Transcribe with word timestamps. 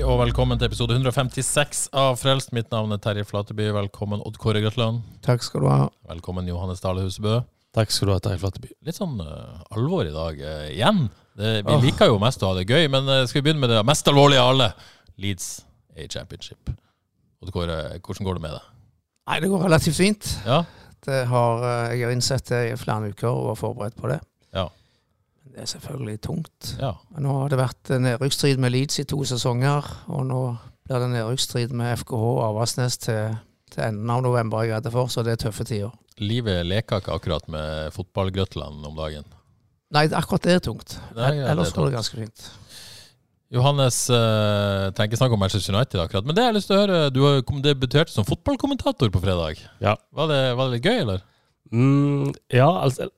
Hei 0.00 0.06
og 0.08 0.16
velkommen 0.16 0.56
til 0.56 0.64
episode 0.70 0.94
156 0.96 1.80
av 1.92 2.14
Frelst. 2.16 2.54
Mitt 2.56 2.70
navn 2.72 2.94
er 2.94 3.00
Terje 3.04 3.20
Flateby. 3.28 3.66
Velkommen 3.76 4.22
Odd 4.24 4.38
Kåre 4.40 4.62
Grøtland. 4.64 5.02
Takk 5.20 5.44
skal 5.44 5.60
du 5.60 5.66
ha. 5.68 5.90
Velkommen 6.08 6.46
Johannes 6.48 6.80
Dale 6.80 7.02
Husebø. 7.04 7.34
Takk 7.76 7.92
skal 7.92 8.08
du 8.08 8.14
ha, 8.14 8.22
Terje 8.24 8.40
Flateby. 8.40 8.70
Litt 8.88 8.96
sånn 8.96 9.20
uh, 9.20 9.58
alvor 9.76 10.08
i 10.08 10.14
dag 10.14 10.40
uh, 10.40 10.62
igjen. 10.70 11.02
Det, 11.36 11.50
vi 11.66 11.74
oh. 11.76 11.84
liker 11.84 12.08
jo 12.08 12.16
mest 12.22 12.40
å 12.40 12.48
ha 12.48 12.56
det 12.56 12.64
gøy, 12.64 12.88
men 12.94 13.12
uh, 13.12 13.18
skal 13.28 13.42
vi 13.42 13.44
begynne 13.50 13.60
med 13.60 13.74
det 13.74 13.84
mest 13.90 14.08
alvorlige 14.08 14.40
av 14.40 14.54
alle? 14.54 14.70
Leeds 15.20 15.50
A 15.92 16.08
Championship. 16.08 16.72
Odd 17.44 17.52
Kåre, 17.52 17.78
hvordan 18.00 18.30
går 18.30 18.40
det 18.40 18.46
med 18.46 18.56
det? 18.56 18.64
Nei, 19.28 19.38
det 19.44 19.52
går 19.52 19.66
relativt 19.68 20.00
fint. 20.00 20.32
Ja? 20.48 20.62
Det 21.04 21.26
har, 21.28 21.68
jeg 21.92 22.06
har 22.06 22.16
innsett 22.16 22.48
det 22.48 22.62
i 22.70 22.76
flere 22.80 23.12
uker 23.12 23.28
og 23.28 23.50
var 23.52 23.64
forberedt 23.66 24.00
på 24.00 24.08
det. 24.14 24.22
Det 25.50 25.64
er 25.64 25.70
selvfølgelig 25.72 26.20
tungt. 26.22 26.74
ja. 26.78 26.92
Nå 27.18 27.36
har 27.40 27.50
det 27.52 27.58
vært 27.58 27.90
nedrykksstrid 28.02 28.60
med 28.62 28.74
Leeds 28.74 29.00
i 29.02 29.06
to 29.08 29.24
sesonger, 29.26 29.86
og 30.08 30.26
nå 30.28 30.42
blir 30.86 31.02
det 31.02 31.10
nedrykksstrid 31.16 31.74
med 31.76 31.98
FKH 32.02 32.22
og 32.28 32.44
Avaldsnes 32.48 32.98
til, 33.02 33.34
til 33.74 33.84
enden 33.88 34.12
av 34.14 34.22
november, 34.26 34.62
jeg 34.64 34.76
er 34.76 34.80
redd 34.80 34.94
for, 34.94 35.10
så 35.10 35.26
det 35.26 35.34
er 35.34 35.42
tøffe 35.44 35.66
tider. 35.66 35.92
Livet 36.20 36.62
leker 36.68 37.00
ikke 37.00 37.16
akkurat 37.16 37.46
med 37.50 37.92
fotballgrøtland 37.96 38.86
om 38.86 38.96
dagen. 38.98 39.26
Nei, 39.90 40.06
akkurat 40.14 40.46
det 40.46 40.58
er 40.58 40.64
tungt. 40.64 40.98
Nei, 41.16 41.34
ja, 41.40 41.50
Ellers 41.50 41.72
det 41.72 41.78
er 41.78 41.82
går 41.82 41.90
det 41.90 41.98
ganske 41.98 42.20
fint. 42.20 42.50
Johannes 43.50 43.96
uh, 44.14 44.92
tenker 44.94 45.18
snakk 45.18 45.32
om 45.34 45.40
Manchester 45.42 45.74
United 45.74 45.98
akkurat, 45.98 46.26
men 46.26 46.36
det 46.36 46.44
har 46.44 46.52
jeg 46.52 46.60
lyst 46.60 46.70
til 46.70 46.78
å 46.78 46.82
høre. 46.84 46.98
Du 47.10 47.24
har 47.26 47.40
debutert 47.64 48.12
som 48.12 48.26
fotballkommentator 48.28 49.10
på 49.10 49.22
fredag. 49.24 49.58
Ja. 49.82 49.96
Var 50.14 50.30
det, 50.30 50.42
var 50.60 50.70
det 50.70 50.84
gøy, 50.84 51.00
eller? 51.02 51.24
Mm, 51.74 52.30
ja, 52.54 52.68
altså 52.84 53.10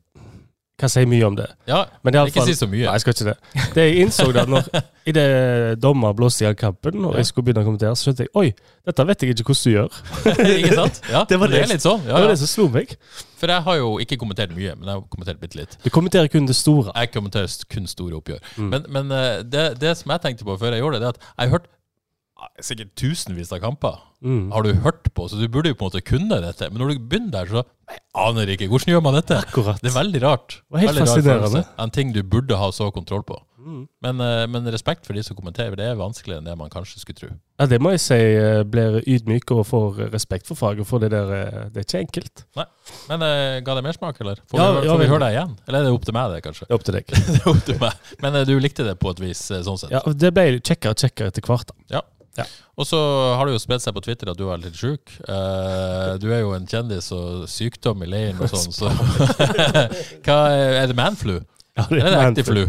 Kan 0.82 0.90
si 0.90 1.04
mye 1.06 1.22
om 1.28 1.36
det. 1.38 1.46
Ja, 1.70 1.84
Men 2.02 2.16
ikke 2.26 2.40
fall- 2.40 2.48
si 2.50 2.56
så 2.58 2.66
mye. 2.66 2.88
Nei, 2.88 2.92
jeg 2.96 3.02
skal 3.04 3.14
ikke 3.14 3.26
det. 3.28 3.36
Det 3.76 3.82
jeg 3.86 4.00
innså 4.02 4.24
da 4.34 4.42
når 4.50 4.66
i 5.08 5.12
det 5.14 5.26
dommer 5.82 6.14
blåste 6.18 6.42
i 6.42 6.48
all 6.48 6.56
kampen, 6.58 7.04
og 7.06 7.12
Ja. 7.14 7.20
jeg 7.22 7.28
skulle 7.30 7.46
begynne 7.46 7.62
å 7.62 7.68
kommentere, 7.68 7.94
så 7.94 8.08
skjønte 8.10 8.26
jeg 8.26 8.32
oi, 8.38 8.48
dette 8.86 9.06
vet 9.06 9.22
jeg 9.22 9.36
ikke 9.36 9.46
hvordan 9.46 9.62
du 9.62 9.76
gjør. 9.76 10.00
ikke 10.58 10.74
sant? 10.80 10.98
Ja, 11.12 11.22
Det 11.30 11.38
var 11.38 11.52
det. 11.54 11.62
litt 11.70 11.84
sånn. 11.86 12.02
Det 12.02 12.12
var 12.16 12.26
det 12.32 12.38
som 12.42 12.50
slo 12.50 12.66
meg. 12.74 12.96
For 13.38 13.50
jeg 13.50 13.62
har 13.66 13.76
jo 13.78 13.92
ikke 14.02 14.18
kommentert 14.18 14.50
mye, 14.54 14.74
men 14.78 14.86
jeg 14.90 14.94
har 14.98 15.04
kommentert 15.10 15.40
bitte 15.42 15.58
litt. 15.58 15.78
Du 15.84 15.90
kommenterer 15.90 16.26
kun 16.30 16.46
det 16.50 16.54
store. 16.58 16.90
Jeg 16.98 17.12
kommenterer 17.14 17.46
kun 17.70 17.86
store 17.90 18.18
oppgjør. 18.18 18.42
Mm. 18.58 18.68
Men, 18.74 18.86
men 18.98 19.14
eh, 19.18 19.42
det, 19.46 19.64
det 19.82 19.94
som 19.98 20.10
jeg 20.14 20.22
tenkte 20.26 20.46
på 20.46 20.58
før 20.58 20.74
jeg 20.74 20.82
gjorde 20.82 20.98
det, 20.98 21.02
det 21.02 21.08
er 21.10 21.14
at 21.14 21.22
jeg 21.38 21.48
har 21.48 21.54
hørt 21.58 21.70
sikkert 22.62 22.94
tusenvis 22.98 23.52
av 23.54 23.62
kamper. 23.62 24.00
Mm. 24.22 24.50
Har 24.54 24.62
du 24.62 24.72
hørt 24.84 25.08
på, 25.14 25.26
så 25.28 25.38
du 25.38 25.48
burde 25.50 25.72
jo 25.72 25.78
på 25.78 25.86
en 25.86 25.90
måte 25.90 26.04
kunne 26.06 26.38
dette. 26.44 26.68
Men 26.70 26.84
når 26.84 26.92
du 26.92 27.06
begynner 27.10 27.32
der, 27.40 27.46
så 27.50 27.64
Jeg 27.92 27.98
aner 28.16 28.48
ikke. 28.48 28.68
Hvordan 28.70 28.92
gjør 28.94 29.02
man 29.04 29.16
dette? 29.18 29.36
Akkurat. 29.36 29.80
Det 29.82 29.90
er 29.90 29.96
veldig 29.98 30.20
rart. 30.22 30.62
helt 30.72 30.88
veldig 30.88 31.02
fascinerende. 31.02 31.48
følelse. 31.50 31.64
En 31.82 31.90
ting 31.90 32.12
du 32.14 32.22
burde 32.22 32.56
ha 32.56 32.70
så 32.72 32.90
kontroll 32.94 33.24
på. 33.26 33.36
Mm. 33.62 33.82
Men, 34.02 34.20
eh, 34.20 34.46
men 34.46 34.64
respekt 34.72 35.06
for 35.06 35.12
de 35.14 35.22
som 35.22 35.36
kommenterer, 35.36 35.76
det 35.76 35.84
er 35.86 35.98
vanskeligere 35.98 36.40
enn 36.40 36.48
det 36.48 36.54
man 36.58 36.70
kanskje 36.70 37.02
skulle 37.02 37.18
tro. 37.18 37.28
Ja, 37.60 37.66
det 37.70 37.78
må 37.82 37.92
jeg 37.92 38.00
si 38.02 38.16
eh, 38.16 38.62
blir 38.64 39.02
ydmyk 39.02 39.52
og 39.54 39.66
får 39.68 40.00
respekt 40.14 40.48
for 40.50 40.58
faget, 40.58 40.86
for 40.88 41.02
det 41.02 41.12
der 41.12 41.34
eh, 41.36 41.68
det 41.74 41.82
er 41.82 41.86
ikke 41.86 42.00
enkelt. 42.06 42.44
Nei. 42.58 42.66
Men 43.10 43.26
ga 43.66 43.76
det 43.78 43.84
mersmak, 43.86 44.18
eller? 44.24 44.40
Får, 44.46 44.58
Ja, 44.58 44.70
vi, 44.78 44.86
ja, 44.86 44.94
får 44.94 45.02
vi 45.04 45.10
høre 45.12 45.26
deg 45.26 45.36
igjen? 45.36 45.54
Eller 45.66 45.78
er 45.78 45.84
det 45.90 45.92
opp 45.98 46.08
til 46.08 46.16
meg, 46.16 46.32
det, 46.32 46.40
kanskje? 46.46 46.66
Det 46.66 46.72
er 46.72 46.80
opp 46.80 46.88
til 46.88 46.98
deg. 46.98 47.14
det 47.34 47.36
er 47.42 47.52
opp 47.52 47.62
til 47.68 47.78
meg. 47.82 48.10
Men 48.24 48.40
du 48.48 48.56
likte 48.62 48.88
det 48.88 48.96
på 49.02 49.12
et 49.14 49.22
vis, 49.28 49.44
sånn 49.52 49.78
sett. 49.78 49.92
Ja, 49.94 50.02
Det 50.06 50.32
ble 50.34 50.48
kjekkere 50.58 50.96
og 50.96 51.06
kjekkere 51.06 51.34
etter 51.34 51.46
hvert. 51.52 51.70
da. 51.90 52.02
Og 52.80 52.86
så 52.88 52.98
har 53.36 53.44
det 53.46 53.52
jo 53.54 53.60
spredt 53.60 53.84
seg 53.84 53.92
på 53.96 54.02
Twitter 54.04 54.30
at 54.32 54.38
du 54.38 54.46
er 54.48 54.60
litt 54.62 54.78
sjuk. 54.78 55.12
Uh, 55.28 56.16
du 56.22 56.30
er 56.32 56.40
jo 56.40 56.54
en 56.56 56.64
kjendis 56.66 57.10
og 57.12 57.44
sykdom 57.52 58.02
i 58.06 58.08
leiren 58.08 58.40
og 58.40 58.48
sånn, 58.48 58.72
så 58.72 58.88
er, 60.32 60.82
er 60.82 60.86
det 60.90 60.96
manflu? 60.96 61.38
Ja, 61.76 61.86
det 61.90 62.00
er, 62.00 62.06
er 62.06 62.16
det 62.16 62.42
ekte 62.42 62.46
flu? 62.48 62.62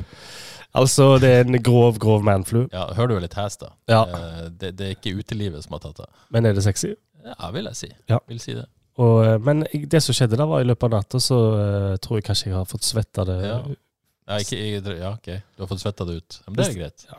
Altså, 0.74 1.08
det 1.22 1.30
er 1.30 1.44
en 1.46 1.60
grov, 1.64 2.00
grov 2.02 2.24
manflu. 2.26 2.64
Ja, 2.74 2.88
hører 2.98 3.14
du 3.14 3.16
er 3.20 3.26
litt 3.28 3.36
hes, 3.38 3.60
da. 3.62 3.72
Ja. 3.92 4.04
Uh, 4.10 4.46
det, 4.50 4.74
det 4.80 4.88
er 4.90 4.96
ikke 4.98 5.14
utelivet 5.22 5.66
som 5.66 5.76
har 5.78 5.84
tatt 5.86 6.02
det. 6.04 6.08
Men 6.34 6.50
er 6.50 6.56
det 6.58 6.64
sexy? 6.66 6.96
Ja, 7.24 7.52
vil 7.54 7.70
jeg 7.70 7.78
si. 7.80 7.92
Ja. 8.12 8.20
Vil 8.28 8.42
si 8.44 8.56
det. 8.58 8.66
Og, 9.02 9.24
eh, 9.26 9.38
men 9.42 9.64
det 9.90 10.04
som 10.06 10.14
skjedde 10.14 10.38
da, 10.38 10.46
var 10.46 10.62
i 10.62 10.68
løpet 10.70 10.86
av 10.86 10.92
natta, 11.00 11.22
så 11.24 11.38
uh, 11.56 11.94
tror 12.04 12.20
jeg 12.20 12.26
kanskje 12.28 12.52
jeg 12.52 12.58
har 12.60 12.68
fått 12.70 12.86
svetta 12.86 13.24
det. 13.26 13.38
Ja. 13.48 13.56
Ja, 14.30 14.38
ikke, 14.44 14.58
jeg- 14.60 14.98
ja, 15.00 15.14
ok. 15.18 15.30
Du 15.58 15.64
har 15.64 15.70
fått 15.72 15.82
svetta 15.82 16.06
det 16.08 16.20
ut. 16.22 16.38
Men 16.48 16.60
det 16.60 16.68
er 16.68 16.76
greit. 16.78 17.06
Ja. 17.10 17.18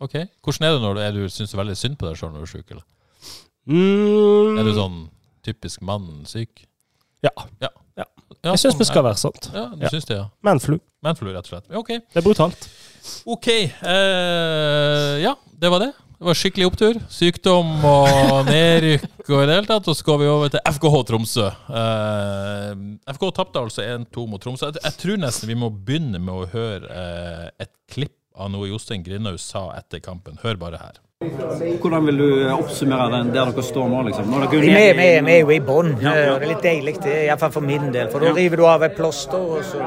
Ja, 0.00 0.04
ok. 0.08 0.14
Hvordan 0.44 0.66
er 0.68 0.74
det 0.76 0.82
når 0.82 0.94
du, 0.94 1.00
er 1.00 1.12
du 1.12 1.24
syns 1.32 1.54
veldig 1.56 1.76
synd 1.78 1.96
på 2.00 2.08
deg 2.08 2.16
sjøl 2.18 2.32
når 2.34 2.44
du 2.44 2.48
er 2.48 2.52
sjuk, 2.56 2.70
eller? 2.74 2.84
Mm, 3.64 4.58
Er 4.60 4.66
du 4.66 4.72
sånn 4.76 4.96
typisk 5.44 5.80
mann 5.86 6.24
syk? 6.28 6.66
Ja. 7.24 7.30
Ja, 7.62 7.70
Jeg 8.44 8.58
syns 8.60 8.76
det 8.76 8.84
skal 8.90 9.04
være 9.06 9.16
sånt. 9.16 9.46
Ja, 9.54 9.70
du 9.72 9.80
Ja. 9.86 9.88
syns 9.88 10.04
det, 10.04 10.16
ja. 10.18 10.26
Manflu. 10.44 10.78
Manflu, 11.02 11.30
rett 11.32 11.46
og 11.46 11.52
slett. 11.54 11.70
Ok. 11.72 11.88
Det 12.12 12.16
er 12.20 12.24
brutalt. 12.26 12.66
Ok. 13.24 13.48
eh, 13.48 15.22
ja, 15.22 15.34
det 15.60 15.70
var 15.72 15.80
det. 15.80 15.92
Det 16.18 16.26
var 16.28 16.36
skikkelig 16.38 16.66
opptur. 16.68 16.98
Sykdom 17.12 17.72
og 17.84 18.44
nedrykk 18.52 19.28
og 19.30 19.42
i 19.42 19.46
det 19.48 19.54
hele 19.56 19.66
tatt. 19.70 19.88
Og 19.88 19.96
så 19.96 20.04
går 20.04 20.18
vi 20.20 20.28
over 20.28 20.52
til 20.52 20.60
FKH 20.68 21.00
Tromsø. 21.08 21.46
Eh, 21.80 22.74
FKH 23.16 23.32
tapte 23.40 23.60
altså 23.64 23.82
1-2 23.86 24.26
mot 24.28 24.40
Tromsø. 24.44 24.68
Jeg, 24.68 24.82
jeg 24.84 24.98
tror 25.00 25.16
nesten 25.24 25.48
vi 25.48 25.56
må 25.64 25.70
begynne 25.72 26.20
med 26.20 26.34
å 26.34 26.46
høre 26.52 26.84
eh, 26.92 27.48
et 27.64 27.72
klipp 27.92 28.16
av 28.34 28.50
noe 28.50 28.68
Jostein 28.68 29.04
Grindhaug 29.06 29.40
sa 29.40 29.70
etter 29.78 30.02
kampen. 30.04 30.38
Hør 30.42 30.58
bare 30.60 30.80
her. 30.82 31.00
Hvordan 31.24 32.04
vil 32.08 32.18
du 32.18 32.26
oppsummere 32.52 33.06
den 33.12 33.30
der 33.32 33.52
dere 33.54 33.62
står 33.64 33.86
nå? 33.88 34.00
liksom? 34.08 34.26
Nå 34.28 34.40
er 34.42 34.50
dere 34.50 34.60
Vi, 34.60 34.68
jo 34.68 34.74
vi, 34.74 34.88
vi, 34.98 35.06
vi 35.24 35.32
er 35.32 35.40
jo 35.40 35.52
i 35.54 35.60
bånn. 35.64 35.92
Ja, 36.02 36.12
ja. 36.18 36.34
Det 36.34 36.48
er 36.48 36.50
litt 36.50 36.66
deilig, 36.66 36.94
det, 37.04 37.14
iallfall 37.28 37.54
for 37.54 37.64
min 37.64 37.88
del. 37.94 38.10
For 38.12 38.24
da 38.24 38.34
river 38.36 38.60
du 38.60 38.66
av 38.68 38.84
et 38.84 38.98
plaster, 38.98 39.46
og 39.56 39.64
så 39.64 39.80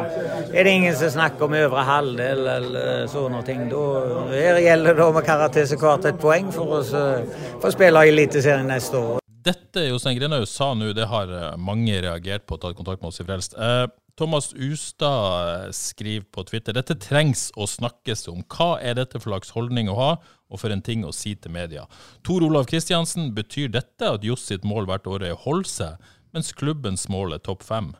er 0.47 0.66
det 0.66 0.74
ingen 0.80 0.97
som 0.97 1.13
snakker 1.18 1.47
om 1.50 1.58
øvre 1.59 1.85
halvdel 1.91 2.50
eller 2.56 3.06
sånne 3.12 3.44
ting. 3.47 3.68
Da 3.69 3.84
her 4.31 4.62
gjelder 4.64 4.97
det 4.97 5.06
om 5.06 5.22
å 5.22 5.25
til 5.59 5.69
seg 5.69 5.84
hvert 5.84 6.09
et 6.09 6.19
poeng 6.22 6.50
for 6.56 6.79
å 6.79 6.81
for 6.88 7.69
å 7.69 7.75
spille 7.75 8.08
i 8.08 8.12
Eliteserien 8.16 8.68
neste 8.72 8.97
år. 8.97 9.24
Dette 9.47 9.85
Jostein 9.85 10.18
Grindhaug 10.18 10.47
sa 10.50 10.74
nå, 10.75 10.90
det 10.96 11.06
har 11.08 11.29
eh, 11.31 11.53
mange 11.62 12.02
reagert 12.03 12.44
på 12.47 12.58
og 12.58 12.64
tatt 12.64 12.75
kontakt 12.75 13.00
med 13.00 13.14
oss 13.14 13.22
i 13.22 13.25
Frelst. 13.28 13.53
Eh, 13.56 13.85
Thomas 14.17 14.53
Ustad 14.53 15.75
skriver 15.78 16.25
på 16.33 16.41
Twitter 16.50 16.73
dette 16.73 16.95
trengs 16.97 17.51
å 17.53 17.67
snakkes 17.69 18.25
om. 18.31 18.39
Hva 18.50 18.79
er 18.81 18.95
dette 18.97 19.19
for 19.22 19.29
slags 19.29 19.51
holdning 19.53 19.91
å 19.94 19.97
ha, 20.00 20.07
og 20.50 20.61
for 20.63 20.73
en 20.73 20.81
ting 20.81 21.03
å 21.05 21.13
si 21.13 21.35
til 21.38 21.53
media? 21.53 21.83
Tor 22.25 22.41
Olav 22.47 22.66
Kristiansen, 22.66 23.29
betyr 23.38 23.69
dette 23.75 24.09
at 24.09 24.25
Johs 24.25 24.47
sitt 24.50 24.66
mål 24.66 24.89
hvert 24.89 25.05
år 25.05 25.28
er 25.28 25.35
å 25.35 25.44
holde 25.44 25.69
seg, 25.69 26.09
mens 26.33 26.50
klubbens 26.57 27.05
mål 27.13 27.38
er 27.38 27.44
topp 27.45 27.61
fem? 27.67 27.91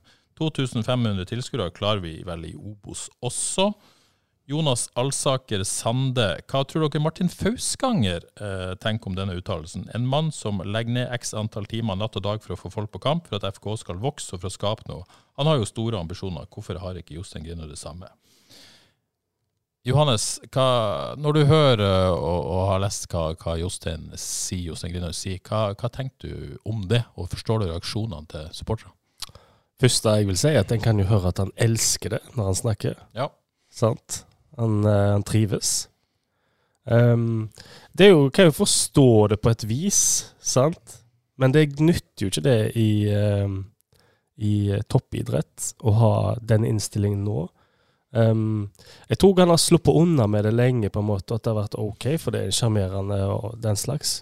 2500 0.42 1.30
tilskuere 1.30 1.70
klarer 1.78 2.02
vi 2.02 2.16
vel 2.26 2.50
i 2.50 2.56
Obos 2.58 3.06
også. 3.22 3.70
Jonas 4.48 4.86
Alsaker 4.96 5.60
Sande, 5.68 6.26
hva 6.48 6.62
tror 6.64 6.86
dere 6.86 7.02
Martin 7.04 7.28
Fausganger 7.28 8.24
eh, 8.40 8.76
tenker 8.80 9.12
om 9.12 9.16
denne 9.18 9.34
uttalelsen? 9.36 9.90
En 9.92 10.06
mann 10.08 10.30
som 10.32 10.62
legger 10.64 10.94
ned 10.96 11.10
x 11.18 11.34
antall 11.36 11.66
timer 11.68 11.98
natt 12.00 12.16
og 12.16 12.24
dag 12.24 12.40
for 12.40 12.56
å 12.56 12.58
få 12.62 12.72
folk 12.72 12.94
på 12.94 13.02
kamp, 13.04 13.26
for 13.28 13.36
at 13.42 13.58
FK 13.58 13.74
skal 13.82 13.98
vokse 14.00 14.32
og 14.32 14.40
for 14.40 14.48
å 14.48 14.54
skape 14.54 14.88
noe. 14.88 15.04
Han 15.36 15.50
har 15.52 15.60
jo 15.60 15.68
store 15.68 16.00
ambisjoner. 16.00 16.48
Hvorfor 16.48 16.80
har 16.80 16.96
ikke 16.96 17.18
Jostein 17.18 17.44
Grinaud 17.44 17.74
det 17.74 17.80
samme? 17.82 18.08
Johannes, 19.88 20.30
hva, 20.56 20.70
når 21.20 21.36
du 21.36 21.42
hører 21.52 21.84
eh, 21.84 22.14
og, 22.16 22.48
og 22.48 22.64
har 22.72 22.80
lest 22.86 23.10
hva, 23.12 23.26
hva 23.44 23.58
Jostein 23.60 24.08
sier, 24.16 24.70
Jostein 24.70 24.96
Grinaud 24.96 25.18
sier, 25.20 25.44
hva, 25.44 25.74
hva 25.76 25.92
tenker 25.92 26.24
du 26.24 26.56
om 26.64 26.88
det, 26.88 27.02
og 27.20 27.28
forstår 27.36 27.66
du 27.66 27.68
reaksjonene 27.74 28.32
til 28.32 28.48
supportere? 28.56 28.96
Første 29.84 30.16
jeg 30.22 30.32
vil 30.32 30.40
si, 30.40 30.54
er 30.56 30.64
at 30.64 30.72
en 30.72 30.88
kan 30.88 31.04
jo 31.04 31.10
høre 31.12 31.36
at 31.36 31.44
han 31.44 31.52
elsker 31.68 32.16
det 32.16 32.24
når 32.32 32.54
han 32.54 32.60
snakker. 32.64 32.96
Ja. 33.20 33.28
Sant? 33.68 34.24
Han, 34.58 34.84
eh, 34.86 35.12
han 35.12 35.24
trives. 35.24 35.90
Um, 36.90 37.50
det 37.92 38.08
jo, 38.08 38.30
kan 38.30 38.48
jo 38.48 38.52
forstå 38.52 39.28
det 39.28 39.38
på 39.44 39.52
et 39.52 39.64
vis, 39.68 40.00
sant? 40.40 41.02
Men 41.38 41.54
det 41.54 41.82
nytter 41.84 42.26
jo 42.26 42.32
ikke 42.32 42.46
det 42.46 42.60
i, 42.80 42.90
um, 43.12 43.60
i 44.40 44.80
toppidrett 44.90 45.74
å 45.84 45.94
ha 46.00 46.14
den 46.42 46.66
innstillingen 46.66 47.26
nå. 47.28 47.46
Um, 48.16 48.70
jeg 49.12 49.20
tror 49.20 49.44
han 49.44 49.52
har 49.52 49.62
sluppet 49.62 50.00
unna 50.00 50.30
med 50.32 50.48
det 50.48 50.56
lenge, 50.56 50.90
på 50.90 51.04
en 51.04 51.12
måte, 51.12 51.36
at 51.36 51.44
det 51.44 51.52
har 51.52 51.60
vært 51.60 51.80
OK, 51.82 52.10
for 52.24 52.34
det 52.34 52.46
er 52.46 52.56
sjarmerende 52.56 53.20
og 53.30 53.60
den 53.62 53.78
slags. 53.78 54.22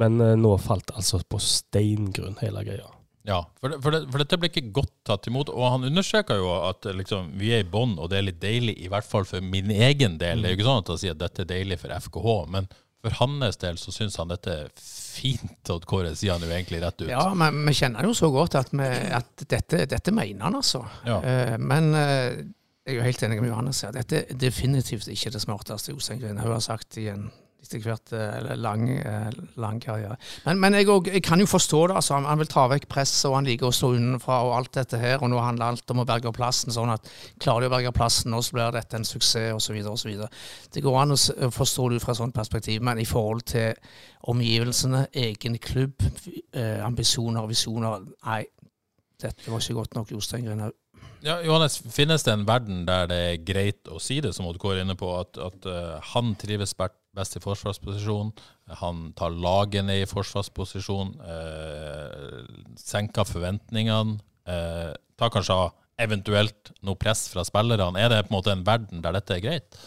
Men 0.00 0.20
uh, 0.22 0.32
nå 0.38 0.54
falt 0.62 0.94
altså 0.94 1.20
på 1.28 1.42
steingrunn, 1.42 2.38
hele 2.40 2.64
greia. 2.64 2.88
Ja, 3.24 3.40
for, 3.60 3.72
det, 3.72 3.78
for, 3.80 3.94
det, 3.94 4.02
for, 4.12 4.20
dette 4.20 4.38
ble 4.40 4.50
ikke 4.50 4.70
godt 4.76 4.92
tatt 5.08 5.26
imot. 5.30 5.48
Og 5.48 5.64
han 5.72 5.86
understreker 5.88 6.42
jo 6.42 6.50
at 6.58 6.84
liksom, 6.92 7.30
vi 7.40 7.54
er 7.56 7.62
i 7.64 7.68
bånn, 7.68 7.96
og 7.96 8.10
det 8.12 8.18
er 8.18 8.26
litt 8.26 8.40
deilig, 8.42 8.76
i 8.84 8.90
hvert 8.92 9.08
fall 9.08 9.24
for 9.28 9.44
min 9.44 9.72
egen 9.72 10.18
del. 10.20 10.42
Det 10.42 10.50
er 10.50 10.52
jo 10.52 10.58
ikke 10.60 10.66
sånn 10.68 10.82
at 10.82 10.90
han 10.92 11.00
sier 11.00 11.16
at 11.16 11.22
dette 11.22 11.46
er 11.46 11.52
deilig 11.54 11.80
for 11.80 11.94
FKH, 12.04 12.34
men 12.52 12.68
for 13.04 13.16
hans 13.20 13.60
del 13.60 13.78
så 13.80 13.92
syns 13.92 14.16
han 14.20 14.32
dette 14.32 14.52
er 14.52 14.68
fint. 14.80 15.72
Og 15.72 15.86
Kåre 15.88 16.12
sier 16.16 16.36
han 16.36 16.44
jo 16.44 16.52
egentlig 16.52 16.82
rett 16.84 17.00
ut. 17.00 17.08
Ja, 17.10 17.26
men 17.36 17.64
vi 17.66 17.76
kjenner 17.76 18.04
jo 18.08 18.12
så 18.16 18.28
godt 18.32 18.58
at, 18.60 18.72
vi, 18.76 18.90
at 19.18 19.46
dette, 19.48 19.84
dette, 19.88 20.14
mener 20.14 20.46
han, 20.46 20.60
altså. 20.60 20.84
Ja. 21.08 21.18
Uh, 21.24 21.56
men 21.60 21.90
uh, 21.96 22.32
jeg 22.84 22.92
er 22.92 23.00
jo 23.00 23.06
helt 23.08 23.24
enig 23.24 23.40
med 23.40 23.52
Johannes 23.52 23.80
her. 23.84 23.96
Dette 23.96 24.20
er 24.20 24.40
definitivt 24.40 25.08
ikke 25.08 25.32
det 25.32 25.40
smarteste 25.44 25.92
Jostein 25.92 26.20
Grine 26.20 26.44
har 26.44 26.60
sagt 26.64 27.00
i 27.00 27.08
en 27.12 27.30
etter 27.64 27.82
hvert 27.82 28.12
eh, 28.14 28.54
lang, 28.60 28.84
eh, 28.92 29.28
lang 29.60 29.80
karriere. 29.82 30.16
Men, 30.44 30.60
men 30.62 30.76
jeg, 30.78 30.88
jeg, 31.08 31.22
kan 31.24 31.40
jo 31.40 31.48
forstå 31.48 31.80
det. 31.90 31.96
altså. 32.00 32.20
Han 32.26 32.40
vil 32.40 32.50
ta 32.52 32.66
vekk 32.70 32.86
presset, 32.92 33.26
og 33.30 33.38
han 33.38 33.48
liker 33.48 33.70
å 33.70 33.74
stå 33.74 33.94
unnenfra 33.96 34.40
og 34.46 34.54
alt 34.58 34.72
dette 34.76 35.00
her. 35.00 35.18
Og 35.22 35.32
nå 35.32 35.40
handler 35.42 35.72
alt 35.72 35.94
om 35.94 36.02
å 36.04 36.08
berge 36.08 36.32
plassen. 36.36 36.74
sånn 36.74 36.92
at 36.94 37.10
Klarer 37.42 37.66
de 37.66 37.70
å 37.72 37.74
berge 37.74 37.94
plassen, 37.96 38.32
nå 38.34 38.42
så 38.44 38.58
blir 38.58 38.74
dette 38.76 39.00
en 39.00 39.08
suksess, 39.08 39.52
osv. 39.56 39.80
osv. 39.90 40.24
Det 40.74 40.84
går 40.84 41.00
an 41.00 41.16
å 41.16 41.50
forstå 41.54 41.88
det 41.90 42.00
ut 42.00 42.06
fra 42.06 42.14
et 42.14 42.22
sånt 42.22 42.36
perspektiv, 42.36 42.82
men 42.84 43.00
i 43.02 43.08
forhold 43.08 43.46
til 43.54 43.74
omgivelsene, 44.30 45.06
egen 45.24 45.58
klubb, 45.60 46.04
eh, 46.52 46.80
ambisjoner 46.84 47.44
og 47.44 47.52
visjoner 47.52 48.00
Nei, 48.24 48.44
dette 49.20 49.50
var 49.50 49.60
ikke 49.60 49.76
godt 49.80 49.94
nok, 49.98 50.10
Jostein 50.14 50.46
Grinaug. 50.48 50.72
Ja, 51.24 51.38
Johannes, 51.40 51.78
Finnes 51.92 52.24
det 52.26 52.34
en 52.34 52.44
verden 52.44 52.82
der 52.84 53.06
det 53.08 53.16
er 53.16 53.44
greit 53.48 53.88
å 53.88 54.00
si 54.02 54.18
det, 54.20 54.34
som 54.36 54.48
Odd 54.50 54.58
går 54.60 54.82
inne 54.82 54.96
på, 54.98 55.08
at, 55.16 55.38
at 55.40 55.68
uh, 55.68 55.94
han 56.12 56.34
trives 56.40 56.74
best 56.76 57.38
i 57.38 57.40
forsvarsposisjon, 57.40 58.34
han 58.82 59.06
tar 59.16 59.32
laget 59.32 59.86
ned 59.88 60.02
i 60.02 60.10
forsvarsposisjon, 60.10 61.14
uh, 61.24 62.42
senker 62.76 63.24
forventningene, 63.28 64.18
uh, 64.50 64.92
tar 65.16 65.32
kanskje 65.32 65.56
eventuelt 66.04 66.74
noe 66.84 66.98
press 67.00 67.28
fra 67.32 67.46
spillerne. 67.46 68.02
Er 68.02 68.12
det 68.12 68.24
på 68.26 68.34
en 68.34 68.36
måte 68.36 68.52
en 68.52 68.66
verden 68.66 69.00
der 69.00 69.16
dette 69.16 69.38
er 69.38 69.44
greit? 69.46 69.80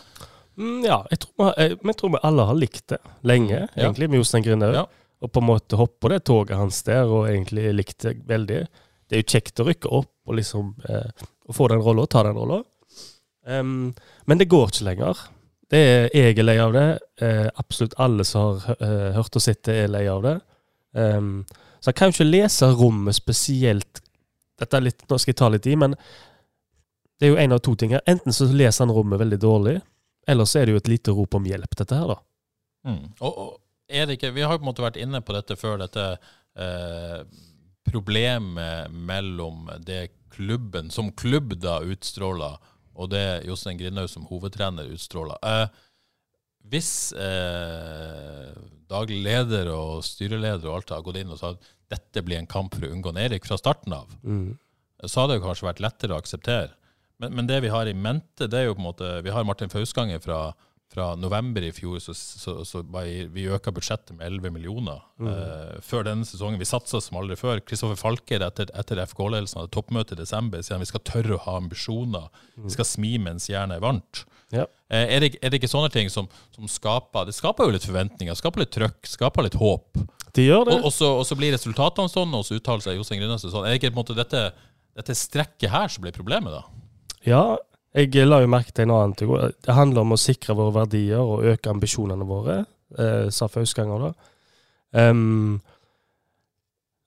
Mm, 0.57 0.81
ja, 0.87 1.03
jeg 1.11 1.21
tror, 1.21 1.35
vi, 1.37 1.69
jeg 1.69 1.99
tror, 1.99 2.15
vi, 2.15 2.23
alle 2.31 2.49
har 2.49 2.57
likt 2.57 2.87
det 2.95 3.01
lenge, 3.27 3.59
ja. 3.59 3.69
egentlig, 3.77 4.09
med 4.09 4.23
Jostein 4.23 4.47
Grinaud. 4.47 4.73
Ja. 4.73 4.87
Og 5.21 5.29
på 5.33 5.43
en 5.43 5.49
måte 5.51 5.77
hoppe 5.77 6.01
på 6.01 6.13
det 6.13 6.23
toget 6.25 6.57
hans 6.57 6.81
der, 6.87 7.05
og 7.05 7.29
egentlig 7.29 7.69
likt 7.75 8.01
det 8.07 8.17
veldig 8.25 8.65
det 9.07 9.15
er 9.15 9.23
jo 9.23 9.31
kjekt 9.31 9.61
å 9.63 9.65
rykke 9.67 9.91
opp 10.01 10.11
og 10.27 10.37
liksom 10.37 10.73
eh, 10.89 11.25
få 11.53 11.69
den 11.71 11.81
rolla, 11.83 12.05
ta 12.05 12.23
den 12.27 12.35
rolla. 12.35 12.61
Um, 13.47 13.93
men 14.25 14.37
det 14.37 14.49
går 14.51 14.69
ikke 14.71 14.87
lenger. 14.89 15.21
Det 15.71 15.79
er, 15.79 16.09
jeg 16.15 16.35
er 16.35 16.47
lei 16.47 16.57
av 16.63 16.75
det. 16.75 16.87
Eh, 17.23 17.47
absolutt 17.55 17.95
alle 18.03 18.25
som 18.27 18.59
har 18.59 18.83
eh, 18.83 19.09
hørt 19.15 19.35
og 19.39 19.43
sett 19.43 19.63
det, 19.67 19.77
er 19.83 19.91
lei 19.91 20.03
av 20.11 20.23
det. 20.23 20.35
Um, 20.91 21.45
så 21.79 21.91
jeg 21.91 21.99
kan 21.99 22.11
jo 22.11 22.17
ikke 22.17 22.29
lese 22.31 22.69
rommet 22.73 23.15
spesielt 23.15 24.01
Dette 24.57 24.79
er 24.79 24.87
litt, 24.87 25.03
Nå 25.05 25.19
skal 25.21 25.29
jeg 25.29 25.37
ta 25.37 25.47
litt 25.53 25.67
i, 25.69 25.75
men 25.77 25.93
det 27.17 27.27
er 27.27 27.29
jo 27.29 27.37
en 27.41 27.53
av 27.53 27.59
to 27.61 27.75
ting 27.77 27.91
her. 27.93 28.01
Enten 28.09 28.33
så 28.33 28.47
leser 28.49 28.85
han 28.85 28.93
rommet 28.95 29.19
veldig 29.21 29.37
dårlig, 29.41 29.75
eller 30.27 30.49
så 30.49 30.59
er 30.59 30.65
det 30.65 30.73
jo 30.73 30.81
et 30.81 30.89
lite 30.89 31.13
rop 31.13 31.37
om 31.37 31.45
hjelp, 31.45 31.75
dette 31.77 31.97
her, 31.97 32.09
da. 32.09 32.17
Mm. 32.89 33.03
Og, 33.19 33.37
og, 33.43 33.51
er 33.87 34.07
det 34.07 34.17
ikke 34.17 34.33
Vi 34.35 34.43
har 34.43 34.57
på 34.57 34.65
en 34.65 34.69
måte 34.69 34.83
vært 34.83 34.97
inne 34.99 35.21
på 35.23 35.35
dette 35.35 35.55
før, 35.59 35.77
dette 35.79 36.07
eh, 36.57 37.21
problemet 37.87 38.91
mellom 38.91 39.69
det 39.85 40.01
klubben 40.37 40.91
som 40.93 41.11
klubb 41.17 41.57
da 41.59 41.79
utstråler, 41.83 42.61
og 42.97 43.11
det 43.13 43.43
Jostein 43.45 43.77
Grindhaug 43.79 44.09
som 44.09 44.25
hovedtrener 44.29 44.89
utstråler. 44.93 45.37
Eh, 45.45 45.83
hvis 46.71 47.13
eh, 47.15 48.53
daglig 48.91 49.19
leder 49.23 49.69
og 49.71 50.03
styreleder 50.05 50.67
og 50.67 50.79
alt 50.79 50.95
har 50.95 51.03
gått 51.05 51.21
inn 51.21 51.33
og 51.33 51.39
sagt 51.39 51.61
at 51.61 51.75
dette 51.97 52.23
blir 52.25 52.41
en 52.41 52.49
kamp 52.49 52.75
for 52.75 52.87
å 52.87 52.91
unngå 52.91 53.13
Erik 53.21 53.47
fra 53.47 53.59
starten 53.59 53.95
av, 53.95 54.11
mm. 54.23 54.49
så 55.05 55.23
hadde 55.23 55.37
det 55.37 55.45
kanskje 55.45 55.69
vært 55.69 55.83
lettere 55.85 56.15
å 56.15 56.19
akseptere. 56.19 56.73
Men, 57.21 57.33
men, 57.33 57.47
det 57.49 57.61
vi 57.63 57.71
har 57.73 57.89
i 57.89 57.95
mente, 57.97 58.49
det 58.49 58.59
er 58.59 58.67
jo 58.67 58.75
på 58.77 58.83
en 58.83 58.89
måte 58.91 59.07
Vi 59.25 59.31
har 59.33 59.45
Martin 59.47 59.71
Fausganger 59.73 60.19
fra 60.21 60.51
fra 60.93 61.15
november 61.19 61.65
i 61.67 61.71
fjor 61.75 61.99
så, 61.99 62.13
så, 62.15 62.53
så 62.65 62.81
vi 63.33 63.43
øka 63.51 63.73
budsjettet 63.75 64.15
med 64.15 64.27
11 64.27 64.53
millioner. 64.55 65.01
Mm. 65.19 65.27
Uh, 65.27 65.81
før 65.83 66.07
denne 66.07 66.27
sesongen. 66.27 66.59
Vi 66.61 66.67
satsa 66.69 67.01
som 67.03 67.19
aldri 67.19 67.35
før. 67.39 67.59
Kristoffer 67.65 67.99
Falker 67.99 68.45
etter, 68.45 68.71
etter 68.77 69.01
FK-ledelsen 69.03 69.59
hadde 69.61 69.73
toppmøte 69.75 70.15
i 70.15 70.21
desember, 70.21 70.63
sier 70.63 70.79
vi 70.81 70.89
skal 70.89 71.03
tørre 71.07 71.35
å 71.35 71.43
ha 71.43 71.57
ambisjoner. 71.59 72.29
Mm. 72.55 72.65
Vi 72.69 72.75
skal 72.77 72.87
smi 72.87 73.13
mens 73.21 73.49
jernet 73.51 73.81
er 73.81 73.83
varmt. 73.83 74.23
Ja. 74.55 74.63
Uh, 74.87 75.03
er, 75.03 75.25
det, 75.25 75.33
er, 75.41 75.51
det, 75.51 75.59
ikke 75.59 75.71
sånne 75.71 75.91
ting 75.91 76.07
som, 76.11 76.29
som, 76.55 76.69
skaper 76.71 77.27
Det 77.27 77.35
skaper 77.35 77.67
jo 77.67 77.75
litt 77.75 77.87
forventninger, 77.87 78.39
skaper 78.39 78.63
litt 78.63 78.71
trøkk, 78.77 79.01
skaper 79.11 79.49
litt 79.49 79.59
håp. 79.59 79.99
De 80.37 80.47
gjør 80.47 80.69
det. 80.69 80.79
Og, 80.79 80.87
og, 80.87 80.93
så, 80.95 81.11
og 81.19 81.27
så, 81.27 81.35
blir 81.39 81.51
resultatene 81.55 82.11
sånn, 82.13 82.31
og 82.37 82.47
så 82.47 82.55
uttaler 82.61 82.85
seg 82.85 82.99
Jostein 82.99 83.19
Grünersen 83.19 83.51
sånn. 83.51 83.67
Er 83.67 83.75
det 83.75 83.81
ikke 83.81 83.91
på 83.91 83.97
en 83.97 84.03
måte 84.05 84.15
dette, 84.15 84.49
dette 84.95 85.17
strekket 85.17 85.73
her 85.73 85.91
som 85.91 86.05
blir 86.05 86.15
problemet, 86.15 86.55
da? 86.55 86.63
Ja, 87.27 87.43
jeg 87.97 88.27
la 88.27 88.41
jo 88.43 88.49
merke 88.51 88.73
til 88.73 88.85
en 88.85 88.93
annen 88.93 89.15
ting. 89.17 89.31
Det 89.65 89.73
handler 89.73 90.03
om 90.03 90.13
å 90.13 90.19
sikre 90.21 90.55
våre 90.57 90.75
verdier 90.83 91.21
og 91.21 91.47
øke 91.49 91.71
ambisjonene 91.71 92.27
våre, 92.27 92.59
eh, 92.97 93.29
sa 93.33 93.47
Fausganger 93.49 94.07
da. 94.07 94.11
Um, 94.97 95.59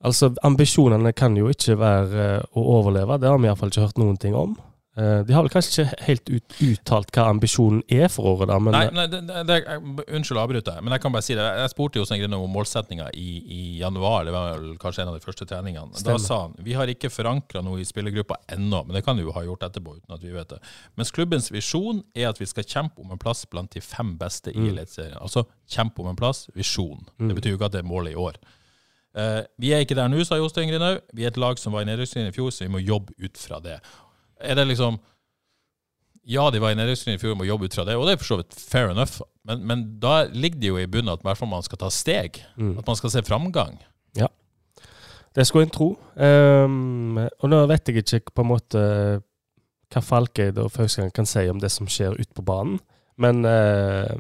altså, 0.04 0.32
ambisjonene 0.46 1.12
kan 1.16 1.36
jo 1.38 1.48
ikke 1.52 1.78
være 1.80 2.26
eh, 2.26 2.48
å 2.52 2.64
overleve, 2.78 3.20
det 3.20 3.30
har 3.30 3.38
vi 3.40 3.48
iallfall 3.48 3.72
ikke 3.72 3.86
hørt 3.86 4.02
noen 4.02 4.18
ting 4.20 4.36
om. 4.36 4.58
Eh, 4.98 5.20
de 5.26 5.34
har 5.36 5.44
vel 5.46 5.52
kanskje 5.52 5.84
ikke 5.84 6.04
helt 6.08 6.30
ut, 6.32 6.54
uttalt 6.66 7.12
hva 7.14 7.28
ambisjonen 7.30 7.78
er 7.94 8.08
for 8.10 8.32
året, 8.32 8.50
da. 8.50 8.56
Men 8.58 8.74
nei, 8.74 8.86
nei 8.96 9.04
det, 9.12 9.20
det, 9.46 9.58
unnskyld 10.02 10.40
å 10.40 10.42
avbryte, 10.42 10.74
men 10.82 10.96
jeg 10.96 11.04
kan 11.04 11.14
bare 11.14 11.22
si 11.22 11.36
det. 11.38 11.44
Jeg 11.60 11.70
spurte 11.70 12.00
Jostein 12.00 12.18
Grine 12.18 12.40
om 12.42 12.50
målsettinga 12.50 13.06
i, 13.14 13.28
i, 13.38 13.60
januar, 13.78 14.26
det 14.26 14.34
var 14.34 14.58
vel 14.58 14.74
kanskje 14.82 15.04
en 15.04 15.12
av 15.12 15.16
de 15.20 15.22
første 15.22 15.46
treningene. 15.46 15.94
Stemmer. 15.94 16.18
Da 16.18 16.24
sa 16.24 16.40
han 16.42 16.58
vi 16.66 16.74
har 16.74 16.90
ikke 16.90 17.12
forankra 17.12 17.62
noe 17.62 17.78
i 17.84 17.86
spillergruppa 17.86 18.40
ennå, 18.56 18.82
men 18.88 18.98
det 18.98 19.04
kan 19.06 19.18
du 19.18 19.22
jo 19.22 19.34
ha 19.36 19.44
gjort 19.46 19.68
etterpå 19.70 19.94
uten 20.00 20.18
at 20.18 20.26
vi 20.26 20.34
vet 20.34 20.56
det. 20.56 20.58
Mens 20.98 21.14
klubbens 21.14 21.52
visjon 21.54 22.02
er 22.18 22.32
at 22.32 22.42
vi 22.42 22.50
skal 22.50 22.66
kjempe 22.66 23.04
om 23.04 23.14
en 23.14 23.22
plass 23.22 23.46
blant 23.50 23.70
de 23.76 23.84
fem 23.84 24.16
beste 24.18 24.50
i 24.50 24.58
mm. 24.58 24.70
Eliteserien. 24.74 25.20
Altså 25.22 25.46
kjempe 25.70 26.02
om 26.02 26.10
en 26.10 26.18
plass, 26.18 26.48
visjon. 26.58 27.06
Mm. 27.14 27.30
Det 27.30 27.38
betyr 27.38 27.54
jo 27.54 27.60
ikke 27.60 27.70
at 27.70 27.78
det 27.78 27.84
er 27.84 27.92
målet 27.94 28.18
i 28.18 28.20
år. 28.20 28.42
Uh, 29.10 29.42
vi 29.58 29.72
er 29.74 29.82
ikke 29.82 29.96
der 29.98 30.10
nå, 30.10 30.18
sa 30.26 30.38
Jostein 30.38 30.70
Grinhaug. 30.70 31.00
Vi 31.14 31.24
er 31.24 31.32
et 31.32 31.38
lag 31.40 31.58
som 31.62 31.74
var 31.74 31.86
i 31.86 31.88
nedrykkslinjen 31.88 32.30
i 32.30 32.34
fjor, 32.34 32.50
så 32.54 32.66
vi 32.66 32.74
må 32.74 32.82
jobbe 32.82 33.14
ut 33.22 33.38
fra 33.38 33.62
det 33.62 33.78
er 34.40 34.58
det 34.58 34.66
liksom 34.72 34.98
Ja, 36.30 36.50
de 36.52 36.60
var 36.62 36.74
i 36.74 36.78
nedrykkslinjen 36.78 37.18
i 37.18 37.22
fjor 37.22 37.36
må 37.38 37.46
jobbe 37.48 37.66
ut 37.66 37.74
fra 37.74 37.86
det, 37.88 37.96
og 37.96 38.06
det 38.06 38.14
er 38.14 38.20
for 38.20 38.28
så 38.28 38.36
vidt 38.42 38.54
fair 38.54 38.90
enough, 38.92 39.22
men, 39.48 39.62
men 39.66 39.86
da 40.02 40.26
ligger 40.28 40.60
det 40.60 40.68
jo 40.68 40.78
i 40.78 40.90
bunnen 40.90 41.12
at 41.14 41.24
hvert 41.24 41.38
fall 41.40 41.50
man 41.50 41.64
skal 41.64 41.80
ta 41.80 41.88
steg. 41.90 42.42
Mm. 42.60 42.74
At 42.78 42.86
man 42.86 42.98
skal 42.98 43.12
se 43.14 43.22
framgang. 43.26 43.80
Ja. 44.18 44.28
Det 45.34 45.46
skulle 45.48 45.64
en 45.66 45.72
tro. 45.74 45.94
Um, 46.14 47.16
og 47.18 47.46
nå 47.50 47.62
vet 47.70 47.88
jeg 47.88 48.04
ikke 48.04 48.34
på 48.36 48.44
en 48.44 48.50
måte 48.52 48.84
hva 49.90 50.02
Falkeid 50.04 50.60
og 50.62 50.70
Fauskang 50.70 51.10
kan 51.14 51.26
si 51.26 51.46
om 51.50 51.58
det 51.58 51.72
som 51.72 51.88
skjer 51.90 52.18
ute 52.20 52.30
på 52.36 52.44
banen, 52.46 52.78
men 53.20 53.42
uh, 53.42 54.12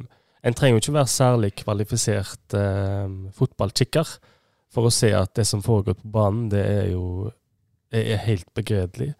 en 0.42 0.56
trenger 0.56 0.78
jo 0.78 0.82
ikke 0.82 0.96
være 0.96 1.12
særlig 1.12 1.52
kvalifisert 1.60 2.56
uh, 2.56 3.06
fotballkikker 3.36 4.16
for 4.72 4.88
å 4.88 4.94
se 4.94 5.12
at 5.14 5.34
det 5.38 5.46
som 5.46 5.62
foregår 5.62 5.98
på 6.00 6.10
banen, 6.10 6.48
det 6.50 6.64
er 6.64 6.90
jo 6.94 7.28
det 7.90 8.04
er 8.14 8.22
helt 8.22 8.46
begredelig. 8.54 9.12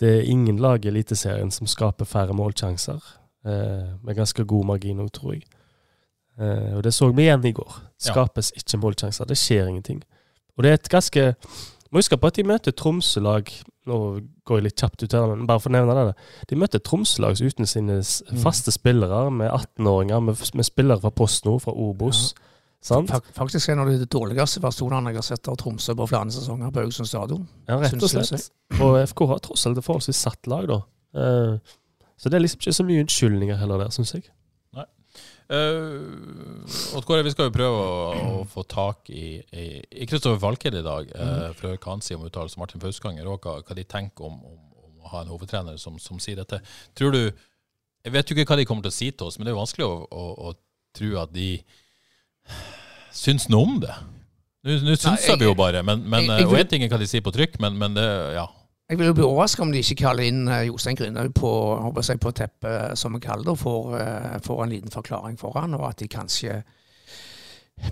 Det 0.00 0.10
er 0.10 0.30
ingen 0.30 0.58
lag 0.58 0.84
i 0.84 0.90
Eliteserien 0.90 1.50
som 1.54 1.68
skaper 1.70 2.04
færre 2.04 2.34
målsjanser, 2.34 3.02
eh, 3.46 3.92
med 4.02 4.16
ganske 4.16 4.44
god 4.44 4.64
margin 4.64 5.00
òg, 5.00 5.12
tror 5.14 5.36
jeg. 5.36 5.44
Eh, 6.38 6.74
og 6.76 6.82
det 6.84 6.94
så 6.94 7.10
vi 7.12 7.28
igjen 7.28 7.44
i 7.46 7.52
går. 7.54 7.76
Skapes 7.98 8.50
ja. 8.54 8.60
ikke 8.60 8.80
målsjanser. 8.82 9.24
Det 9.24 9.38
skjer 9.38 9.68
ingenting. 9.70 10.02
Og 10.56 10.64
det 10.64 10.70
er 10.70 10.74
et 10.74 10.90
ganske 10.90 11.34
Må 11.90 12.00
huske 12.00 12.16
på 12.18 12.26
at 12.26 12.34
de 12.34 12.42
møter 12.42 12.72
Tromsø-lag 12.74 13.50
Nå 13.86 13.96
går 14.48 14.58
jeg 14.58 14.64
litt 14.64 14.80
kjapt 14.80 15.02
ut 15.04 15.12
her, 15.14 15.28
men 15.30 15.46
bare 15.46 15.60
for 15.60 15.70
å 15.70 15.74
nevne 15.76 15.94
det. 16.08 16.14
De 16.50 16.56
møter 16.56 16.80
Tromsø-lag 16.80 17.36
uten 17.36 17.68
sine 17.68 17.98
mm. 18.00 18.38
faste 18.40 18.72
spillere, 18.72 19.28
med 19.30 19.50
18-åringer, 19.50 20.22
med, 20.24 20.40
med, 20.56 20.66
spillere 20.66 21.02
fra 21.02 21.12
Post 21.12 21.44
Nord, 21.44 21.60
fra 21.66 21.74
Obos. 21.76 22.32
Ja. 22.32 22.53
Sant? 22.84 23.12
Faktisk 23.32 23.70
en 23.72 23.80
av 23.80 23.88
de 23.88 24.04
dårligste 24.12 24.60
versjonene 24.60 25.14
jeg 25.14 25.16
har 25.22 25.24
sett 25.24 25.48
av 25.48 25.56
Tromsø 25.60 25.94
på 25.96 26.06
flere 26.10 26.32
sesonger 26.34 26.72
på 26.72 26.82
Haugesund 26.82 27.08
stadion. 27.08 27.46
Ja, 27.64 27.78
rett 27.80 27.96
og 27.96 28.10
slett. 28.12 28.50
Og 28.76 28.98
FK 29.08 29.22
har 29.30 29.40
tross 29.44 29.64
alt 29.70 29.80
et 29.80 29.86
forholdsvis 29.86 30.20
satt 30.26 30.50
lag, 30.52 30.68
da. 30.68 30.82
Uh, 31.16 31.76
så 32.20 32.28
det 32.28 32.36
er 32.36 32.44
liksom 32.44 32.60
ikke 32.60 32.74
så 32.76 32.84
mye 32.84 33.04
unnskyldninger 33.04 33.56
heller 33.56 33.80
der, 33.80 33.94
syns 33.94 34.12
jeg. 34.12 34.26
Nei. 34.76 34.84
Uh, 35.48 37.00
Kåre, 37.08 37.24
vi 37.24 37.32
skal 37.32 37.48
jo 37.48 37.54
prøve 37.54 37.86
å, 37.86 37.94
å 38.20 38.42
få 38.52 38.66
tak 38.68 39.08
i 39.08 39.38
Kristoffer 40.04 40.42
Falked 40.42 40.76
i 40.76 40.84
dag, 40.84 41.08
uh, 41.16 41.30
mm. 41.30 41.56
for 41.56 41.72
hva 41.72 41.94
han 41.94 42.04
sier 42.04 42.20
om 42.20 42.26
uttalelsen 42.28 42.60
Martin 42.60 42.84
Fausganger, 42.84 43.30
og 43.32 43.48
hva, 43.48 43.62
hva, 43.64 43.78
de 43.78 43.86
tenker 43.88 44.28
om, 44.28 44.36
om, 44.44 44.60
om, 44.84 44.98
å 45.00 45.14
ha 45.14 45.22
en 45.24 45.32
hovedtrener 45.32 45.80
som, 45.80 45.96
som, 46.02 46.20
sier 46.20 46.36
dette. 46.42 46.60
Tror 46.92 47.16
du 47.16 47.22
Jeg 47.24 48.12
vet 48.12 48.28
jo 48.28 48.36
ikke 48.36 48.52
hva 48.52 48.60
de 48.60 48.68
kommer 48.68 48.84
til 48.84 48.92
å 48.92 48.98
si 48.98 49.08
til 49.08 49.30
oss, 49.30 49.38
men 49.38 49.48
det 49.48 49.54
er 49.54 49.56
jo 49.56 49.62
vanskelig 49.62 49.88
å, 49.88 49.96
å, 50.04 50.24
å 50.50 50.92
tro 50.92 51.14
at 51.22 51.32
de 51.32 51.48
syns 53.14 53.48
noe 53.52 53.68
om 53.68 53.78
det. 53.82 53.94
Nå 54.64 54.96
synser 54.96 55.36
vi 55.36 55.44
jo 55.44 55.54
bare, 55.56 55.82
men, 55.84 56.06
men 56.08 56.24
jeg, 56.24 56.40
jeg, 56.40 56.48
og 56.48 56.60
én 56.60 56.68
ting 56.70 56.84
er 56.84 56.92
hva 56.92 57.00
de 57.00 57.08
sier 57.08 57.24
på 57.24 57.32
trykk, 57.34 57.58
men, 57.60 57.76
men 57.80 57.96
det, 57.98 58.06
ja. 58.36 58.46
Jeg 58.88 59.00
vil 59.00 59.10
jo 59.10 59.16
bli 59.16 59.24
overrasket 59.24 59.64
om 59.64 59.72
de 59.72 59.80
ikke 59.80 60.02
kaller 60.02 60.28
inn 60.28 60.46
uh, 60.48 60.62
Jostein 60.64 60.96
Grüner 60.96 61.28
på, 61.32 61.50
på 62.20 62.32
teppet, 62.36 62.96
som 63.00 63.16
vi 63.16 63.20
kaller 63.24 63.44
det, 63.44 63.52
og 63.52 63.60
får, 63.60 63.94
får, 64.44 64.64
en 64.64 64.72
liten 64.72 64.92
forklaring 64.92 65.36
for 65.40 65.56
han, 65.56 65.76
og 65.76 65.86
at 65.88 66.00
de 66.00 66.08
kanskje 66.08 66.62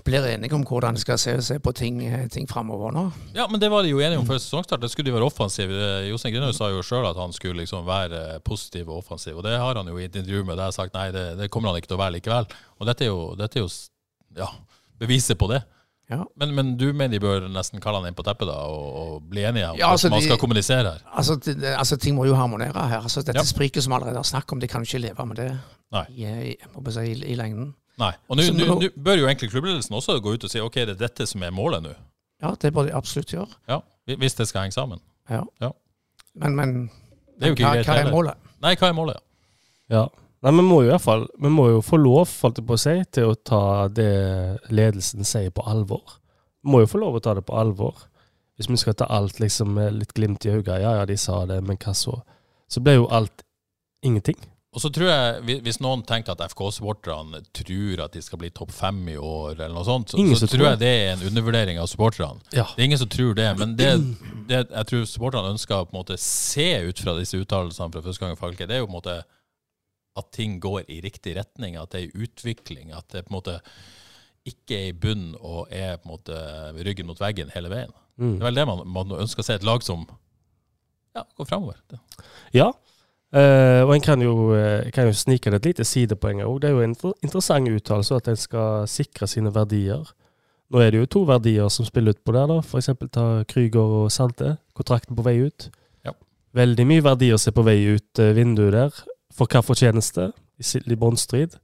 blir 0.05 0.25
enige 0.25 0.55
om 0.55 0.63
hvordan 0.63 0.95
de 0.95 1.01
skal 1.01 1.17
se, 1.19 1.33
se 1.43 1.57
på 1.59 1.73
ting, 1.75 1.99
ting 2.31 2.45
framover 2.49 2.93
nå. 2.95 3.03
Ja, 3.35 3.47
men 3.51 3.59
det 3.61 3.69
var 3.69 3.83
de 3.83 3.91
jo 3.91 3.99
enige 3.99 4.21
om 4.21 4.25
før 4.25 4.39
sesongstart. 4.39 4.81
Det 4.81 4.89
skulle 4.91 5.09
de 5.09 5.15
være 5.15 5.27
offensive. 5.27 5.89
Jostein 6.07 6.33
Grinhaug 6.33 6.55
sa 6.55 6.69
jo 6.71 6.85
sjøl 6.85 7.09
at 7.09 7.19
han 7.19 7.35
skulle 7.35 7.61
liksom 7.61 7.85
være 7.85 8.39
positiv 8.47 8.89
og 8.89 9.03
offensiv, 9.03 9.37
og 9.37 9.43
det 9.45 9.57
har 9.59 9.77
han 9.77 9.89
jo 9.91 9.97
i 9.99 10.07
et 10.07 10.15
intervju 10.15 10.45
med 10.47 10.57
deg 10.61 10.73
sagt 10.73 10.95
nei, 10.97 11.09
det, 11.13 11.33
det, 11.41 11.51
kommer 11.51 11.69
han 11.69 11.81
ikke 11.81 11.91
til 11.91 11.99
å 11.99 12.03
være 12.05 12.17
likevel. 12.17 12.47
Og 12.79 12.89
dette 12.89 13.05
er 13.05 13.11
jo, 13.11 13.25
dette 13.37 13.59
er 13.59 13.65
jo 13.65 13.73
ja, 14.37 14.49
beviset 14.99 15.39
på 15.39 15.49
det. 15.51 15.63
Ja. 16.11 16.25
Men, 16.35 16.55
men, 16.55 16.77
du 16.77 16.89
mener 16.93 17.15
de 17.15 17.19
bør 17.23 17.45
nesten 17.49 17.81
kalle 17.81 18.01
han 18.01 18.09
inn 18.11 18.17
på 18.17 18.25
teppet 18.27 18.49
da, 18.49 18.57
og, 18.69 18.87
og 18.99 19.29
bli 19.31 19.45
enige 19.47 19.69
om 19.71 19.77
ja, 19.79 19.87
altså, 19.93 20.09
at 20.09 20.13
man 20.13 20.25
skal 20.25 20.35
de, 20.35 20.41
kommunisere 20.41 20.83
her? 20.89 21.05
Altså, 21.15 21.37
de, 21.39 21.53
altså, 21.71 21.97
Ting 21.97 22.17
må 22.17 22.25
jo 22.27 22.35
harmonere 22.37 22.87
her. 22.91 22.99
Altså, 22.99 23.23
dette 23.23 23.39
ja. 23.39 23.47
spriket 23.47 23.85
som 23.85 23.95
allerede 23.95 24.19
har 24.19 24.27
snakk 24.27 24.51
om, 24.53 24.59
de 24.59 24.67
kan 24.69 24.83
jo 24.83 24.89
ikke 24.89 25.01
leve 25.07 25.25
med 25.29 25.39
det 25.39 25.47
i, 26.11 26.27
i, 26.27 26.57
i, 26.57 27.13
i, 27.31 27.37
lengden. 27.39 27.71
Nei, 28.01 28.11
og 28.27 28.39
nå 28.41 28.81
bør 28.97 29.21
jo 29.21 29.29
egentlig 29.29 29.51
klubbledelsen 29.53 29.95
også 29.95 30.17
gå 30.19 30.35
ut 30.35 30.43
og 30.43 30.51
si 30.51 30.61
ok, 30.61 30.81
det 30.81 30.97
er 30.97 31.01
dette 31.05 31.27
som 31.29 31.45
er 31.45 31.53
målet 31.55 31.85
nå. 31.85 31.93
Ja, 32.43 32.51
det 32.59 32.73
bør 32.75 32.89
de 32.89 32.95
absolutt 32.97 33.31
gjøre. 33.31 33.47
Ja, 33.69 33.79
Hvis 34.17 34.35
det 34.35 34.49
skal 34.49 34.65
henge 34.65 34.75
sammen. 34.75 34.99
Ja. 35.29 35.43
ja. 35.61 35.71
Men, 36.35 36.55
men, 36.55 36.73
det 37.39 37.47
er 37.47 37.53
jo 37.53 37.57
ikke 37.57 37.69
hva, 37.69 37.85
hva 37.87 37.99
er 38.01 38.11
målet? 38.11 38.51
Nei, 38.65 38.73
hva 38.79 38.89
er 38.89 38.97
målet? 38.97 39.23
Ja. 39.93 40.07
Nei, 40.43 40.51
Vi 40.51 40.63
må 40.67 40.81
jo 40.83 40.89
i 40.89 40.91
hvert 40.91 41.05
fall, 41.05 41.27
vi 41.39 41.49
må 41.51 41.69
jo 41.71 41.83
få 41.83 41.97
lov 42.01 42.27
falt 42.27 42.57
det 42.59 42.65
på 42.67 42.75
å 42.75 42.81
si, 42.81 42.97
til 43.15 43.31
å 43.31 43.35
ta 43.47 43.87
det 43.87 44.11
ledelsen 44.69 45.23
sier, 45.27 45.53
på 45.55 45.63
alvor. 45.63 46.19
Vi 46.63 46.73
må 46.73 46.83
jo 46.83 46.89
få 46.91 46.99
lov 46.99 47.19
å 47.19 47.23
ta 47.23 47.35
det 47.37 47.45
på 47.47 47.55
alvor. 47.55 48.09
Hvis 48.59 48.69
vi 48.69 48.77
skal 48.77 48.97
ta 48.99 49.07
alt 49.09 49.39
liksom 49.39 49.71
med 49.77 49.95
litt 50.01 50.11
glimt 50.13 50.45
i 50.45 50.51
øyet, 50.51 50.67
ja 50.83 50.97
ja, 50.99 51.05
de 51.09 51.15
sa 51.17 51.45
det, 51.49 51.61
men 51.63 51.79
hva 51.79 51.95
så? 51.97 52.19
Så 52.69 52.83
ble 52.83 52.99
jo 52.99 53.07
alt 53.07 53.45
ingenting. 54.03 54.37
Og 54.73 54.81
så 54.81 54.89
tror 54.89 55.05
jeg, 55.05 55.59
Hvis 55.61 55.77
noen 55.85 56.01
tenker 56.01 56.33
at 56.33 56.41
FK-supporterne 56.49 57.43
tror 57.53 58.01
at 58.07 58.15
de 58.15 58.21
skal 58.25 58.39
bli 58.41 58.49
topp 58.49 58.71
fem 58.73 58.99
i 59.13 59.15
år, 59.15 59.53
eller 59.53 59.75
noe 59.75 59.85
sånt, 59.85 60.11
så, 60.11 60.23
så 60.41 60.49
tror 60.49 60.71
jeg 60.71 60.79
det 60.81 60.89
er 60.89 61.11
en 61.13 61.27
undervurdering 61.29 61.79
av 61.79 61.87
supporterne. 61.91 62.41
Ja. 62.51 62.65
Det 62.73 62.81
er 62.81 62.89
ingen 62.89 63.01
som 63.01 63.11
tror 63.13 63.37
det. 63.37 63.51
Men 63.59 63.77
det, 63.77 63.91
det 64.49 64.63
jeg 64.65 64.89
tror 64.89 65.05
supporterne 65.09 65.53
ønsker 65.53 65.77
å 65.77 65.85
på 65.85 65.93
en 65.93 66.01
måte 66.01 66.17
se 66.21 66.67
ut 66.89 66.99
fra 66.99 67.15
disse 67.19 67.37
uttalelsene 67.37 67.93
fra 67.93 68.03
første 68.03 68.25
gang 68.25 68.39
Falke, 68.39 68.67
det 68.67 68.79
er 68.79 68.83
jo 68.83 68.89
på 68.89 68.95
en 68.95 68.99
måte 68.99 69.17
at 70.19 70.31
ting 70.35 70.59
går 70.61 70.89
i 70.93 71.01
riktig 71.03 71.35
retning, 71.37 71.77
at 71.79 71.93
det 71.93 72.01
er 72.01 72.07
i 72.09 72.25
utvikling. 72.27 72.93
At 72.93 73.09
det 73.13 73.25
på 73.25 73.33
en 73.33 73.39
måte 73.39 73.57
ikke 74.47 74.77
er 74.77 74.87
i 74.91 74.97
bunn 74.97 75.31
og 75.39 75.71
er 75.71 75.97
på 75.97 76.09
en 76.09 76.13
måte 76.17 76.39
ryggen 76.85 77.07
mot 77.09 77.19
veggen 77.21 77.53
hele 77.55 77.71
veien. 77.71 77.93
Mm. 78.21 78.37
Det 78.37 78.43
er 78.43 78.49
vel 78.49 78.59
det 78.59 78.67
man, 78.69 78.83
man 78.93 79.15
ønsker 79.23 79.41
å 79.41 79.47
se. 79.47 79.57
Et 79.57 79.65
lag 79.65 79.85
som 79.85 80.05
ja, 81.15 81.23
går 81.37 81.49
framover. 81.49 81.79
Ja, 82.53 82.73
Uh, 83.33 83.81
og 83.87 83.95
en 83.95 84.03
kan 84.05 84.21
jo, 84.21 84.51
uh, 84.53 84.85
kan 84.93 85.07
jo 85.09 85.13
snike 85.17 85.49
det 85.49 85.57
et 85.57 85.69
lite 85.71 85.85
sidepoeng 85.89 86.43
òg. 86.45 86.59
Det 86.61 86.67
er 86.69 86.75
jo 86.75 86.83
en 86.85 86.91
interessant 87.25 87.71
uttalelse 87.71 88.19
at 88.19 88.27
en 88.29 88.37
skal 88.37 88.83
sikre 88.85 89.25
sine 89.25 89.49
verdier. 89.55 90.11
Nå 90.69 90.81
er 90.83 90.93
det 90.93 90.99
jo 91.01 91.09
to 91.09 91.23
verdier 91.25 91.71
som 91.73 91.87
spiller 91.87 92.13
ut 92.13 92.21
på 92.21 92.35
der, 92.35 92.45
da. 92.51 92.59
F.eks. 92.61 92.91
ta 93.09 93.25
Krüger 93.49 93.95
og 94.03 94.11
Sante. 94.13 94.59
Kontrakten 94.77 95.17
på 95.17 95.25
vei 95.25 95.39
ut. 95.47 95.65
Ja. 96.05 96.13
Veldig 96.53 96.85
mye 96.91 97.05
verdier 97.09 97.41
som 97.41 97.49
er 97.49 97.57
på 97.57 97.65
vei 97.65 97.79
ut 97.95 98.21
uh, 98.21 98.29
vinduet 98.37 98.77
der. 98.77 99.01
For 99.33 99.49
hva 99.49 99.63
fortjeneste 99.65 100.31
i, 100.61 100.65
i 100.85 100.97
båndstrid. 100.99 101.57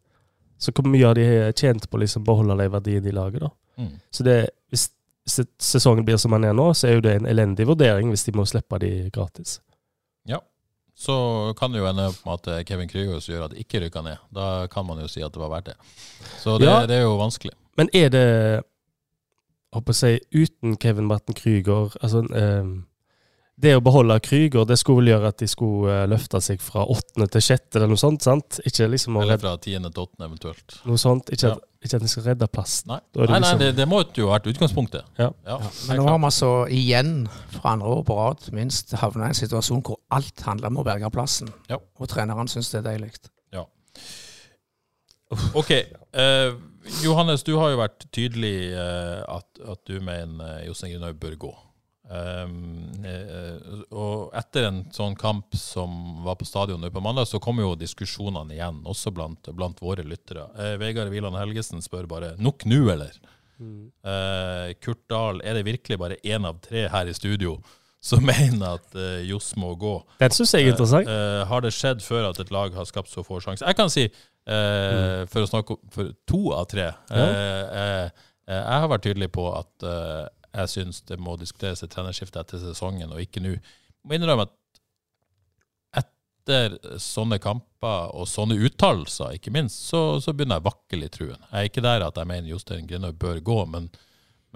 Så 0.59 0.73
hvor 0.75 0.87
mye 0.89 1.05
har 1.05 1.15
de 1.15 1.25
tjent 1.55 1.85
på 1.89 1.97
å 1.97 2.01
liksom 2.03 2.25
beholde 2.27 2.57
de 2.59 2.67
verdiene 2.73 3.11
i 3.11 3.15
laget, 3.15 3.45
da. 3.45 3.51
Mm. 3.79 3.91
Så 4.11 4.25
det, 4.27 4.37
hvis, 4.73 4.89
hvis 5.23 5.39
sesongen 5.63 6.03
blir 6.07 6.17
som 6.19 6.33
den 6.35 6.49
er 6.49 6.57
nå, 6.57 6.65
så 6.75 6.89
er 6.89 6.97
jo 6.97 7.03
det 7.05 7.13
en 7.15 7.29
elendig 7.31 7.67
vurdering 7.69 8.09
hvis 8.11 8.25
de 8.27 8.33
må 8.35 8.43
slippe 8.49 8.79
de 8.83 8.89
gratis 9.15 9.61
Ja. 10.27 10.41
så 10.99 11.53
kan 11.55 11.71
det 11.71 11.79
jo 11.79 11.87
ende 11.87 12.09
med 12.25 12.33
at 12.33 12.67
Kevin 12.67 12.89
Krygås 12.91 13.29
gjør 13.29 13.45
at 13.45 13.53
det 13.53 13.63
ikke 13.63 13.85
rykker 13.85 14.03
ned. 14.03 14.19
Da 14.35 14.67
kan 14.67 14.83
man 14.85 14.99
jo 14.99 15.07
si 15.07 15.23
at 15.23 15.31
det 15.31 15.39
var 15.39 15.53
verdt 15.53 15.71
det. 15.71 15.77
Så 16.41 16.57
det, 16.59 16.67
ja, 16.67 16.83
det 16.89 16.97
er 16.97 17.07
jo 17.07 17.15
vanskelig. 17.21 17.55
Men 17.79 17.87
er 17.95 18.11
det 18.11 18.27
håper 19.73 19.95
jeg, 20.03 20.19
uten 20.33 20.75
Kevin 20.77 21.07
Martin 21.07 21.35
Krüger 21.37 21.95
altså, 22.01 22.25
eh, 22.35 22.67
Det 23.59 23.73
å 23.75 23.81
beholde 23.83 24.15
Krüger 24.23 24.63
det 24.67 24.77
skulle 24.79 25.01
vel 25.01 25.11
gjøre 25.13 25.31
at 25.33 25.41
de 25.41 25.47
skulle 25.51 25.91
uh, 25.91 26.05
løfte 26.07 26.39
seg 26.43 26.61
fra 26.63 26.85
åttende 26.87 27.27
til 27.33 27.43
sjette, 27.43 27.73
eller 27.75 27.91
noe 27.91 27.99
sånt? 27.99 28.23
sant? 28.23 28.59
Ikke 28.67 28.87
liksom 28.87 29.17
eller 29.19 29.41
fra 29.41 29.57
tiende 29.59 29.91
til 29.91 30.05
åttende, 30.05 30.29
eventuelt. 30.29 30.77
Noe 30.87 31.01
sånt. 31.01 31.31
Ikke, 31.35 31.51
ja. 31.51 31.57
at, 31.57 31.83
ikke 31.83 31.99
at 31.99 32.05
de 32.05 32.11
skal 32.13 32.25
redde 32.29 32.47
plass. 32.53 32.77
Nei, 32.87 33.01
nei, 33.17 33.25
liksom... 33.25 33.43
nei 33.43 33.51
det, 33.59 33.69
det, 33.81 33.89
må 33.91 34.01
jo 34.15 34.29
ha 34.29 34.37
vært 34.37 34.47
utgangspunktet. 34.53 35.11
Ja. 35.19 35.29
ja. 35.49 35.59
Men 35.89 35.99
nå 35.99 36.07
har 36.07 36.21
vi 36.21 36.29
altså 36.31 36.53
igjen, 36.71 37.13
fra 37.57 37.75
andre 37.75 37.91
år 37.97 38.07
på 38.07 38.19
rad, 38.21 38.49
minst 38.55 38.95
havna 39.01 39.27
i 39.27 39.35
en 39.35 39.41
situasjon 39.41 39.83
hvor 39.89 39.99
alt 40.15 40.47
handler 40.47 40.71
om 40.71 40.79
å 40.79 40.87
berge 40.87 41.11
plassen. 41.13 41.51
Ja. 41.71 41.81
Og 41.99 42.11
treneren 42.11 42.51
syns 42.51 42.71
det 42.71 42.79
er 42.83 42.89
deilig. 42.93 43.11
Ja. 43.55 43.67
OK. 45.59 45.75
Uh, 46.15 46.55
Johannes, 47.03 47.43
du 47.43 47.57
har 47.59 47.73
jo 47.73 47.83
vært 47.83 48.07
tydelig 48.15 48.71
uh, 48.71 49.21
at, 49.35 49.49
at, 49.67 49.83
du 49.89 49.99
mener 49.99 50.63
Jostein 50.63 50.95
Grinhaug 50.95 51.19
bør 51.19 51.35
gå. 51.49 51.57
Um, 52.09 53.03
og 53.93 54.31
etter 54.33 54.65
en 54.65 54.79
sånn 54.93 55.13
kamp 55.19 55.53
som 55.53 56.23
var 56.25 56.39
på 56.39 56.47
stadion 56.47 56.87
på 56.89 57.03
mandag, 57.05 57.27
så 57.29 57.37
kommer 57.43 57.67
jo 57.67 57.75
diskusjonene 57.77 58.55
igjen, 58.55 58.79
også 58.89 59.13
blant, 59.13 59.51
blant 59.53 59.77
våre 59.83 60.01
lyttere. 60.07 60.47
Eh, 60.57 60.73
Vegard 60.81 61.11
Wieland 61.13 61.37
Helgesen 61.37 61.83
spør 61.85 62.09
bare 62.09 62.33
'nok 62.37 62.65
nå, 62.65 62.87
eller?' 62.89 63.19
Mm. 63.59 63.91
Eh, 64.07 64.73
Kurt 64.79 65.03
Dahl, 65.09 65.41
er 65.43 65.53
det 65.53 65.65
virkelig 65.65 65.99
bare 65.99 66.15
én 66.23 66.47
av 66.47 66.61
tre 66.61 66.87
her 66.87 67.05
i 67.05 67.13
studio 67.13 67.61
som 68.01 68.23
mener 68.31 68.79
at 68.79 68.95
uh, 68.95 69.19
Johs 69.19 69.53
må 69.57 69.75
gå? 69.75 70.01
Den 70.17 70.31
syns 70.31 70.53
jeg 70.53 70.63
er 70.63 70.71
interessant. 70.71 71.07
har 71.47 71.61
det 71.61 71.73
skjedd 71.73 72.01
før 72.01 72.29
at 72.29 72.39
et 72.39 72.51
lag 72.51 72.73
har 72.73 72.85
skapt 72.85 73.09
så 73.09 73.21
få 73.21 73.41
sjanser? 73.43 73.67
Jeg 73.67 73.75
kan 73.75 73.89
si, 73.89 74.07
mm. 74.47 75.27
for 75.27 75.43
å 75.43 75.51
snakke 75.51 75.77
for 75.91 76.13
to 76.25 76.53
av 76.55 76.65
tre 76.71 76.87
ja. 77.11 78.09
Jeg 78.49 78.79
har 78.81 78.87
vært 78.87 79.03
tydelig 79.03 79.29
på 79.29 79.51
at 79.53 79.83
jeg 80.63 80.71
syns 80.73 81.03
det 81.07 81.19
må 81.21 81.35
diskuteres 81.39 81.83
et 81.83 81.91
trenerskifte 81.93 82.41
etter 82.41 82.61
sesongen, 82.61 83.11
og 83.13 83.21
ikke 83.23 83.43
nå. 83.43 83.55
Må 84.07 84.15
innrømme 84.15 84.47
at 84.47 84.55
etter 86.49 86.99
sånne 87.01 87.37
kamper 87.41 88.13
og 88.17 88.27
sånne 88.29 88.57
uttalelser, 88.65 89.35
ikke 89.37 89.53
minst, 89.53 89.83
så, 89.89 90.19
så, 90.23 90.33
begynner 90.33 90.57
jeg 90.57 90.65
å 90.65 90.69
vakle 90.69 91.05
i 91.05 91.11
truen. 91.13 91.41
Jeg 91.51 91.59
er 91.59 91.69
ikke 91.69 91.85
der 91.85 92.05
at 92.07 92.17
jeg 92.17 92.29
mener 92.29 92.49
Jostein 92.49 92.87
Grinhaug 92.89 93.19
bør 93.21 93.41
gå, 93.45 93.59
men, 93.69 93.89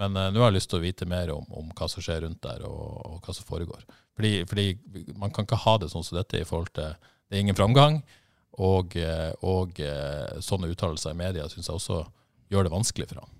men 0.00 0.18
uh, 0.18 0.30
nå 0.34 0.42
har 0.42 0.50
jeg 0.50 0.58
lyst 0.58 0.72
til 0.72 0.80
å 0.80 0.84
vite 0.84 1.08
mer 1.10 1.30
om, 1.34 1.46
om 1.54 1.70
hva 1.76 1.88
som 1.90 2.04
skjer 2.04 2.24
rundt 2.26 2.42
der, 2.44 2.66
og, 2.66 2.82
og 3.06 3.20
hva 3.24 3.36
som 3.36 3.46
foregår. 3.48 3.84
Fordi, 4.18 4.34
fordi, 4.50 4.66
man 5.18 5.32
kan 5.34 5.46
ikke 5.46 5.62
ha 5.64 5.78
det 5.82 5.90
sånn 5.92 6.06
som 6.06 6.18
dette 6.18 6.42
i 6.42 6.46
forhold 6.46 6.70
til 6.74 6.94
Det 6.94 7.38
er 7.38 7.42
ingen 7.42 7.56
framgang, 7.56 8.02
og, 8.62 8.92
eh, 8.94 9.32
og 9.42 9.80
uh, 9.82 10.36
sånne 10.44 10.68
uttalelser 10.70 11.14
i 11.14 11.18
media 11.18 11.48
syns 11.50 11.66
jeg 11.66 11.74
også 11.74 12.04
gjør 12.52 12.68
det 12.68 12.74
vanskelig 12.74 13.08
for 13.10 13.24
ham. 13.24 13.32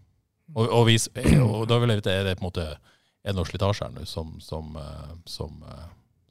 Og, 0.54 0.68
og, 0.68 0.86
vi, 0.88 0.98
og, 1.44 1.64
da 1.70 1.80
vil 1.82 1.94
jeg 1.94 2.02
vite, 2.02 2.14
er 2.14 2.28
det 2.28 2.38
på 2.38 2.44
en 2.44 2.50
måte 2.50 2.68
er 3.24 3.32
det 3.32 3.38
noe 3.38 3.48
slitasje 3.48 3.86
her 3.86 3.92
nå 3.94 4.04
som, 4.08 4.34
som, 4.44 4.74
eh, 4.76 5.12
som, 5.30 5.52
eh, 5.64 5.84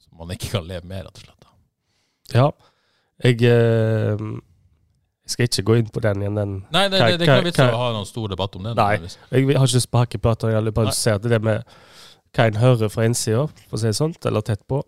som, 0.04 0.18
man 0.20 0.34
ikke 0.36 0.52
kan 0.54 0.68
leve 0.70 0.86
med, 0.86 1.08
rett 1.08 1.22
og 1.22 1.26
slett? 1.26 1.48
Ja. 2.34 2.50
Jeg, 3.24 3.40
eh, 3.50 4.28
skal 5.26 5.48
ikke 5.48 5.64
gå 5.64 5.78
inn 5.80 5.90
på 5.92 6.02
den 6.04 6.24
igjen. 6.24 6.38
Den, 6.38 6.54
nei, 6.74 6.84
det, 6.92 7.00
det, 7.00 7.18
det 7.22 7.28
ikke 7.30 7.48
vits 7.48 7.62
å 7.64 7.70
ha 7.80 7.90
noen 7.96 8.08
stor 8.08 8.32
debatt 8.34 8.58
om 8.60 8.68
det. 8.68 8.76
Nei, 8.78 8.92
jeg 9.32 9.58
har 9.58 9.70
ikke 9.70 9.84
spakeplater. 9.86 10.52
Jeg 10.52 10.68
vil 10.68 10.76
bare 10.76 10.96
si 10.98 11.14
at 11.14 11.24
det 11.24 11.40
med 11.44 11.64
hva 12.34 12.48
en 12.50 12.60
hører 12.60 12.92
fra 12.92 13.06
innsida, 13.08 13.46
for 13.70 13.78
å 13.78 13.82
si 13.82 13.90
det 13.92 13.98
sånt, 13.98 14.26
eller 14.28 14.44
tett 14.46 14.64
på, 14.68 14.82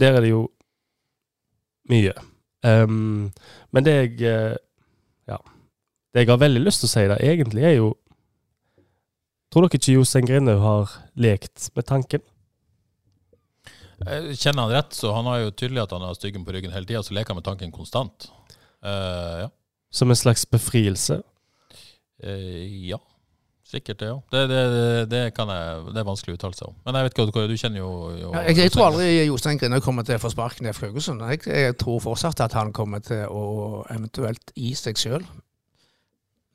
der 0.00 0.16
er 0.16 0.24
det 0.24 0.30
jo 0.32 0.44
mye. 1.90 2.14
Um, 2.64 3.30
men 3.72 3.86
det 3.86 3.96
jeg 3.96 4.58
Ja. 5.28 5.38
Det 6.12 6.24
jeg 6.24 6.28
har 6.28 6.40
veldig 6.42 6.60
lyst 6.64 6.82
til 6.82 6.88
å 6.88 6.90
si 6.90 7.02
da, 7.06 7.16
egentlig, 7.22 7.64
er 7.64 7.76
jo 7.76 7.92
Tror 9.50 9.66
dere 9.66 9.80
ikke 9.80 9.96
Jostein 9.96 10.28
Grinaug 10.28 10.60
har 10.62 10.92
lekt 11.18 11.70
med 11.74 11.86
tanken? 11.88 12.22
Kjenner 14.00 14.62
han 14.62 14.72
rett, 14.72 14.94
så 14.96 15.10
han 15.12 15.26
har 15.28 15.42
jo 15.42 15.50
tydelig 15.52 15.82
at 15.82 15.92
han 15.92 16.04
har 16.06 16.14
styggen 16.16 16.44
på 16.46 16.54
ryggen 16.54 16.72
hele 16.72 16.88
tida, 16.88 17.02
så 17.04 17.16
leker 17.16 17.34
han 17.34 17.40
med 17.42 17.48
tanken 17.48 17.74
konstant. 17.74 18.30
Uh, 18.80 19.44
ja. 19.44 19.48
Som 19.92 20.14
en 20.14 20.16
slags 20.16 20.46
befrielse? 20.48 21.18
Uh, 22.24 22.86
ja. 22.88 23.00
Sikkert 23.70 24.00
det, 24.00 24.06
ja. 24.08 24.16
Det, 24.32 24.46
det, 24.50 24.62
det, 25.10 25.20
kan 25.34 25.50
jeg, 25.52 25.82
det 25.94 26.00
er 26.00 26.06
vanskelig 26.08 26.32
å 26.34 26.38
uttale 26.38 26.56
seg 26.58 26.70
om. 26.70 26.78
Men 26.86 26.96
jeg 26.96 27.06
vet 27.06 27.18
ikke 27.18 27.26
hva 27.36 27.44
du 27.50 27.58
kjenner 27.60 27.82
jo, 27.82 27.90
jo 28.18 28.32
ja, 28.32 28.46
jeg, 28.48 28.56
jeg, 28.64 28.72
tror 28.74 28.88
aldri 28.88 29.10
Jostein 29.28 29.60
Grinaug 29.60 29.84
kommer 29.84 30.06
til 30.06 30.18
å 30.18 30.22
få 30.22 30.32
sparken 30.32 30.66
i 30.66 30.72
Haugesund. 30.74 31.22
Jeg, 31.34 31.44
jeg, 31.46 31.76
tror 31.78 32.00
fortsatt 32.02 32.42
at 32.46 32.56
han 32.58 32.72
kommer 32.74 33.02
til 33.04 33.26
å 33.30 33.84
eventuelt 33.92 34.54
gi 34.56 34.72
seg 34.78 34.98
sjøl 34.98 35.26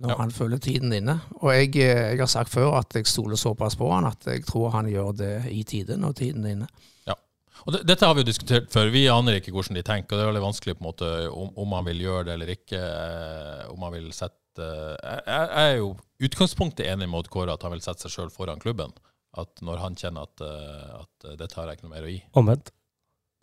når 0.03 0.11
ja. 0.11 0.17
han 0.19 0.33
føler 0.35 0.59
tiden 0.61 0.93
inne. 0.95 1.19
Og 1.41 1.51
jeg, 1.53 1.71
eh, 1.79 2.11
jeg, 2.11 2.19
har 2.19 2.31
sagt 2.31 2.51
før 2.51 2.79
at 2.81 2.95
jeg 2.97 3.07
stoler 3.07 3.39
såpass 3.39 3.77
på 3.79 3.87
han 3.93 4.07
at 4.09 4.27
jeg 4.27 4.43
tror 4.47 4.73
han 4.75 4.89
gjør 4.91 5.15
det 5.15 5.35
i 5.51 5.63
tide 5.67 5.97
når 5.99 6.17
tiden 6.19 6.45
er 6.47 6.57
inne. 6.57 6.67
Ja. 7.07 7.15
Og 7.63 7.77
det, 7.77 7.85
Dette 7.87 8.07
har 8.07 8.17
vi 8.17 8.25
jo 8.25 8.29
diskutert 8.31 8.67
før. 8.73 8.91
Vi 8.93 9.05
aner 9.11 9.39
ikke 9.39 9.55
hvordan 9.55 9.79
de 9.79 9.85
tenker. 9.87 10.15
og 10.15 10.19
Det 10.19 10.25
er 10.25 10.31
veldig 10.33 10.47
vanskelig 10.49 10.75
på 10.75 10.83
en 10.83 10.89
måte 10.89 11.11
om, 11.31 11.53
om 11.63 11.77
han 11.77 11.87
vil 11.87 12.03
gjøre 12.07 12.27
det 12.27 12.35
eller 12.35 12.53
ikke. 12.57 12.81
Eh, 12.81 13.63
om 13.71 13.87
han 13.87 13.95
vil 13.95 14.11
sette 14.15 14.35
Jeg, 14.55 15.23
jeg 15.27 15.63
er 15.65 15.73
jo 15.81 15.89
utgangspunktet 16.23 16.87
enig 16.87 17.09
med 17.11 17.19
Odd 17.19 17.31
Kåre 17.31 17.55
at 17.55 17.63
han 17.67 17.73
vil 17.73 17.83
sette 17.83 18.05
seg 18.05 18.13
sjøl 18.13 18.31
foran 18.33 18.61
klubben. 18.61 18.93
At 19.35 19.63
når 19.63 19.81
han 19.83 19.97
kjenner 19.99 20.27
at, 20.27 20.43
eh, 20.43 20.91
at 20.99 21.31
dette 21.39 21.55
har 21.55 21.71
jeg 21.71 21.79
ikke 21.79 21.87
noe 21.87 21.95
mer 21.95 22.07
å 22.07 22.11
gi. 22.11 22.19
Omvendt? 22.39 22.75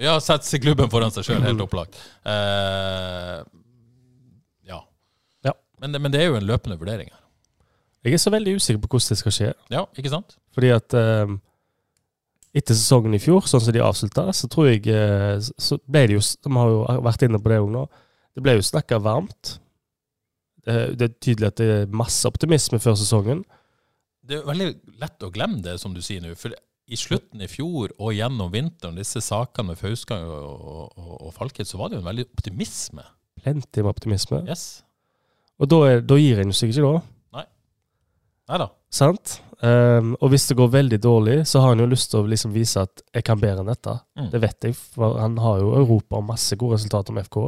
Ja, 0.00 0.16
sette 0.24 0.60
klubben 0.60 0.88
foran 0.92 1.12
seg 1.14 1.26
sjøl, 1.26 1.44
helt 1.44 1.64
opplagt. 1.64 1.96
Eh, 2.28 3.40
men, 5.82 5.98
men, 5.98 6.12
det 6.14 6.22
er 6.22 6.30
jo 6.30 6.38
en 6.38 6.46
løpende 6.46 6.78
vurdering 6.80 7.10
her. 7.10 7.18
Jeg 8.02 8.16
er 8.16 8.22
så 8.22 8.32
veldig 8.34 8.56
usikker 8.58 8.82
på 8.82 8.90
hvordan 8.90 9.14
det 9.14 9.20
skal 9.20 9.34
skje. 9.36 9.48
Ja, 9.70 9.84
ikke 9.98 10.10
sant? 10.10 10.36
Fordi 10.54 10.72
at 10.74 10.94
um, 10.98 11.36
etter 12.54 12.76
sesongen 12.76 13.14
i 13.14 13.20
fjor, 13.22 13.46
sånn 13.46 13.62
som 13.62 13.74
de 13.74 13.82
avslutta, 13.82 14.26
så 14.34 14.50
tror 14.50 14.72
jeg 14.72 14.86
uh, 14.90 15.38
så 15.38 15.78
ble 15.86 16.06
det 16.10 16.18
jo 16.18 16.22
De 16.22 16.54
har 16.56 16.72
jo 16.72 16.80
vært 17.06 17.26
inne 17.26 17.40
på 17.42 17.52
det 17.52 17.60
òg 17.62 17.70
nå. 17.74 17.86
Det 18.32 18.44
ble 18.44 18.56
jo 18.56 18.66
snakka 18.66 18.98
varmt. 19.04 19.56
Det, 20.62 20.76
det, 20.98 21.08
er 21.08 21.16
tydelig 21.18 21.50
at 21.50 21.58
det 21.58 21.70
er 21.76 21.96
masse 22.02 22.26
optimisme 22.28 22.78
før 22.82 22.98
sesongen. 22.98 23.42
Det 24.22 24.38
er 24.38 24.46
veldig 24.46 24.68
lett 25.02 25.26
å 25.26 25.32
glemme 25.34 25.62
det, 25.64 25.76
som 25.82 25.94
du 25.94 26.02
sier 26.04 26.22
nå. 26.22 26.36
For 26.38 26.54
i 26.92 26.98
slutten 26.98 27.42
i 27.42 27.48
fjor 27.50 27.92
og 27.98 28.14
gjennom 28.14 28.52
vinteren, 28.52 28.98
disse 28.98 29.22
sakene 29.24 29.72
med 29.72 29.80
Fauskang 29.80 30.26
og, 30.26 30.94
og, 30.98 31.16
og 31.18 31.34
Falket, 31.36 31.70
så 31.70 31.80
var 31.80 31.90
det 31.90 31.98
jo 31.98 32.04
en 32.04 32.10
veldig 32.10 32.28
optimisme. 32.30 33.04
Plenty 33.42 33.82
med 33.82 33.90
optimisme. 33.90 34.42
Yes. 34.46 34.82
Og 35.60 35.70
da, 35.70 35.80
er, 35.88 36.04
da 36.06 36.18
gir 36.18 36.40
en 36.42 36.54
seg 36.56 36.72
ikke 36.72 36.84
da. 36.84 37.00
Nei. 37.38 37.46
Nei 38.50 38.60
da. 38.64 38.68
Sant? 38.92 39.38
Um, 39.62 40.16
og 40.18 40.32
hvis 40.32 40.48
det 40.50 40.56
går 40.58 40.72
veldig 40.72 40.98
dårlig, 40.98 41.36
så 41.46 41.60
har 41.62 41.72
han 41.72 41.82
jo 41.84 41.90
lyst 41.90 42.10
til 42.10 42.24
å 42.24 42.30
liksom 42.30 42.54
vise 42.54 42.82
at 42.82 43.04
jeg 43.14 43.26
kan 43.28 43.38
bedre 43.38 43.62
enn 43.62 43.70
dette. 43.70 43.94
Mm. 44.18 44.30
Det 44.32 44.40
vet 44.42 44.66
jeg, 44.66 44.78
for 44.96 45.20
han 45.20 45.36
har 45.38 45.60
jo 45.62 45.76
Europa 45.78 46.18
og 46.18 46.26
masse 46.32 46.58
gode 46.58 46.80
resultater 46.80 47.14
med 47.14 47.28
FK. 47.28 47.44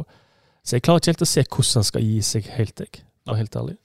Så 0.65 0.77
jeg 0.77 0.85
klarer 0.85 1.03
ikke 1.03 1.11
helt 1.11 1.25
å 1.25 1.31
se 1.33 1.43
hvordan 1.43 1.81
han 1.81 1.89
skal 1.89 2.05
gi 2.05 2.21
seg 2.25 2.47
helt, 2.55 2.85
jeg. 2.85 3.03
Ja. 3.25 3.35
Helt 3.35 3.59
ærlig. 3.59 3.75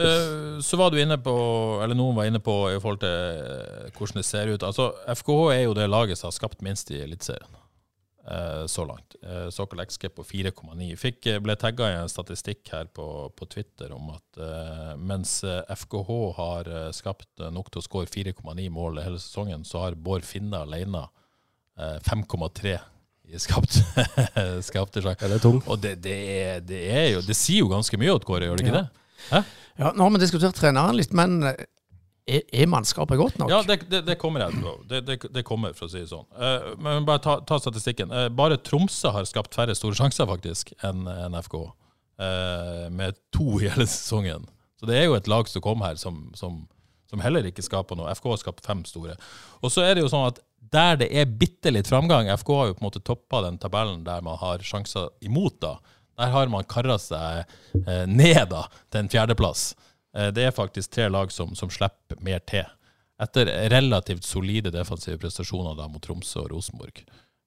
Uh, 0.00 0.60
så 0.64 0.76
var 0.80 0.92
du 0.92 1.00
inne 1.00 1.16
på, 1.20 1.32
eller 1.80 1.96
noen 1.96 2.18
var 2.18 2.28
inne 2.28 2.42
på 2.44 2.54
i 2.74 2.76
forhold 2.80 3.00
til 3.02 3.16
eh, 3.40 3.88
hvordan 3.96 4.20
det 4.20 4.26
ser 4.28 4.52
ut. 4.52 4.62
Altså, 4.66 4.92
FKH 5.08 5.40
er 5.56 5.64
jo 5.64 5.74
det 5.76 5.88
laget 5.88 6.20
som 6.20 6.28
har 6.28 6.36
skapt 6.36 6.60
minst 6.66 6.92
i 6.92 7.00
Eliteserien 7.00 7.59
så 8.68 8.84
langt. 8.84 9.16
Uh, 9.24 9.48
såkalt 9.50 9.88
XG 9.88 10.10
på 10.14 10.24
4,9. 10.28 11.38
Ble 11.42 11.56
tagga 11.58 11.88
i 11.88 11.96
en 12.02 12.10
statistikk 12.12 12.68
her 12.70 12.90
på, 12.92 13.06
på 13.32 13.48
Twitter 13.48 13.94
om 13.96 14.12
at 14.12 14.42
mens 15.00 15.40
FKH 15.44 16.10
har 16.36 16.70
skapt 16.96 17.42
nok 17.50 17.72
til 17.72 17.80
å 17.80 17.86
skåre 17.86 18.10
4,9 18.12 18.68
mål 18.70 19.00
hele 19.02 19.18
sesongen, 19.18 19.64
så 19.64 19.86
har 19.86 19.98
Bård 19.98 20.28
Finne 20.28 20.62
alene 20.62 21.06
5,3 21.80 22.76
skapt, 23.40 23.80
skapte 24.68 25.02
sjanser. 25.02 25.24
Ja, 25.24 25.30
det 25.32 25.38
er 25.38 25.44
tungt. 25.44 25.68
Og 25.70 25.80
det, 25.82 25.96
det, 26.04 26.16
er, 26.34 26.60
det, 26.64 26.80
er 26.90 27.08
jo, 27.14 27.24
det 27.24 27.36
sier 27.38 27.64
jo 27.64 27.70
ganske 27.72 27.98
mye, 28.00 28.18
Kåre, 28.26 28.48
gjør 28.48 28.60
det 28.60 28.66
ikke 28.66 28.76
ja. 28.76 28.82
det? 28.82 29.04
Hæ? 29.30 29.42
Ja, 29.80 29.92
Nå 29.96 30.04
har 30.04 30.14
vi 30.14 30.22
diskutert 30.22 30.58
treneren 30.58 30.98
litt, 30.98 31.14
men 31.16 31.40
eh, 31.48 31.62
er, 32.26 32.66
mannskapet 32.70 33.18
godt 33.18 33.38
nok? 33.40 33.50
Ja, 33.52 33.60
det, 33.66 33.80
det, 33.90 34.02
det 34.06 34.16
kommer 34.20 34.44
jeg. 34.44 34.74
Det, 34.90 35.18
det, 35.22 35.42
kommer, 35.46 35.74
for 35.76 35.88
å 35.88 35.92
si 35.92 36.02
det 36.02 36.10
sånn. 36.10 36.26
Uh, 36.36 36.72
men 36.82 37.06
bare 37.08 37.22
ta, 37.24 37.38
ta 37.46 37.58
statistikken. 37.62 38.12
Uh, 38.12 38.28
bare 38.32 38.60
Tromsø 38.60 39.12
har 39.14 39.28
skapt 39.28 39.56
færre 39.56 39.74
store 39.78 39.98
sjanser, 39.98 40.28
faktisk, 40.30 40.74
enn 40.86 41.08
en 41.10 41.38
FK. 41.40 41.58
Uh, 42.20 42.86
med 42.92 43.18
to 43.34 43.58
i 43.58 43.70
hele 43.70 43.88
sesongen. 43.88 44.44
Så 44.80 44.88
det 44.88 44.98
er 45.00 45.08
jo 45.08 45.16
et 45.16 45.28
lag 45.30 45.48
som 45.48 45.64
kom 45.64 45.82
her, 45.84 45.98
som, 46.00 46.22
som, 46.36 46.62
som 47.10 47.24
heller 47.24 47.48
ikke 47.48 47.64
skaper 47.64 47.98
noe. 47.98 48.12
FK 48.16 48.30
har 48.32 48.42
skapt 48.44 48.68
fem 48.68 48.84
store. 48.88 49.16
Og 49.60 49.72
så 49.72 49.84
er 49.84 49.96
det 49.96 50.04
jo 50.06 50.12
sånn 50.12 50.28
at 50.30 50.40
der 50.70 50.98
det 51.00 51.08
er 51.16 51.30
bitte 51.40 51.72
litt 51.72 51.88
framgang 51.90 52.28
FK 52.30 52.50
har 52.54 52.68
jo 52.70 52.76
på 52.76 52.84
en 52.84 52.88
måte 52.88 53.02
toppa 53.04 53.42
den 53.46 53.58
tabellen 53.60 54.04
der 54.06 54.22
man 54.24 54.38
har 54.40 54.62
sjanser 54.64 55.10
imot, 55.24 55.58
da. 55.62 55.78
Der 56.20 56.32
har 56.34 56.50
man 56.52 56.66
kara 56.68 56.98
seg 57.00 57.46
eh, 57.80 58.04
ned 58.06 58.50
da, 58.52 58.66
til 58.92 59.02
en 59.02 59.08
fjerdeplass. 59.10 59.70
Eh, 59.72 59.89
det 60.10 60.42
er 60.42 60.54
faktisk 60.54 60.90
tre 60.90 61.04
lag 61.06 61.30
som, 61.30 61.52
som, 61.54 61.70
slipper 61.70 62.18
mer 62.26 62.40
til. 62.48 62.66
Etter 63.22 63.46
relativt 63.70 64.26
solide 64.26 64.72
defensive 64.74 65.20
prestasjoner 65.22 65.76
da 65.78 65.86
mot 65.86 66.02
Tromsø 66.02 66.40
og 66.42 66.54
Rosenborg. 66.54 67.04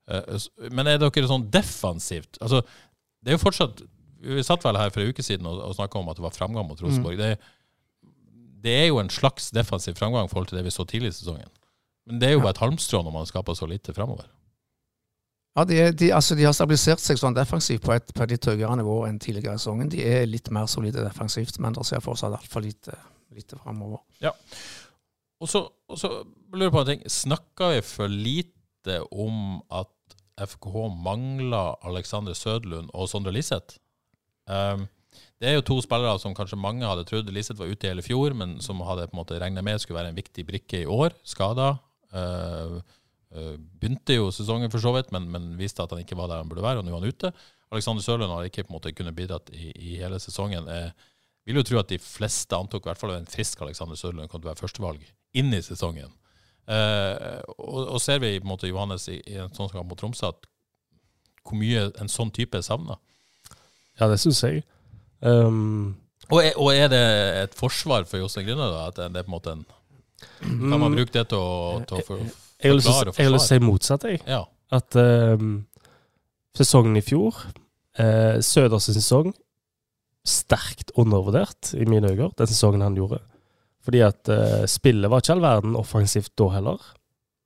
Eh, 0.08 0.70
men 0.76 0.88
er 0.88 1.00
dere 1.00 1.28
sånn 1.30 1.46
defensivt 1.48 2.36
altså, 2.44 2.58
Det 3.24 3.32
er 3.32 3.38
jo 3.38 3.40
fortsatt 3.40 3.78
Vi 4.20 4.44
satt 4.44 4.66
vel 4.66 4.76
her 4.76 4.90
for 4.92 5.00
en 5.00 5.14
uke 5.14 5.24
siden 5.24 5.48
og, 5.48 5.62
og 5.64 5.78
snakka 5.78 6.02
om 6.02 6.10
at 6.12 6.20
det 6.20 6.26
var 6.26 6.36
framgang 6.36 6.68
mot 6.68 6.82
Rosenborg. 6.84 7.16
Mm. 7.16 7.22
Det, 7.22 8.12
det, 8.66 8.74
er 8.82 8.88
jo 8.90 9.00
en 9.00 9.12
slags 9.12 9.48
defensiv 9.56 9.96
framgang 10.00 10.28
i 10.28 10.32
forhold 10.32 10.50
til 10.52 10.60
det 10.60 10.66
vi 10.68 10.76
så 10.76 10.84
tidlig 10.88 11.14
i 11.14 11.18
sesongen. 11.20 11.52
Men 12.08 12.20
det 12.20 12.30
er 12.30 12.36
jo 12.36 12.44
bare 12.44 12.56
et 12.56 12.62
halmstrå 12.64 13.00
når 13.04 13.16
man 13.16 13.28
skaper 13.28 13.56
så 13.56 13.68
lite 13.68 13.96
framover. 13.96 14.28
Ja, 15.54 15.66
de, 15.70 15.78
de, 15.94 16.10
altså 16.16 16.36
de, 16.38 16.46
har 16.48 16.56
stabilisert 16.58 17.02
seg 17.02 17.20
sånn 17.22 17.36
defensivt 17.38 17.84
på 17.86 17.94
et, 17.94 18.08
på 18.10 18.24
et 18.26 18.32
litt 18.34 18.48
høyere 18.50 18.78
nivå 18.80 19.04
enn 19.06 19.20
tidligere 19.22 19.54
i 19.54 19.62
sesongen. 19.62 19.92
De 19.94 20.02
er 20.02 20.26
litt 20.26 20.50
mer 20.54 20.66
solide 20.72 21.04
defensivt, 21.06 21.60
men 21.62 21.76
det 21.78 21.86
ser 21.86 22.02
fortsatt 22.02 22.34
altfor 22.34 22.66
lite, 22.66 22.96
lite 23.36 23.60
framover. 23.62 24.02
Ja. 24.24 24.34
Og 25.44 25.52
så, 25.52 25.62
og 25.92 26.00
så 26.00 26.10
lurer 26.54 26.70
jeg 26.70 26.74
på 26.74 26.82
en 26.82 26.90
ting. 26.90 27.06
Snakka 27.12 27.70
vi 27.76 27.84
for 27.86 28.10
lite 28.10 28.98
om 29.12 29.62
at 29.70 29.92
FKH 30.42 30.88
mangler 31.06 31.78
Alexander 31.86 32.34
Sødlund 32.34 32.90
og 32.90 33.12
Sondre 33.12 33.36
Liseth? 33.36 33.78
Um, 34.50 34.88
det 35.38 35.52
er 35.52 35.58
jo 35.60 35.68
to 35.68 35.78
spillere 35.86 36.18
som 36.20 36.34
kanskje 36.34 36.58
mange 36.58 36.88
hadde 36.88 37.06
trodd 37.06 37.30
Liseth 37.36 37.60
var 37.60 37.70
ute 37.70 37.86
i 37.86 37.92
hele 37.92 38.06
fjor, 38.06 38.34
men 38.34 38.58
som 38.64 38.82
hadde 38.88 39.06
på 39.12 39.14
en 39.14 39.22
måte 39.22 39.38
regna 39.38 39.62
med 39.62 39.84
skulle 39.84 40.00
være 40.00 40.16
en 40.16 40.18
viktig 40.18 40.48
brikke 40.50 40.82
i 40.82 40.90
år. 40.90 41.14
Skada. 41.28 41.76
Uh, 42.10 42.80
begynte 43.34 44.18
jo 44.18 44.28
sesongen 44.34 44.70
for 44.70 44.84
så 44.84 44.92
vidt, 44.94 45.10
men, 45.16 45.26
men, 45.34 45.52
viste 45.58 45.82
at 45.82 45.94
han 45.94 46.04
ikke 46.04 46.18
var 46.20 46.30
der 46.30 46.44
han 46.44 46.50
burde 46.52 46.66
være, 46.66 46.82
og 46.82 46.86
nå 46.86 46.94
er 46.94 47.00
han 47.00 47.10
ute. 47.10 47.32
Alexander 47.74 48.06
Sørlund 48.06 48.30
har 48.30 48.46
ikke 48.46 48.68
på 48.68 48.70
en 48.70 48.78
måte 48.78 48.94
kunnet 48.94 49.16
bidratt 49.18 49.50
i, 49.56 49.72
i 49.74 49.96
hele 49.98 50.20
sesongen. 50.22 50.68
Jeg 50.70 50.94
vil 51.50 51.60
jo 51.60 51.66
tro 51.66 51.80
at 51.82 51.90
de 51.90 51.98
fleste 52.00 52.56
antok 52.56 52.86
i 52.86 52.92
hvert 52.92 53.02
fall 53.02 53.16
en 53.16 53.30
frisk 53.30 53.64
Alexander 53.66 53.98
Sørlund 53.98 54.30
kom 54.30 54.44
til 54.44 54.52
å 54.52 54.54
være 54.54 54.62
førstevalg 54.62 55.08
inn 55.40 55.50
i 55.56 55.64
sesongen. 55.66 56.14
Eh, 56.64 57.42
og, 57.58 57.80
og, 57.82 57.98
ser 58.00 58.22
vi 58.24 58.38
på 58.38 58.46
en 58.46 58.54
måte 58.54 58.70
Johannes 58.70 59.10
i, 59.12 59.18
i 59.28 59.40
en 59.42 59.52
sånn 59.56 59.72
kamp 59.74 59.90
mot 59.90 60.00
Tromsø 60.00 60.30
at 60.30 60.46
hvor 61.44 61.60
mye 61.60 61.90
en 62.00 62.12
sånn 62.12 62.32
type 62.32 62.56
er 62.56 62.64
savna? 62.64 62.96
Ja, 64.00 64.08
det 64.08 64.22
syns 64.22 64.40
jeg. 64.46 64.64
Um, 65.20 65.98
og, 66.30 66.40
er, 66.40 66.54
og, 66.56 66.70
er, 66.72 66.88
det 66.92 67.04
et 67.42 67.58
forsvar 67.58 68.08
for 68.08 68.22
Jostein 68.22 68.48
Grüner, 68.48 68.72
da? 68.72 68.86
At 68.92 69.02
det 69.02 69.20
er 69.20 69.28
på 69.28 69.32
en 69.32 69.36
måte 69.36 69.58
en 69.58 69.66
Kan 70.40 70.80
man 70.80 70.96
bruke 70.96 71.12
det 71.12 71.26
til 71.34 71.40
å, 71.40 71.82
til 71.88 72.00
å 72.00 72.18
jeg 72.64 72.72
har 72.72 72.80
lyst 72.80 73.18
til 73.20 73.38
å 73.38 73.44
si 73.44 73.60
motsatt, 73.64 74.08
jeg. 74.08 74.22
Ja. 74.28 74.44
At 74.74 74.98
uh, 74.98 75.38
sesongen 76.58 76.98
i 76.98 77.04
fjor, 77.06 77.38
uh, 78.00 78.40
Søders 78.44 78.90
sesong, 78.96 79.34
sterkt 80.24 80.94
undervurdert 81.00 81.74
i 81.76 81.86
mine 81.90 82.14
øyne, 82.14 82.32
den 82.40 82.50
sesongen 82.50 82.86
han 82.86 82.96
gjorde. 82.98 83.20
Fordi 83.84 84.04
at 84.06 84.32
uh, 84.32 84.64
spillet 84.70 85.12
var 85.12 85.24
ikke 85.24 85.36
all 85.36 85.44
verden 85.44 85.76
offensivt 85.76 86.32
da 86.40 86.48
heller. 86.56 86.80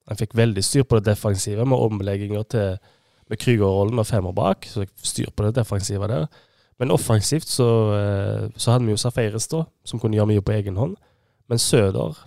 Han 0.08 0.20
fikk 0.20 0.38
veldig 0.38 0.64
styr 0.64 0.86
på 0.88 1.00
det 1.00 1.10
defensive 1.10 1.66
med 1.66 1.90
omlegginger 1.90 2.46
til 2.54 2.78
med 3.28 3.42
Krüger-rollen 3.42 3.98
med 3.98 4.08
femmer 4.08 4.32
bak. 4.32 4.70
Så 4.70 4.86
styr 5.04 5.34
på 5.36 5.44
det 5.44 5.58
defensive 5.58 6.08
der. 6.08 6.30
Men 6.80 6.94
offensivt 6.94 7.50
så, 7.50 7.68
uh, 7.92 8.50
så 8.56 8.72
hadde 8.72 8.86
vi 8.86 8.94
jo 8.94 9.02
Safaris, 9.02 9.50
da, 9.52 9.66
som 9.84 10.00
kunne 10.00 10.16
gjøre 10.16 10.32
mye 10.32 10.46
på 10.46 10.54
egen 10.56 10.78
hånd. 10.78 10.96
Men 11.50 11.60
Søder 11.60 12.22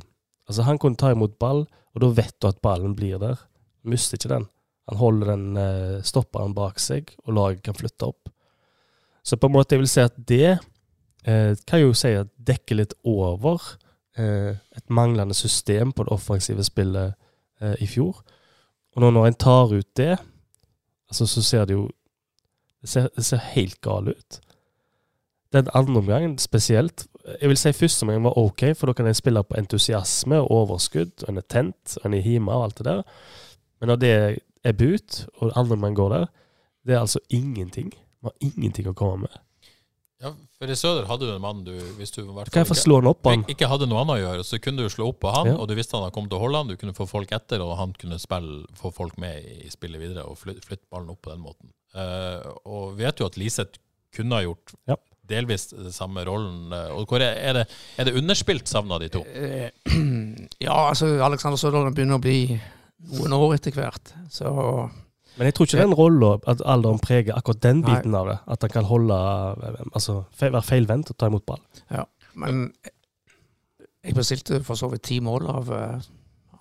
altså 0.49 0.65
han 0.67 0.79
kunne 0.83 0.99
ta 0.99 1.13
imot 1.15 1.39
ball 1.39 1.65
og 1.95 2.03
da 2.05 2.11
vet 2.21 2.37
du 2.39 2.49
at 2.49 2.61
ballen 2.63 2.95
blir 2.97 3.19
der. 3.23 3.41
Mister 3.83 4.19
ikke 4.19 4.33
den. 4.33 4.49
Han 4.91 4.99
holder 5.01 5.33
den, 5.33 5.47
stopperen 5.55 6.05
stopper 6.07 6.45
den 6.45 6.55
bak 6.57 6.81
seg, 6.83 7.15
og 7.27 7.35
laget 7.37 7.63
kan 7.67 7.77
flytte 7.79 8.09
opp. 8.11 8.31
Så 9.23 9.37
på 9.37 9.47
en 9.47 9.55
måte 9.55 9.77
jeg 9.77 9.83
vil 9.83 9.91
si 9.91 10.03
at 10.03 10.17
det 10.29 10.59
eh, 11.29 11.53
kan 11.69 11.83
jo 11.83 11.93
si 11.97 12.13
at 12.17 12.31
dekker 12.35 12.81
litt 12.81 12.95
over 13.07 13.61
eh, 14.19 14.57
et 14.57 14.87
manglende 14.91 15.37
system 15.37 15.93
på 15.93 16.07
det 16.07 16.15
offensive 16.15 16.65
spillet 16.67 17.15
eh, 17.61 17.77
i 17.85 17.89
fjor. 17.91 18.23
Og 18.97 19.05
nå 19.05 19.13
når 19.15 19.31
en 19.31 19.41
tar 19.47 19.75
ut 19.75 19.91
det, 19.97 20.17
altså 21.11 21.29
så 21.29 21.43
ser 21.47 21.67
det 21.71 21.79
jo 21.79 21.89
Det 22.81 22.89
ser, 22.89 23.09
det 23.13 23.25
ser 23.25 23.43
helt 23.53 23.81
galt 23.85 24.09
ut. 24.09 24.41
Den 25.53 25.67
andre 25.75 25.99
omgangen 26.01 26.39
spesielt 26.39 27.03
jeg 27.29 27.51
vil 27.51 27.59
si 27.61 27.73
første 27.77 28.07
omgang 28.07 28.25
var 28.25 28.39
OK, 28.41 28.65
for 28.79 28.91
da 28.91 28.97
kan 28.97 29.09
jeg 29.11 29.19
spille 29.19 29.43
på 29.45 29.59
entusiasme 29.61 30.41
og 30.41 30.51
overskudd, 30.63 31.25
og 31.25 31.33
en 31.33 31.43
er 31.43 31.47
tent, 31.53 31.99
og 32.01 32.09
en 32.09 32.17
er 32.17 32.25
hjemme 32.25 32.55
og 32.55 32.69
alt 32.69 32.81
det 32.81 32.89
der. 32.89 33.03
Men 33.81 33.93
når 33.93 34.01
det 34.01 34.15
er 34.65 34.77
but, 34.77 35.25
og 35.39 35.53
andre 35.59 35.77
man 35.81 35.97
går 35.97 36.15
der, 36.15 36.27
det 36.87 36.97
er 36.97 37.05
altså 37.05 37.21
ingenting. 37.29 37.93
Man 38.21 38.33
har 38.33 38.51
ingenting 38.51 38.89
å 38.91 38.97
komme 38.97 39.27
med. 39.27 39.41
Ja, 40.21 40.35
for 40.61 40.69
i 40.69 40.77
Søder 40.77 41.07
hadde 41.09 41.25
du 41.25 41.33
en 41.33 41.41
mann 41.41 41.63
du 41.65 41.73
hvis 41.97 42.11
du 42.13 42.19
kan 42.27 42.35
fall, 42.69 42.77
ikke, 43.41 43.55
ikke 43.55 43.69
hadde 43.71 43.87
noe 43.89 44.03
annet 44.03 44.19
å 44.19 44.21
gjøre, 44.21 44.43
så 44.45 44.59
kunne 44.61 44.85
du 44.85 44.93
slå 44.93 45.07
opp 45.15 45.23
på 45.25 45.33
han, 45.33 45.49
ja. 45.49 45.55
og 45.57 45.71
du 45.71 45.73
visste 45.79 45.97
han 45.97 46.05
hadde 46.05 46.13
kommet 46.17 46.33
til 46.35 46.43
Holland. 46.43 46.73
du 46.73 46.81
kunne 46.81 46.97
få 46.97 47.07
folk 47.09 47.33
etter, 47.33 47.65
og 47.65 47.79
han 47.81 47.95
kunne 47.97 48.21
spille, 48.21 48.67
få 48.77 48.93
folk 48.93 49.17
med 49.21 49.65
i 49.65 49.73
spillet 49.73 50.03
videre 50.03 50.27
og 50.29 50.37
flytte, 50.41 50.65
flytte 50.69 50.89
ballen 50.93 51.13
opp 51.15 51.23
på 51.25 51.33
den 51.33 51.41
måten. 51.45 51.73
Uh, 51.97 52.53
og 52.69 52.99
vet 53.01 53.21
jo 53.21 53.29
at 53.29 53.41
Liseth 53.41 53.81
kunne 54.15 54.37
ha 54.37 54.45
gjort 54.45 54.77
ja 54.91 54.99
delvis 55.31 55.71
den 55.73 55.95
samme 55.95 56.25
rollen. 56.27 56.73
Og 56.95 57.07
hvor 57.09 57.23
er, 57.23 57.39
er, 57.39 57.61
det, 57.61 57.67
er 57.97 58.09
det 58.09 58.17
underspilt 58.19 58.71
savna, 58.71 58.99
de 59.03 59.11
to? 59.13 59.25
Eh, 59.27 59.71
ja, 60.67 60.77
altså 60.89 61.13
Alexander 61.25 61.61
Sødalen 61.61 61.95
begynner 61.97 62.21
å 62.21 62.25
bli 62.25 62.43
noen 63.15 63.39
år 63.39 63.57
etter 63.57 63.79
hvert. 63.79 64.13
Så 64.33 64.51
men 65.39 65.49
jeg 65.49 65.55
tror 65.57 65.69
ikke 65.69 65.81
den 65.81 65.97
rolla, 65.97 66.31
at 66.51 66.63
alderen 66.69 66.99
preger 67.01 67.37
akkurat 67.39 67.63
den 67.65 67.79
biten 67.87 68.13
Nei. 68.13 68.19
av 68.19 68.27
det. 68.29 68.39
At 68.51 68.65
han 68.67 68.73
kan 68.75 68.89
holde 68.91 69.17
Altså 69.95 70.25
være 70.41 70.61
feilvendt 70.67 71.13
og 71.15 71.17
ta 71.17 71.31
imot 71.31 71.47
ball. 71.49 71.63
Ja, 71.89 72.03
men 72.37 72.67
jeg 74.05 74.17
bestilte 74.17 74.61
for 74.67 74.77
så 74.77 74.91
vidt 74.93 75.07
ti 75.09 75.21
mål 75.25 75.49
av, 75.49 75.71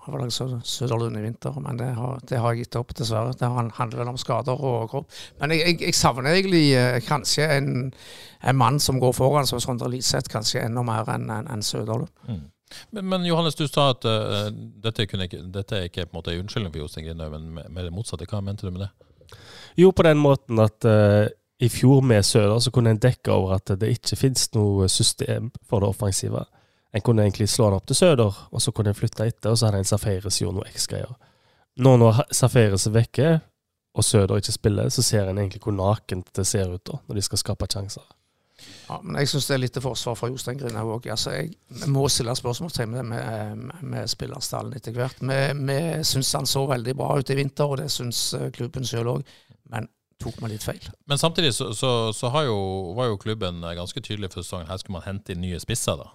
A-lag 0.09 0.31
Søderlund 0.33 1.17
i 1.17 1.23
vinter. 1.23 1.55
Men 1.63 1.79
det 1.79 1.89
har, 1.97 2.19
det 2.29 2.39
har, 2.41 2.53
jeg 2.53 2.65
gitt 2.65 2.77
opp, 2.79 2.93
dessverre. 2.97 3.33
Det 3.37 3.49
handler 3.49 4.01
vel 4.01 4.11
om 4.11 4.19
skader 4.19 4.63
og 4.69 4.89
kropp. 4.91 5.17
Men 5.41 5.55
jeg, 5.55 5.65
jeg, 5.65 5.81
jeg 5.87 5.97
savner 5.97 6.35
egentlig 6.35 6.63
eh, 6.77 6.99
kanskje 7.05 7.49
en, 7.57 7.89
en, 8.43 8.59
mann 8.59 8.79
som 8.79 8.99
går 9.01 9.15
foran, 9.17 9.47
som 9.47 9.61
Sondre 9.63 9.91
Liseth, 9.91 10.31
kanskje 10.31 10.65
enda 10.65 10.85
mer 10.85 11.09
enn 11.15 11.29
en, 11.33 11.51
en 11.53 11.65
Søderlund. 11.65 12.11
Mm. 12.27 12.47
Men, 12.91 13.09
men, 13.09 13.25
Johannes, 13.25 13.57
du 13.57 13.65
sa 13.67 13.89
at 13.95 14.05
uh, 14.05 14.49
dette, 14.83 15.07
ikke, 15.07 15.41
dette, 15.41 15.75
er 15.75 15.89
ikke 15.89 16.05
på 16.05 16.13
en 16.13 16.19
måte 16.19 16.35
en 16.35 16.43
unnskyldning 16.43 16.73
for 16.73 16.83
Jostein 16.83 17.07
Grindhaug, 17.07 17.33
men 17.33 17.73
mer 17.73 17.87
det 17.87 17.93
motsatte. 17.93 18.27
Hva 18.29 18.43
mente 18.45 18.67
du 18.67 18.73
med 18.75 18.85
det? 18.85 18.91
Jo, 19.79 19.89
på 19.95 20.05
den 20.05 20.21
måten 20.21 20.61
at 20.61 20.85
uh, 20.85 21.25
i 21.59 21.69
fjor 21.69 22.01
med 22.05 22.23
Søder 22.23 22.59
så 22.63 22.71
kunne 22.71 22.93
en 22.93 23.01
dekke 23.01 23.33
over 23.33 23.57
at 23.57 23.73
det 23.81 23.89
ikke 23.97 24.17
finnes 24.19 24.45
noe 24.55 24.87
system 24.91 25.49
for 25.67 25.83
det 25.83 25.89
offensive. 25.91 26.45
En 26.93 27.01
kunne 27.05 27.25
egentlig 27.25 27.49
slå 27.49 27.69
den 27.69 27.77
opp 27.77 27.89
til 27.89 27.99
Søder, 27.99 28.37
og 28.49 28.61
så 28.61 28.71
kunne 28.73 28.93
en 28.93 28.97
flytte 28.97 29.27
etter, 29.29 29.51
og 29.51 29.59
så 29.59 29.67
hadde 29.69 29.83
en 29.83 29.89
Safaris 29.89 30.39
gjort 30.41 30.57
noe 30.57 30.69
X-greier. 30.71 31.11
Nå 31.79 31.95
når 32.01 32.23
Safaris 32.33 32.87
er 32.89 32.95
vekke, 32.95 33.33
og 33.97 34.05
Søder 34.05 34.39
ikke 34.41 34.55
spiller, 34.55 34.89
så 34.89 35.03
ser 35.05 35.29
en 35.29 35.37
egentlig 35.37 35.61
hvor 35.63 35.75
nakent 35.75 36.31
det 36.35 36.47
ser 36.47 36.71
ut 36.71 36.85
da, 36.87 36.97
når 37.07 37.19
de 37.19 37.25
skal 37.25 37.41
skape 37.41 37.69
sjanser. 37.69 38.07
Ja, 38.89 38.97
men 39.03 39.19
jeg 39.21 39.29
syns 39.31 39.47
det 39.47 39.53
er 39.55 39.61
litt 39.63 39.73
til 39.77 39.83
forsvar 39.85 40.17
for 40.19 40.33
Jostein 40.33 40.57
Grindhaug 40.59 40.97
òg. 40.97 41.07
Altså, 41.13 41.31
jeg, 41.37 41.53
må 41.87 42.07
stille 42.11 42.33
spørsmålstegn 42.35 42.91
med, 42.91 43.07
med, 43.13 43.77
med 43.93 44.09
spillerstallen 44.11 44.75
etter 44.75 44.97
hvert. 44.97 45.21
Vi, 45.21 45.39
vi 45.61 45.79
syns 46.07 46.33
han 46.35 46.49
så 46.49 46.65
veldig 46.67 46.95
bra 46.99 47.13
ut 47.19 47.31
i 47.31 47.37
vinter, 47.39 47.69
og 47.69 47.79
det 47.79 47.87
syns 47.93 48.33
eh, 48.35 48.49
klubben 48.55 48.87
sjøl 48.87 49.13
òg. 49.13 49.35
Men 49.71 49.87
tok 50.19 50.41
meg 50.43 50.57
litt 50.57 50.65
feil. 50.65 50.89
Men 51.07 51.21
samtidig 51.21 51.53
så, 51.55 51.69
så, 51.77 52.11
så 52.15 52.33
jo, 52.43 52.57
var 52.97 53.07
jo 53.07 53.21
klubben 53.21 53.61
ganske 53.63 54.03
tydelig 54.03 54.33
for 54.33 54.43
sesongen. 54.43 54.67
Her 54.67 54.81
skulle 54.81 54.99
man 54.99 55.07
hente 55.07 55.35
inn 55.35 55.45
nye 55.45 55.61
spisser. 55.63 56.01
da 56.01 56.11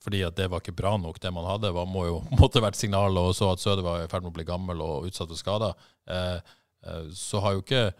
fordi 0.00 0.22
at 0.24 0.36
det 0.38 0.48
var 0.50 0.62
ikke 0.62 0.76
bra 0.76 0.94
nok, 1.00 1.20
det 1.20 1.32
man 1.34 1.48
hadde. 1.48 1.70
Det 1.70 1.86
må 1.92 2.06
jo 2.08 2.20
måtte 2.40 2.62
vært 2.64 2.78
signal, 2.78 3.16
og 3.20 3.34
så 3.36 3.52
at 3.52 3.62
Søde 3.62 3.84
var 3.86 4.04
i 4.04 4.10
ferd 4.10 4.24
med 4.24 4.32
å 4.32 4.38
bli 4.38 4.48
gammel 4.48 4.84
og 4.84 5.10
utsatt 5.10 5.30
for 5.30 5.40
skader. 5.40 5.90
Eh, 6.10 6.54
eh, 6.86 7.10
så 7.16 7.42
har 7.44 7.56
jo 7.56 7.64
ikke 7.64 7.90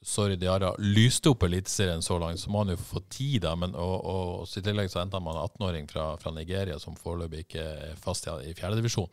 Sorry 0.00 0.38
Diara 0.40 0.70
lyst 0.80 1.26
opp 1.28 1.42
Eliteserien 1.44 2.00
så 2.00 2.16
langt, 2.18 2.40
så 2.40 2.48
må 2.48 2.62
han 2.62 2.72
jo 2.72 2.78
få 2.80 3.02
tid. 3.12 3.42
da, 3.44 3.52
men, 3.56 3.74
og, 3.76 3.96
og, 4.00 4.30
og 4.40 4.56
I 4.56 4.64
tillegg 4.64 4.88
så 4.88 5.02
henta 5.02 5.20
man 5.20 5.36
en 5.36 5.44
18-åring 5.44 5.90
fra, 5.90 6.14
fra, 6.22 6.32
Nigeria 6.32 6.78
som 6.80 6.96
foreløpig 6.96 7.44
ikke 7.44 7.66
er 7.90 7.98
fast 8.00 8.24
i, 8.24 8.32
i 8.48 8.56
fjerdedivisjon. 8.56 9.10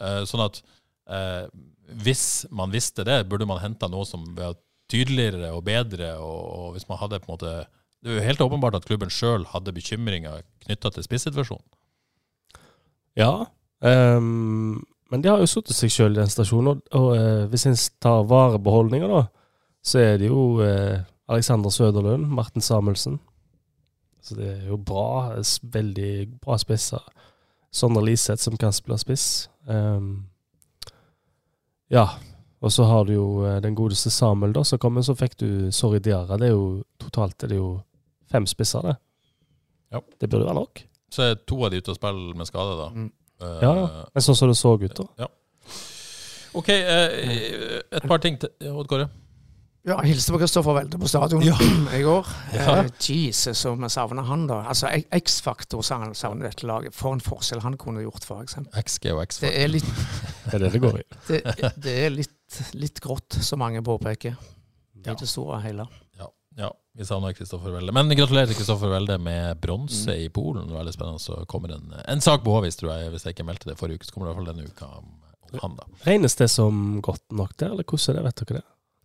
Eh, 0.00 0.22
sånn 0.28 0.46
at 0.46 0.62
eh, 1.12 1.44
hvis 2.00 2.46
man 2.48 2.72
visste 2.72 3.04
det, 3.04 3.26
burde 3.28 3.48
man 3.48 3.60
henta 3.60 3.90
noe 3.92 4.08
som 4.08 4.24
var 4.38 4.56
tydeligere 4.88 5.52
og 5.52 5.66
bedre. 5.68 6.14
og, 6.16 6.40
og 6.56 6.78
hvis 6.78 6.88
man 6.88 7.02
hadde 7.02 7.20
på 7.20 7.28
en 7.28 7.36
måte 7.36 7.56
det 8.04 8.12
er 8.12 8.18
jo 8.18 8.26
helt 8.26 8.42
åpenbart 8.44 8.76
at 8.76 8.84
klubben 8.84 9.08
sjøl 9.08 9.46
hadde 9.48 9.72
bekymringer 9.72 10.42
knytta 10.66 10.90
til 10.92 11.06
spissituasjonen. 11.06 11.64
Ja, 13.16 13.46
um, 13.80 14.82
men 15.08 15.22
de 15.22 15.30
har 15.30 15.40
jo 15.40 15.48
satt 15.48 15.70
seg 15.72 15.92
sjøl 15.94 16.12
i 16.12 16.20
den 16.20 16.28
stasjonen. 16.32 16.74
Og, 16.74 16.98
og 16.98 17.14
uh, 17.16 17.44
hvis 17.48 17.64
en 17.70 17.78
tar 18.04 18.26
varebeholdninger, 18.28 19.08
da, 19.08 19.22
så 19.84 20.02
er 20.02 20.18
det 20.20 20.28
jo 20.28 20.58
uh, 20.60 21.00
Alexander 21.32 21.72
Søderlund, 21.72 22.26
Martin 22.28 22.64
Samuelsen. 22.64 23.16
Så 24.20 24.36
det 24.36 24.50
er 24.50 24.68
jo 24.68 24.76
bra, 24.76 25.40
veldig 25.62 26.12
bra 26.44 26.60
spisser. 26.60 27.00
Sondre 27.72 28.04
Liseth 28.04 28.42
som 28.44 28.60
kan 28.60 28.72
spille 28.76 29.00
spiss. 29.00 29.48
Um, 29.64 30.26
ja, 31.88 32.04
og 32.60 32.72
så 32.72 32.84
har 32.88 33.08
du 33.08 33.16
jo 33.16 33.26
uh, 33.46 33.56
den 33.64 33.76
godeste 33.76 34.12
Samuel, 34.12 34.52
da, 34.52 34.64
som 34.64 34.82
kommer. 34.82 35.00
Så 35.00 35.16
fikk 35.16 35.38
du 35.40 35.72
Sorry 35.72 36.04
Diarra. 36.04 36.36
Det 36.36 36.52
er 36.52 36.56
jo 36.56 36.82
totalt 37.00 37.48
er 37.48 37.54
det 37.54 37.62
jo 37.62 37.72
fem 38.34 38.48
spisser, 38.50 38.90
det. 38.90 38.96
Ja. 39.94 40.02
Det 40.20 40.30
burde 40.30 40.48
være 40.48 40.58
nok. 40.58 40.84
Så 41.14 41.22
er 41.22 41.42
to 41.46 41.60
av 41.62 41.70
de 41.70 41.78
ute 41.82 41.94
og 41.94 41.98
spiller 41.98 42.38
med 42.38 42.50
skade, 42.50 42.78
da. 42.80 42.88
Mm. 42.94 43.10
Uh, 43.42 43.50
ja, 43.62 43.74
ja. 43.78 44.06
Men 44.14 44.24
sånn 44.26 44.38
som 44.38 44.50
det 44.50 44.56
så 44.58 44.74
ut, 44.78 44.94
da. 44.98 45.26
Ja. 45.26 45.28
OK, 46.54 46.70
uh, 46.70 47.20
et 47.98 48.08
par 48.10 48.22
ting 48.22 48.38
til 48.42 48.74
Odd 48.74 48.90
Kåre. 48.90 49.10
Ja, 49.84 49.98
jeg 50.00 50.14
hilste 50.14 50.32
på 50.32 50.38
Kristoffer 50.40 50.72
Welde 50.78 50.96
på 50.96 51.08
stadion 51.12 51.42
ja. 51.44 51.58
i 51.98 52.00
går. 52.06 52.28
Ja. 52.54 52.78
Uh, 52.80 52.86
Jesus, 53.04 53.58
som 53.60 53.82
vi 53.84 53.90
savner 53.92 54.24
han, 54.24 54.46
da. 54.48 54.62
Altså, 54.72 54.88
X-faktor 55.12 55.84
savner 55.84 56.46
dette 56.46 56.64
laget. 56.66 56.96
For 56.96 57.12
en 57.12 57.20
forskjell 57.20 57.60
han 57.60 57.76
kunne 57.80 58.06
gjort, 58.06 58.24
f.eks. 58.24 58.56
XG 58.80 59.10
og 59.12 59.20
X-faktor. 59.26 59.50
Det 59.50 59.60
er 59.60 59.72
litt 59.74 59.90
Det 60.46 60.56
er 60.56 60.64
det 60.64 60.72
det 60.72 60.80
går 60.86 60.98
i. 61.02 61.04
det, 61.28 61.42
det, 61.84 61.98
er 62.06 62.14
litt, 62.14 62.62
litt 62.80 63.02
grått, 63.04 63.36
som 63.44 63.60
mange 63.60 63.84
påpeker. 63.84 64.40
I 65.04 65.04
det 65.04 65.28
store 65.28 65.58
og 65.58 65.66
hele. 65.66 65.84
Ja. 66.16 66.30
ja. 66.62 66.70
Vi 66.94 67.04
savner 67.04 67.32
Kristoffer 67.34 67.72
Welde. 67.74 67.92
Men 67.92 68.12
gratulerer 68.14 68.46
til 68.46 68.58
Kristoffer 68.60 68.92
Welde 68.92 69.16
med 69.18 69.58
bronse 69.62 70.12
mm. 70.12 70.20
i 70.22 70.28
Polen. 70.30 70.70
Veldig 70.70 70.92
spennende. 70.94 71.22
Så 71.22 71.40
kommer 71.50 71.74
en, 71.74 71.90
en 72.08 72.22
sak 72.22 72.44
på 72.44 72.54
Håvis, 72.54 72.78
tror 72.78 72.92
jeg. 72.94 73.10
Hvis 73.10 73.26
jeg 73.26 73.34
ikke 73.34 73.46
meldte 73.48 73.72
det 73.72 73.78
forrige 73.80 73.98
uke, 73.98 74.06
så 74.06 74.14
kommer 74.14 74.28
det 74.28 74.30
i 74.30 74.36
hvert 74.36 74.44
fall 74.44 74.52
denne 74.52 74.70
uka 74.70 74.90
om, 75.00 75.08
han, 75.62 75.74
da. 75.78 75.88
Regnes 76.06 76.38
det 76.38 76.48
som 76.50 76.84
godt 77.02 77.24
nok 77.34 77.56
der, 77.58 77.74
eller 77.74 77.86
hvordan 77.86 78.14
er 78.14 78.20
det? 78.20 78.24
Vet 78.28 78.44
dere 78.44 78.60
det? 78.60 78.64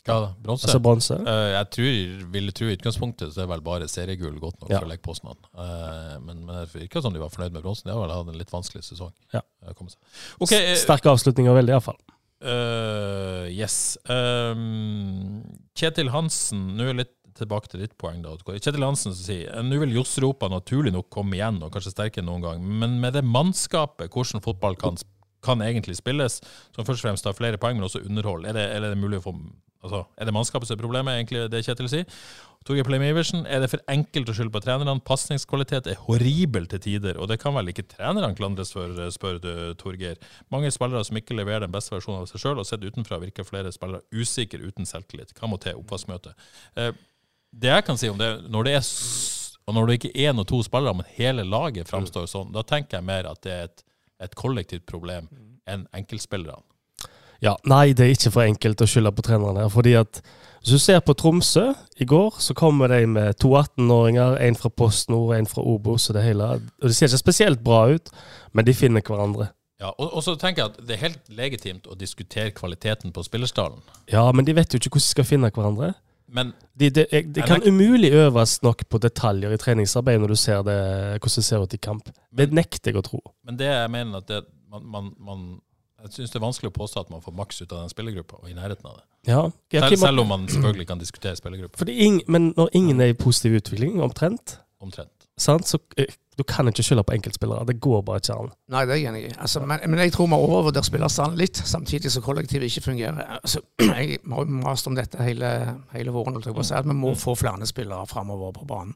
Ja, 0.10 0.20
bronse. 0.44 0.68
Altså 0.68 0.82
bronse? 0.82 1.18
Uh, 1.26 1.50
jeg 1.54 1.70
tror, 1.76 1.98
ville 2.34 2.54
tro 2.56 2.70
i 2.70 2.78
utgangspunktet 2.78 3.34
så 3.36 3.44
er 3.44 3.50
vel 3.52 3.66
bare 3.66 3.90
seriegull 3.92 4.38
godt 4.42 4.62
nok 4.62 4.72
ja. 4.72 4.80
for 4.80 4.88
å 4.88 4.92
legge 4.92 5.06
på 5.06 5.18
sånn. 5.18 5.42
Uh, 5.54 6.16
men, 6.24 6.46
men 6.46 6.54
det 6.62 6.70
virker 6.72 7.04
som 7.06 7.14
de 7.14 7.22
var 7.22 7.34
fornøyd 7.34 7.58
med 7.58 7.66
bronsen. 7.66 7.90
De 7.90 7.96
har 7.96 8.02
vel 8.06 8.14
hatt 8.16 8.32
en 8.32 8.40
litt 8.40 8.54
vanskelig 8.54 8.86
sesong. 8.88 9.14
Ja. 9.36 9.44
Okay, 9.70 10.74
Sterke 10.80 11.12
avslutninger, 11.14 11.58
veldig 11.58 11.76
iallfall. 11.76 12.00
Uh, 12.40 13.50
yes. 13.52 13.98
Um, 14.08 15.42
Kjetil 15.78 16.14
Hansen, 16.14 16.70
nå 16.78 16.88
er 16.88 17.02
litt 17.02 17.16
tilbake 17.40 17.72
til 17.72 17.84
ditt 17.84 17.96
poeng. 18.02 18.22
da. 18.24 18.36
Kjetil 18.50 18.86
Hansen 18.86 19.16
sier 19.18 19.64
nå 19.66 19.80
vil 19.82 19.96
Joss-Europa 19.98 20.50
naturlig 20.52 20.94
nok 20.96 21.10
komme 21.14 21.40
igjen, 21.40 21.62
og 21.64 21.72
kanskje 21.74 21.96
sterkere 21.96 22.28
noen 22.28 22.46
gang. 22.46 22.68
Men 22.84 23.00
med 23.04 23.18
det 23.18 23.26
mannskapet, 23.28 24.12
hvordan 24.14 24.46
fotball 24.46 24.78
kan, 24.80 25.00
kan 25.46 25.64
egentlig 25.66 25.98
spilles, 26.00 26.40
som 26.76 26.86
først 26.86 27.02
og 27.02 27.08
fremst 27.08 27.28
har 27.30 27.38
flere 27.38 27.62
poeng, 27.62 27.80
men 27.80 27.88
også 27.88 28.04
underhold, 28.06 28.46
er 28.46 28.58
det, 28.58 28.70
er 28.76 28.88
det 28.88 29.00
mulig 29.00 29.22
å 29.22 29.30
få 29.30 29.36
altså, 29.84 30.06
Er 30.18 30.28
det 30.28 30.36
mannskapet 30.36 30.68
som 30.68 30.78
er 30.78 30.84
problemet, 30.84 31.16
egentlig 31.16 31.48
det 31.52 31.66
Kjetil 31.66 31.90
sier? 31.92 32.22
Torgeir 32.68 32.84
Plem 32.84 33.04
Iversen, 33.08 33.46
er 33.48 33.62
det 33.64 33.70
for 33.72 33.82
enkelt 33.90 34.30
å 34.30 34.34
skylde 34.36 34.52
på 34.52 34.62
trenerne? 34.66 35.00
Pasningskvalitet 35.08 35.88
er 35.88 36.02
horribel 36.04 36.68
til 36.70 36.82
tider, 36.84 37.18
og 37.18 37.30
det 37.32 37.40
kan 37.40 37.56
vel 37.56 37.72
ikke 37.72 37.88
trenerne 37.88 38.36
klandres 38.36 38.74
for, 38.76 39.00
spør 39.16 39.40
du, 39.42 39.52
Torgeir. 39.80 40.20
Mange 40.52 40.72
spillere 40.76 41.06
som 41.08 41.18
ikke 41.18 41.38
leverer 41.40 41.64
den 41.66 41.74
beste 41.74 41.96
versjonen 41.96 42.26
av 42.26 42.28
seg 42.30 42.44
sjøl, 42.44 42.60
og 42.60 42.68
sett 42.68 42.84
utenfra 42.84 43.22
virker 43.24 43.48
flere 43.48 43.72
spillere 43.74 44.04
usikre 44.12 44.60
uten 44.60 44.90
selvtillit. 44.90 45.32
Hva 45.40 45.50
må 45.50 45.60
til 45.64 45.80
oppvaskmøte? 45.80 46.36
Eh, 46.76 46.92
det 47.52 47.72
jeg 47.72 47.86
kan 47.86 47.98
si 47.98 48.10
om 48.12 48.18
det, 48.20 48.30
når 48.50 48.68
det 48.68 48.74
er 48.80 48.88
og 49.70 49.76
når 49.78 49.86
det 49.86 50.00
ikke 50.00 50.10
er 50.18 50.32
én 50.32 50.42
og 50.42 50.48
to 50.50 50.64
spillere, 50.66 50.98
men 50.98 51.06
hele 51.14 51.44
laget 51.46 51.90
framstår 51.92 52.26
sånn, 52.26 52.50
da 52.56 52.64
tenker 52.66 52.98
jeg 52.98 53.06
mer 53.06 53.28
at 53.30 53.44
det 53.46 53.54
er 53.54 53.68
et, 53.68 53.84
et 54.26 54.34
kollektivt 54.38 54.88
problem 54.90 55.30
enn 55.70 55.86
enkeltspillerne. 55.94 56.66
Ja, 57.40 57.54
Nei, 57.70 57.94
det 57.96 58.04
er 58.04 58.16
ikke 58.16 58.34
for 58.34 58.44
enkelt 58.44 58.82
å 58.84 58.88
skylde 58.90 59.14
på 59.16 59.24
trenerne. 59.24 59.70
fordi 59.72 59.94
at 59.96 60.22
Hvis 60.60 60.74
du 60.74 60.80
ser 60.80 61.00
på 61.00 61.14
Tromsø 61.14 61.70
i 62.02 62.06
går, 62.06 62.34
så 62.42 62.54
kommer 62.54 62.90
de 62.92 63.06
med 63.08 63.38
to 63.40 63.54
18-åringer. 63.56 64.42
En 64.42 64.56
fra 64.56 64.70
Post 64.70 65.10
Nord, 65.10 65.38
en 65.38 65.48
fra 65.48 65.62
Obos 65.62 66.10
og 66.10 66.18
det 66.18 66.26
hele. 66.26 66.50
Og 66.82 66.90
Det 66.90 66.96
ser 66.96 67.08
ikke 67.08 67.22
spesielt 67.22 67.64
bra 67.64 67.86
ut, 67.94 68.10
men 68.52 68.66
de 68.66 68.74
finner 68.74 69.02
hverandre. 69.06 69.54
Ja, 69.80 69.94
og, 69.94 70.10
og, 70.12 70.24
så 70.24 70.36
tenker 70.36 70.66
jeg 70.66 70.74
at 70.74 70.88
Det 70.88 70.96
er 70.98 71.06
helt 71.06 71.30
legitimt 71.30 71.88
å 71.88 71.96
diskutere 71.96 72.52
kvaliteten 72.52 73.14
på 73.16 73.24
spillerstallen. 73.24 73.80
Ja, 74.12 74.26
men 74.34 74.44
de 74.44 74.58
vet 74.58 74.74
jo 74.74 74.82
ikke 74.82 74.98
hvordan 74.98 75.08
de 75.08 75.14
skal 75.14 75.30
finne 75.30 75.54
hverandre. 75.56 75.94
Men 76.30 76.52
det 76.78 76.92
de, 76.96 77.06
de 77.36 77.46
kan 77.46 77.64
umulig 77.66 78.12
øves 78.14 78.60
nok 78.66 78.84
på 78.90 79.02
detaljer 79.02 79.54
i 79.54 79.60
treningsarbeid 79.62 80.22
når 80.22 80.34
du 80.34 80.38
ser 80.40 80.62
det, 80.68 80.78
hvordan 81.18 81.36
det 81.42 81.46
ser 81.48 81.66
ut 81.66 81.74
i 81.74 81.82
kamp. 81.82 82.12
Det 82.30 82.50
nekter 82.54 82.92
jeg 82.92 83.02
å 83.02 83.06
tro. 83.06 83.22
Men 83.48 83.58
det 83.60 83.70
jeg 83.72 83.92
mener 83.94 84.22
at 84.22 84.30
det, 84.30 84.44
man, 84.70 84.86
man, 84.94 85.12
man 85.18 85.46
jeg 86.04 86.16
syns 86.16 86.34
det 86.34 86.40
er 86.40 86.46
vanskelig 86.46 86.72
å 86.72 86.76
påstå 86.78 87.04
at 87.04 87.10
man 87.12 87.24
får 87.24 87.36
maks 87.36 87.62
ut 87.62 87.72
av 87.74 87.84
den 87.84 87.92
spillergruppa, 87.92 88.40
og 88.40 88.52
i 88.52 88.56
nærheten 88.56 88.88
av 88.88 89.00
det. 89.00 89.06
Ja, 89.28 89.42
selv, 89.74 89.98
selv, 90.00 90.24
om 90.24 90.30
man 90.32 90.46
selvfølgelig 90.48 90.88
kan 90.88 91.02
diskutere 91.02 91.36
spillergruppa. 91.36 91.90
Men 92.32 92.54
når 92.56 92.70
ingen 92.80 93.02
er 93.04 93.12
i 93.12 93.18
positiv 93.20 93.58
utvikling, 93.60 94.00
omtrent, 94.04 94.60
omtrent. 94.80 95.19
Sant, 95.40 95.68
så 95.68 95.80
eh, 95.98 96.12
du 96.40 96.44
kan 96.48 96.68
ikke 96.68 96.84
skylde 96.84 97.04
på 97.04 97.14
enkeltspillere. 97.18 97.66
Det 97.68 97.82
går 97.84 98.02
bare 98.08 98.22
ikke 98.22 98.36
an. 98.40 98.52
Nei, 98.72 98.86
det 98.88 98.94
er 98.94 99.00
jeg 99.02 99.10
enig 99.12 99.22
i. 99.28 99.32
Altså, 99.44 99.60
men, 99.60 99.82
men, 99.92 100.00
jeg 100.00 100.14
tror 100.16 100.28
vi 100.32 100.38
overvurderer 100.38 100.88
spillerstanden 100.88 101.40
litt, 101.40 101.60
samtidig 101.68 102.12
som 102.14 102.24
kollektivet 102.24 102.70
ikke 102.70 102.84
fungerer. 102.86 103.20
Altså, 103.42 103.60
jeg 103.84 104.22
har 104.24 104.54
mast 104.64 104.88
om 104.88 104.96
dette 104.96 105.20
hele, 105.24 105.50
hele 105.92 106.14
våren. 106.16 106.40
Si, 106.40 106.74
at 106.76 106.88
Vi 106.88 106.96
må 106.96 107.12
få 107.20 107.36
flere 107.36 107.68
spillere 107.68 108.08
framover 108.08 108.54
på 108.56 108.68
banen. 108.70 108.96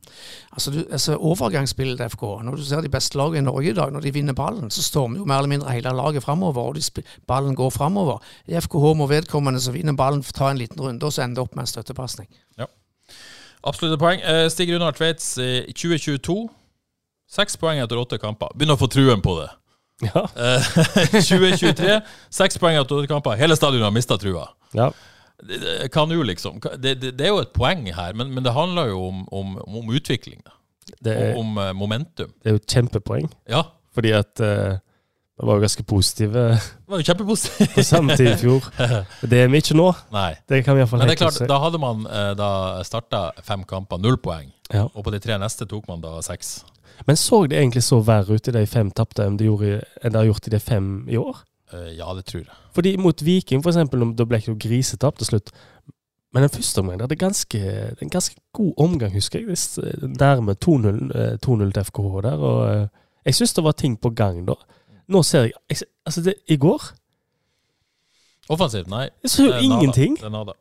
Altså, 0.53 0.71
du, 0.71 0.79
altså 0.91 1.17
Overgangsspillet 1.17 1.97
til 1.99 2.09
FK 2.09 2.23
Når 2.43 2.55
du 2.55 2.63
ser 2.63 2.81
de 2.81 2.89
beste 2.89 3.17
lagene 3.17 3.43
i 3.43 3.47
Norge 3.49 3.69
i 3.69 3.73
dag, 3.73 3.91
når 3.91 4.07
de 4.07 4.13
vinner 4.13 4.33
ballen, 4.33 4.71
så 4.71 4.83
stormer 4.83 5.19
jo 5.19 5.25
mer 5.25 5.43
eller 5.43 5.49
mindre 5.49 5.71
hele 5.71 5.91
laget 5.91 6.23
framover, 6.23 6.61
og 6.61 6.75
de, 6.75 7.03
ballen 7.27 7.55
går 7.55 7.69
framover. 7.69 8.23
I 8.47 8.55
FKH 8.59 8.95
må 8.95 9.07
vedkommende 9.11 9.59
som 9.59 9.75
vinner 9.75 9.99
ballen, 9.99 10.23
ta 10.23 10.51
en 10.51 10.63
liten 10.63 10.79
runde, 10.79 11.05
og 11.05 11.13
så 11.13 11.25
ender 11.25 11.41
det 11.41 11.43
opp 11.43 11.55
med 11.55 11.67
en 11.67 11.73
støttepasning. 11.73 12.31
Ja. 12.57 12.71
Absolutte 13.63 13.99
poeng. 14.01 14.21
Eh, 14.21 14.45
Stig 14.51 14.73
Runar 14.73 14.95
Tveits, 14.97 15.37
i 15.39 15.71
2022 15.71 16.43
Seks 17.33 17.55
poeng 17.57 17.79
etter 17.81 17.97
åtte 17.97 18.19
kamper. 18.21 18.51
Begynner 18.53 18.77
å 18.77 18.81
få 18.83 18.89
truen 18.93 19.21
på 19.23 19.33
det. 19.39 19.49
Ja. 20.03 20.25
2023, 21.15 21.95
seks 22.33 22.59
poeng 22.61 22.77
etter 22.77 22.99
åtte 22.99 23.09
kamper. 23.09 23.37
Hele 23.39 23.57
stadionet 23.57 23.87
har 23.87 23.95
mista 23.95 24.19
trua. 24.21 24.49
Ja. 24.77 24.91
Kan 25.91 26.13
jo 26.13 26.23
liksom 26.23 26.61
det, 26.77 26.93
det, 27.01 27.15
det, 27.17 27.25
er 27.25 27.33
jo 27.33 27.41
et 27.41 27.51
poeng 27.55 27.87
her, 27.91 28.13
men, 28.15 28.29
men 28.35 28.45
det 28.45 28.53
handler 28.55 28.91
jo 28.91 29.01
om, 29.09 29.23
om, 29.33 29.55
om 29.65 29.89
utvikling. 29.95 30.43
Da. 30.45 30.53
Er, 31.09 31.33
om 31.39 31.57
uh, 31.57 31.71
momentum. 31.75 32.29
Det 32.43 32.51
er 32.51 32.57
jo 32.57 32.61
et 32.61 32.75
kjempepoeng. 32.75 33.27
Ja. 33.49 33.65
Fordi 33.95 34.13
at 34.15 34.43
uh, 34.43 34.77
Vi 35.43 35.47
var 35.47 35.57
jo 35.59 35.63
ganske 35.65 35.83
positive 35.83 36.41
var 36.87 37.01
jo 37.01 37.03
kjempepositivt. 37.03 37.73
på 37.75 37.83
samme 37.83 38.15
tid 38.15 38.29
i 38.31 38.35
fjor. 38.39 38.67
Det 39.31 39.41
er 39.43 39.49
vi 39.51 39.59
ikke 39.59 39.75
nå. 39.75 39.89
Nei. 40.15 40.29
Det 40.47 40.61
kan 40.63 40.77
vi 40.77 40.83
iallfall 40.83 41.01
Men 41.03 41.11
det 41.11 41.17
er 41.17 41.23
klart, 41.25 41.39
da 41.51 41.57
hadde 41.59 41.81
man 41.83 42.05
eh, 42.07 42.29
da 42.39 42.51
starta 42.87 43.25
fem 43.43 43.65
kamper, 43.67 43.99
null 43.99 44.15
poeng. 44.23 44.53
Ja. 44.71 44.85
Og 44.87 45.03
på 45.03 45.11
de 45.11 45.19
tre 45.23 45.35
neste 45.41 45.67
tok 45.67 45.89
man 45.91 45.99
da 46.03 46.15
seks. 46.23 46.61
Men 47.09 47.19
så 47.19 47.43
det 47.51 47.59
egentlig 47.59 47.83
så 47.83 47.99
verre 48.05 48.37
ut 48.37 48.47
i 48.47 48.55
de 48.55 48.63
fem 48.69 48.91
tapte 48.95 49.25
enn 49.25 49.35
de 49.41 49.49
det 49.51 50.15
har 50.15 50.29
gjort 50.29 50.47
i 50.47 50.55
de 50.55 50.61
fem 50.63 50.89
i 51.11 51.19
år? 51.19 51.43
Eh, 51.73 51.91
ja, 51.97 52.07
det 52.15 52.25
tror 52.29 52.45
jeg. 52.45 52.57
Fordi 52.73 52.95
mot 52.97 53.25
Viking, 53.25 53.63
for 53.63 53.73
eksempel, 53.73 54.05
da 54.15 54.27
ble 54.29 54.39
ikke 54.39 54.55
grisetap 54.63 55.19
til 55.19 55.33
slutt. 55.33 55.51
Men 56.33 56.47
den 56.47 56.53
første 56.55 56.81
omgangen, 56.81 57.03
det 57.05 57.17
er 57.17 57.25
ganske, 57.27 57.59
en 58.01 58.09
ganske 58.09 58.39
god 58.53 58.73
omgang, 58.77 59.13
husker 59.13 59.39
jeg. 59.39 59.47
Hvis, 59.51 59.77
med 59.77 60.15
Nærme 60.19 60.55
2-0 60.55 61.11
eh, 61.17 61.35
2-0 61.45 61.73
til 61.75 61.83
FKH 61.83 62.23
der. 62.25 62.37
Og 62.39 62.61
eh, 62.69 62.87
jeg 63.25 63.35
syns 63.35 63.53
det 63.53 63.63
var 63.63 63.77
ting 63.77 63.99
på 64.01 64.09
gang 64.09 64.41
da. 64.47 64.57
Nå 65.13 65.21
ser 65.27 65.47
jeg, 65.49 65.55
jeg 65.71 65.85
Altså, 66.07 66.23
det, 66.25 66.33
i 66.51 66.57
går 66.59 66.89
Offensivt, 68.51 68.89
nei. 68.91 69.05
Jeg 69.23 69.31
så 69.31 69.45
jo 69.47 69.53
ingenting. 69.63 70.17
Det 70.19 70.27
er 70.27 70.33
nada. 70.33 70.57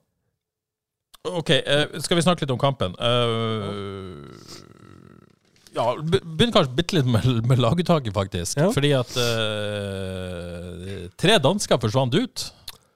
OK, 1.26 1.50
eh, 1.50 1.96
skal 2.02 2.18
vi 2.18 2.22
snakke 2.22 2.44
litt 2.44 2.52
om 2.54 2.60
kampen? 2.62 2.94
Uh, 2.98 4.30
ja, 5.74 5.88
be- 5.98 6.20
begynner 6.22 6.54
kanskje 6.54 6.76
bitte 6.78 6.96
litt 6.98 7.08
med, 7.10 7.26
med 7.50 7.58
laguttaket, 7.62 8.14
faktisk. 8.14 8.58
Ja. 8.62 8.68
Fordi 8.74 8.92
at 8.98 9.12
uh, 9.18 11.08
tre 11.18 11.38
dansker 11.42 11.82
forsvant 11.82 12.14
ut. 12.18 12.46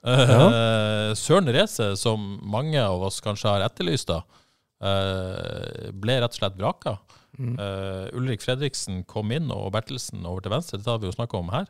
Eh, 0.07 1.11
Søren 1.19 1.49
Reze, 1.51 1.89
som 1.99 2.37
mange 2.47 2.79
av 2.79 3.01
oss 3.09 3.19
kanskje 3.23 3.49
har 3.51 3.65
etterlyst, 3.65 4.07
da, 4.07 4.21
ble 4.77 6.19
rett 6.21 6.35
og 6.35 6.37
slett 6.37 6.59
vraka. 6.59 6.97
Eh, 7.37 8.17
Ulrik 8.17 8.41
Fredriksen 8.41 9.03
kom 9.09 9.31
inn, 9.35 9.51
og 9.53 9.71
Bertelsen 9.75 10.25
over 10.25 10.43
til 10.43 10.53
venstre. 10.53 10.79
Dette 10.79 10.93
har 10.93 11.01
vi 11.01 11.09
jo 11.09 11.15
snakka 11.15 11.39
om 11.39 11.51
her. 11.53 11.67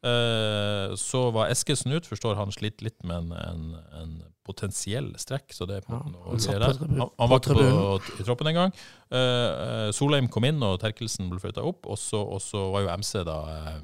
Eh, 0.00 0.96
så 0.96 1.26
var 1.34 1.52
Eskesen 1.52 1.92
ut, 1.92 2.08
forstår 2.08 2.38
han 2.38 2.52
sliter 2.52 2.86
litt 2.88 3.00
med 3.04 3.16
en, 3.16 3.32
en, 3.36 3.64
en 4.00 4.12
potensiell 4.46 5.10
strekk. 5.20 5.54
Så 5.56 5.68
det 5.68 5.80
er 5.80 5.86
på 5.86 5.96
noe 5.96 6.34
han 6.34 6.42
satt 6.42 6.80
på. 6.80 6.88
Han, 6.88 7.08
han 7.16 7.32
var 7.32 7.42
ikke 7.42 7.56
på, 7.56 8.12
i 8.20 8.28
troppen 8.28 8.52
engang. 8.52 8.76
Uh, 9.12 9.88
Solheim 9.94 10.30
kom 10.32 10.46
inn, 10.48 10.60
og 10.64 10.80
Terkelsen 10.82 11.30
ble 11.32 11.40
flytta 11.42 11.64
opp. 11.66 11.88
Og 11.90 12.00
så, 12.00 12.24
var 12.74 12.86
jo 12.86 12.92
MC 13.00 13.24
da 13.28 13.40
eh, 13.56 13.74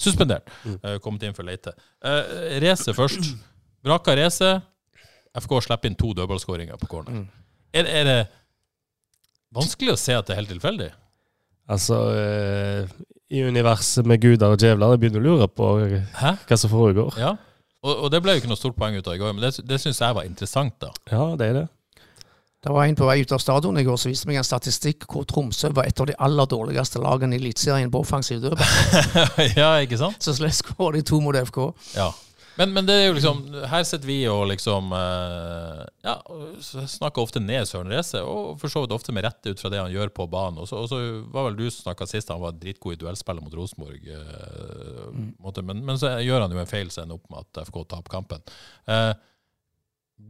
suspendert. 0.00 0.52
Uh, 0.64 0.96
kommet 1.04 1.24
inn 1.28 1.36
for 1.36 1.48
Leite. 1.48 1.74
Uh, 2.04 2.58
race 2.64 2.96
først. 2.96 3.32
Vraka 3.84 4.16
race. 4.18 4.52
FK 5.32 5.56
slipper 5.64 5.88
inn 5.88 5.96
to 5.98 6.12
dødballskåringer 6.16 6.80
på 6.80 6.90
corner. 6.90 7.24
Er, 7.72 7.88
er 7.88 8.08
det 8.08 8.18
vanskelig 9.54 9.94
å 9.94 10.00
se 10.00 10.16
at 10.16 10.28
det 10.28 10.34
er 10.34 10.42
helt 10.42 10.52
tilfeldig? 10.52 10.90
Altså, 11.72 11.98
eh, 12.18 12.90
i 13.32 13.44
universet 13.46 14.06
med 14.08 14.20
guder 14.20 14.52
og 14.52 14.60
djevler, 14.60 14.92
jeg 14.92 15.02
begynner 15.02 15.22
å 15.22 15.28
lure 15.28 15.48
på 15.48 15.68
Hæ? 16.18 16.34
hva 16.48 16.58
som 16.58 16.72
foregår. 16.72 17.16
Ja. 17.20 17.36
Og, 17.82 17.92
og 18.04 18.10
det 18.12 18.20
ble 18.22 18.34
jo 18.34 18.42
ikke 18.42 18.50
noe 18.50 18.60
stort 18.60 18.76
poeng 18.78 18.98
ut 18.98 19.06
av 19.08 19.16
i 19.16 19.22
går, 19.22 19.32
men 19.34 19.46
det, 19.46 19.56
det 19.66 19.78
syns 19.82 20.02
jeg 20.02 20.18
var 20.18 20.28
interessant, 20.28 20.76
da. 20.82 20.92
Ja, 21.10 21.30
det 21.38 21.48
er 21.48 21.56
det. 21.62 21.68
Det 22.62 22.70
var 22.70 22.86
en 22.86 22.94
på 22.94 23.06
vei 23.08 23.16
ut 23.24 23.32
av 23.34 23.40
stadion 23.42 23.78
i 23.80 23.82
går 23.82 23.96
som 23.98 24.12
viste 24.12 24.28
meg 24.30 24.36
en 24.38 24.46
statistikk 24.46 25.08
hvor 25.10 25.24
Tromsø 25.26 25.72
var 25.74 25.88
et 25.88 25.98
av 25.98 26.06
de 26.06 26.14
aller 26.22 26.46
dårligste 26.46 27.00
lagene 27.02 27.34
i 27.34 27.40
Eliteserien 27.40 27.90
på 27.90 28.04
offensiv 28.04 28.38
dødball. 28.44 28.68
ja, 29.58 29.72
ikke 29.82 29.98
sant? 29.98 30.20
Så 30.22 30.36
slett 30.36 30.54
skårer 30.60 31.00
de 31.00 31.02
to 31.08 31.18
mot 31.24 31.34
FK. 31.34 31.58
Ja. 31.96 32.12
Men, 32.60 32.72
men 32.76 32.84
det 32.88 32.94
er 32.94 33.06
jo 33.06 33.14
liksom 33.16 33.38
Her 33.70 33.84
sitter 33.88 34.08
vi 34.08 34.18
og 34.28 34.44
liksom 34.50 34.92
eh, 34.96 35.80
Ja, 36.04 36.16
snakker 36.60 37.24
ofte 37.24 37.40
ned 37.40 37.68
Søren 37.68 37.92
Reise, 37.92 38.20
og 38.26 38.60
for 38.60 38.72
så 38.72 38.84
vidt 38.84 38.94
ofte 38.94 39.14
med 39.14 39.24
rette 39.26 39.54
ut 39.54 39.62
fra 39.62 39.70
det 39.72 39.80
han 39.80 39.92
gjør 39.92 40.12
på 40.14 40.26
banen. 40.30 40.60
Og 40.60 40.68
så, 40.68 41.00
var 41.32 41.48
vel 41.48 41.58
du 41.58 41.66
som 41.70 41.88
snakka 41.88 42.08
sist, 42.10 42.32
han 42.32 42.42
var 42.42 42.56
dritgod 42.58 42.96
i 42.96 43.00
duellspillet 43.00 43.44
mot 43.44 43.56
Rosenborg. 43.56 44.04
eh, 44.04 45.20
måte, 45.42 45.64
men, 45.66 45.84
men 45.86 46.00
så 46.00 46.16
gjør 46.20 46.44
han 46.44 46.54
jo 46.54 46.62
en 46.62 46.70
feil 46.70 46.92
som 46.92 47.06
ender 47.06 47.20
opp 47.20 47.30
med 47.32 47.44
at 47.46 47.62
FK 47.68 47.82
taper 47.94 48.16
kampen. 48.18 48.44
Eh, 48.90 49.12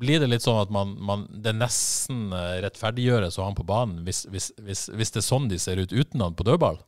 blir 0.02 0.22
det 0.22 0.30
litt 0.30 0.44
sånn 0.44 0.62
at 0.62 0.70
man, 0.72 0.94
man 1.04 1.26
det 1.44 1.52
nesten 1.56 2.30
rettferdiggjøres 2.32 3.36
å 3.36 3.42
ha 3.42 3.50
han 3.50 3.58
på 3.58 3.66
banen 3.68 4.06
hvis, 4.06 4.22
hvis, 4.32 4.46
hvis, 4.62 4.86
hvis 4.88 5.12
det 5.12 5.20
er 5.20 5.26
sånn 5.26 5.50
de 5.50 5.58
ser 5.60 5.82
ut 5.82 5.92
uten 5.92 6.22
han 6.24 6.38
på 6.38 6.46
dødball? 6.48 6.78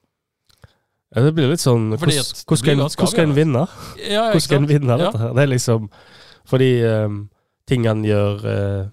Ja, 1.15 1.23
det 1.23 1.35
blir 1.37 1.51
litt 1.53 1.63
sånn 1.63 1.93
Hvordan 1.95 2.91
skal 2.91 3.29
en- 3.29 3.35
vinne? 3.37 3.67
Ja, 4.03 4.29
Hvordan 4.33 4.41
skal 4.43 4.63
en 4.63 4.69
vinne 4.69 4.97
dette 4.99 5.19
her? 5.21 5.33
Det 5.37 5.43
er 5.45 5.51
liksom 5.53 5.89
Fordi 6.51 6.71
um, 6.85 7.21
ting 7.71 7.87
han 7.87 8.03
gjør 8.05 8.43
uh, 8.45 8.89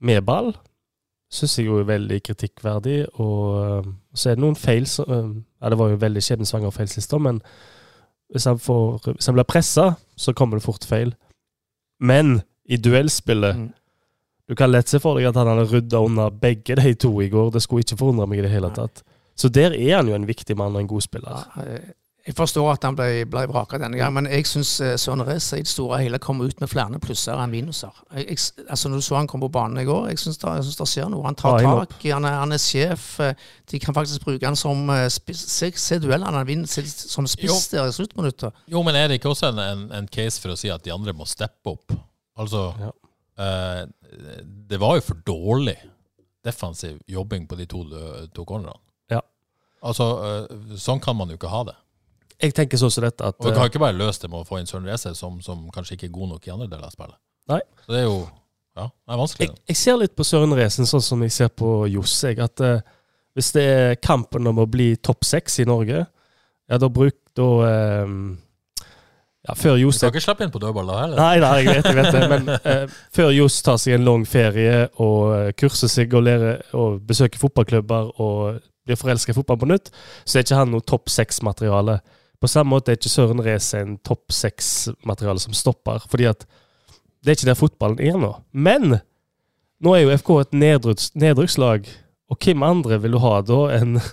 med 0.00 0.24
ball, 0.26 0.54
syns 1.30 1.58
jeg 1.58 1.66
jo 1.68 1.76
er 1.78 1.84
veldig 1.86 2.22
kritikkverdig. 2.26 3.04
Og 3.20 3.84
um, 3.84 3.90
så 4.16 4.30
er 4.30 4.38
det 4.38 4.42
noen 4.42 4.56
feil 4.58 4.86
som 4.90 5.04
um, 5.12 5.34
Ja, 5.60 5.68
det 5.70 5.78
var 5.78 5.92
jo 5.92 6.00
veldig 6.00 6.22
skjebnesvanger 6.24 6.72
feil 6.74 6.88
sist, 6.88 7.12
men 7.20 7.42
hvis 8.32 8.46
han, 8.46 8.58
får, 8.58 9.12
hvis 9.18 9.26
han 9.26 9.34
blir 9.36 9.44
pressa, 9.44 9.84
så 10.16 10.32
kommer 10.32 10.56
det 10.58 10.64
fort 10.64 10.84
feil. 10.86 11.12
Men 12.00 12.40
i 12.64 12.76
duellspillet 12.76 13.56
Mm. 13.56 13.70
Du 14.50 14.56
kan 14.56 14.72
lett 14.72 14.88
se 14.88 14.98
for 14.98 15.14
deg 15.14 15.28
at 15.28 15.36
han 15.38 15.46
hadde 15.46 15.68
rydda 15.70 15.98
unna 16.02 16.24
begge 16.30 16.74
de 16.74 16.94
to 16.98 17.12
i 17.22 17.28
går. 17.30 17.52
Det 17.54 17.60
skulle 17.62 17.84
ikke 17.84 17.96
forundre 18.00 18.26
meg 18.26 18.40
i 18.40 18.42
det 18.42 18.50
hele 18.50 18.66
tatt. 18.74 19.04
Så 19.40 19.48
der 19.48 19.72
er 19.72 19.96
han 20.00 20.08
jo 20.10 20.14
en 20.18 20.28
viktig 20.28 20.56
mann 20.58 20.74
og 20.76 20.82
en 20.84 20.90
god 20.90 21.00
spiller. 21.08 21.42
Ja, 21.56 21.78
Jeg 22.28 22.34
forstår 22.36 22.66
at 22.74 22.82
han 22.84 22.94
ble, 22.98 23.24
ble 23.32 23.46
vraka 23.48 23.78
denne 23.80 23.96
gangen, 23.96 24.12
men 24.18 24.26
jeg 24.28 24.44
syns 24.46 24.74
Søren 25.00 25.22
Reza 25.24 25.56
i 25.56 25.62
det 25.64 25.70
store 25.72 25.96
og 25.96 26.02
hele 26.04 26.18
kommer 26.20 26.50
ut 26.50 26.58
med 26.60 26.68
flere 26.68 26.98
plusser 27.00 27.38
enn 27.40 27.48
minuser. 27.50 27.94
Jeg, 28.12 28.26
jeg, 28.34 28.66
altså 28.68 28.90
når 28.92 29.00
du 29.00 29.06
så 29.06 29.16
han 29.16 29.26
kom 29.30 29.40
på 29.40 29.48
banen 29.54 29.80
i 29.80 29.86
går, 29.88 30.10
jeg 30.12 30.20
syns 30.20 30.36
det, 30.42 30.52
det 30.78 30.86
skjer 30.90 31.08
noe. 31.10 31.24
Han 31.24 31.38
tar 31.40 31.56
ja, 31.64 31.70
tak, 31.80 31.96
han 32.04 32.26
er, 32.28 32.36
han 32.42 32.52
er 32.52 32.60
sjef. 32.60 33.06
eh, 33.24 33.32
De 33.72 33.80
kan 33.80 33.96
faktisk 33.96 34.20
bruke 34.28 34.44
han 34.46 34.58
som 34.60 34.84
eh, 34.92 35.06
spiss. 35.10 35.46
Se, 35.48 35.70
se 35.80 35.98
duellene 36.04 36.36
han 36.42 36.46
vinner 36.46 36.68
se- 36.68 36.84
som 36.84 37.26
spiss 37.26 37.70
der 37.72 37.88
i 37.88 37.96
sluttminuttet. 37.96 38.52
Jo, 38.68 38.82
men 38.86 39.00
er 39.00 39.08
det 39.08 39.16
ikke 39.22 39.32
også 39.32 39.48
en, 39.54 39.62
en, 39.64 39.86
en 40.02 40.08
case 40.12 40.44
for 40.44 40.52
å 40.52 40.58
si 40.60 40.68
at 40.70 40.84
de 40.84 40.92
andre 40.92 41.16
må 41.16 41.24
steppe 41.26 41.72
opp? 41.72 41.96
Altså, 42.38 42.66
Ja. 42.84 42.92
eh, 43.40 43.82
det 44.68 44.78
var 44.84 45.00
jo 45.00 45.06
for 45.08 45.24
dårlig 45.24 45.78
defensiv 46.44 47.00
jobbing 47.08 47.48
på 47.48 47.56
de 47.56 47.64
to, 47.66 47.80
to 48.36 48.44
cornerne. 48.44 48.76
Altså, 49.80 50.08
eh, 50.26 50.74
sånn 50.80 51.00
kan 51.00 51.16
man 51.16 51.30
jo 51.32 51.38
ikke 51.38 51.52
ha 51.52 51.62
det. 51.70 51.76
Jeg 52.40 52.54
tenker 52.56 52.80
sånn 52.80 52.92
som 52.92 53.04
dette 53.04 53.24
at 53.24 53.36
Og 53.36 53.50
Du 53.50 53.52
kan 53.52 53.66
eh, 53.66 53.70
ikke 53.72 53.82
bare 53.82 53.96
løse 53.96 54.22
det 54.22 54.30
med 54.32 54.42
å 54.42 54.48
få 54.48 54.60
inn 54.60 54.68
Søren 54.68 54.88
Reze, 54.88 55.12
som, 55.16 55.40
som 55.44 55.66
kanskje 55.74 55.96
ikke 55.96 56.08
er 56.08 56.14
god 56.14 56.34
nok 56.34 56.46
i 56.48 56.52
andre 56.54 56.68
deler 56.70 56.88
av 56.88 56.94
spillet. 56.94 57.18
Nei. 57.50 57.60
Så 57.84 57.92
det 57.94 58.02
er 58.02 58.06
jo 58.08 58.20
ja, 58.78 58.86
det 58.86 59.12
er 59.12 59.18
vanskelig. 59.18 59.48
jeg, 59.50 59.62
jeg 59.72 59.78
ser 59.80 59.98
litt 60.00 60.14
på 60.16 60.24
Søren 60.24 60.54
Resen 60.56 60.88
sånn 60.88 61.02
som 61.04 61.24
jeg 61.26 61.34
ser 61.34 61.50
på 61.52 61.72
Johs. 61.90 62.14
At 62.24 62.62
eh, 62.64 62.84
hvis 63.36 63.50
det 63.56 63.64
er 63.66 63.98
kampen 64.00 64.46
om 64.48 64.62
å 64.62 64.68
bli 64.70 64.94
topp 65.02 65.26
seks 65.26 65.60
i 65.60 65.66
Norge, 65.68 66.04
ja, 66.70 66.78
da 66.78 66.88
bruk 66.92 67.18
da 67.36 67.48
eh, 67.66 68.14
Ja, 69.48 69.54
før 69.56 69.78
Du 69.78 69.86
Johs 69.86 69.96
skal 69.98 70.12
ikke 70.12 70.22
slippe 70.22 70.44
inn 70.46 70.52
på 70.54 70.60
dødball 70.62 70.88
da 70.92 70.96
heller. 71.00 71.20
Nei, 71.20 71.36
nei, 71.42 71.52
jeg 71.64 71.76
vet, 71.80 71.90
jeg 71.90 71.98
vet 71.98 72.16
det. 72.16 72.26
Men 72.30 72.50
eh, 72.56 72.98
før 73.16 73.34
Johs 73.34 73.60
tar 73.66 73.80
seg 73.80 73.96
en 73.98 74.06
lang 74.06 74.26
ferie 74.28 74.86
og 75.02 75.52
kurser 75.60 75.90
seg 75.92 76.12
og 76.16 76.24
lærer 76.28 76.60
og 76.76 77.00
besøker 77.08 77.40
fotballklubber 77.42 78.14
og 78.20 78.60
blir 78.86 78.96
forelska 78.96 79.32
i 79.32 79.36
fotball 79.36 79.58
på 79.60 79.68
nytt, 79.70 79.90
så 80.24 80.38
er 80.38 80.44
ikke 80.46 80.56
han 80.60 80.70
noe 80.72 80.80
topp 80.86 81.08
seks-materiale. 81.12 81.98
På 82.40 82.48
samme 82.48 82.72
måte 82.72 82.92
er 82.92 82.96
ikke 82.96 83.12
Søren 83.12 83.42
Race 83.44 83.76
en 83.78 83.98
topp 84.06 84.32
seks-materiale 84.32 85.40
som 85.42 85.52
stopper. 85.52 86.00
fordi 86.08 86.24
at 86.30 86.46
det 87.20 87.28
er 87.30 87.36
ikke 87.36 87.50
der 87.50 87.58
fotballen 87.60 88.00
er 88.00 88.16
nå. 88.16 88.30
Men 88.52 89.00
nå 89.80 89.94
er 89.96 90.00
jo 90.06 90.14
FK 90.16 90.30
et 90.40 90.52
nedrykks, 90.56 91.10
nedrykkslag, 91.14 91.88
og 92.30 92.38
hvem 92.44 92.62
andre 92.62 93.00
vil 93.02 93.12
du 93.12 93.18
ha 93.18 93.40
da 93.42 93.60
enn 93.76 93.98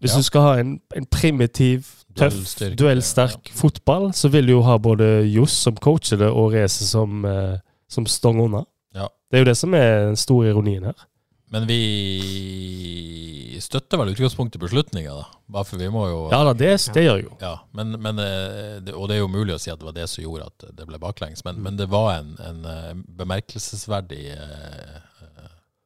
Hvis 0.00 0.12
Ja. 0.12 0.18
du 0.18 0.22
skal 0.26 0.40
ha 0.44 0.54
en, 0.60 0.80
en 0.96 1.06
primitiv, 1.06 1.86
tøff, 2.16 2.34
duellsterk 2.76 3.48
fotball, 3.56 4.10
så 4.12 4.28
vil 4.28 4.46
du 4.46 4.52
jo 4.52 4.62
ha 4.66 4.76
både 4.78 5.06
Johs 5.32 5.54
som 5.64 5.76
coacher 5.80 6.18
det, 6.20 6.28
og 6.28 6.52
Race 6.52 6.84
som, 6.86 7.24
eh, 7.24 7.56
som 7.88 8.04
stong 8.06 8.40
unna. 8.44 8.64
Ja. 8.94 9.06
Det 9.30 9.38
er 9.38 9.44
jo 9.44 9.48
det 9.48 9.56
som 9.56 9.74
er 9.74 10.04
den 10.10 10.16
store 10.20 10.50
ironien 10.52 10.84
her. 10.84 11.06
Men 11.52 11.66
vi 11.68 11.80
støtter 13.62 14.00
vel 14.00 14.10
utgangspunktet 14.14 14.62
beslutninga, 14.62 15.12
da. 15.14 15.26
Bare 15.54 15.68
for 15.68 15.78
vi 15.78 15.90
må 15.92 16.06
jo 16.08 16.20
Ja 16.32 16.40
da, 16.46 16.54
det, 16.56 16.72
det 16.96 17.04
gjør 17.04 17.20
jo. 17.20 17.32
Ja, 17.42 17.54
men, 17.76 17.94
men, 18.02 18.18
eh, 18.22 18.80
det, 18.84 18.94
og 18.96 19.08
det 19.10 19.18
er 19.18 19.22
jo 19.22 19.30
mulig 19.30 19.54
å 19.54 19.60
si 19.62 19.70
at 19.72 19.78
det 19.80 19.86
var 19.86 19.96
det 19.96 20.08
som 20.10 20.24
gjorde 20.24 20.48
at 20.50 20.66
det 20.78 20.88
ble 20.88 20.98
baklengs, 21.02 21.44
men, 21.46 21.60
men 21.62 21.78
det 21.78 21.86
var 21.92 22.16
en, 22.16 22.34
en 22.42 22.66
eh, 22.70 22.90
bemerkelsesverdig 23.20 24.24
eh, 24.34 24.98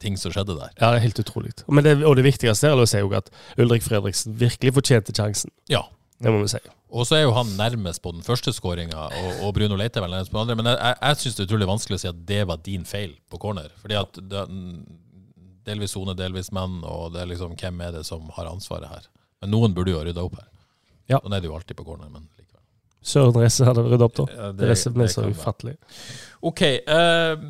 ting 0.02 0.16
som 0.20 0.32
skjedde 0.32 0.56
der. 0.56 0.72
Ja, 0.78 0.92
det 0.92 1.00
er 1.00 1.06
helt 1.08 1.20
utrolig. 1.20 1.52
Men 1.66 1.84
det, 1.84 1.98
og 2.06 2.16
det 2.18 2.26
viktigste 2.28 2.70
er 2.70 2.78
å 2.78 2.88
si 2.88 3.02
at 3.02 3.30
Ulrik 3.58 3.84
Fredriksen 3.84 4.36
virkelig 4.38 4.76
fortjente 4.78 5.14
sjansen. 5.16 5.52
Ja. 5.70 5.84
Det 6.18 6.32
må 6.34 6.40
vi 6.42 6.50
si. 6.50 6.58
Og 6.88 7.04
så 7.06 7.18
er 7.18 7.26
jo 7.26 7.34
han 7.36 7.50
nærmest 7.58 8.00
på 8.02 8.10
den 8.14 8.24
første 8.26 8.50
skåringa, 8.54 9.04
og, 9.20 9.42
og 9.46 9.52
Bruno 9.54 9.76
Leite 9.78 10.00
er 10.00 10.06
vel 10.06 10.16
nærmest 10.16 10.32
på 10.32 10.38
den 10.38 10.46
andre. 10.46 10.56
Men 10.58 10.70
jeg, 10.72 10.96
jeg 11.02 11.20
syns 11.20 11.36
det 11.36 11.44
er 11.44 11.48
utrolig 11.50 11.68
vanskelig 11.68 11.98
å 11.98 12.02
si 12.02 12.08
at 12.10 12.22
det 12.30 12.40
var 12.48 12.62
din 12.64 12.86
feil 12.88 13.12
på 13.30 13.38
corner. 13.42 13.68
Fordi 13.82 13.98
at 14.00 14.18
det, 14.32 14.42
delvis 15.68 15.94
sone, 15.96 16.16
delvis 16.18 16.50
menn, 16.56 16.80
og 16.86 17.12
det 17.14 17.22
er 17.22 17.32
liksom 17.32 17.56
hvem 17.58 17.84
er 17.84 17.98
det 17.98 18.04
som 18.08 18.28
har 18.36 18.50
ansvaret 18.50 18.90
her? 18.90 19.08
Men 19.42 19.54
noen 19.54 19.76
burde 19.76 19.94
jo 19.94 20.00
ha 20.00 20.06
rydda 20.08 20.24
opp 20.24 20.38
her. 20.40 20.48
Ja. 21.08 21.20
Sånn 21.22 21.36
er 21.36 21.44
det 21.44 21.50
jo 21.50 21.56
alltid 21.56 21.78
på 21.78 21.86
corner, 21.86 22.10
men 22.12 22.26
likevel. 22.36 22.64
Søren 23.08 23.36
Reze 23.38 23.66
hadde 23.68 23.84
rydda 23.86 24.08
opp 24.08 24.16
da. 24.18 24.26
Ja, 24.34 24.48
det, 24.52 24.66
det 24.66 25.04
er 25.04 25.12
så 25.12 25.24
ufattelig. 25.28 25.76
OK. 26.44 26.62
eh, 26.62 27.44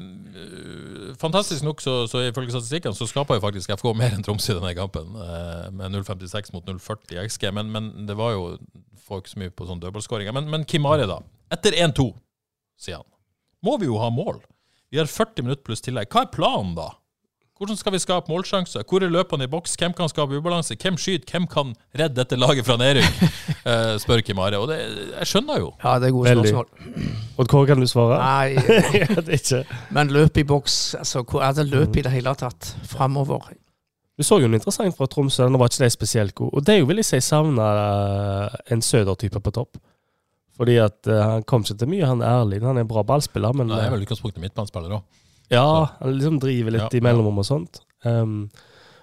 fantastisk 1.21 1.65
nok, 1.67 1.83
så, 1.83 2.03
så 2.11 2.23
ifølge 2.29 2.55
statistikken, 2.55 2.95
så 2.95 3.09
skaper 3.09 3.39
jo 3.39 3.45
faktisk 3.45 3.73
FK 3.75 3.91
mer 3.97 4.15
enn 4.15 4.25
Tromsø 4.27 4.55
i 4.55 4.59
denne 4.61 4.75
kampen, 4.79 5.17
eh, 5.25 5.65
med 5.75 5.97
0,56 5.97 6.53
mot 6.55 6.69
0,40 6.69 7.17
i 7.17 7.25
XG. 7.25 7.49
Men, 7.57 7.73
men, 7.75 7.91
det 8.09 8.17
var 8.19 8.37
jo 8.37 8.45
folk 9.09 9.29
så 9.31 9.41
mye 9.41 9.53
på 9.55 9.67
sånn 9.69 9.81
dødballskåringer. 9.83 10.37
Men, 10.37 10.51
men 10.53 10.69
Kim 10.69 10.87
Are, 10.89 11.09
da. 11.09 11.19
Etter 11.55 11.77
1-2, 11.77 12.11
sier 12.79 13.01
han, 13.01 13.09
må 13.65 13.79
vi 13.81 13.89
jo 13.89 13.99
ha 14.01 14.13
mål. 14.15 14.43
Vi 14.93 15.01
har 15.01 15.09
40 15.11 15.45
minutter 15.45 15.65
pluss 15.65 15.85
tillegg. 15.85 16.09
Hva 16.13 16.25
er 16.25 16.33
planen 16.33 16.77
da? 16.77 16.93
Hvordan 17.59 17.77
skal 17.79 17.93
vi 17.93 17.99
skape 17.99 18.31
målsjanser? 18.31 18.85
Hvor 18.87 19.03
er 19.03 19.11
løpene 19.11 19.49
i 19.49 19.51
boks? 19.51 19.73
Hvem 19.81 19.95
kan 19.99 20.11
skape 20.11 20.39
ubalanse? 20.39 20.77
Hvem 20.79 20.95
skyter? 21.01 21.27
Hvem 21.33 21.49
kan 21.51 21.73
redde 21.99 22.15
dette 22.21 22.39
laget 22.39 22.67
fra 22.67 22.77
nedrykk? 22.79 23.23
uh, 23.67 23.97
spør 24.03 24.23
Kim 24.23 24.39
Are. 24.39 24.61
Og 24.63 24.69
det, 24.71 24.77
jeg 25.17 25.31
skjønner 25.33 25.59
jo. 25.65 25.73
Ja, 25.83 25.97
det 25.99 26.11
er 26.11 26.15
gode 26.15 26.31
Veldig. 26.31 26.53
spørsmål. 26.53 27.09
Og 27.39 27.51
hva 27.51 27.65
kan 27.67 27.83
du 27.83 27.89
svare? 27.91 28.21
Nei, 28.23 28.77
Jeg 29.01 29.11
vet 29.17 29.33
ikke. 29.41 29.63
men 29.97 30.15
løp 30.15 30.39
i 30.39 30.47
boks 30.47 30.79
altså, 31.01 31.25
Hvor 31.27 31.43
er 31.43 31.59
det 31.59 31.67
løp 31.67 31.99
i 31.99 32.07
det 32.07 32.15
hele 32.15 32.35
tatt 32.39 32.73
framover? 32.87 33.51
Du 34.19 34.27
så 34.27 34.39
jo 34.43 34.47
noe 34.51 34.59
interessant 34.59 34.95
fra 34.99 35.07
Tromsø. 35.11 35.45
den 35.47 35.59
var 35.59 35.71
ikke 35.71 35.85
de 35.85 35.91
spesielt 35.95 36.35
god. 36.39 36.55
Og 36.55 36.67
det 36.67 36.75
er 36.75 36.81
jo, 36.83 36.89
vil 36.91 37.03
jeg 37.03 37.11
si, 37.11 37.21
savna 37.23 37.69
en 38.71 38.83
Søder-type 38.83 39.43
på 39.43 39.55
topp. 39.55 39.79
Fordi 40.59 40.79
at 40.83 41.07
uh, 41.07 41.21
han 41.23 41.45
kom 41.47 41.63
ikke 41.63 41.79
til 41.79 41.91
mye, 41.91 42.07
han 42.07 42.23
er 42.23 42.41
ærlig. 42.41 42.63
Han 42.63 42.79
er 42.79 42.87
en 42.87 42.91
bra 42.91 43.05
ballspiller, 43.07 43.55
men 43.55 43.71
jeg 43.71 43.79
er 43.79 43.91
eh, 43.91 43.95
vel 43.95 44.07
utgangspunktet 44.07 44.43
midtbanespiller 44.43 44.97
òg. 44.99 45.05
Ja, 45.51 45.89
liksom 46.05 46.39
driver 46.43 46.71
litt 46.75 46.83
Ja, 46.93 46.99
i 46.99 47.01
mellomrom 47.05 47.39
og 47.41 47.47
sånt. 47.49 47.81
Um, 48.05 48.51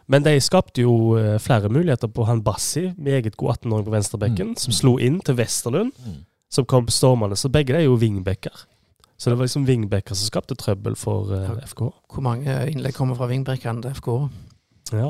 men 0.07 0.21
de 0.23 0.35
skapte 0.39 0.83
jo 0.83 1.15
eh, 1.17 1.39
flere 1.41 1.69
muligheter 1.73 2.07
på 2.13 2.25
han 2.27 2.43
Bassi, 2.45 2.91
meget 2.97 3.35
god 3.37 3.55
18-åring 3.57 3.85
på 3.87 3.91
venstrebekken, 3.95 4.51
Mm. 4.53 4.57
som 4.61 4.73
slo 4.73 4.97
inn 4.99 5.19
til 5.25 5.35
Westerlund, 5.35 5.91
Mm. 6.05 6.19
som 6.49 6.65
kom 6.65 6.87
stormende. 6.87 7.35
Så 7.35 7.49
begge 7.49 7.73
de 7.73 7.79
er 7.79 7.87
jo 7.87 7.95
wingbacker. 7.97 8.53
Så 9.17 9.29
det 9.31 9.37
var 9.39 9.45
liksom 9.47 9.65
wingbacker 9.65 10.13
som 10.15 10.27
skapte 10.29 10.55
trøbbel 10.55 10.95
for 10.95 11.31
uh, 11.33 11.57
FK. 11.65 11.81
Hvor 12.13 12.21
mange 12.21 12.45
innlegg 12.69 12.93
kommer 12.93 13.15
fra 13.15 13.27
wingbackene 13.27 13.81
til 13.81 13.91
FK? 13.95 14.29
Ja. 14.93 15.07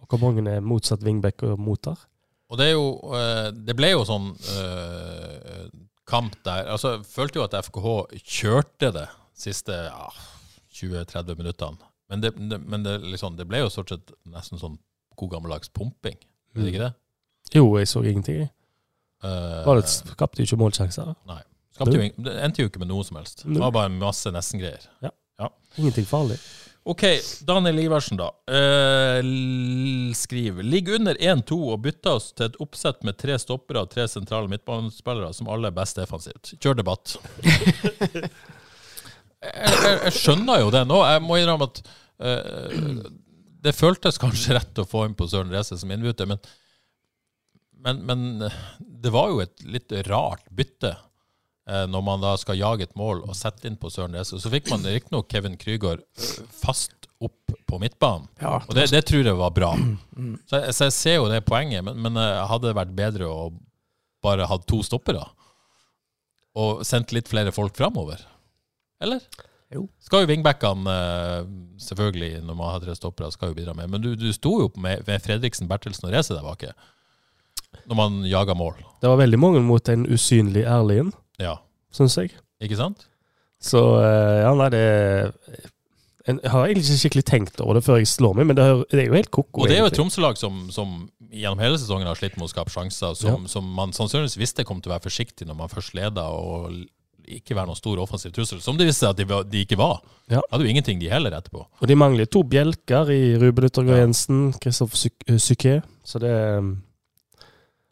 Og 0.00 0.06
hvor 0.08 0.18
mange 0.22 0.48
er 0.50 0.60
motsatt 0.60 1.02
wingback 1.04 1.42
og 1.42 1.58
motar? 1.58 1.98
Og 2.50 2.58
det 2.58 2.66
er 2.66 2.72
jo 2.72 2.86
eh, 3.14 3.50
Det 3.52 3.76
ble 3.76 3.90
jo 3.92 4.00
sånn 4.04 4.30
eh, 4.58 5.68
kamp 6.08 6.34
der 6.44 6.64
Altså, 6.72 6.96
jeg 6.96 7.04
følte 7.06 7.38
jo 7.38 7.44
at 7.46 7.54
FKH 7.64 7.92
kjørte 8.24 8.90
det 8.96 9.06
siste 9.38 9.72
ja, 9.72 10.08
20-30 10.80 11.38
minuttene. 11.38 11.90
Men, 12.10 12.24
det, 12.24 12.32
det, 12.50 12.58
men 12.66 12.86
det, 12.86 12.96
liksom, 13.06 13.36
det 13.38 13.46
ble 13.46 13.62
jo 13.62 13.70
stort 13.70 13.92
sett 13.92 14.14
nesten 14.28 14.58
sånn 14.58 14.78
god 15.20 15.36
gammeldags 15.36 15.70
pumping. 15.76 16.16
Det 16.56 16.72
ikke 16.72 16.88
det? 16.88 16.94
Jo, 17.54 17.68
jeg 17.78 17.90
så 17.90 18.02
ingenting. 18.06 18.46
Uh, 18.46 18.56
Eh, 19.24 19.66
Var 19.66 19.76
det 19.76 19.88
skapte 19.88 20.40
jo 20.40 20.48
ikke 20.48 20.60
målsjanser. 20.60 21.12
Nei. 21.28 21.42
Jo, 21.80 21.86
det 22.20 22.32
endte 22.44 22.64
jo 22.64 22.68
ikke 22.68 22.80
med 22.82 22.90
noe 22.90 23.04
som 23.06 23.16
helst. 23.20 23.44
Det 23.46 23.60
var 23.60 23.72
bare 23.72 23.92
masse 23.92 24.32
nesten-greier. 24.32 24.84
Ingenting 25.78 26.04
farlig. 26.08 26.36
OK, 26.90 27.04
Daniel 27.46 27.78
Iversen, 27.78 28.18
da. 28.18 28.30
Eh, 28.50 29.20
skriver 30.16 30.64
Ligger 30.64 30.96
under 30.98 31.16
1-2 31.20 31.58
og 31.74 31.82
bytter 31.84 32.16
oss 32.18 32.30
til 32.32 32.48
et 32.48 32.56
oppsett 32.60 33.04
med 33.06 33.18
tre 33.20 33.36
stoppere 33.40 33.84
og 33.84 33.92
tre 33.92 34.06
sentrale 34.08 34.48
midtbanespillere 34.50 35.32
som 35.36 35.48
alle 35.52 35.70
er 35.70 35.76
best 35.76 36.00
defensivt. 36.00 36.54
Kjør 36.58 36.80
debatt. 36.80 37.16
jeg, 39.40 39.74
jeg, 39.74 39.98
jeg 40.06 40.16
skjønner 40.16 40.64
jo 40.64 40.70
det 40.74 40.84
nå. 40.88 41.00
Jeg 41.08 41.24
må 41.24 41.38
innrømme 41.40 41.68
at 41.70 41.82
uh, 42.22 43.04
det 43.64 43.76
føltes 43.76 44.20
kanskje 44.20 44.56
rett 44.58 44.80
å 44.80 44.88
få 44.88 45.04
inn 45.08 45.16
på 45.18 45.28
Søren 45.30 45.52
Reze 45.52 45.78
som 45.80 45.92
innbytter, 45.92 46.28
men, 46.30 46.40
men, 47.80 48.02
men 48.08 48.50
det 48.80 49.12
var 49.14 49.32
jo 49.32 49.40
et 49.44 49.64
litt 49.64 49.92
rart 50.08 50.44
bytte 50.54 50.94
uh, 50.94 51.86
når 51.90 52.04
man 52.06 52.24
da 52.24 52.34
skal 52.40 52.60
jage 52.60 52.88
et 52.88 52.96
mål 52.98 53.24
og 53.26 53.36
sette 53.38 53.68
inn 53.68 53.78
på 53.80 53.92
Søren 53.92 54.16
Reze. 54.16 54.40
Så 54.40 54.52
fikk 54.52 54.70
man 54.72 54.86
riktignok 54.86 55.30
Kevin 55.32 55.58
Krygård 55.60 56.04
eh, 56.04 56.30
fast 56.62 56.96
opp 57.20 57.52
på 57.68 57.78
midtbanen, 57.82 58.30
Ja, 58.40 58.62
og 58.64 58.72
det, 58.76 58.86
det 58.94 59.02
tror 59.10 59.26
jeg 59.28 59.36
var 59.36 59.52
bra. 59.52 59.74
Så 60.48 60.56
jeg, 60.56 60.72
så 60.72 60.86
jeg 60.86 60.94
ser 60.96 61.18
jo 61.18 61.28
det 61.28 61.42
poenget, 61.44 61.84
men, 61.84 62.00
men 62.00 62.16
uh, 62.16 62.46
hadde 62.48 62.70
det 62.70 62.78
vært 62.78 62.96
bedre 62.96 63.28
å 63.28 63.50
bare 64.24 64.48
hatt 64.48 64.64
to 64.68 64.80
stoppere? 64.84 65.22
Og 66.60 66.80
sendt 66.84 67.12
litt 67.14 67.28
flere 67.30 67.52
folk 67.54 67.76
framover? 67.76 68.24
Eller? 69.00 69.22
Jo. 69.70 69.84
Skal 70.02 70.24
jo 70.24 70.30
wingbackene, 70.32 70.94
eh, 70.94 71.44
selvfølgelig, 71.86 72.40
når 72.42 72.56
man 72.58 72.72
har 72.74 72.80
tre 72.82 72.94
stoppere, 72.98 73.30
skal 73.32 73.52
jo 73.52 73.58
bidra 73.60 73.74
med. 73.78 73.90
Men 73.92 74.02
du, 74.02 74.08
du 74.18 74.26
sto 74.34 74.56
jo 74.64 74.70
med, 74.82 75.04
med 75.06 75.22
Fredriksen, 75.22 75.68
Bertelsen 75.70 76.08
og 76.08 76.14
Reze 76.16 76.34
der 76.34 76.42
bak. 76.46 76.64
Når 77.86 77.96
man 77.98 78.16
jaga 78.26 78.54
mål. 78.58 78.80
Det 79.02 79.08
var 79.12 79.20
veldig 79.22 79.38
mange 79.38 79.62
mot 79.62 79.88
en 79.92 80.06
usynlig 80.10 80.64
Erlien, 80.66 81.12
Ja. 81.38 81.56
syns 81.94 82.18
jeg. 82.18 82.34
Ikke 82.60 82.76
sant? 82.76 83.06
Så 83.62 83.78
eh, 84.02 84.40
ja, 84.42 84.50
nei, 84.56 84.68
det 84.74 84.82
en, 86.28 86.38
Jeg 86.42 86.50
har 86.52 86.66
egentlig 86.66 86.84
ikke 86.86 87.00
skikkelig 87.04 87.24
tenkt 87.28 87.60
over 87.64 87.78
det 87.78 87.84
før 87.86 87.96
jeg 88.00 88.08
slår 88.10 88.34
meg, 88.36 88.46
men 88.50 88.56
det 88.58 88.64
er, 88.66 88.82
det 88.90 89.00
er 89.04 89.06
jo 89.08 89.16
helt 89.16 89.30
ko-ko. 89.32 89.62
Og 89.64 89.70
det 89.70 89.78
er 89.78 89.84
jo 89.84 89.88
et. 89.90 89.96
Tromsø-lag 89.96 90.36
som, 90.40 90.66
som 90.74 90.96
gjennom 91.30 91.62
hele 91.62 91.78
sesongen 91.80 92.08
har 92.10 92.18
slitt 92.18 92.36
med 92.36 92.48
å 92.48 92.52
skape 92.52 92.72
sjanser, 92.74 93.14
som, 93.16 93.46
som 93.48 93.64
man 93.76 93.94
sannsynligvis 93.96 94.36
visste 94.40 94.66
kom 94.68 94.82
til 94.82 94.90
å 94.90 94.96
være 94.98 95.06
forsiktig 95.08 95.46
når 95.48 95.58
man 95.62 95.70
først 95.72 95.94
leda, 95.96 96.26
og 96.34 96.74
ikke 97.38 97.54
være 97.56 97.66
noen 97.70 97.78
stor 97.78 97.98
offensiv 98.02 98.32
trussel, 98.36 98.60
som 98.64 98.76
det 98.78 98.86
viste 98.88 99.04
seg 99.04 99.10
at 99.14 99.16
de, 99.20 99.24
var- 99.30 99.44
de 99.44 99.62
ikke 99.64 99.78
var. 99.78 100.00
Ja. 100.30 100.40
Hadde 100.50 100.64
jo 100.66 100.70
ingenting, 100.70 101.00
de 101.00 101.08
heller, 101.10 101.30
etterpå. 101.38 101.64
Og 101.80 101.88
de 101.88 101.96
mangler 101.98 102.26
to 102.30 102.42
bjelker 102.42 103.10
i 103.14 103.36
Ruben 103.40 103.64
Uttergård 103.68 103.98
Jensen, 104.02 104.52
Kristoffer 104.62 105.10
Psyké. 105.36 105.80
Så 106.04 106.18
det 106.22 106.32
um, 106.58 106.74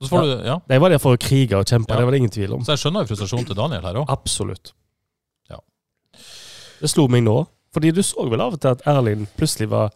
så 0.02 0.08
får 0.12 0.22
du, 0.28 0.34
ja. 0.46 0.58
De 0.70 0.78
var 0.78 0.90
der 0.94 1.00
for 1.02 1.16
å 1.16 1.18
krige 1.18 1.58
og 1.58 1.66
kjempe, 1.66 1.90
Ja. 1.90 1.98
det 1.98 2.04
var 2.06 2.12
det 2.14 2.18
ingen 2.22 2.30
tvil 2.34 2.52
om. 2.54 2.62
Så 2.64 2.76
jeg 2.76 2.82
skjønner 2.84 3.02
jo 3.02 3.10
frustrasjonen 3.10 3.46
til 3.48 3.56
Daniel 3.58 3.82
her 3.82 3.96
òg. 4.02 4.10
Absolutt. 4.14 4.72
Ja. 5.50 5.58
Det 6.80 6.90
slo 6.90 7.08
meg 7.10 7.24
nå. 7.26 7.40
Fordi 7.74 7.90
du 7.92 8.00
så 8.06 8.24
vel 8.30 8.40
av 8.40 8.54
og 8.54 8.60
til 8.62 8.70
at 8.72 8.84
Erlind 8.88 9.26
plutselig 9.36 9.68
var 9.70 9.90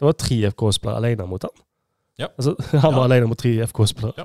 Det 0.00 0.06
var 0.08 0.16
tre 0.18 0.38
FK-spillere 0.50 0.96
alene 0.98 1.26
mot 1.30 1.44
han. 1.46 1.52
Ja. 2.18 2.26
Altså, 2.38 2.56
han 2.82 2.94
var 2.96 3.04
Ja. 3.04 3.08
alene 3.10 3.28
mot 3.30 3.38
tre 3.38 3.52
FK-spillere. 3.68 4.24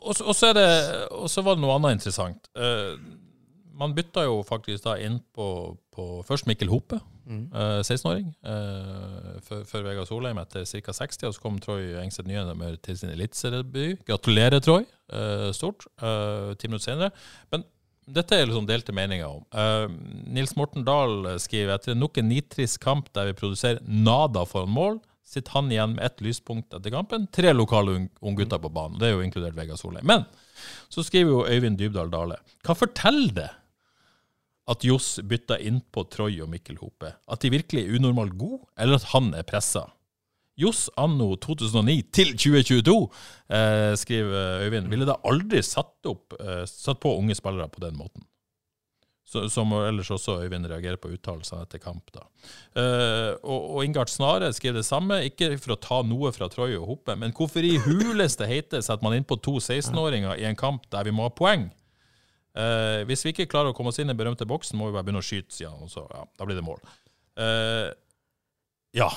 Og 0.00 0.14
og 0.24 0.34
så 0.36 0.52
det- 0.54 1.08
og 1.10 1.26
så 1.28 1.42
var 1.42 1.56
det 1.56 1.62
noe 1.64 1.74
annet 1.76 1.96
interessant. 1.98 2.46
Eh, 2.56 2.94
man 3.80 3.94
bytta 3.96 4.26
jo 4.26 4.42
faktisk 4.46 4.84
da 4.84 4.94
inn 5.00 5.18
på, 5.36 5.46
på 5.96 6.08
først 6.28 6.46
Mikkel 6.50 6.68
Hope, 6.72 7.00
Mm. 7.30 7.44
eh, 7.54 7.80
16-åring, 7.86 8.24
eh, 8.42 9.40
før, 9.46 9.60
før 9.68 9.84
Vegard 9.86 10.08
Solheim 10.08 10.38
etter 10.42 10.64
ca. 10.66 10.92
60. 10.96 11.28
Og 11.28 11.34
så 11.36 11.42
kom 11.44 11.58
Troy 11.62 11.92
Engseth 12.00 12.26
Nyhemer 12.26 12.74
til 12.82 12.96
sin 12.98 13.12
eliteseriedebut. 13.12 14.00
Gratulerer, 14.08 14.58
Troy. 14.64 14.82
Eh, 15.12 15.50
stort. 15.54 15.86
Eh, 16.02 16.54
ti 16.58 16.66
minutter 16.66 16.88
senere. 16.90 17.12
Men 17.52 17.62
dette 18.10 18.34
er 18.34 18.46
liksom 18.50 18.66
delte 18.66 18.90
meninger 18.96 19.28
om. 19.30 19.44
Eh, 19.54 19.86
Nils 20.34 20.56
Morten 20.58 20.82
Dahl 20.88 21.36
skriver 21.38 21.76
etter 21.78 21.94
nok 21.94 22.18
en 22.18 22.28
nitrisk 22.32 22.80
kamp 22.82 23.12
der 23.14 23.30
vi 23.30 23.38
produserer 23.38 23.78
nada 23.86 24.42
foran 24.44 24.74
mål, 24.74 24.98
sitter 25.30 25.52
han 25.60 25.70
igjen 25.70 25.94
med 25.94 26.04
ett 26.08 26.18
lyspunkt 26.26 26.74
etter 26.74 26.90
kampen. 26.90 27.28
Tre 27.30 27.52
lokale 27.54 27.94
ung- 27.94 28.10
unggutter 28.26 28.58
på 28.58 28.72
banen. 28.74 28.98
Det 28.98 29.06
er 29.06 29.14
jo 29.14 29.22
inkludert 29.22 29.54
Vegard 29.54 29.78
Solheim. 29.78 30.02
Men 30.04 30.26
så 30.90 31.04
skriver 31.06 31.30
jo 31.30 31.46
Øyvind 31.46 31.78
Dybdahl 31.78 32.10
Dale. 32.10 32.40
Hva 32.66 32.74
forteller 32.74 33.30
det 33.38 33.50
at 34.70 34.84
Johs 34.86 35.16
bytta 35.26 35.58
innpå 35.58 36.06
Troy 36.12 36.40
og 36.44 36.50
Mikkel 36.52 36.78
Hope? 36.80 37.14
At 37.30 37.42
de 37.42 37.50
virkelig 37.52 37.84
er 37.84 37.96
unormalt 37.98 38.36
gode, 38.38 38.62
eller 38.78 39.00
at 39.00 39.10
han 39.14 39.32
er 39.34 39.46
pressa? 39.46 39.88
Johs 40.60 40.88
anno 41.00 41.32
2009 41.40 42.00
til 42.12 42.34
2022, 42.36 42.96
eh, 43.56 43.92
skriver 43.96 44.66
Øyvind, 44.66 44.90
ville 44.92 45.08
da 45.08 45.16
aldri 45.24 45.62
satt, 45.64 45.96
opp, 46.06 46.34
eh, 46.40 46.66
satt 46.68 47.00
på 47.00 47.16
unge 47.16 47.34
spillere 47.38 47.70
på 47.72 47.80
den 47.80 47.96
måten. 47.96 48.26
Så, 49.30 49.44
som 49.48 49.70
ellers 49.72 50.10
også 50.10 50.40
Øyvind 50.42 50.66
reagerer 50.66 50.98
på 50.98 51.12
uttalelsene 51.14 51.62
etter 51.62 51.78
kamp. 51.78 52.10
da. 52.12 52.26
Eh, 52.74 53.32
og, 53.44 53.76
og 53.76 53.84
Ingard 53.84 54.10
Snare 54.10 54.52
skriver 54.52 54.80
det 54.80 54.88
samme, 54.88 55.22
ikke 55.30 55.54
for 55.56 55.76
å 55.76 55.80
ta 55.80 56.02
noe 56.02 56.32
fra 56.34 56.50
Troy 56.50 56.74
og 56.74 56.88
Hoppe, 56.88 57.16
men 57.16 57.32
hvorfor 57.32 57.64
i 57.64 57.78
huleste 57.86 58.48
heite 58.50 58.82
setter 58.82 59.06
man 59.06 59.14
innpå 59.16 59.38
to 59.40 59.60
16-åringer 59.62 60.34
i 60.34 60.48
en 60.50 60.58
kamp 60.58 60.90
der 60.90 61.06
vi 61.06 61.14
må 61.14 61.28
ha 61.28 61.32
poeng? 61.32 61.70
Eh, 62.58 63.02
hvis 63.06 63.24
vi 63.26 63.34
ikke 63.34 63.48
klarer 63.50 63.70
å 63.70 63.76
komme 63.76 63.92
oss 63.92 64.00
inn 64.00 64.08
i 64.08 64.12
den 64.12 64.18
berømte 64.18 64.48
boksen, 64.48 64.78
må 64.78 64.88
vi 64.88 64.96
bare 64.96 65.06
begynne 65.06 65.22
å 65.22 65.26
skyte, 65.26 65.54
sier 65.54 65.70
han. 65.70 65.84
Og 65.86 65.92
så, 65.92 66.06
ja, 66.10 66.24
da 66.38 66.48
blir 66.48 66.58
det 66.58 66.66
mål. 66.66 66.80
Eh, 67.40 67.90
ja. 68.98 69.10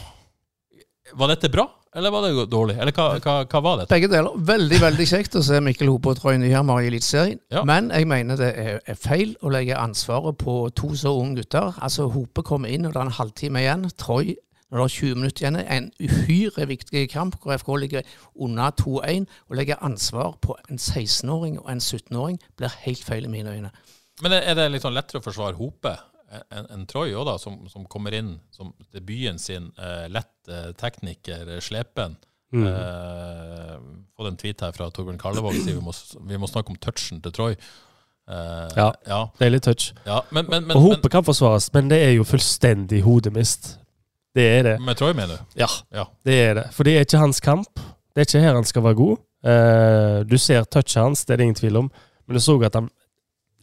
Var 1.14 1.34
dette 1.34 1.50
bra, 1.52 1.66
eller 1.94 2.14
var 2.14 2.26
det 2.26 2.46
dårlig? 2.50 2.78
Eller 2.82 2.96
hva, 2.96 3.08
hva, 3.22 3.34
hva 3.50 3.60
var 3.62 3.82
dette? 3.82 3.92
Begge 3.94 4.10
deler. 4.10 4.38
Veldig 4.50 4.80
veldig 4.82 5.06
kjekt 5.10 5.36
å 5.38 5.44
se 5.46 5.60
Mikkel 5.62 5.92
Hope 5.92 6.14
og 6.14 6.22
Troy 6.22 6.40
Nyhammer 6.42 6.82
i 6.82 6.90
Eliteserien. 6.90 7.42
Ja. 7.54 7.66
Men 7.70 7.92
jeg 7.94 8.08
mener 8.10 8.40
det 8.40 8.50
er, 8.58 8.80
er 8.90 8.98
feil 8.98 9.36
å 9.44 9.52
legge 9.54 9.78
ansvaret 9.78 10.40
på 10.42 10.56
to 10.78 10.94
så 10.98 11.14
unge 11.20 11.44
gutter. 11.44 11.76
Altså 11.84 12.08
Hope 12.14 12.46
kommer 12.48 12.74
inn, 12.74 12.88
og 12.88 12.96
det 12.96 13.02
er 13.02 13.10
en 13.12 13.20
halvtime 13.20 13.62
igjen. 13.62 13.86
Troy 14.00 14.34
når 14.74 14.80
det 14.80 14.86
er 14.86 14.94
20 14.98 15.16
minutter 15.20 15.44
igjen, 15.44 15.58
en 15.62 15.90
uhyre 16.02 16.66
viktig 16.66 17.04
kamp 17.14 17.36
hvor 17.42 17.54
FK 17.62 17.76
ligger 17.84 18.16
under 18.34 18.72
2-1. 18.82 19.28
Å 19.30 19.58
legge 19.60 19.78
ansvar 19.86 20.34
på 20.42 20.56
en 20.66 20.82
16-åring 20.82 21.60
og 21.62 21.70
en 21.70 21.84
17-åring 21.84 22.40
blir 22.58 22.74
helt 22.88 23.04
feil 23.06 23.28
i 23.28 23.30
mine 23.30 23.54
øyne. 23.54 23.70
Men 24.22 24.34
er 24.34 24.50
er 24.50 24.58
det 24.58 24.72
litt 24.74 24.86
sånn 24.86 24.98
lettere 24.98 25.22
å 25.22 25.26
forsvare 25.28 25.60
Hope 25.60 25.94
enn 26.34 26.70
en 26.74 26.88
Troy 26.90 27.14
òg, 27.14 27.28
da, 27.30 27.38
som, 27.38 27.60
som 27.70 27.86
kommer 27.86 28.16
inn 28.18 28.40
som 28.54 28.72
debuten 28.96 29.38
sin, 29.38 29.70
eh, 29.78 30.08
lett 30.10 30.50
eh, 30.50 30.72
tekniker, 30.74 31.46
eh, 31.54 31.62
slepen? 31.62 32.18
Mm. 32.54 32.66
Eh, 32.70 33.78
fått 34.18 34.32
en 34.32 34.42
tweet 34.42 34.66
her 34.66 34.74
fra 34.74 34.90
Torbjørn 34.90 35.22
Karlevåg 35.22 35.60
sier 35.60 35.78
vi 35.78 35.86
må, 35.86 35.94
vi 36.30 36.42
må 36.42 36.50
snakke 36.50 36.74
om 36.74 36.82
touchen 36.82 37.22
til 37.22 37.34
Troy. 37.36 37.58
Uh, 38.24 38.70
ja, 38.78 38.86
ja, 39.04 39.20
deilig 39.36 39.66
touch. 39.66 39.90
Ja, 40.08 40.22
men, 40.32 40.48
men, 40.48 40.64
men, 40.64 40.78
og 40.78 40.86
Hope 40.86 41.10
kan 41.12 41.26
forsvares, 41.28 41.68
men 41.76 41.90
det 41.92 42.00
er 42.06 42.14
jo 42.16 42.24
fullstendig 42.24 43.02
hodemist. 43.04 43.74
Det 44.34 44.46
er 44.50 44.64
det. 44.66 44.78
Med 44.82 44.98
Troy, 44.98 45.14
mener 45.14 45.38
du? 45.38 45.58
Ja, 45.60 45.70
ja, 45.94 46.08
det 46.26 46.38
er 46.42 46.56
det. 46.58 46.66
For 46.74 46.88
det 46.88 46.96
er 46.98 47.06
ikke 47.06 47.22
hans 47.22 47.40
kamp. 47.44 47.80
Det 48.14 48.24
er 48.24 48.28
ikke 48.28 48.42
her 48.42 48.58
han 48.58 48.66
skal 48.66 48.86
være 48.86 48.98
god. 48.98 49.22
Uh, 49.44 50.20
du 50.26 50.38
ser 50.40 50.64
touchet 50.64 51.02
hans, 51.04 51.26
det 51.26 51.36
er 51.36 51.42
det 51.42 51.50
ingen 51.50 51.60
tvil 51.60 51.82
om, 51.84 51.90
men 52.26 52.38
du 52.38 52.42
så 52.42 52.56
at 52.64 52.78
han 52.80 52.88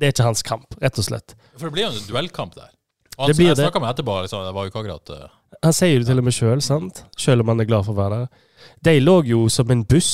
Det 0.00 0.06
er 0.06 0.12
ikke 0.14 0.24
hans 0.24 0.42
kamp, 0.42 0.76
rett 0.80 0.98
og 0.98 1.04
slett. 1.04 1.34
For 1.56 1.68
det 1.68 1.74
blir 1.74 1.84
jo 1.84 1.90
en 1.92 2.06
duellkamp 2.08 2.54
der. 2.54 2.70
Og 3.18 3.24
han, 3.24 3.28
det 3.28 3.36
blir 3.36 3.50
jeg 3.50 3.58
snakka 3.58 3.82
med 3.82 3.90
etterpå, 3.90 4.14
liksom, 4.24 4.44
det 4.46 4.54
var 4.56 4.64
jo 4.64 4.72
ikke 4.72 4.80
akkurat 4.80 5.10
uh... 5.12 5.26
Han 5.64 5.74
sier 5.76 5.98
det 6.00 6.08
til 6.08 6.22
og 6.22 6.24
med 6.24 6.32
sjøl, 6.36 6.62
sant? 6.64 7.02
Selv 7.20 7.44
om 7.44 7.52
han 7.52 7.60
er 7.60 7.68
glad 7.68 7.84
for 7.84 7.92
å 7.92 8.00
være 8.00 8.20
der. 8.22 8.46
De 8.86 8.94
lå 9.02 9.16
jo 9.28 9.42
som 9.52 9.72
en 9.74 9.82
buss 9.84 10.12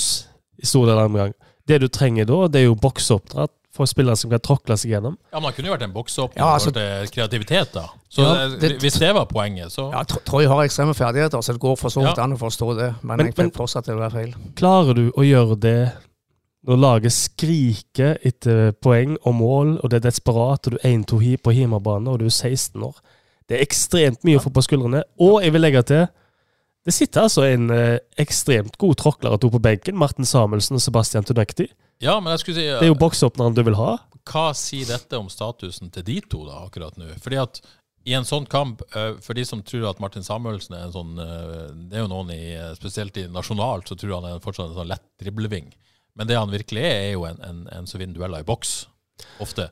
i 0.59 0.67
stor 0.67 0.89
del 0.89 0.99
av 0.99 1.07
andre 1.07 1.27
gang. 1.27 1.37
Det 1.67 1.79
du 1.83 1.87
trenger 1.93 2.27
da, 2.27 2.41
det 2.51 2.63
er 2.63 2.67
jo 2.67 2.79
bokseoppdratt 2.83 3.55
for 3.77 3.89
spillere 3.89 4.19
som 4.19 4.33
kan 4.33 4.43
tråkle 4.43 4.77
seg 4.81 4.95
gjennom. 4.95 5.15
Ja, 5.31 5.41
men 5.41 5.51
det 5.51 5.59
kunne 5.59 5.71
jo 5.71 5.75
vært 5.75 5.87
en 5.87 5.95
boksåpner 5.95 6.43
ja, 6.43 6.49
altså, 6.57 6.73
for 6.75 7.13
kreativitet, 7.15 7.75
da. 7.77 7.87
Så 8.13 8.25
ja, 8.25 8.49
det, 8.57 8.73
Hvis 8.83 8.99
det 9.03 9.13
var 9.17 9.29
poenget, 9.31 9.75
så 9.75 9.91
Ja, 9.93 10.03
Troy 10.07 10.49
har 10.49 10.65
ekstreme 10.65 10.97
ferdigheter, 10.97 11.43
så 11.45 11.55
det 11.57 11.63
går 11.63 11.79
for 11.81 11.93
så 11.93 12.03
vidt 12.05 12.17
ja. 12.17 12.25
an 12.25 12.37
å 12.37 12.41
forstå 12.41 12.73
det. 12.79 12.91
Men, 13.03 13.21
men 13.21 13.31
jeg 13.31 13.39
fikk 13.39 13.57
fortsatt 13.61 13.89
det 13.91 13.99
være 13.99 14.15
feil. 14.15 14.35
Klarer 14.59 14.99
du 14.99 15.07
å 15.13 15.27
gjøre 15.27 15.59
det 15.63 15.79
når 16.67 16.83
laget 16.83 17.15
skriker 17.15 18.17
etter 18.27 18.73
poeng 18.83 19.15
og 19.23 19.35
mål, 19.39 19.75
og 19.79 19.91
det 19.93 20.01
er 20.01 20.09
desperat, 20.09 20.67
og 20.67 20.75
du 20.75 20.81
er 20.81 20.97
1-2 20.97 21.37
på 21.39 21.55
hjemmebane, 21.55 22.11
og 22.11 22.25
du 22.25 22.27
er 22.27 22.35
16 22.35 22.83
år 22.83 22.97
Det 23.47 23.55
er 23.55 23.63
ekstremt 23.63 24.25
mye 24.27 24.41
å 24.41 24.43
få 24.43 24.51
på 24.51 24.65
skuldrene. 24.67 25.05
Og 25.23 25.45
jeg 25.45 25.55
vil 25.55 25.63
legge 25.63 25.85
til 25.87 26.07
det 26.87 26.95
sitter 26.95 27.27
altså 27.27 27.43
en 27.49 27.71
eh, 27.75 27.99
ekstremt 28.23 28.77
god 28.79 28.95
tråkler 29.01 29.35
og 29.35 29.41
to 29.43 29.51
på 29.51 29.59
benken. 29.59 29.97
Martin 29.99 30.27
Samuelsen 30.27 30.79
og 30.79 30.83
Sebastian 30.85 31.27
Tunekti. 31.27 31.67
Ja, 32.03 32.19
men 32.21 32.35
jeg 32.35 32.43
skulle 32.43 32.59
si... 32.59 32.67
Det 32.69 32.85
er 32.85 32.93
jo 32.93 32.99
boksåpneren 33.01 33.57
du 33.57 33.63
vil 33.67 33.79
ha. 33.79 33.97
Hva 34.27 34.51
sier 34.59 34.89
dette 34.91 35.19
om 35.19 35.29
statusen 35.33 35.93
til 35.95 36.05
de 36.07 36.21
to 36.27 36.43
da, 36.49 36.65
akkurat 36.67 36.99
nå? 37.01 37.09
Fordi 37.23 37.41
at 37.41 37.61
i 38.07 38.15
en 38.15 38.27
sånn 38.27 38.47
kamp, 38.51 38.85
uh, 38.95 39.17
for 39.23 39.39
de 39.39 39.43
som 39.47 39.65
tror 39.67 39.89
at 39.91 40.03
Martin 40.03 40.27
Samuelsen 40.27 40.77
er 40.77 40.87
en 40.87 40.95
sånn 40.95 41.17
uh, 41.19 41.73
Det 41.91 41.99
er 41.99 42.05
jo 42.05 42.11
noen 42.13 42.31
i, 42.35 42.43
spesielt 42.79 43.17
i 43.19 43.27
nasjonalt, 43.33 43.89
så 43.89 43.99
tror 43.99 44.21
han 44.21 44.29
er 44.31 44.45
fortsatt 44.45 44.71
en 44.71 44.79
sånn 44.79 44.93
lett 44.93 45.07
dribleving. 45.23 45.73
Men 46.17 46.31
det 46.31 46.39
han 46.39 46.53
virkelig 46.53 46.85
er, 46.87 47.01
er 47.09 47.13
jo 47.17 47.27
en, 47.29 47.41
en, 47.45 47.65
en 47.75 47.89
som 47.91 48.01
vinner 48.01 48.17
dueller 48.17 48.45
i 48.45 48.47
boks. 48.47 48.77
Ofte. 49.43 49.69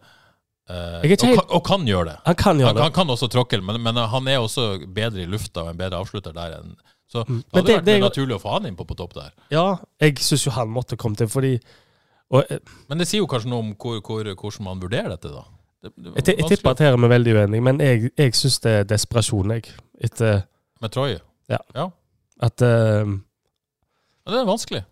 Og, 0.64 1.04
kan, 1.20 1.38
og, 1.44 1.60
kan 1.64 1.82
gjøre 1.84 2.08
det. 2.08 2.16
Han 2.24 2.36
kan 2.40 2.60
gjøre 2.60 2.70
han, 2.72 2.78
det. 2.78 2.84
Han 2.86 2.96
kan 2.96 3.12
også 3.12 3.28
tråkle, 3.32 3.60
men, 3.64 3.78
men, 3.84 4.00
han 4.08 4.28
er 4.32 4.40
også 4.40 4.78
bedre 4.96 5.20
i 5.24 5.28
lufta 5.28 5.66
og 5.66 5.74
en 5.74 5.80
bedre 5.80 6.00
avslutter 6.00 6.32
der 6.36 6.54
enn 6.56 6.70
Så 7.12 7.20
mm. 7.28 7.40
det 7.42 7.58
hadde 7.58 7.68
det, 7.68 7.74
vært 7.76 7.88
det, 7.88 7.96
naturlig 8.00 8.36
å 8.38 8.42
få 8.42 8.54
han 8.56 8.68
inn 8.70 8.78
på, 8.78 8.86
på 8.88 8.96
topp 8.96 9.12
der. 9.18 9.34
Ja, 9.52 9.66
jeg 10.00 10.16
syns 10.24 10.46
jo 10.48 10.54
han 10.56 10.72
måtte 10.72 10.96
komme 11.00 11.20
til, 11.20 11.28
fordi 11.30 11.58
og, 12.34 12.40
eh, 12.50 12.72
Men 12.90 13.02
det 13.02 13.08
sier 13.10 13.22
jo 13.22 13.28
kanskje 13.30 13.52
noe 13.52 13.64
om 13.64 13.74
hvor, 13.78 14.00
hvor, 14.04 14.30
hvordan 14.30 14.66
man 14.66 14.82
vurderer 14.82 15.12
dette, 15.14 15.32
da. 15.32 15.44
Det, 15.84 15.92
jeg, 16.16 16.38
jeg 16.38 16.48
tipper 16.48 16.72
at 16.72 16.80
her 16.80 16.96
er 16.96 17.02
vi 17.02 17.10
veldig 17.12 17.34
uenige, 17.36 17.64
men 17.64 17.80
jeg, 17.84 18.08
jeg 18.16 18.34
syns 18.38 18.56
det 18.64 18.72
er 18.80 18.88
desperasjon, 18.88 19.52
jeg. 19.58 19.68
Etter 20.00 20.42
Med 20.82 20.92
Troy? 20.94 21.18
Ja. 21.52 21.60
ja. 21.76 21.90
At 22.42 22.64
uh, 22.64 23.12
ja, 24.24 24.32
Det 24.32 24.40
er 24.40 24.48
vanskelig. 24.48 24.82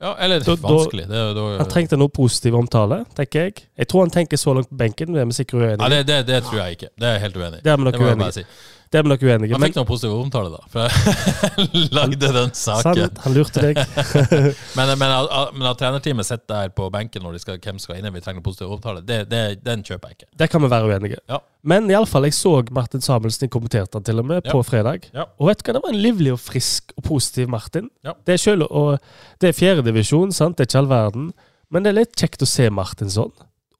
Ja, 0.00 0.14
eller 0.24 0.40
da, 0.40 0.56
vanskelig. 0.64 1.04
Det, 1.08 1.22
da, 1.36 1.46
han 1.60 1.68
trengte 1.68 1.98
noe 2.00 2.08
positiv 2.08 2.56
omtale, 2.56 3.02
tenker 3.16 3.46
jeg. 3.46 3.66
Jeg 3.76 3.88
tror 3.92 4.06
han 4.06 4.12
tenker 4.14 4.40
så 4.40 4.54
langt 4.56 4.70
på 4.70 4.78
benken, 4.80 5.12
det 5.12 5.22
er 5.22 5.28
vi 5.28 5.36
sikkert 5.36 5.58
uenige 5.60 5.76
ja, 5.76 5.88
det, 5.92 5.98
det, 6.08 6.20
det, 6.30 6.38
tror 6.46 6.62
jeg 6.62 6.78
ikke. 6.78 6.88
Det 6.96 7.10
er 7.10 7.18
helt 7.20 7.36
uenig. 7.36 7.60
Det 7.64 7.72
er 7.72 7.76
vi 7.76 7.86
nok 7.88 7.98
uenige 8.00 8.42
i. 8.42 8.46
Det 8.90 8.98
er 8.98 9.04
vi 9.06 9.10
nok 9.12 9.22
uenige 9.22 9.54
Han 9.54 9.62
fikk 9.62 9.76
noen 9.78 9.86
positive 9.86 10.16
omtaler, 10.18 10.54
da. 10.56 10.64
For 10.72 10.82
jeg 10.82 11.90
lagde 11.98 12.30
den 12.34 12.54
saken. 12.58 12.96
Sant, 12.98 13.20
han 13.22 13.36
lurte 13.36 13.62
deg. 13.62 13.78
men, 14.78 14.90
men, 14.98 15.12
men, 15.54 15.66
at 15.70 15.78
trenerteamet 15.78 16.26
sitter 16.26 16.48
der 16.50 16.72
på 16.74 16.88
benken 16.90 17.22
når 17.22 17.36
de 17.36 17.42
skal, 17.44 17.60
hvem 17.62 17.78
skal 17.78 18.00
inn, 18.00 18.08
vi 18.10 18.22
trenger 18.24 18.42
positive 18.42 18.74
omtaler, 18.74 19.04
det, 19.06 19.20
det, 19.30 19.44
den 19.62 19.84
kjøper 19.86 20.10
jeg 20.10 20.18
ikke. 20.18 20.28
Det 20.42 20.48
kan 20.50 20.64
vi 20.64 20.70
være 20.72 20.90
uenige. 20.90 21.20
Ja. 21.30 21.38
Men 21.70 21.86
iallfall, 21.92 22.26
jeg 22.26 22.34
så 22.34 22.56
Martin 22.74 23.04
Samuelsen 23.04 23.52
kommenterte 23.52 24.00
han 24.00 24.08
til 24.08 24.24
og 24.24 24.26
med 24.26 24.40
ja. 24.42 24.50
på 24.50 24.64
fredag. 24.66 25.06
Ja. 25.14 25.28
Og 25.38 25.52
vet 25.52 25.62
du 25.62 25.68
hva, 25.68 25.76
det 25.78 25.84
var 25.84 25.94
en 25.94 26.02
livlig 26.02 26.34
og 26.34 26.42
frisk 26.42 26.90
og 26.96 27.06
positiv 27.12 27.52
Martin. 27.52 27.86
Ja. 28.02 28.16
Det 28.26 28.34
er 28.34 28.42
selv, 28.42 28.66
og 28.74 28.98
det 29.38 29.52
er 29.52 29.58
fjerdedivisjon, 29.60 30.34
sant, 30.34 30.58
det 30.58 30.66
er 30.66 30.72
ikke 30.72 30.82
all 30.82 30.90
verden. 30.90 31.30
Men 31.70 31.86
det 31.86 31.92
er 31.92 32.00
litt 32.00 32.18
kjekt 32.18 32.42
å 32.42 32.50
se 32.50 32.66
Martin 32.74 33.12
sånn. 33.12 33.30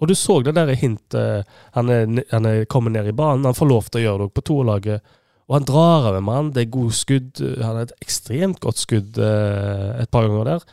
Og 0.01 0.09
du 0.09 0.17
så 0.17 0.41
det 0.43 0.57
der 0.57 0.75
hintet. 0.81 1.49
Han 1.77 1.93
er, 1.93 2.07
han 2.31 2.49
er 2.49 2.69
kommet 2.71 2.97
ned 2.97 3.11
i 3.11 3.17
banen. 3.17 3.45
Han 3.45 3.57
får 3.57 3.69
lov 3.69 3.89
til 3.89 4.01
å 4.01 4.05
gjøre 4.07 4.27
det 4.27 4.37
på 4.37 4.47
toerlaget. 4.49 5.17
Og 5.51 5.57
han 5.59 5.67
drar 5.69 6.07
av 6.11 6.17
en 6.17 6.25
mann. 6.25 6.53
Det 6.55 6.65
er 6.65 6.77
god 6.77 6.95
skudd. 6.97 7.41
Han 7.61 7.75
har 7.77 7.89
et 7.89 7.97
ekstremt 8.01 8.61
godt 8.63 8.81
skudd 8.81 9.19
eh, 9.21 9.89
et 10.01 10.13
par 10.13 10.29
ganger 10.29 10.55
der. 10.55 10.69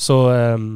Så 0.00 0.18
eh, 0.34 0.66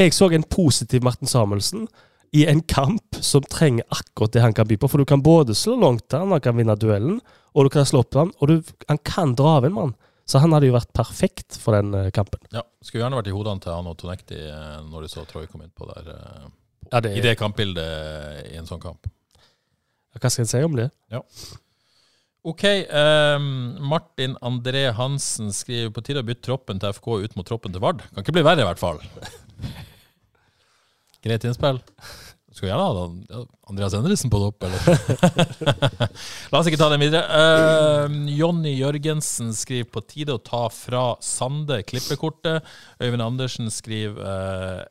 jeg 0.00 0.16
så 0.16 0.30
en 0.32 0.48
positiv 0.48 1.04
Martin 1.04 1.30
Samuelsen 1.30 1.86
i 2.32 2.46
en 2.48 2.62
kamp 2.64 3.18
som 3.20 3.44
trenger 3.44 3.84
akkurat 3.92 4.32
det 4.32 4.40
han 4.40 4.54
kan 4.56 4.66
by 4.68 4.78
på. 4.80 4.88
For 4.88 5.02
du 5.02 5.08
kan 5.08 5.22
både 5.22 5.54
slå 5.54 5.76
langt 5.82 6.08
til 6.08 6.22
han, 6.22 6.32
han 6.32 6.40
kan 6.40 6.56
vinne 6.56 6.78
duellen, 6.80 7.20
og 7.52 7.68
du 7.68 7.74
kan 7.74 7.84
slå 7.86 8.00
opp 8.00 8.10
til 8.14 8.22
han, 8.24 8.32
og 8.40 8.48
du, 8.48 8.72
han 8.88 9.00
kan 9.04 9.34
dra 9.36 9.58
av 9.58 9.68
en 9.68 9.76
mann. 9.76 9.92
Så 10.24 10.40
han 10.40 10.54
hadde 10.54 10.70
jo 10.70 10.76
vært 10.76 10.92
perfekt 10.96 11.58
for 11.60 11.76
den 11.76 11.92
eh, 11.98 12.10
kampen. 12.14 12.40
Ja, 12.54 12.64
Skulle 12.80 13.04
gjerne 13.04 13.20
vært 13.20 13.28
i 13.28 13.36
hodene 13.36 13.60
til 13.60 13.74
han 13.74 13.90
og 13.90 13.98
Tonekti 14.00 14.38
eh, 14.48 14.78
når 14.88 15.04
de 15.04 15.12
så 15.12 15.26
Troy 15.28 15.44
kom 15.50 15.64
inn 15.66 15.74
på 15.76 15.88
der. 15.90 16.08
Ja, 16.92 17.00
det, 17.00 17.16
I 17.16 17.24
det 17.24 17.38
kampbildet 17.40 18.52
i 18.52 18.56
en 18.60 18.68
sånn 18.68 18.82
kamp. 18.82 19.08
Hva 20.12 20.28
skal 20.28 20.44
jeg 20.44 20.50
si 20.52 20.60
om 20.66 20.76
det? 20.76 20.90
Ja. 21.12 21.22
OK. 22.42 22.64
Um, 22.90 23.46
Martin 23.88 24.34
André 24.44 24.88
Hansen 24.96 25.52
skriver 25.54 25.92
på 25.94 26.02
tide 26.04 26.20
å 26.20 26.26
bytte 26.26 26.44
troppen 26.50 26.82
til 26.82 26.92
FK 26.92 27.08
ut 27.24 27.38
mot 27.38 27.48
troppen 27.48 27.72
til 27.72 27.82
Vard. 27.82 28.02
Kan 28.12 28.26
ikke 28.26 28.34
bli 28.36 28.44
verre, 28.44 28.64
i 28.64 28.68
hvert 28.68 28.82
fall. 28.82 29.00
Greit 31.24 31.46
innspill. 31.46 31.78
Skulle 32.52 32.74
gjerne 32.74 32.84
ha 32.84 33.42
Andreas 33.70 33.94
Endresen 33.96 34.30
på 34.32 34.40
topp, 34.42 34.66
eller? 34.66 34.82
La 36.52 36.60
oss 36.60 36.66
ikke 36.68 36.80
ta 36.80 36.90
den 36.92 37.00
videre. 37.00 37.24
Uh, 37.24 38.18
Jonny 38.36 38.74
Jørgensen 38.74 39.54
skriver 39.56 39.88
på 39.94 40.02
tide 40.04 40.36
å 40.36 40.42
ta 40.42 40.66
fra 40.74 41.12
Sande 41.24 41.80
klippekortet. 41.88 42.66
Øyvind 43.00 43.24
Andersen 43.24 43.72
skriver 43.72 44.18
uh, 44.20 44.82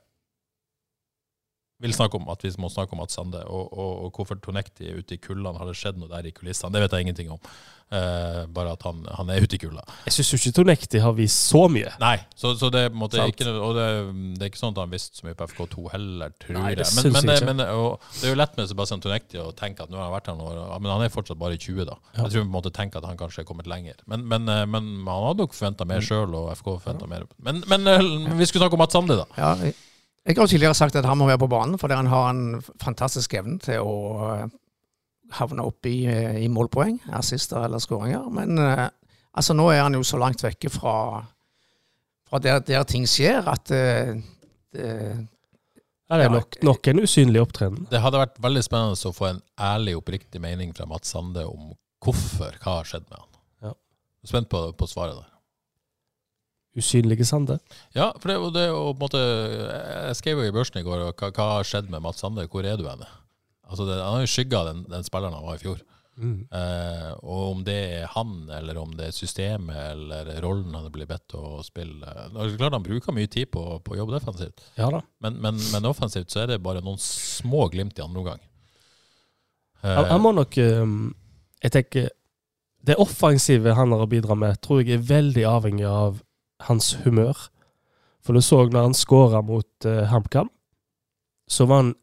vil 1.82 1.94
snakke 1.98 2.20
om 2.20 2.30
at 2.32 2.46
vi 2.46 2.54
må 2.62 2.70
snakke 2.72 2.96
om 2.98 3.04
at 3.04 3.14
Sande 3.14 3.44
og, 3.46 3.70
og, 3.74 3.92
og 4.06 4.16
hvorfor 4.16 4.40
Tonekti 4.42 4.90
er 4.90 5.02
ute 5.02 5.18
i 5.18 5.22
kullene. 5.22 5.58
Har 5.58 5.70
det 5.70 5.78
skjedd 5.80 6.00
noe 6.02 6.12
der 6.12 6.28
i 6.30 6.34
kulissene? 6.36 6.74
Det 6.76 6.84
vet 6.86 6.98
jeg 6.98 7.08
ingenting 7.08 7.32
om. 7.34 7.42
Uh, 7.92 8.46
bare 8.48 8.72
at 8.72 8.86
han, 8.88 9.02
han, 9.18 9.30
er 9.34 9.44
ute 9.44 9.58
i 9.58 9.60
kulda. 9.60 9.82
Jeg 10.06 10.14
syns 10.16 10.30
jo 10.32 10.38
ikke 10.40 10.54
Tonekti 10.62 11.00
har 11.04 11.12
vist 11.18 11.50
så 11.50 11.66
mye. 11.68 11.90
Nei, 12.00 12.14
så, 12.40 12.54
så 12.56 12.70
det, 12.72 12.86
måtte 12.96 13.20
ikke, 13.28 13.50
og 13.52 13.76
det, 13.76 13.88
det, 14.38 14.46
er 14.46 14.48
ikke 14.48 14.62
sånn 14.62 14.72
at 14.72 14.80
han 14.80 14.94
visste 14.94 15.20
så 15.20 15.28
mye 15.28 15.36
på 15.36 15.50
FK2 15.52 15.84
heller, 15.92 16.32
tror 16.40 16.56
Nei, 16.56 16.72
det 16.80 16.86
jeg. 16.86 16.96
Men, 16.96 17.18
men, 17.18 17.28
det, 17.28 17.36
men 17.50 17.60
det 17.60 17.68
er 17.68 18.32
jo 18.32 18.40
lett 18.40 18.56
med 18.56 18.72
Sebastian 18.72 19.04
Tonekti 19.04 19.44
å 19.44 19.50
tenke 19.60 19.84
at 19.84 19.92
nå 19.92 20.00
har 20.00 20.08
han 20.08 20.16
vært 20.16 20.32
her 20.32 20.40
noen 20.40 20.62
år, 20.64 20.72
men 20.80 20.94
han 20.94 21.04
er 21.04 21.12
fortsatt 21.12 21.44
bare 21.44 21.60
i 21.60 21.62
20, 21.68 21.84
da. 21.92 22.00
Ja. 22.14 22.22
Jeg 22.22 22.38
tror 22.38 22.48
vi 22.48 22.56
måtte 22.56 22.72
tenke 22.80 23.02
at 23.02 23.12
han 23.12 23.20
kanskje 23.20 23.44
er 23.44 23.52
kommet 23.52 23.68
lenger. 23.68 24.00
Men, 24.08 24.24
men, 24.24 24.48
eh, 24.48 24.64
men 24.72 24.92
han 25.04 25.28
hadde 25.28 25.44
nok 25.44 25.60
forventa 25.60 25.92
mer 25.92 26.00
mm. 26.00 26.08
sjøl, 26.08 26.32
og 26.46 26.52
FK 26.62 26.78
forventa 26.78 27.10
ja. 27.10 27.12
mer. 27.12 27.28
Men, 27.44 27.92
eh, 27.92 28.08
vi 28.40 28.48
skulle 28.48 28.64
snakke 28.64 28.80
om 28.80 28.86
Mats 28.86 28.96
Sande, 28.96 29.20
da. 29.20 29.28
Ja, 29.36 29.74
jeg 30.22 30.38
har 30.38 30.50
tidligere 30.50 30.78
sagt 30.78 30.96
at 31.00 31.08
han 31.10 31.18
må 31.18 31.26
være 31.30 31.42
på 31.42 31.50
banen, 31.50 31.80
fordi 31.82 31.98
han 31.98 32.10
har 32.12 32.30
en 32.30 32.62
fantastisk 32.82 33.34
evne 33.40 33.58
til 33.64 33.82
å 33.82 33.96
eh, 34.36 34.52
havne 35.40 35.66
opp 35.66 35.88
i, 35.90 36.04
eh, 36.06 36.44
i 36.44 36.50
målpoeng, 36.52 37.00
assister 37.18 37.66
eller 37.66 37.82
skåringer. 37.82 38.28
Men 38.36 38.60
uh, 38.62 38.86
altså, 39.34 39.56
nå 39.58 39.70
er 39.74 39.82
han 39.82 39.98
jo 39.98 40.04
så 40.06 40.20
langt 40.22 40.44
vekke 40.46 40.70
fra, 40.70 40.96
fra 42.30 42.42
der, 42.44 42.62
der, 42.68 42.86
ting 42.86 43.08
skjer, 43.10 43.50
at 43.50 43.66
det, 43.72 44.22
det, 44.76 44.92
ja, 46.12 46.20
det 46.20 46.28
er 46.28 46.36
nok, 46.36 46.60
nok 46.70 46.92
en 46.92 47.02
usynlig 47.02 47.42
opptreden. 47.42 47.88
Det 47.90 48.04
hadde 48.04 48.22
vært 48.22 48.38
veldig 48.46 48.66
spennende 48.68 49.10
å 49.10 49.16
få 49.16 49.32
en 49.32 49.42
ærlig, 49.58 49.98
oppriktig 49.98 50.44
mening 50.44 50.76
fra 50.78 50.86
Mats 50.86 51.16
Sande 51.16 51.48
om 51.50 51.74
hvorfor, 52.06 52.62
hva 52.62 52.82
har 52.82 52.94
skjedd 52.94 53.10
med 53.10 53.18
han. 53.24 53.30
Ja. 53.72 53.76
Spent 54.30 54.54
på, 54.54 54.68
på 54.78 54.90
svaret 54.92 55.18
der 55.18 55.32
usynlige 56.78 57.26
Sande. 57.28 57.60
Ja, 57.96 58.12
for 58.20 58.32
det, 58.32 58.38
det 58.56 58.68
og 58.72 58.94
på 58.96 58.98
en 58.98 59.06
måte, 59.06 59.22
Jeg 60.08 60.20
skrev 60.20 60.40
jo 60.40 60.48
i 60.48 60.56
børsen 60.56 60.80
i 60.80 60.86
går 60.86 61.04
hva, 61.10 61.32
hva 61.32 61.48
har 61.58 61.68
skjedd 61.68 61.90
med 61.92 62.04
Mats 62.04 62.24
Sande? 62.24 62.48
Hvor 62.48 62.66
er 62.66 62.80
du 62.80 62.88
henne? 62.88 63.08
Altså 63.72 63.88
det, 63.88 63.98
han 64.00 64.20
har 64.20 64.26
jo 64.26 64.32
skygga 64.32 64.66
den, 64.68 64.86
den 64.92 65.08
spilleren 65.08 65.36
han 65.36 65.48
var 65.48 65.60
i 65.60 65.64
fjor. 65.64 65.82
Mm. 66.22 66.44
Eh, 66.52 67.12
og 67.24 67.44
om 67.54 67.62
det 67.64 67.78
er 68.02 68.10
han, 68.14 68.34
eller 68.52 68.78
om 68.82 68.92
det 68.98 69.08
er 69.08 69.16
systemet, 69.16 69.78
eller 69.94 70.42
rollen 70.44 70.76
han 70.76 70.90
blir 70.92 71.08
bedt 71.08 71.34
å 71.40 71.62
spille 71.64 72.04
Det 72.04 72.36
er 72.36 72.58
klart 72.60 72.76
Han 72.76 72.84
bruker 72.84 73.16
mye 73.16 73.30
tid 73.32 73.48
på, 73.50 73.64
på 73.80 73.96
å 73.96 74.00
jobbe 74.02 74.18
defensivt, 74.18 74.60
ja. 74.76 74.90
Men, 75.24 75.40
men, 75.40 75.62
men, 75.72 75.88
offensivt 75.88 76.34
så 76.34 76.44
er 76.44 76.52
det 76.52 76.64
bare 76.64 76.84
noen 76.84 77.00
små 77.02 77.70
glimt 77.72 77.98
i 77.98 78.04
andre 78.04 78.22
omgang. 78.22 78.44
Eh, 79.82 79.88
han, 79.88 80.10
han, 80.12 80.22
må 80.22 80.34
nok 80.36 80.60
um, 80.84 80.98
Jeg 81.64 81.74
tenker 81.78 82.12
Det 82.86 83.00
offensive 83.02 83.78
han 83.80 83.96
har 83.96 84.04
å 84.04 84.12
bidra 84.12 84.36
med, 84.38 84.60
tror 84.62 84.84
jeg 84.84 85.00
er 85.00 85.08
veldig 85.14 85.48
avhengig 85.48 85.88
av 85.88 86.20
hans 86.68 86.94
humør. 87.06 87.38
For 88.22 88.38
du 88.38 88.42
så 88.42 88.64
når 88.68 88.90
han 88.90 88.98
skåra 88.98 89.42
mot 89.46 89.88
uh, 89.88 90.04
HamKam, 90.12 90.50
så 91.50 91.66
var 91.66 91.84
han 91.84 91.96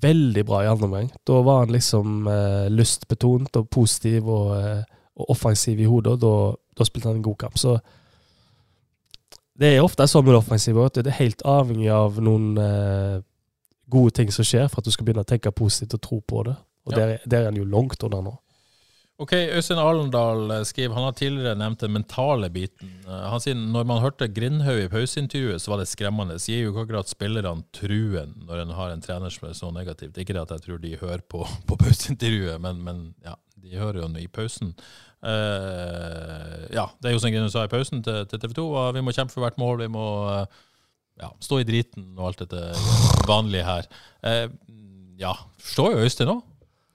veldig 0.00 0.44
bra 0.48 0.62
i 0.64 0.70
andre 0.70 0.88
omgang. 0.88 1.10
Da 1.28 1.40
var 1.46 1.64
han 1.64 1.74
liksom 1.74 2.26
uh, 2.26 2.66
lystbetont 2.72 3.56
og 3.56 3.68
positiv 3.70 4.28
og, 4.28 4.52
uh, 4.56 5.00
og 5.20 5.32
offensiv 5.36 5.80
i 5.80 5.88
hodet, 5.88 6.16
og 6.16 6.22
da, 6.24 6.34
da, 6.78 6.88
spilte 6.88 7.10
han 7.10 7.20
en 7.20 7.26
god 7.28 7.38
kamp. 7.44 7.58
Så 7.60 7.78
det 9.60 9.74
er 9.74 9.84
ofte 9.84 10.06
sånn 10.08 10.24
med 10.24 10.34
det 10.34 10.40
offensive 10.40 10.86
at 10.88 10.98
det 10.98 11.12
er 11.12 11.20
helt 11.20 11.42
avhengig 11.44 11.90
av 11.92 12.16
noen 12.24 12.54
gode 13.90 14.14
ting 14.16 14.30
som 14.32 14.46
skjer, 14.46 14.68
for 14.70 14.80
at 14.80 14.88
du 14.88 14.94
skal 14.94 15.04
begynne 15.04 15.24
å 15.26 15.28
tenke 15.28 15.52
positivt 15.52 15.98
og 15.98 16.04
tro 16.06 16.20
på 16.24 16.44
det. 16.48 16.54
Og 16.86 16.92
Ja. 16.92 16.96
der, 16.96 17.18
der 17.26 17.40
er 17.40 17.44
han 17.50 17.58
jo 17.58 17.64
langt 17.64 18.02
under 18.02 18.22
nå. 18.22 18.38
Ok, 19.20 19.34
Øystein 19.36 19.78
Arendal 19.78 20.50
eh, 20.54 20.62
skriver 20.64 20.96
Han 20.96 21.04
har 21.04 21.16
tidligere 21.18 21.58
nevnt 21.60 21.82
den 21.84 21.92
mentale 21.92 22.48
biten. 22.52 22.92
Eh, 23.04 23.26
Han 23.32 23.42
sier 23.42 23.58
når 23.58 23.84
man 23.88 24.00
hørte 24.00 24.30
Grindhaug 24.32 24.80
i 24.80 24.88
pauseintervjuet, 24.88 25.60
så 25.60 25.74
var 25.74 25.82
det 25.82 25.90
skremmende. 25.90 26.38
Så 26.40 26.54
gir 26.54 26.62
jo 26.64 26.70
ikke 26.72 26.86
akkurat 26.86 27.10
spillerne 27.12 27.66
truen 27.76 28.32
når 28.48 28.62
en 28.62 28.72
har 28.78 28.94
en 28.94 29.04
trener 29.04 29.34
som 29.34 29.50
er 29.50 29.58
så 29.58 29.68
negativt. 29.76 30.16
Ikke 30.16 30.36
det 30.36 30.46
at 30.46 30.54
jeg 30.56 30.64
tror 30.64 30.80
de 30.80 30.96
hører 31.02 31.24
på, 31.28 31.44
på 31.68 31.78
pauseintervjuet, 31.82 32.56
men, 32.64 32.80
men 32.86 33.02
ja, 33.26 33.36
de 33.60 33.76
hører 33.76 34.00
jo 34.00 34.08
i 34.16 34.28
pausen. 34.32 34.72
Uh, 35.20 36.64
ja, 36.72 36.86
det 36.96 37.10
er 37.10 37.12
jo 37.12 37.20
som 37.20 37.34
Grindhaug 37.34 37.52
sa 37.52 37.66
i 37.66 37.72
pausen 37.72 38.00
til, 38.06 38.22
til 38.30 38.40
TV 38.40 38.54
2, 38.56 38.64
og 38.72 38.94
vi 38.96 39.02
må 39.04 39.12
kjempe 39.12 39.34
for 39.34 39.44
hvert 39.44 39.60
mål. 39.60 39.82
Vi 39.82 39.90
må 39.92 40.06
uh, 40.30 40.62
ja, 41.20 41.28
stå 41.44 41.60
i 41.60 41.68
driten 41.68 42.14
og 42.16 42.30
alt 42.30 42.40
dette 42.46 42.72
vanlige 43.28 43.68
her. 43.68 43.90
Uh, 44.24 44.48
ja, 45.20 45.34
forstår 45.60 45.92
jo 45.92 46.08
Øystein 46.08 46.32
òg, 46.32 46.40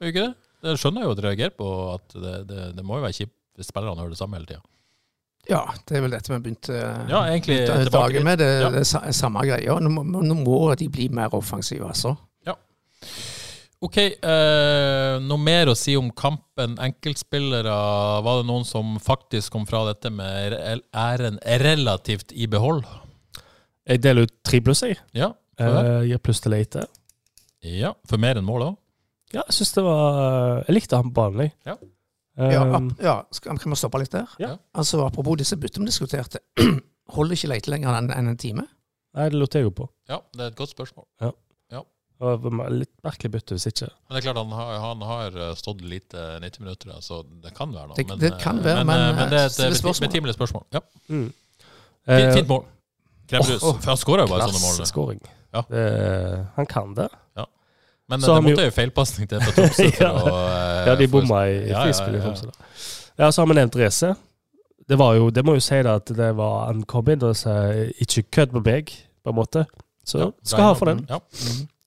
gjør 0.02 0.14
ikke 0.16 0.26
det? 0.26 0.45
Det 0.66 0.76
skjønner 0.82 1.06
jo 1.06 1.12
at 1.14 1.20
du 1.20 1.26
reagerer 1.28 1.54
på, 1.56 1.68
at 1.94 2.16
det, 2.18 2.36
det, 2.50 2.64
det 2.78 2.86
må 2.86 2.98
jo 3.00 3.06
være 3.06 3.18
kjipt 3.22 3.36
hvis 3.56 3.70
spillerne 3.72 4.02
hører 4.02 4.12
det 4.16 4.20
samme 4.20 4.36
hele 4.40 4.50
tida. 4.50 4.64
Ja, 5.48 5.62
det 5.86 5.96
er 5.96 6.02
vel 6.02 6.16
dette 6.16 6.32
vi 6.34 6.40
begynte 6.42 6.74
Ja, 7.08 7.20
egentlig 7.30 7.60
begynte 7.62 7.84
tilbake 7.86 8.24
med. 8.26 8.40
Det, 8.42 8.48
Ja. 8.64 8.70
det 8.74 8.80
er 8.82 8.88
sa- 8.90 9.04
samme 9.14 9.44
greia. 9.46 9.76
Nå, 9.80 9.92
må- 9.94 10.24
nå 10.26 10.36
må 10.42 10.58
de 10.76 10.88
bli 10.90 11.06
mer 11.14 11.30
offensive, 11.38 11.86
altså. 11.88 12.16
Ok, 13.86 13.98
eh, 14.00 15.20
noe 15.22 15.38
mer 15.38 15.68
å 15.70 15.76
si 15.78 15.94
om 16.00 16.08
kampen? 16.18 16.78
Enkeltspillere, 16.82 17.74
var 18.26 18.40
det 18.40 18.48
noen 18.48 18.64
som 18.66 18.96
faktisk 19.04 19.52
kom 19.54 19.66
fra 19.70 19.84
dette 19.94 20.10
med 20.10 20.56
æren 20.96 21.38
relativt 21.62 22.32
i 22.34 22.48
behold? 22.50 22.86
Jeg 23.86 24.02
deler 24.02 24.26
ut 24.26 24.34
tre 24.48 24.62
pluss, 24.66 24.82
jeg. 24.88 24.98
Ja. 25.14 25.34
Eh, 25.60 26.08
gir 26.10 26.18
pluss 26.24 26.42
til 26.42 26.56
Leite. 26.56 26.88
ja 27.62 27.94
for 28.08 28.18
mer 28.22 28.36
enn 28.40 28.46
mål 28.48 28.64
òg? 28.72 28.78
Ja, 29.34 29.42
jeg 29.48 29.54
syns 29.58 29.74
det 29.74 29.84
var 29.84 30.64
Jeg 30.68 30.76
likte 30.76 30.96
han 30.96 31.10
på 31.12 31.14
banen, 31.22 31.40
jeg. 31.48 31.54
Ja. 31.66 31.76
Ja, 32.38 32.64
Um, 32.66 32.90
ap- 32.92 33.00
ja 33.02 33.24
skal, 33.32 33.58
kan 33.58 33.72
vi 33.72 33.76
stoppe 33.80 33.98
litt 34.02 34.12
der? 34.12 34.28
Ja. 34.40 34.58
Altså, 34.76 35.00
Apropos 35.06 35.38
disse 35.40 35.56
vi 35.56 35.68
diskuterte. 35.70 36.40
Holder 37.16 37.34
ikke 37.38 37.48
Leite 37.48 37.72
lenger 37.72 37.96
enn 37.96 38.12
en, 38.12 38.28
en 38.28 38.38
time? 38.38 38.66
Nei, 39.16 39.30
det 39.30 39.40
lot 39.40 39.56
jeg 39.56 39.64
jo 39.64 39.72
på. 39.72 39.88
Ja, 40.10 40.18
det 40.36 40.42
er 40.44 40.48
et 40.52 40.56
godt 40.60 40.70
spørsmål. 40.76 41.06
Det 42.16 42.28
var 42.56 42.70
litt 42.72 42.92
merkelig 43.04 43.32
bytte 43.34 43.56
hvis 43.58 43.66
ikke. 43.68 43.90
Men 44.08 44.16
det 44.16 44.20
er 44.22 44.24
klart 44.30 44.38
han 44.40 44.52
har, 44.56 44.70
han 44.80 45.02
har 45.04 45.34
eh, 45.36 45.56
stått 45.60 45.82
lite 45.84 46.22
90 46.40 46.62
minutter, 46.64 46.94
så 47.04 47.18
det 47.44 47.52
kan 47.58 47.74
være 47.76 47.90
noe. 47.90 47.96
Det- 47.98 48.06
men, 48.08 48.20
det 48.22 48.30
eh, 48.32 48.38
kan 48.40 48.62
være, 48.64 48.86
men, 48.86 48.88
men, 48.88 49.02
eh, 49.10 49.16
men 49.18 49.30
det 49.34 49.40
er 49.42 49.46
et 49.50 49.52
spørsmål. 49.58 49.92
beti- 49.92 50.06
betimelig 50.08 50.36
spørsmål. 50.38 50.64
Ja. 50.78 50.80
Mm. 51.10 51.26
Fint, 51.28 52.08
Eh, 52.08 52.34
fint 52.38 52.48
mål. 52.48 52.64
Krembrus. 53.28 53.64
Oh, 53.64 53.74
oh, 53.76 53.82
han 53.90 53.98
skårer 54.00 54.24
jo 54.24 54.32
bare 54.32 54.48
sånne 54.48 54.62
mål. 54.64 54.76
Klasseskåring. 54.80 55.22
Ja. 55.58 55.62
Det- 55.70 56.46
Han 56.56 56.66
kan 56.72 56.94
det. 56.96 57.10
Men 58.10 58.22
det, 58.22 58.28
det 58.28 58.44
måtte 58.46 58.66
jo 58.68 58.74
feilpasning 58.76 59.28
til 59.30 59.40
på 59.42 59.54
Tromsø. 59.56 59.88
Ja. 60.04 60.12
å, 60.14 60.34
eh, 60.36 60.88
Ja, 60.90 60.96
de 61.00 61.08
for- 61.08 61.22
bomma 61.22 61.44
i, 61.50 61.56
i 61.66 61.70
Ja, 61.72 61.86
ja, 61.90 62.08
ja, 62.14 62.34
ja. 62.36 62.52
Ja, 63.18 63.30
så 63.32 63.42
har 63.42 63.48
vi 63.50 63.56
nevnt 63.58 63.76
Race. 63.80 64.12
Det 64.88 64.98
var 65.00 65.16
jo, 65.18 65.30
det 65.34 65.42
må 65.48 65.56
jo 65.56 65.64
si 65.64 65.78
det 65.82 65.90
at 65.90 66.12
det 66.14 66.28
var 66.38 66.70
en 66.70 66.84
sa 67.34 67.56
ikke 68.04 68.26
kødd 68.38 68.54
med 68.60 68.66
meg, 68.68 68.92
på 69.26 69.32
en 69.34 69.38
måte. 69.40 69.64
Så 70.06 70.20
Ja, 70.22 70.28
skal 70.46 70.68
ha 70.68 70.74
for 70.78 70.92
den. 70.92 71.06
Ja. 71.10 71.18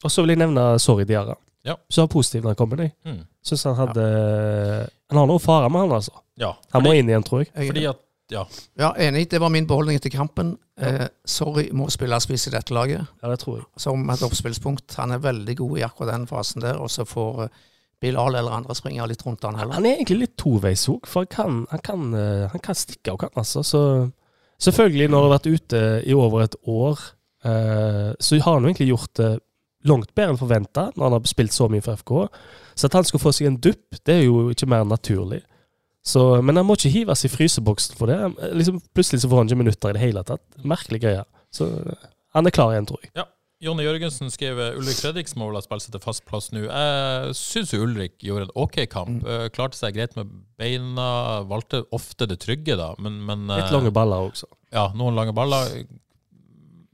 Og 0.03 0.11
så 0.11 0.23
vil 0.25 0.33
jeg 0.35 0.41
nevne 0.41 0.65
Sorry 0.83 1.05
Diarra. 1.07 1.37
Ja. 1.69 1.77
Så 1.91 2.03
har 2.03 2.09
positiv 2.11 2.43
den 2.43 2.57
jeg. 2.89 2.95
Mm. 3.07 3.21
Syns 3.45 3.63
han 3.69 3.77
hadde 3.79 4.05
Han 5.11 5.19
har 5.21 5.27
noe 5.31 5.39
å 5.39 5.43
fare 5.43 5.69
med, 5.71 5.85
han 5.87 5.95
altså. 6.01 6.13
ja. 6.41 6.53
Han 6.75 6.83
må 6.83 6.93
inn 6.99 7.09
igjen, 7.09 7.23
tror. 7.27 7.45
Jeg, 7.47 7.69
fordi 7.71 7.87
at 7.93 8.01
Ja. 8.31 8.45
ja, 8.77 8.93
Enig. 9.01 9.31
Det 9.31 9.41
var 9.41 9.49
min 9.49 9.67
beholdning 9.67 9.97
etter 9.97 10.13
kampen. 10.13 10.57
Eh, 10.81 11.07
sorry, 11.25 11.71
må 11.73 11.89
spille 11.91 12.19
spiss 12.21 12.49
i 12.51 12.53
dette 12.53 12.75
laget. 12.77 13.07
Ja, 13.23 13.31
det 13.33 13.41
tror 13.41 13.61
jeg. 13.61 13.67
Som 13.81 14.05
et 14.13 14.23
oppspillspunkt. 14.27 14.99
Han 15.01 15.17
er 15.17 15.25
veldig 15.25 15.57
god 15.57 15.79
i 15.79 15.85
akkurat 15.87 16.13
den 16.13 16.29
fasen 16.29 16.65
der. 16.65 16.77
Og 16.83 16.93
så 16.93 17.07
får 17.09 17.49
Bill 17.99 18.15
Bilal 18.15 18.37
eller 18.39 18.55
andre 18.55 18.77
springe 18.79 19.07
litt 19.11 19.25
rundt 19.27 19.43
han 19.43 19.59
heller. 19.59 19.75
Han 19.75 19.87
er 19.89 19.97
egentlig 19.97 20.21
litt 20.21 20.37
toveisog, 20.39 21.09
for 21.09 21.25
han 21.25 21.33
kan, 21.33 21.57
han, 21.73 21.83
kan, 21.83 22.05
eh, 22.15 22.45
han 22.53 22.63
kan 22.63 22.79
stikke 22.79 23.17
og 23.17 23.25
kan, 23.25 23.33
altså. 23.35 23.65
Så 23.67 23.81
selvfølgelig, 24.63 25.09
når 25.11 25.19
du 25.19 25.27
har 25.27 25.35
vært 25.35 25.51
ute 25.51 25.83
i 26.07 26.15
over 26.15 26.45
et 26.45 26.55
år, 26.63 27.03
eh, 27.43 28.13
så 28.21 28.39
har 28.39 28.55
han 28.55 28.63
jo 28.63 28.71
egentlig 28.71 28.91
gjort 28.93 29.15
det 29.19 29.33
langt 29.87 30.15
bedre 30.15 30.35
enn 30.35 30.41
forventa 30.41 30.89
når 30.95 31.05
han 31.05 31.17
har 31.17 31.29
spilt 31.31 31.55
så 31.55 31.69
mye 31.71 31.83
for 31.83 31.99
FK. 31.99 32.15
Så 32.79 32.87
at 32.87 32.97
han 32.99 33.07
skal 33.09 33.23
få 33.23 33.35
seg 33.35 33.51
en 33.51 33.61
dupp, 33.67 33.99
det 34.07 34.15
er 34.15 34.25
jo 34.29 34.49
ikke 34.55 34.71
mer 34.71 34.87
naturlig. 34.87 35.43
Så, 36.09 36.23
men 36.41 36.57
han 36.57 36.65
må 36.65 36.79
ikke 36.79 36.93
hives 36.95 37.25
i 37.27 37.31
fryseboksen 37.33 37.99
for 37.99 38.09
det. 38.09 38.19
Liksom, 38.57 38.79
plutselig 38.97 39.21
så 39.25 39.29
får 39.31 39.43
han 39.43 39.51
ikke 39.51 39.63
minutter 39.65 39.91
i 39.91 39.97
det 39.99 40.05
hele 40.07 40.23
tatt. 40.25 40.45
Merkelig 40.65 41.03
greie. 41.05 41.27
Så 41.55 41.69
eh, 41.69 42.07
han 42.37 42.49
er 42.49 42.55
klar 42.55 42.73
igjen, 42.73 42.89
tror 42.89 43.03
jeg. 43.05 43.27
Jonny 43.59 43.83
Jørgensen 43.83 44.31
skrev 44.31 44.61
Ulrik 44.79 45.01
Fredriksen 45.01 45.41
må 45.41 45.49
vel 45.49 45.59
ha 45.59 45.63
spilt 45.65 45.83
seg 45.83 45.97
til 45.97 46.03
fast 46.05 46.23
plass 46.29 46.53
nå. 46.55 46.61
Jeg 46.69 47.33
syns 47.35 47.73
Ulrik 47.75 48.15
gjorde 48.23 48.47
en 48.47 48.53
OK 48.63 48.77
kamp. 48.93 49.25
Mm. 49.25 49.49
Klarte 49.55 49.75
seg 49.81 49.97
greit 49.97 50.15
med 50.15 50.31
beina. 50.61 51.09
Valgte 51.51 51.83
ofte 51.95 52.29
det 52.31 52.39
trygge, 52.45 52.77
da. 52.79 52.93
Men, 53.03 53.19
men 53.27 53.49
Litt 53.51 53.67
eh, 53.67 53.75
lange 53.75 53.91
baller 53.95 54.31
også. 54.31 54.47
Ja, 54.71 54.89
noen 54.95 55.19
lange 55.19 55.35
baller. 55.35 55.75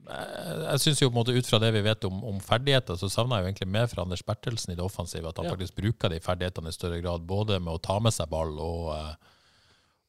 Jeg, 0.07 0.81
synes 0.81 1.01
jo 1.03 1.09
på 1.09 1.15
en 1.15 1.21
måte 1.23 1.33
ut 1.39 1.47
fra 1.49 1.59
det 1.63 1.71
vi 1.73 1.81
vet 1.87 2.05
om, 2.05 2.19
om 2.29 2.41
ferdigheter, 2.45 2.97
så 3.01 3.09
savner 3.09 3.39
jeg 3.39 3.45
jo 3.45 3.49
egentlig 3.53 3.69
mer 3.73 3.87
fra 3.89 4.03
Anders 4.05 4.23
Bertelsen 4.23 4.73
i 4.73 4.77
det 4.77 4.85
offensive. 4.85 5.29
At 5.29 5.37
han 5.41 5.47
Ja. 5.47 5.53
faktisk 5.55 5.77
bruker 5.79 6.09
de 6.13 6.21
ferdighetene 6.21 6.69
i 6.69 6.73
større 6.77 7.01
grad, 7.01 7.25
både 7.27 7.61
med 7.61 7.73
å 7.75 7.81
ta 7.81 7.99
med 8.01 8.13
seg 8.13 8.29
ball 8.29 8.53
og, 8.61 8.95
eh, 8.97 9.15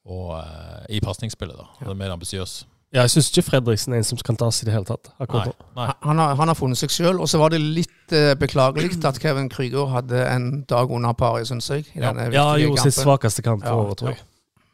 og 0.06 0.32
eh, 0.42 0.86
i 0.96 1.00
pasningsspillet. 1.00 1.56
da. 1.56 1.64
Han 1.80 1.90
er 1.94 1.94
mer 2.02 2.10
ambisiøs. 2.16 2.64
Ja, 2.94 3.02
jeg 3.02 3.10
syns 3.16 3.30
ikke 3.32 3.42
Fredriksen 3.50 3.92
er 3.92 3.98
en 4.00 4.04
som 4.06 4.18
kan 4.24 4.36
tas 4.38 4.62
i 4.62 4.66
det 4.68 4.72
hele 4.72 4.86
tatt. 4.86 5.08
Nei. 5.18 5.52
nei. 5.76 5.86
Han 6.06 6.18
har, 6.22 6.36
han 6.38 6.48
har 6.48 6.54
funnet 6.56 6.78
seg 6.78 6.92
sjøl. 6.94 7.18
Og 7.20 7.28
så 7.28 7.38
var 7.40 7.50
det 7.52 7.58
litt 7.60 8.12
eh, 8.14 8.34
beklagelig 8.38 9.02
at 9.04 9.18
Kevin 9.20 9.48
Krüger 9.52 9.90
hadde 9.90 10.22
en 10.30 10.62
dag 10.70 10.90
under 10.94 11.12
paret, 11.18 11.48
syns 11.50 11.68
jeg. 11.68 11.86
I 11.96 12.00
Ja. 12.00 12.12
denne 12.12 12.32
Ja, 12.32 12.46
gjorde 12.56 12.84
sitt 12.86 12.94
svakeste 13.00 13.42
kamp 13.42 13.64
på 13.64 13.68
Ja, 13.68 13.74
året, 13.82 13.98
tror 13.98 14.14
jeg. 14.14 14.22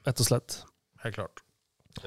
Rett 0.07 0.21
og 0.21 0.27
slett. 0.27 0.59
Helt 1.03 1.15
klart. 1.17 1.42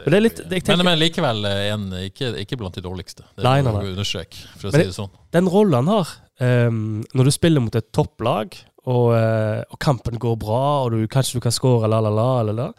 Men 0.06 0.24
litt, 0.26 0.42
tenker, 0.50 0.76
Men, 0.76 0.86
men 0.90 1.00
likevel 1.00 1.46
eh, 1.48 1.64
en, 1.72 1.88
ikke, 2.10 2.34
ikke 2.42 2.58
blant 2.60 2.76
de 2.76 2.84
dårligste. 2.84 3.26
Det 3.38 3.46
Nei, 3.46 3.60
nei, 3.64 3.74
nei. 3.76 3.92
understreke, 3.94 4.42
for 4.58 4.70
å 4.70 4.74
Men 4.74 4.82
si 4.82 4.90
det 4.90 4.98
sånn. 4.98 5.12
Den 5.36 5.50
rollen 5.52 5.78
han 5.78 5.92
har, 5.94 6.14
um, 6.42 6.80
når 7.16 7.30
du 7.30 7.34
spiller 7.36 7.64
mot 7.64 7.78
et 7.78 7.92
topplag, 7.96 8.58
og, 8.86 9.08
eh, 9.18 9.64
og 9.64 9.80
kampen 9.82 10.20
går 10.22 10.38
bra, 10.42 10.62
og 10.86 10.94
du, 10.94 11.08
kanskje 11.10 11.40
du 11.40 11.46
kan 11.46 11.54
score, 11.56 11.90
la, 11.90 12.02
la, 12.06 12.12
la, 12.14 12.30
la, 12.46 12.56
la, 12.60 12.70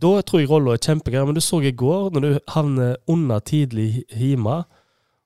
da 0.00 0.10
tror 0.26 0.42
jeg 0.42 0.50
rollen 0.50 0.74
er 0.74 0.82
kjempegøy. 0.82 1.22
Men 1.28 1.36
du 1.36 1.42
så 1.44 1.60
i 1.62 1.74
går, 1.76 2.10
når 2.14 2.24
du 2.24 2.30
havner 2.54 2.96
under 3.10 3.42
tidlig 3.44 4.04
hjemme, 4.08 4.62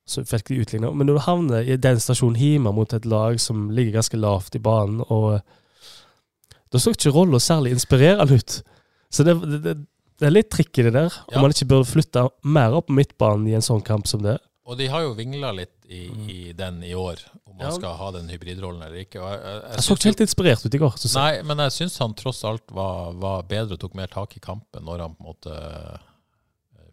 så 0.05 0.25
fikk 0.29 0.51
de 0.51 0.61
utligna, 0.61 0.91
men 0.93 1.09
når 1.09 1.17
du 1.17 1.25
havner 1.25 1.69
i 1.69 1.79
den 1.81 2.01
stasjonen 2.03 2.37
hjemme 2.37 2.75
mot 2.77 2.93
et 2.93 3.07
lag 3.09 3.39
som 3.41 3.71
ligger 3.73 4.03
ganske 4.03 4.19
lavt 4.21 4.59
i 4.59 4.61
banen, 4.61 5.01
og 5.09 5.39
da 6.73 6.81
så 6.83 6.93
ikke 6.93 7.15
rollen 7.15 7.41
særlig 7.41 7.73
inspirerende 7.73 8.37
ut. 8.37 8.59
Så 9.15 9.25
det, 9.25 9.37
det, 9.65 9.77
det, 10.21 10.27
er 10.29 10.35
litt 10.35 10.51
trikk 10.51 10.79
i 10.79 10.87
det 10.87 10.93
der, 10.95 11.13
om 11.29 11.35
Ja. 11.35 11.41
man 11.43 11.51
ikke 11.55 11.67
burde 11.71 11.89
flytte 11.91 12.29
mer 12.45 12.73
opp 12.79 12.89
midtbanen 12.91 13.49
i 13.51 13.55
en 13.59 13.65
sånn 13.65 13.83
kamp 13.85 14.07
som 14.11 14.23
det. 14.23 14.39
Og 14.65 14.79
de 14.79 14.87
har 14.89 15.03
jo 15.05 15.13
vingla 15.15 15.51
litt 15.53 15.75
i, 15.93 16.07
i 16.33 16.53
den 16.57 16.79
i 16.83 16.95
år, 16.97 17.19
om 17.47 17.57
man 17.59 17.67
Ja. 17.69 17.75
skal 17.77 17.97
ha 17.99 18.11
den 18.15 18.29
hybridrollen 18.33 18.81
eller 18.83 19.03
ikke. 19.03 19.21
Jeg, 19.21 19.41
jeg, 19.43 19.61
jeg 19.63 19.75
Jeg 19.75 19.83
så 19.85 19.95
ikke 19.99 20.09
helt 20.09 20.21
inspirert 20.25 20.65
ut 20.65 20.75
i 20.75 20.79
går. 20.79 20.95
Nei, 21.15 21.43
men 21.43 21.59
jeg 21.59 21.73
syns 21.73 21.99
han 21.99 22.15
tross 22.15 22.41
alt 22.45 22.65
var, 22.73 23.13
var 23.21 23.43
bedre 23.43 23.75
og 23.77 23.81
tok 23.81 23.95
mer 23.95 24.07
tak 24.09 24.37
i 24.37 24.41
kampen 24.41 24.85
når 24.87 25.01
han 25.05 25.15
på 25.15 25.21
en 25.25 25.29
måte 25.35 25.53
eh, 25.53 25.99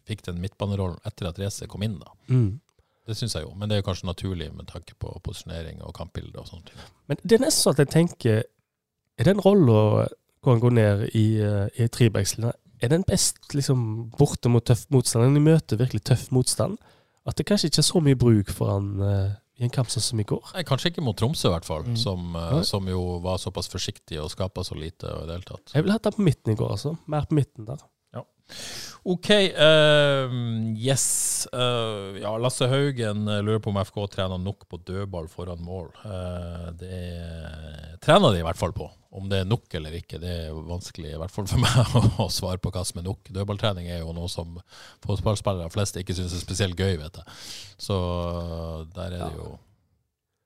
fikk 0.09 0.25
den 0.27 0.41
midtbanerollen 0.41 0.99
etter 1.07 1.29
at 1.29 1.39
Race 1.39 1.65
kom 1.71 1.83
inn. 1.87 1.99
da. 2.01 2.11
Mm. 2.27 2.59
Det 3.07 3.15
syns 3.17 3.33
jeg 3.33 3.43
jo, 3.47 3.53
men 3.57 3.69
det 3.69 3.77
er 3.77 3.81
jo 3.81 3.87
kanskje 3.87 4.05
naturlig 4.11 4.51
med 4.53 4.67
tanke 4.69 4.93
på 4.99 5.09
posisjonering 5.25 5.81
og 5.81 5.93
kampbilde 5.97 6.37
og 6.37 6.47
sånne 6.51 6.67
ting. 6.69 6.83
Men 7.09 7.17
det 7.23 7.37
er 7.37 7.45
nesten 7.45 7.63
sånn 7.65 7.73
at 7.77 7.85
jeg 7.85 7.93
tenker 7.95 8.43
Er 9.19 9.23
den 9.27 9.41
rolla 9.43 10.07
hvor 10.41 10.53
han 10.55 10.61
går 10.61 10.71
ned 10.73 11.01
i, 11.13 11.25
uh, 11.43 11.67
i 11.77 11.85
er 12.81 12.89
den 12.89 13.03
best 13.07 13.53
liksom 13.53 14.11
borte 14.17 14.49
mot 14.49 14.65
tøff 14.65 14.87
motstand? 14.93 15.27
Når 15.27 15.37
de 15.37 15.43
møter 15.45 15.79
virkelig 15.81 16.03
tøff 16.09 16.27
motstand? 16.35 16.77
At 17.27 17.37
det 17.37 17.45
kanskje 17.45 17.69
ikke 17.69 17.81
er 17.83 17.87
så 17.91 18.01
mye 18.01 18.17
bruk 18.17 18.49
for 18.49 18.71
han 18.73 18.87
uh, 19.01 19.33
i 19.61 19.63
en 19.67 19.69
kamp 19.73 19.89
som 19.93 20.19
i 20.19 20.25
går? 20.25 20.41
Nei, 20.55 20.63
kanskje 20.65 20.89
ikke 20.89 21.03
mot 21.05 21.17
Tromsø, 21.17 21.51
i 21.51 21.53
hvert 21.53 21.67
fall, 21.67 21.83
Mm. 21.85 21.95
som, 21.95 22.35
uh, 22.35 22.61
som 22.65 22.87
jo 22.89 23.19
var 23.21 23.37
såpass 23.37 23.69
forsiktig 23.69 24.17
og 24.21 24.31
skapa 24.33 24.63
så 24.65 24.73
lite. 24.75 25.05
og 25.05 25.23
i 25.23 25.27
det 25.29 25.35
hele 25.37 25.45
tatt. 25.51 25.75
Jeg 25.75 25.83
ville 25.83 25.93
hatt 25.93 26.09
han 26.09 26.13
på 26.17 26.25
midten 26.25 26.53
i 26.53 26.55
går, 26.57 26.71
altså. 26.71 26.97
Mer 27.07 27.25
på 27.29 27.37
midten 27.37 27.65
der. 27.69 27.77
OK. 29.03 29.29
Uh, 29.57 30.29
yes. 30.77 31.47
Uh, 31.53 32.19
ja, 32.21 32.37
Lasse 32.37 32.67
Haugen 32.69 33.27
eh, 33.27 33.41
lurer 33.41 33.59
på 33.59 33.71
om 33.71 33.79
FK 33.81 33.97
trener 34.13 34.37
nok 34.37 34.67
på 34.69 34.77
dødball 34.77 35.29
foran 35.29 35.63
mål. 35.65 35.89
Uh, 36.05 36.69
det 36.77 36.99
trener 38.05 38.35
de 38.35 38.43
i 38.43 38.45
hvert 38.45 38.59
fall 38.59 38.75
på. 38.77 38.91
Om 39.11 39.25
det 39.31 39.41
er 39.41 39.49
nok 39.49 39.73
eller 39.75 39.97
ikke, 39.97 40.21
det 40.21 40.35
er 40.45 40.53
vanskelig, 40.53 41.15
i 41.15 41.19
hvert 41.19 41.33
fall 41.33 41.49
for 41.49 41.61
meg, 41.65 41.97
å 42.21 42.29
svare 42.31 42.61
på 42.61 42.69
hva 42.73 42.85
som 42.85 43.01
er 43.01 43.09
nok. 43.09 43.25
Dødballtrening 43.33 43.89
er 43.89 44.03
jo 44.03 44.13
noe 44.15 44.29
som 44.31 44.59
fotballspillere 45.03 45.73
flest 45.73 45.97
ikke 45.97 46.15
syns 46.15 46.37
er 46.37 46.45
spesielt 46.45 46.77
gøy, 46.77 46.99
vet 47.01 47.21
jeg. 47.23 47.39
Så 47.81 47.97
der 48.93 49.17
er 49.17 49.25
det 49.25 49.35
jo 49.39 49.55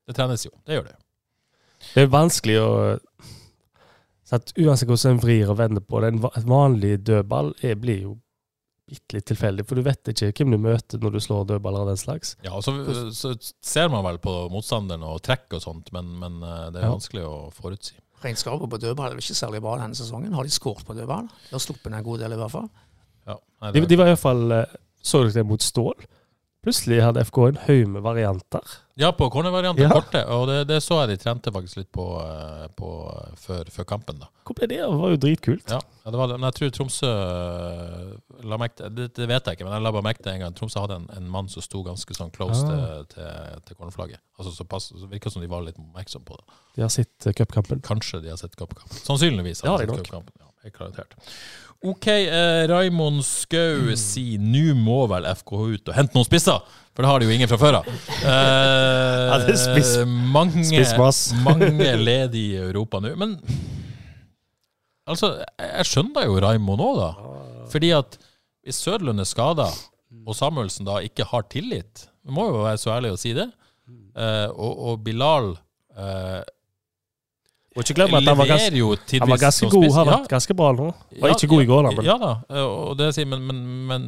Det 0.08 0.16
trenes 0.16 0.48
jo. 0.48 0.54
Det 0.64 0.78
gjør 0.78 0.92
det. 0.94 1.00
Det 1.92 2.06
er 2.06 2.14
vanskelig 2.14 2.62
å 2.64 2.70
så 4.26 4.40
at 4.40 4.56
Uansett 4.58 4.90
hvordan 4.90 5.20
en 5.20 5.20
vrir 5.22 5.50
og 5.54 5.60
vender 5.60 5.84
på 5.86 6.00
det, 6.02 6.08
en 6.16 6.48
vanlig 6.50 6.96
dødball 7.06 7.52
blir 7.78 8.00
jo 8.08 8.14
bitte 8.86 9.16
litt 9.18 9.26
tilfeldig, 9.32 9.66
for 9.66 9.80
du 9.80 9.82
vet 9.86 10.12
ikke 10.14 10.32
hvem 10.44 10.52
du 10.56 10.60
møter 10.62 11.00
når 11.02 11.16
du 11.16 11.20
slår 11.26 11.46
dødballer 11.50 11.86
av 11.86 11.88
den 11.94 11.98
slags. 12.02 12.36
Ja, 12.46 12.52
og 12.54 12.64
så, 12.66 12.74
så 13.18 13.32
ser 13.66 13.90
man 13.90 14.04
vel 14.06 14.20
på 14.22 14.34
motstanderen 14.54 15.04
og 15.08 15.22
trekk 15.26 15.56
og 15.58 15.64
sånt, 15.64 15.90
men, 15.96 16.12
men 16.22 16.38
eh, 16.46 16.68
det 16.76 16.82
er 16.84 16.88
Ja. 16.90 16.92
vanskelig 16.94 17.24
å 17.26 17.36
forutsi. 17.56 17.96
Regnskapet 18.24 18.70
på 18.72 18.80
dødball 18.82 19.12
er 19.14 19.22
ikke 19.22 19.38
særlig 19.38 19.62
bra 19.66 19.76
denne 19.82 19.98
sesongen. 19.98 20.34
Har 20.34 20.46
de 20.48 20.54
skåret 20.54 20.86
på 20.88 20.96
dødball? 20.98 21.26
De 21.50 21.54
har 21.58 21.62
sluppet 21.66 21.94
en 21.94 22.06
god 22.06 22.22
del, 22.24 22.34
i 22.38 22.40
hvert 22.40 22.54
fall. 22.54 22.70
Ja, 23.28 23.36
nei, 23.62 23.72
De, 23.74 23.82
det, 23.82 23.90
de 23.92 23.98
var 24.00 24.12
iallfall 24.14 24.46
Så 25.06 25.24
dere 25.26 25.34
det 25.40 25.44
mot 25.50 25.62
Stål? 25.62 26.06
Plutselig 26.66 26.98
hadde 27.06 27.22
FK 27.30 27.38
en 27.52 27.60
haug 27.68 27.88
med 27.94 28.02
varianter. 28.02 28.74
ja 28.98 29.12
på 29.14 29.28
cornervarianter. 29.30 29.84
Ja. 29.86 29.92
korte, 29.94 30.22
og 30.34 30.48
det, 30.50 30.56
det 30.72 30.80
så 30.82 30.98
jeg 31.04 31.12
de 31.14 31.18
trente 31.22 31.52
faktisk 31.54 31.78
litt 31.84 31.92
på, 31.94 32.06
eh, 32.24 32.66
på 32.80 32.90
eh, 33.12 33.36
før, 33.38 33.70
før 33.70 33.86
kampen. 33.92 34.18
da. 34.24 34.30
Hvor 34.48 34.58
ble 34.58 34.70
det 34.72 34.80
av? 34.82 34.96
Det 34.96 35.02
var 35.04 35.14
jo 35.14 35.20
dritkult. 35.28 35.70
Ja, 35.70 35.78
ja, 36.06 36.12
det 36.14 36.20
var. 36.22 36.34
Men 36.34 36.48
jeg 36.50 36.58
tror 36.58 36.74
Tromsø 36.80 37.12
eh, 37.12 38.40
la 38.50 38.58
merke 38.62 38.90
det, 38.98 39.12
det 39.18 39.28
vet 39.30 39.46
jeg 39.52 39.60
ikke, 39.60 39.68
men 39.68 39.76
jeg 39.78 39.86
la 39.86 39.92
bare 39.94 40.08
merke 40.08 40.24
til 40.26 40.34
en 40.34 40.42
gang 40.46 40.56
Tromsø 40.58 40.82
hadde 40.84 40.98
en, 41.02 41.06
en 41.20 41.30
mann 41.38 41.52
som 41.54 41.62
sto 41.66 41.84
ganske 41.86 42.18
sånn 42.18 42.34
close 42.36 42.64
Ah. 42.66 42.72
til, 42.72 43.06
til, 43.14 43.62
til 43.70 43.78
cornerflagget. 43.80 44.22
Altså, 44.40 44.56
så 44.58 44.66
pass, 44.70 44.90
så 44.96 45.12
virka 45.12 45.30
som 45.34 45.44
de 45.46 45.52
var 45.52 45.62
litt 45.68 45.78
oppmerksomme 45.82 46.26
på 46.26 46.40
det. 46.42 46.58
De 46.80 46.84
har 46.88 46.90
sett 46.94 47.30
cupkampen. 47.38 47.84
Kanskje 47.86 48.24
de 48.26 48.34
har 48.34 48.42
sett 48.42 48.56
cupkampen. 48.58 48.98
Sannsynligvis. 49.06 49.62
Ja, 49.64 49.76
har 49.76 49.86
de 49.86 49.90
er 49.92 50.00
sett 50.00 50.08
cupkampen. 50.10 50.34
Ja, 50.42 50.50
helt 50.66 50.78
garantert. 50.82 51.14
OK, 51.84 52.08
eh, 52.08 52.64
Raimond 52.72 53.22
Skau 53.28 53.92
sier 54.00 54.40
nå 54.42 54.74
må 54.80 55.04
vel 55.12 55.26
FK 55.36 55.52
ut 55.76 55.90
og 55.92 55.96
hente 55.98 56.16
noen 56.18 56.26
spisser, 56.26 56.62
for 56.96 57.04
det 57.04 57.10
har 57.12 57.20
de 57.22 57.28
jo 57.28 57.36
ingen 57.36 57.50
fra 57.52 57.60
før 57.62 57.80
av. 57.82 57.90
Eh, 58.26 59.34
spiss- 59.60 59.98
mange, 60.08 60.64
mange 61.46 61.92
ledige 62.02 62.56
i 62.56 62.62
Europa 62.64 63.02
nå. 63.04 63.12
Men 63.20 63.36
altså, 65.10 65.34
jeg 65.62 65.86
skjønner 65.92 66.26
jo 66.30 66.40
Raimond 66.42 66.82
nå, 66.82 66.90
da. 66.98 67.12
Fordi 67.74 67.92
at 67.98 68.18
hvis 68.66 68.80
Søderlund 68.82 69.22
er 69.22 69.30
skada, 69.30 69.68
og 70.26 70.34
Samuelsen 70.38 70.88
da 70.88 70.96
ikke 71.06 71.26
har 71.28 71.44
tillit 71.52 72.06
Vi 72.26 72.34
må 72.34 72.48
jo 72.50 72.64
være 72.64 72.80
så 72.82 72.96
ærlige 72.96 73.14
å 73.14 73.20
si 73.22 73.34
det. 73.38 73.46
Eh, 74.18 74.48
og, 74.56 74.80
og 74.90 75.04
Bilal 75.06 75.52
eh, 75.94 76.42
Og 77.76 77.84
ikke 77.84 77.96
glem 77.98 78.14
at 78.16 78.24
han 78.30 78.38
var 78.40 78.48
ganske, 78.48 78.72
han 79.20 79.30
var 79.30 79.40
ganske 79.42 79.68
god. 79.70 79.84
spiss. 79.84 79.96
Har 80.00 80.06
Ja, 80.08 80.18
vært 80.22 80.30
ganske 80.32 80.56
bra 80.56 80.70
nå. 80.78 80.86
Var 81.20 81.34
ikke 81.36 81.50
god 81.52 81.64
i 81.66 81.70
går, 81.70 81.82
da, 81.84 81.92
men 81.98 82.06
ja 82.08 82.16
da, 82.22 82.30
eh, 82.50 82.64
og 82.64 82.94
det 83.02 83.10
sier, 83.18 83.28
men, 83.28 83.42
men, 83.50 83.60
men 83.90 84.06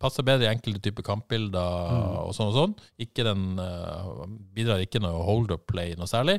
passer 0.00 0.24
bedre 0.26 0.48
i 0.48 0.50
enkelte 0.54 0.80
typer 0.82 1.04
kampbilder 1.06 1.90
Mm. 1.92 2.16
og 2.24 2.32
sånn 2.34 2.48
og 2.48 2.56
sånn. 2.56 2.72
Ikke 3.04 3.26
den, 3.28 3.44
uh, 3.60 4.24
bidrar 4.56 4.80
ikke 4.82 4.98
noe 5.04 5.20
hold-up-play 5.28 5.92
noe 6.00 6.08
særlig. 6.10 6.38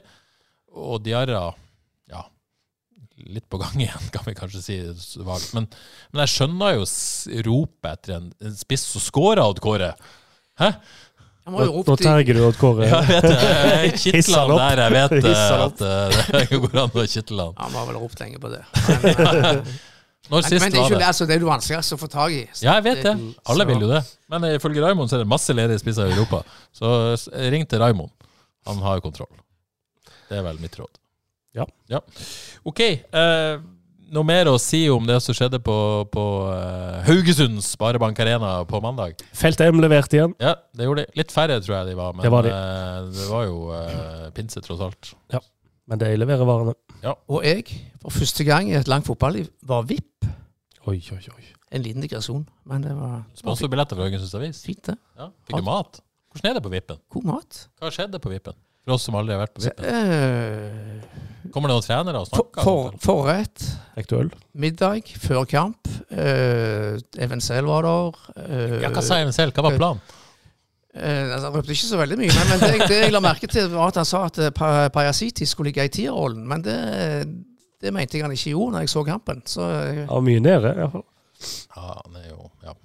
Og 0.73 0.97
Diarra, 1.05 1.45
ja, 2.09 2.23
litt 3.29 3.45
på 3.53 3.61
gang 3.61 3.77
igjen, 3.85 4.09
kan 4.11 4.25
vi 4.25 4.33
kanskje 4.33 4.63
si 4.65 4.79
vagt. 5.23 5.53
Men, 5.53 5.69
men 6.11 6.25
jeg 6.25 6.33
skjønner 6.33 6.79
jo 6.79 6.89
ropet 7.47 7.91
etter 7.93 8.17
en, 8.17 8.31
en 8.41 8.57
spiss 8.57 8.87
som 8.95 9.05
scorer, 9.05 9.45
Odd 9.45 9.61
Kåre. 9.63 9.93
Hæ? 10.59 10.73
Jo 11.43 11.51
nå, 11.51 11.63
ropt 11.75 11.99
terger 11.99 12.37
du 12.37 12.43
Odd 12.47 12.59
Kåre. 12.59 12.87
Ja, 12.87 13.01
vet. 13.03 13.25
Jeg 13.27 13.89
Hisser 13.99 14.13
kitler 14.15 14.53
han 14.53 14.61
der 14.61 14.81
jeg 14.83 14.93
vet 14.95 15.15
eh, 15.31 15.55
at 15.65 15.81
eh, 15.83 16.21
det 16.37 16.59
går 16.63 16.77
an 16.85 16.93
å 16.95 17.03
kitle 17.13 17.47
han. 17.49 17.57
Han 17.59 17.75
har 17.79 17.89
vel 17.89 17.97
ropt 17.99 18.23
lenge 18.23 18.39
på 18.39 18.51
det. 18.53 18.61
Men, 19.03 19.49
eh, 19.51 19.73
Når 20.31 20.39
men, 20.39 20.45
sist 20.47 20.63
men 20.63 20.71
det 20.71 20.79
er 20.79 20.87
jo 20.87 20.95
ikke 20.95 21.07
altså, 21.09 21.25
det 21.27 21.35
er 21.35 21.41
det 21.41 21.47
vanskeligste 21.49 21.97
å 21.97 21.99
få 21.99 22.07
tak 22.07 22.31
i. 22.31 22.45
Ja, 22.63 22.77
jeg 22.77 22.85
vet 22.85 23.01
det. 23.03 23.11
Alle 23.51 23.65
vil 23.67 23.83
jo 23.83 23.89
det. 23.89 23.99
Men 24.31 24.45
ifølge 24.53 24.85
Raymond 24.85 25.11
så 25.11 25.17
er 25.17 25.25
det 25.25 25.27
masse 25.27 25.51
ledige 25.51 25.81
spisser 25.83 26.07
i 26.07 26.15
Europa. 26.15 26.39
Så 26.71 26.87
ring 27.51 27.67
til 27.67 27.83
Raymond. 27.83 28.13
Han 28.69 28.79
har 28.85 29.03
kontroll. 29.03 29.33
Det 30.29 30.39
er 30.39 30.45
vel 30.47 30.63
mitt 30.63 30.79
råd. 30.79 30.95
Ja. 31.91 31.99
OK. 32.63 32.79
Eh, 32.87 33.57
noe 34.13 34.27
mer 34.27 34.49
å 34.51 34.55
si 34.61 34.83
om 34.93 35.05
det 35.07 35.17
som 35.25 35.35
skjedde 35.37 35.59
på, 35.63 35.75
på 36.13 36.23
eh, 36.53 36.99
Haugesund 37.07 37.61
Sparebank 37.65 38.19
Arena 38.23 38.51
på 38.69 38.81
mandag? 38.83 39.21
Felt 39.35 39.61
M 39.65 39.81
leverte 39.83 40.19
igjen. 40.19 40.35
Ja, 40.43 40.55
det 40.75 40.87
gjorde 40.87 41.05
de. 41.05 41.17
Litt 41.19 41.33
færre, 41.33 41.57
tror 41.63 41.77
jeg 41.79 41.91
de 41.91 41.97
var. 41.99 42.13
Men 42.15 42.25
Det 42.27 42.31
var 42.33 42.47
de. 42.47 42.53
eh, 42.53 43.09
det 43.17 43.27
var 43.31 43.47
jo 43.49 43.57
uh, 43.73 44.29
pinse, 44.37 44.61
tross 44.65 44.83
alt. 44.85 45.13
Ja, 45.33 45.41
Men 45.89 45.99
de 46.03 46.11
leverer 46.17 46.47
varene. 46.47 46.75
Og 47.27 47.43
jeg, 47.43 47.67
for 48.01 48.15
første 48.15 48.45
gang 48.47 48.69
i 48.71 48.77
et 48.79 48.87
langt 48.91 49.07
fotballiv, 49.09 49.49
var 49.67 49.83
VIP. 49.89 50.29
Oi, 50.87 50.99
oi, 51.15 51.21
oi. 51.33 51.45
En 51.73 51.81
liten 51.81 52.03
digresjon, 52.05 52.43
men 52.69 52.83
det 52.85 52.93
var, 52.93 53.23
var 53.23 53.39
Sponsorbilletter 53.39 53.97
fra 53.97 54.05
Haugesunds 54.05 54.35
Avis. 54.37 54.61
fint, 54.67 54.83
det. 54.91 54.97
Ja. 55.17 55.31
Fikk 55.47 55.63
du 55.63 55.65
mat? 55.67 55.99
Hvordan 56.33 56.49
er 56.51 56.57
det 56.59 56.63
på 56.65 56.71
Vippen? 56.73 56.99
God 57.13 57.25
mat. 57.29 57.65
Hva 57.81 57.91
skjedde 57.93 58.19
på 58.21 58.31
Vippen? 58.31 58.55
For 58.83 58.95
oss 58.97 59.05
som 59.07 59.15
aldri 59.15 59.35
har 59.35 59.45
vært 59.45 59.53
på 59.55 59.63
Vippen. 59.63 59.85
eh, 59.87 61.21
Kommer 61.53 61.69
det 61.69 61.75
noen 61.77 61.85
trenere 61.85 62.19
og 62.23 62.27
snakker? 62.27 62.65
for, 62.65 62.95
forrett, 63.03 63.63
Fikk 63.93 64.13
middag, 64.57 65.11
før 65.21 65.45
kamp. 65.45 65.87
Uh, 66.09 66.97
Evenzel 67.21 67.67
var 67.69 67.85
der. 67.85 68.19
Uh, 68.37 68.81
Ja, 68.81 68.89
hva 68.89 69.03
sa 69.05 69.19
Even 69.21 69.35
selv? 69.35 69.53
Hva 69.53 69.67
var 69.67 69.77
planen? 69.77 70.01
Uh, 70.93 71.33
altså, 71.33 71.47
han 71.47 71.55
røpte 71.55 71.73
ikke 71.73 71.89
så 71.89 71.99
veldig 72.01 72.17
mye, 72.19 72.33
men, 72.33 72.49
men 72.51 72.59
det, 72.63 72.87
det 72.89 72.99
jeg 73.03 73.13
la 73.13 73.21
merke 73.23 73.49
til, 73.49 73.69
var 73.73 73.93
at 73.93 74.01
han 74.01 74.09
sa 74.09 74.25
at 74.27 74.41
uh, 74.41 74.51
Pajasiti 74.93 75.45
skulle 75.49 75.71
ligge 75.71 75.85
i 75.87 75.93
tierrollen. 75.93 76.43
Men 76.49 76.65
det, 76.65 76.77
det 77.81 77.93
mente 77.93 78.17
jeg 78.17 78.25
han 78.25 78.33
ikke 78.35 78.53
gjorde 78.55 78.75
når 78.75 78.85
jeg 78.87 78.93
så 78.93 79.05
kampen. 79.07 79.41
Så 79.49 79.61
uh, 79.69 80.03
Ja, 80.03 80.19
mye 80.25 80.43
nede, 80.43 80.73
iallfall. 80.73 81.05
Ja, 81.75 81.87
han 82.01 82.19
er 82.21 82.27
jo 82.33 82.49
ja. 82.65 82.75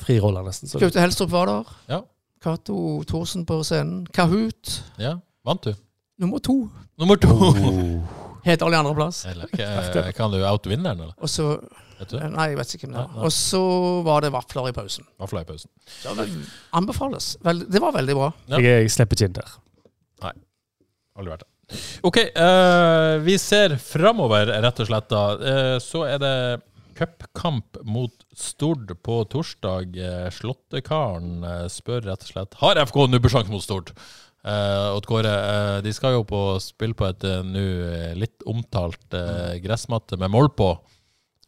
Friroller, 0.00 0.46
nesten. 0.46 0.70
Gaute 0.80 1.02
Helstrup 1.02 1.30
var 1.30 1.50
der. 1.50 1.74
Ja. 1.90 2.02
Cato 2.42 3.02
Thorsen 3.06 3.44
på 3.46 3.60
scenen. 3.66 4.06
Kahoot 4.16 4.78
ja. 4.98 5.18
Vant 5.46 5.64
du? 5.64 5.74
nummer 6.20 6.38
to. 6.38 6.68
Nummer 7.00 7.16
to! 7.16 7.28
Hederlig 8.44 8.76
andreplass. 8.76 9.22
Eller, 9.28 10.12
kan 10.16 10.32
du 10.32 10.40
out 10.44 10.64
den, 10.64 10.86
eller? 10.86 11.14
Og 11.20 11.28
så 11.28 11.54
Vet 12.00 12.14
du? 12.14 12.16
Nei, 12.32 12.46
jeg 12.48 12.56
vet 12.56 12.70
ikke 12.76 12.86
hvem 12.86 12.94
det 12.96 13.00
er. 13.02 13.16
Og 13.26 13.32
så 13.36 13.60
var 14.06 14.22
det 14.24 14.30
vafler 14.32 14.70
i 14.70 14.72
pausen. 14.72 15.04
Vafler 15.20 15.44
i 15.44 15.48
pausen. 15.50 15.68
Så 16.00 16.14
det 16.16 16.24
anbefales. 16.72 17.34
Vel, 17.44 17.60
det 17.68 17.82
var 17.84 17.92
veldig 17.92 18.16
bra. 18.16 18.30
Ja. 18.48 18.56
Jeg, 18.56 18.86
jeg 18.86 18.92
slipper 18.94 19.18
ikke 19.18 19.28
inn 19.28 19.36
der. 19.36 19.50
Aldri 21.20 21.34
vært 21.34 21.44
det. 21.44 21.82
OK, 22.08 22.18
uh, 22.40 23.20
vi 23.20 23.36
ser 23.38 23.76
framover, 23.84 24.48
rett 24.64 24.80
og 24.80 24.88
slett. 24.88 25.10
da. 25.12 25.24
Uh, 25.36 25.76
så 25.84 26.06
er 26.08 26.24
det 26.24 26.34
cupkamp 27.00 27.76
mot 27.84 28.24
Stord 28.36 28.92
på 29.04 29.20
torsdag. 29.32 29.96
Eh, 29.96 30.26
Slåttekaren 30.32 31.44
eh, 31.44 31.66
spør 31.72 32.04
rett 32.04 32.26
og 32.26 32.28
slett 32.28 32.58
Har 32.60 32.80
FK 32.84 33.06
nubbesjanse 33.08 33.52
mot 33.52 33.64
Stord. 33.64 33.94
Uh, 34.40 34.96
Odd 34.96 35.04
Kåre, 35.04 35.32
eh, 35.36 35.78
de 35.84 35.90
skal 35.92 36.14
jo 36.16 36.22
på 36.24 36.38
spille 36.64 36.96
på 36.96 37.04
et 37.10 37.26
uh, 37.28 37.42
nå 37.44 37.60
eh, 37.60 38.14
litt 38.16 38.40
omtalt 38.48 39.12
eh, 39.12 39.58
gressmatte 39.60 40.16
med 40.16 40.32
mål 40.32 40.48
på. 40.56 40.70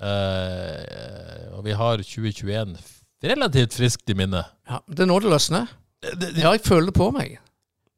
Eh, 0.02 1.46
og 1.56 1.62
vi 1.64 1.72
har 1.78 2.02
2021 2.02 2.74
relativt 3.22 3.78
friskt 3.78 4.10
i 4.12 4.16
minne. 4.18 4.42
Ja, 4.68 4.82
det 4.90 5.06
er 5.06 5.08
nå 5.08 5.16
det 5.22 5.30
løsner. 5.30 5.70
Ja, 6.02 6.50
jeg 6.52 6.64
føler 6.66 6.90
det 6.90 6.96
på 6.98 7.08
meg. 7.14 7.38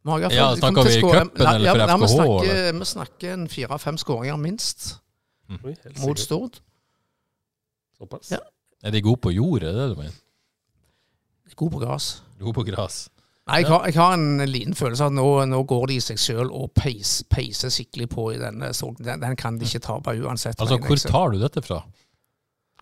Hvert 0.05 0.35
Ja, 0.37 0.51
snakker 0.59 0.85
vi 0.85 0.99
i 0.99 1.01
cupen 1.01 1.31
eller 1.41 1.71
for 1.71 1.81
ja, 1.81 1.97
vi 1.97 2.05
FKH, 2.05 2.13
snakker, 2.13 2.73
vi 2.77 2.89
snakker 2.91 3.33
en 3.39 3.47
fire-fem 3.49 3.97
skåringer 3.97 4.37
minst 4.37 4.91
Oi, 5.49 5.73
mot. 6.03 6.21
Stord. 6.21 6.59
Såpass. 7.97 8.35
Ja. 8.35 8.43
Er 8.85 8.93
de 8.93 9.01
gode 9.01 9.23
på 9.25 9.33
jord, 9.33 9.65
er 9.65 9.73
det 9.73 9.81
det 9.81 9.89
du 9.95 9.97
mener? 10.03 10.21
God 11.57 11.73
på 11.73 11.81
gras. 11.81 12.11
Gode 12.43 12.53
på 12.59 12.67
gress. 12.69 13.07
Nei, 13.45 13.59
jeg 13.61 13.69
har, 13.69 13.83
jeg 13.91 13.95
har 13.99 14.15
en 14.17 14.41
liten 14.49 14.73
følelse 14.79 15.05
av 15.05 15.11
at 15.13 15.17
nå, 15.19 15.25
nå 15.51 15.59
går 15.69 15.83
de 15.91 15.97
i 15.99 16.01
seg 16.01 16.17
sjøl 16.23 16.49
og 16.49 16.71
peis, 16.79 17.19
peiser 17.29 17.69
skikkelig 17.75 18.07
på 18.15 18.31
i 18.33 18.39
denne 18.41 18.71
sorgen. 18.73 19.05
Den, 19.05 19.21
den 19.21 19.37
kan 19.37 19.59
de 19.61 19.67
ikke 19.69 19.83
tape 19.85 20.15
uansett. 20.17 20.57
Altså, 20.65 20.79
hvor 20.81 20.97
tar 21.13 21.35
du 21.35 21.43
dette 21.43 21.63
fra? 21.67 21.83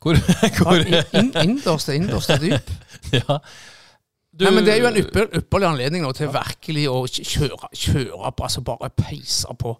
Hvor, 0.02 0.14
Ja, 0.42 0.50
hvor 0.60 0.84
inn- 1.18 1.34
Innerste, 1.42 1.96
innerste 1.98 2.38
dyp. 2.42 2.70
Ja. 3.18 3.40
Du- 4.32 4.46
Nei, 4.46 4.52
men 4.54 4.64
Det 4.64 4.72
er 4.72 4.78
jo 4.80 4.86
en 4.88 4.96
ypper, 5.02 5.26
ypperlig 5.42 5.66
anledning 5.68 6.06
nå 6.06 6.12
til 6.16 6.30
virkelig 6.32 6.86
å 6.88 7.02
kjøre, 7.10 7.68
kjøre 7.76 8.30
på, 8.32 8.46
altså 8.46 8.62
bare 8.64 8.88
peise 8.96 9.52
på. 9.60 9.74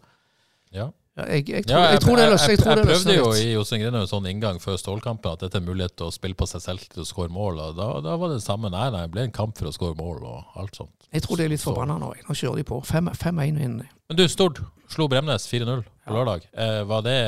Ja. 0.76 0.90
Jeg, 1.12 1.44
jeg, 1.44 1.64
Ja, 1.68 1.80
jeg, 1.84 1.92
jeg 1.92 2.00
tror 2.00 2.16
det 2.16 2.24
løsner. 2.30 2.50
Jeg, 2.54 2.58
tror 2.62 2.78
jeg, 2.78 2.86
prøvde 2.88 3.14
jo 3.18 3.32
i 3.36 3.48
Jostein 3.52 3.82
Grine 3.82 4.00
en 4.00 4.08
sånn 4.08 4.28
inngang 4.30 4.60
før 4.62 4.78
stålkampen 4.80 5.34
at 5.34 5.42
dette 5.44 5.60
er 5.60 5.64
mulighet 5.66 5.92
til 6.00 6.08
å 6.08 6.14
spille 6.14 6.38
på 6.38 6.46
seg 6.48 6.62
selv 6.64 6.86
til 6.88 7.02
å 7.04 7.08
skåre 7.08 7.28
mål. 7.32 7.58
Og 7.60 7.74
da, 7.76 7.88
da 8.06 8.14
var 8.16 8.32
det 8.32 8.38
samme. 8.40 8.70
Nei, 8.72 8.86
nei, 8.94 9.02
det 9.04 9.12
ble 9.12 9.26
en 9.26 9.34
kamp 9.36 9.58
for 9.58 9.68
å 9.68 9.74
skåre 9.76 9.92
mål 9.98 10.22
og 10.24 10.56
alt 10.62 10.78
sånt. 10.80 11.08
Jeg 11.12 11.26
tror 11.26 11.36
det 11.36 11.44
er 11.44 11.52
litt 11.52 11.64
forbanna 11.64 11.98
nå. 12.00 12.14
Nå 12.16 12.36
kjører 12.38 12.62
de 12.62 12.64
på. 12.70 12.78
5-1 12.88 13.42
vinner 13.44 13.84
de. 13.84 13.90
Men 14.08 14.20
du, 14.22 14.24
Stord 14.32 14.62
slo 14.92 15.08
Bremnes 15.12 15.44
4-0 15.50 15.82
på 15.84 16.16
lørdag. 16.16 16.46
Eh, 16.52 16.80
var 16.88 17.04
det 17.04 17.18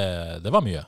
Det 0.44 0.52
var 0.52 0.64
mye? 0.64 0.86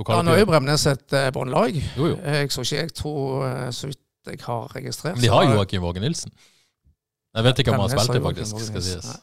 Ja, 0.00 0.20
nå 0.24 0.32
er 0.32 0.44
jo 0.44 0.48
Bremnes 0.48 0.86
et 0.88 1.16
eh, 1.18 1.28
båndlag. 1.34 1.74
Jo. 1.98 2.12
Jeg 2.22 2.54
så 2.54 2.62
ikke, 2.62 2.76
jeg 2.84 2.94
tror, 2.96 3.42
eh, 3.48 3.66
så 3.74 3.90
vidt 3.90 4.00
jeg 4.30 4.40
har 4.46 4.70
registrert 4.76 5.18
Men 5.18 5.24
de 5.24 5.32
har 5.32 5.50
Joakim 5.50 5.82
Våge 5.82 6.00
Nilsen. 6.02 6.30
Jeg 7.34 7.46
vet 7.46 7.60
ikke 7.62 7.74
om 7.74 7.82
han 7.82 7.92
spilte, 7.92 8.22
faktisk. 8.24 8.62
Skal 8.70 8.84
sies. 8.84 9.10
Eh, 9.10 9.20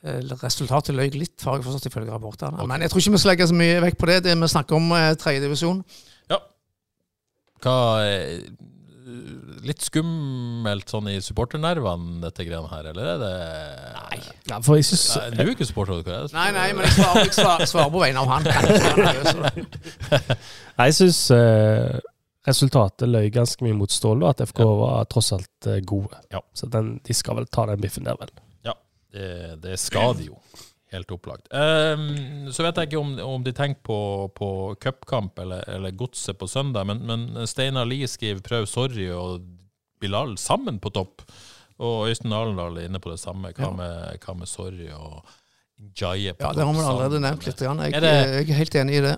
Resultatet 0.00 0.96
løy 0.96 1.10
litt, 1.12 1.36
har 1.44 1.58
jeg 1.58 1.66
forstått 1.66 1.90
ifølge 1.90 2.14
rapportene. 2.14 2.56
Okay. 2.56 2.70
Men 2.72 2.80
jeg 2.86 2.92
tror 2.92 3.02
ikke 3.02 3.12
vi 3.16 3.20
skal 3.20 3.32
legge 3.34 3.48
så 3.50 3.56
mye 3.60 3.82
vekt 3.84 4.00
på 4.00 4.08
det. 4.08 4.22
Det 4.24 4.36
vi 4.40 4.48
snakker 4.54 4.78
om 4.78 4.92
tredjedivisjon. 5.20 5.82
Ja. 6.32 6.38
Hva 7.60 7.76
eh, 8.06 8.44
Litt 9.66 9.82
skummelt 9.84 10.88
sånn 10.92 11.08
i 11.10 11.16
supporternervene, 11.24 12.20
dette 12.22 12.44
greiene 12.46 12.68
her, 12.70 12.86
eller 12.92 13.08
er 13.14 13.18
det 13.20 13.30
Nei. 13.96 14.18
Ja, 14.48 14.60
for 14.64 14.78
jeg 14.78 14.86
synes, 14.88 15.04
Nei, 15.18 15.30
Du 15.34 15.42
er 15.42 15.50
ikke 15.52 15.66
supporter. 15.68 15.98
hva 16.06 16.14
er 16.14 16.28
det? 16.28 16.34
Nei, 16.36 16.46
nei, 16.54 16.66
men 16.76 16.86
jeg 16.86 16.94
svarer, 16.96 17.26
jeg 17.26 17.34
svarer, 17.36 17.66
svarer 17.68 17.90
på 17.92 18.02
vegne 18.04 18.22
av 18.22 18.30
han. 18.30 18.46
Nei, 20.78 20.86
jeg 20.90 20.96
syns 20.96 21.20
eh, 21.36 21.98
resultatet 22.48 23.10
løy 23.10 23.28
ganske 23.34 23.66
mye 23.66 23.76
mot 23.76 23.92
Ståle, 23.92 24.24
og 24.24 24.30
at 24.32 24.44
FK 24.48 24.62
var 24.80 25.10
tross 25.12 25.32
alt 25.36 25.68
eh, 25.68 25.82
gode. 25.86 26.22
Ja. 26.32 26.40
Så 26.56 26.70
den, 26.72 26.94
de 27.04 27.16
skal 27.16 27.40
vel 27.40 27.50
ta 27.52 27.66
den 27.72 27.82
biffen 27.82 28.06
der, 28.08 28.16
vel. 28.20 28.32
Det, 29.12 29.60
det 29.62 29.78
skader 29.80 30.26
jo. 30.30 30.36
Helt 30.90 31.10
opplagt. 31.14 31.46
Um, 31.54 32.48
så 32.50 32.64
vet 32.66 32.76
jeg 32.80 32.88
ikke 32.90 32.98
om, 32.98 33.12
om 33.22 33.44
de 33.46 33.52
tenker 33.54 33.78
på, 33.86 33.98
på 34.34 34.48
cupkamp 34.82 35.38
eller, 35.38 35.62
eller 35.70 35.94
Godset 35.94 36.38
på 36.38 36.48
søndag, 36.50 36.86
men, 36.88 37.04
men 37.06 37.46
Steinar 37.46 37.86
Lie 37.86 38.08
skriver 38.10 38.40
'prøv 38.42 38.66
Sorry' 38.66 39.10
og 39.14 39.40
Bilal 40.00 40.34
sammen 40.38 40.80
på 40.82 40.90
topp. 40.90 41.22
Og 41.78 42.08
Øystein 42.10 42.32
Alendal 42.34 42.76
er 42.78 42.88
inne 42.90 42.98
på 43.00 43.10
det 43.12 43.20
samme. 43.22 43.52
Hva, 43.54 43.68
Ja. 43.68 43.70
med, 43.70 44.18
hva 44.24 44.34
med 44.36 44.48
Sorry 44.48 44.88
og 44.92 45.22
Jaye 45.96 46.34
på 46.34 46.42
Ja, 46.44 46.52
det 46.52 46.64
har 46.66 46.72
man 46.72 46.84
allerede 46.84 47.20
nevnt 47.20 47.46
litt. 47.46 47.56
grann. 47.62 47.78
Jeg, 47.78 47.94
Er 47.94 48.00
det- 48.00 48.48
jeg 48.48 48.50
er 48.50 48.54
helt 48.58 48.74
enig 48.74 48.94
i 48.98 49.00
det. 49.00 49.16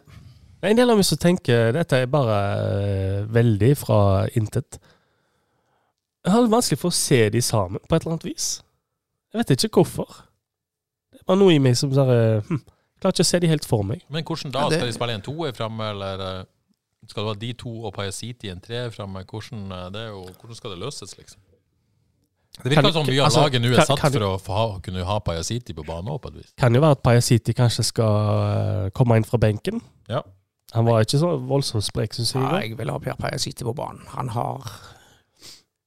Det 0.61 0.69
er 0.69 0.71
en 0.71 0.77
del 0.77 0.91
av 0.91 0.97
meg 0.97 1.05
som 1.05 1.19
tenker 1.19 1.73
dette 1.73 1.93
er 1.97 2.07
bare 2.07 3.23
uh, 3.23 3.35
veldig 3.35 3.77
fra 3.77 4.27
intet. 4.37 4.79
Jeg 6.25 6.33
har 6.33 6.43
det 6.43 6.51
vanskelig 6.53 6.79
for 6.79 6.91
å 6.91 6.95
se 6.95 7.31
de 7.31 7.41
sammen 7.43 7.81
på 7.89 7.97
et 7.97 8.03
eller 8.05 8.13
annet 8.13 8.25
vis. 8.29 8.63
Jeg 9.33 9.39
vet 9.43 9.65
ikke 9.65 9.81
hvorfor. 9.83 10.09
Det 11.13 11.21
er 11.21 11.25
bare 11.29 11.39
noe 11.41 11.53
i 11.55 11.59
meg 11.63 11.77
som 11.79 11.93
eh, 11.93 12.43
hm, 12.49 12.63
Klarer 13.03 13.17
ikke 13.17 13.25
å 13.25 13.27
se 13.27 13.39
de 13.43 13.49
helt 13.51 13.65
for 13.67 13.83
meg. 13.83 14.03
Men 14.13 14.23
hvordan 14.25 14.53
da? 14.55 14.61
Ja, 14.61 14.69
det- 14.71 14.79
Skal 14.79 14.87
de 14.93 14.97
spille 14.99 15.15
en 15.15 15.23
toer 15.27 15.53
framme, 15.57 15.89
eller 15.91 16.21
eh, 16.27 16.45
skal 17.09 17.23
det 17.25 17.29
være 17.31 17.41
de 17.41 17.53
to 17.65 17.73
og 17.87 17.95
Pajasiti 17.95 18.49
en 18.53 18.61
treer 18.61 18.91
framme? 18.95 19.25
Hvordan, 19.25 19.73
eh, 19.73 20.05
jo, 20.09 20.27
hvordan 20.41 20.55
skal 20.55 20.71
det 20.71 20.79
løses, 20.79 21.17
liksom? 21.19 21.41
Det 22.63 22.73
Kan- 22.75 22.85
virker 22.85 22.93
som 22.93 23.07
mye 23.09 23.21
av 23.21 23.25
altså, 23.31 23.41
laget 23.41 23.63
nå 23.63 23.69
er 23.73 23.85
satt 23.87 23.99
kan- 23.99 24.13
for 24.13 24.21
å 24.21 24.39
få 24.39 24.53
ha, 24.53 24.79
kunne 24.81 25.05
ha 25.05 25.19
Pajasiti 25.21 25.73
på 25.75 25.85
banen 25.85 26.13
òg, 26.13 26.21
på 26.21 26.29
et 26.29 26.35
vis. 26.35 26.53
Kan 26.59 26.75
jo 26.75 26.81
være 26.81 26.91
at 26.99 27.03
Pajasiti 27.03 27.53
kanskje 27.55 27.85
skal 27.85 28.85
eh, 28.87 28.91
komme 28.91 29.17
inn 29.17 29.25
fra 29.25 29.39
benken. 29.39 29.81
Ja. 30.09 30.21
Han 30.75 30.85
var 30.85 31.01
ikke 31.03 31.19
så 31.19 31.33
voldsomt 31.41 31.85
sprek, 31.85 32.13
syns 32.15 32.33
jeg. 32.35 32.43
Ja, 32.43 32.61
jeg 32.61 32.77
vil 32.79 32.91
ha 32.91 32.99
Per 32.99 33.15
Peia 33.17 33.37
på 33.65 33.75
banen. 33.75 34.07
Han 34.15 34.29
har 34.29 34.71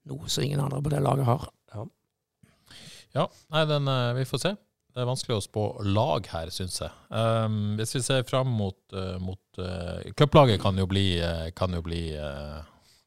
noe 0.06 0.28
som 0.30 0.44
ingen 0.44 0.60
andre 0.60 0.82
på 0.82 0.90
det 0.90 1.02
laget 1.02 1.26
har. 1.26 1.50
Ja, 3.16 3.30
nei, 3.54 3.64
den, 3.70 3.88
eh, 3.88 4.14
vi 4.14 4.26
får 4.28 4.42
se. 4.44 4.56
Det 4.96 5.04
er 5.04 5.08
vanskelig 5.08 5.38
å 5.38 5.44
spå 5.44 5.64
lag 5.88 6.28
her, 6.32 6.52
syns 6.56 6.80
jeg. 6.80 6.92
Um, 7.12 7.76
hvis 7.80 7.98
vi 7.98 8.02
ser 8.04 8.24
fram 8.28 8.48
mot, 8.56 8.78
uh, 8.96 9.18
mot 9.20 9.60
uh, 9.60 10.00
Cuplaget 10.16 10.62
kan 10.64 10.78
jo 10.80 10.86
bli, 10.88 11.18
uh, 11.20 11.50
kan 11.56 11.76
jo 11.76 11.82
bli 11.84 12.14
uh, 12.16 12.62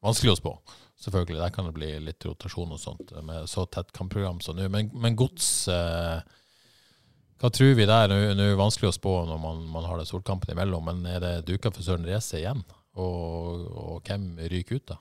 vanskelig 0.05 0.35
å 0.35 0.39
spå. 0.41 0.53
Selvfølgelig. 1.01 1.41
Der 1.41 1.55
kan 1.55 1.69
det 1.69 1.75
bli 1.77 1.91
litt 2.05 2.25
rotasjon 2.29 2.75
og 2.77 2.81
sånt 2.83 3.13
med 3.25 3.49
så 3.49 3.65
tett 3.73 3.93
kampprogram 3.97 4.43
som 4.45 4.59
nå. 4.59 4.69
Men, 4.73 4.91
men 4.99 5.17
gods 5.17 5.69
Hva 5.69 7.51
tror 7.55 7.77
vi 7.79 7.87
der? 7.87 8.11
Nå 8.11 8.17
er 8.33 8.35
det 8.35 8.49
vanskelig 8.59 8.91
å 8.91 8.97
spå 8.97 9.13
når 9.29 9.39
man, 9.39 9.61
man 9.71 9.87
har 9.87 10.01
det 10.01 10.09
solkampen 10.11 10.51
imellom, 10.57 10.91
men 10.91 11.07
er 11.07 11.23
det 11.23 11.35
duka 11.47 11.71
for 11.71 11.87
Søren 11.87 12.09
Reise 12.09 12.41
igjen? 12.41 12.65
Og, 12.99 13.69
og 13.71 14.09
hvem 14.09 14.33
ryker 14.51 14.83
ut, 14.83 14.91
da? 14.91 14.99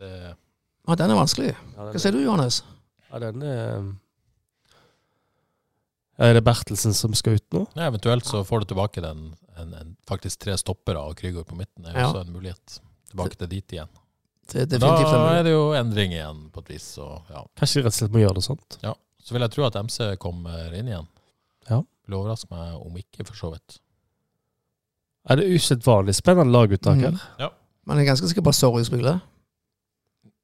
Det 0.00 0.14
Ja, 0.32 0.96
den 0.96 1.12
er 1.12 1.20
vanskelig. 1.20 1.52
Hva 1.76 2.00
sier 2.00 2.16
du, 2.16 2.24
Johannes? 2.24 2.62
Ja, 3.12 3.18
den 3.22 3.42
er 3.42 3.84
Er 6.18 6.32
det 6.34 6.44
Bertelsen 6.46 6.94
som 6.96 7.12
skal 7.14 7.36
ut 7.36 7.44
nå? 7.52 7.66
Ja, 7.76 7.90
eventuelt 7.90 8.24
så 8.24 8.40
får 8.46 8.60
du 8.64 8.70
tilbake 8.72 9.02
den, 9.04 9.34
en, 9.60 9.74
en, 9.76 9.96
faktisk 10.08 10.40
tre 10.46 10.54
stoppere 10.56 11.02
og 11.04 11.16
Krygård 11.18 11.44
på 11.50 11.58
midten. 11.58 11.84
Det 11.84 11.92
er 11.92 11.98
Ja. 12.00 12.06
også 12.08 12.22
en 12.24 12.32
mulighet. 12.32 12.78
Tilbake 13.10 13.36
til 13.36 13.48
dit 13.52 13.72
igjen. 13.76 13.88
Det 14.48 14.62
er 14.72 14.78
Da 14.78 14.94
er 15.38 15.42
det 15.42 15.52
jo 15.52 15.72
endring 15.76 16.12
igjen, 16.12 16.50
på 16.52 16.60
et 16.64 16.68
vis. 16.70 16.82
Så, 16.96 17.22
ja. 17.28 17.42
Kanskje 17.58 17.82
de 17.82 17.84
rett 17.84 17.92
og 17.94 17.98
slett 17.98 18.12
må 18.12 18.22
gjøre 18.24 18.34
det 18.34 18.44
sånt? 18.44 18.78
ja. 18.82 18.94
Så 19.26 19.32
vil 19.34 19.42
jeg 19.42 19.50
tro 19.50 19.64
at 19.66 19.74
MC 19.74 20.16
kommer 20.22 20.72
inn 20.72 20.86
igjen. 20.86 21.06
Ja. 21.68 21.80
Vil 22.06 22.14
overraske 22.14 22.46
meg 22.48 22.74
om 22.78 22.94
ikke, 22.96 23.26
for 23.26 23.34
så 23.34 23.50
vidt. 23.52 23.80
Er 25.28 25.36
det 25.40 25.48
usedvanlig 25.50 26.14
spennende 26.14 26.52
laguttak 26.54 26.96
her? 27.02 27.10
Mm. 27.10 27.38
Men 27.40 27.50
Man 27.86 27.98
er 27.98 28.04
ganske 28.04 28.28
sikker 28.28 28.42
på 28.42 28.48
at 28.54 28.54
Sorry 28.54 28.84
spiller. 28.84 29.20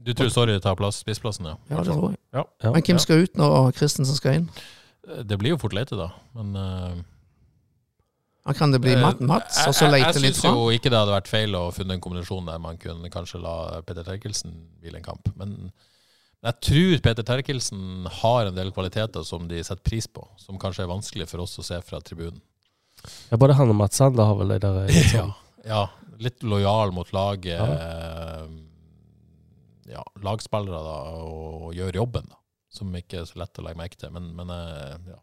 Du 0.02 0.12
tror 0.18 0.30
Sorry 0.34 0.58
tar 0.60 0.74
plass, 0.78 0.98
spissplassen, 1.04 1.46
ja? 1.46 1.56
Ja, 1.70 1.82
det 1.82 1.92
tror 1.94 2.10
jeg. 2.10 2.18
Ja. 2.34 2.44
Ja. 2.64 2.72
Men 2.74 2.82
hvem 2.82 2.98
skal 3.02 3.22
ut 3.26 3.36
når 3.38 3.72
Christensen 3.76 4.16
skal 4.18 4.40
inn? 4.40 4.48
Det 5.26 5.38
blir 5.38 5.54
jo 5.54 5.58
fort 5.62 5.74
Leite, 5.76 5.96
da. 5.98 6.08
Men 6.38 6.56
uh, 6.56 8.52
Kan 8.58 8.72
det 8.74 8.80
bli 8.82 8.96
Mats, 8.96 9.20
Matt 9.20 9.28
Mats, 9.28 9.60
og 9.68 9.74
så 9.74 9.84
jeg- 9.86 9.92
leite 9.94 10.12
Jeg 10.18 10.22
litt 10.24 10.36
syns 10.40 10.44
jo 10.50 10.66
ikke 10.74 10.90
det 10.90 10.98
hadde 10.98 11.14
vært 11.14 11.28
feil 11.30 11.54
å 11.54 11.64
funne 11.74 11.94
en 11.94 12.00
kombinasjon 12.02 12.46
der 12.50 12.58
man 12.58 12.78
kunne 12.82 13.10
kanskje 13.10 13.40
la 13.42 13.80
Peter 13.86 14.02
Terkelsen 14.06 14.54
hvile 14.82 14.96
en 14.98 15.06
kamp. 15.06 15.28
Men 15.36 15.72
jeg 16.42 16.58
tror 16.66 17.02
Peter 17.02 17.22
Terkelsen 17.22 18.06
har 18.22 18.46
en 18.50 18.54
del 18.58 18.72
kvaliteter 18.74 19.22
som 19.24 19.46
de 19.46 19.62
setter 19.62 19.82
pris 19.86 20.08
på, 20.10 20.26
som 20.42 20.58
kanskje 20.58 20.82
er 20.82 20.90
vanskelig 20.90 21.28
for 21.30 21.44
oss 21.44 21.54
å 21.58 21.62
se 21.66 21.78
fra 21.86 22.00
tribunen. 22.02 22.40
Ja, 23.30 23.36
både 23.38 23.54
han 23.58 23.70
og 23.70 23.76
Mats 23.78 23.96
Sander 23.98 24.24
har 24.26 24.34
vel 24.38 24.48
det 24.54 24.60
der 24.62 24.86
Liksom. 24.90 25.30
ja, 25.64 25.86
Ja, 25.86 25.86
litt 26.18 26.42
lojal 26.42 26.90
mot 26.94 27.10
laget. 27.14 27.58
Ja. 27.58 28.46
Ja, 29.92 30.02
lagspillere 30.24 30.80
da, 30.86 30.96
og 31.26 31.72
gjøre 31.76 32.00
jobben, 32.00 32.30
da. 32.30 32.38
Som 32.72 32.94
ikke 32.96 33.20
er 33.20 33.28
så 33.28 33.42
lett 33.42 33.58
å 33.60 33.64
legge 33.66 33.80
merke 33.80 33.98
til. 34.00 34.12
Men, 34.14 34.30
men 34.36 34.52
eh, 34.54 35.12
ja. 35.12 35.18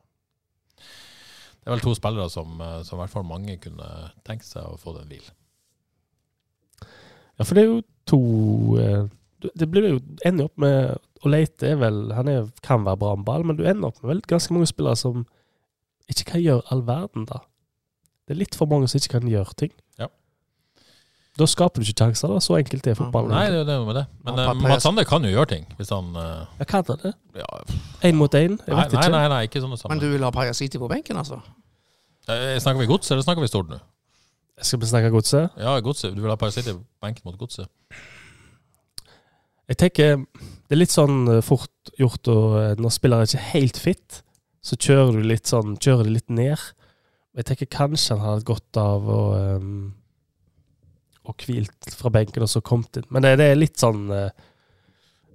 Det 1.60 1.68
er 1.68 1.76
vel 1.76 1.84
to 1.84 1.94
spillere 1.98 2.30
som, 2.32 2.60
eh, 2.62 2.82
som 2.88 3.00
i 3.00 3.02
hvert 3.04 3.14
fall 3.14 3.26
mange 3.28 3.58
kunne 3.62 3.88
tenkt 4.28 4.48
seg 4.48 4.68
å 4.68 4.78
få 4.80 4.94
den 5.00 5.10
hvil. 5.10 5.26
Ja, 7.40 7.46
for 7.46 7.56
det 7.56 7.64
er 7.64 7.70
jo 7.70 7.82
to 8.10 8.20
eh, 8.82 9.06
Det 9.56 9.68
blir 9.72 9.86
jo 9.88 10.00
ender 10.28 10.50
opp 10.50 10.58
med 10.60 10.98
Å 11.24 11.30
Leite 11.32 11.70
er 11.72 11.78
vel 11.80 12.10
Han 12.12 12.28
er, 12.28 12.50
kan 12.66 12.84
være 12.84 13.00
bra 13.00 13.14
med 13.16 13.28
ball, 13.28 13.46
men 13.48 13.56
du 13.56 13.64
ender 13.64 13.92
opp 13.92 14.02
med 14.02 14.12
vel 14.12 14.24
ganske 14.28 14.56
mange 14.56 14.68
spillere 14.68 15.00
som 15.00 15.24
ikke 16.10 16.26
kan 16.32 16.42
gjøre 16.42 16.66
all 16.74 16.82
verden, 16.88 17.28
da. 17.30 17.44
Det 18.26 18.34
er 18.34 18.40
litt 18.42 18.56
for 18.58 18.70
mange 18.70 18.88
som 18.90 18.98
ikke 18.98 19.20
kan 19.20 19.30
gjøre 19.30 19.54
ting. 19.62 19.72
Ja. 20.02 20.08
Da 21.40 21.48
skaper 21.48 21.80
du 21.80 21.88
ikke 21.88 22.04
sjanser, 22.04 22.34
da. 22.34 22.42
Så 22.44 22.58
enkelt 22.60 22.90
er 22.92 22.98
fotballen. 23.00 23.32
Nei, 23.32 23.46
det 23.48 23.56
er 23.56 23.64
jo 23.64 23.68
det 23.70 23.78
med 23.88 23.98
det. 24.02 24.06
Men 24.28 24.42
Ja, 24.44 24.50
uh, 24.52 24.62
Mats 24.66 24.84
Sander 24.88 25.08
kan 25.08 25.24
jo 25.24 25.32
gjøre 25.32 25.52
ting, 25.54 25.66
hvis 25.80 25.94
han 25.96 26.12
ja, 26.20 26.66
Hva 26.66 26.84
er 26.84 27.02
det. 27.06 27.14
ja, 27.40 27.48
Én 28.10 28.20
mot 28.20 28.36
én. 28.36 28.58
Jeg 28.60 28.76
nei, 28.76 28.84
vet 28.84 28.94
nei, 28.98 29.06
ikke. 29.06 29.16
nei, 29.16 29.24
nei, 29.32 29.42
ikke 29.48 29.64
sånne 29.64 29.94
Men 29.94 30.04
du 30.04 30.10
vil 30.12 30.28
ha 30.28 30.34
Pajasiti 30.36 30.82
på 30.82 30.92
benken, 30.92 31.18
altså? 31.22 31.40
Eh, 32.30 32.60
Snakker 32.62 32.84
vi 32.84 32.90
gods, 32.90 33.10
eller 33.12 33.26
snakker 33.26 33.42
vi 33.42 33.50
stort 33.50 33.70
nå? 33.72 33.80
Skal 34.62 34.82
vi 34.82 34.90
snakke 34.90 35.10
godset? 35.14 35.56
Ja, 35.58 35.78
godset. 35.80 36.16
Du 36.16 36.22
vil 36.22 36.30
ha 36.32 36.38
Pajasiti 36.40 36.76
på 36.76 36.84
benken 37.02 37.26
mot 37.26 37.38
godset? 37.40 37.70
Jeg 39.70 39.78
tenker 39.78 40.18
det 40.26 40.76
er 40.76 40.82
litt 40.82 40.94
sånn 40.94 41.24
eh, 41.30 41.44
fort 41.46 41.94
gjort 41.98 42.30
å, 42.30 42.38
eh, 42.60 42.74
når 42.82 42.94
spillere 42.94 43.26
er 43.26 43.32
ikke 43.32 43.48
helt 43.54 43.80
fit, 43.82 44.20
så 44.66 44.78
kjører 44.78 45.16
du 45.18 45.26
litt 45.30 45.50
sånn, 45.50 45.78
kjører 45.82 46.10
de 46.10 46.14
litt 46.18 46.30
ned. 46.34 46.60
Jeg 47.38 47.48
tenker 47.48 47.70
kanskje 47.72 48.18
han 48.18 48.26
hadde 48.26 48.48
godt 48.50 48.78
av 48.82 49.06
å 49.10 49.20
um, 49.58 49.72
å 51.40 51.50
hvilt 51.50 51.90
fra 51.98 52.12
benken 52.14 52.46
og 52.46 52.52
så 52.52 52.62
kommet 52.66 53.02
inn. 53.02 53.10
Men 53.10 53.26
det, 53.26 53.38
det 53.42 53.50
er 53.54 53.60
litt 53.60 53.80
sånn 53.80 54.08
Det 54.10 54.32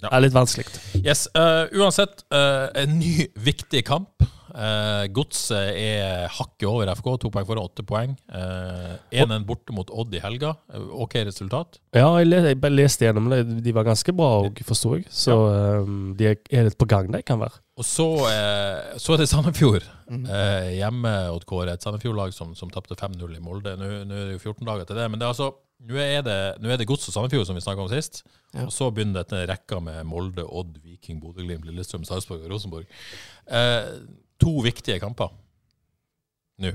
Ja. 0.05 0.11
er 0.13 0.21
litt 0.21 0.35
vanskelig. 0.37 0.67
Yes, 1.01 1.27
uh, 1.33 1.65
uansett, 1.73 2.27
uh, 2.35 2.69
en 2.77 2.99
ny 2.99 3.29
viktig 3.41 3.85
kamp. 3.89 4.27
Uh, 4.55 5.09
Godset 5.11 5.75
er 5.75 6.29
hakket 6.31 6.69
over 6.71 6.87
FK, 6.95 7.09
to 7.19 7.31
poeng 7.35 7.47
foran, 7.49 7.67
åtte 7.67 7.83
poeng. 7.87 8.13
Uh, 8.31 8.95
1-1 9.11 9.43
borte 9.49 9.75
mot 9.75 9.89
Odd 9.91 10.15
i 10.15 10.21
helga. 10.23 10.53
Eh, 10.71 10.85
ok 11.03 11.17
resultat. 11.27 11.81
Ja, 11.97 12.07
jeg, 12.21 12.29
le, 12.29 12.39
jeg 12.53 12.71
leste 12.71 13.09
gjennom 13.09 13.27
det. 13.33 13.41
De 13.67 13.75
var 13.75 13.89
ganske 13.89 14.15
bra 14.15 14.29
òg, 14.45 14.63
forsto 14.69 14.95
jeg. 14.95 15.09
Så 15.11 15.35
um, 15.35 16.13
de 16.15 16.31
er, 16.31 16.69
litt 16.69 16.79
på 16.79 16.87
gang, 16.87 17.11
de 17.11 17.25
kan 17.27 17.43
være. 17.43 17.59
Og 17.75 17.89
så, 17.89 18.07
uh, 18.31 18.95
så 19.03 19.17
er 19.17 19.25
det 19.25 19.29
Sandefjord 19.33 19.89
mm. 20.07 20.23
eh, 20.31 20.71
hjemme 20.79 21.17
hos 21.33 21.49
Kåre. 21.51 21.75
Et 21.75 21.83
Sandefjord-lag 21.83 22.31
som, 22.37 22.55
som 22.55 22.71
tapte 22.71 22.95
5-0 22.95 23.27
i 23.35 23.43
Molde. 23.43 23.75
Nå 23.81 23.91
nå 24.07 24.21
er 24.21 24.29
det 24.31 24.37
jo 24.39 24.53
14 24.53 24.63
dager 24.71 24.87
til 24.87 25.03
det. 25.03 25.09
Men 25.11 25.19
det 25.19 25.27
er 25.27 25.35
altså, 25.35 25.51
nå 25.83 25.97
er 26.01 26.23
det, 26.23 26.37
nå 26.63 26.71
er 26.71 26.77
det 26.79 26.87
Gods 26.87 27.09
og 27.09 27.15
Sandefjord 27.15 27.47
som 27.47 27.55
vi 27.57 27.61
snakka 27.61 27.83
om 27.83 27.89
sist. 27.89 28.23
Ja. 28.55 28.65
Og 28.67 28.73
så 28.73 28.91
begynner 28.95 29.23
dette 29.25 29.47
rekka 29.51 29.81
med 29.83 30.05
Molde, 30.07 30.45
Odd, 30.47 30.79
Viking, 30.83 31.21
Bodø-Glimt, 31.21 31.65
Lillestrøm, 31.67 32.05
Sarpsborg 32.05 32.45
og 32.47 32.51
Rosenborg. 32.55 32.87
Eh, 33.49 33.89
to 34.41 34.61
viktige 34.65 35.01
kamper 35.03 35.31
nå. 36.63 36.71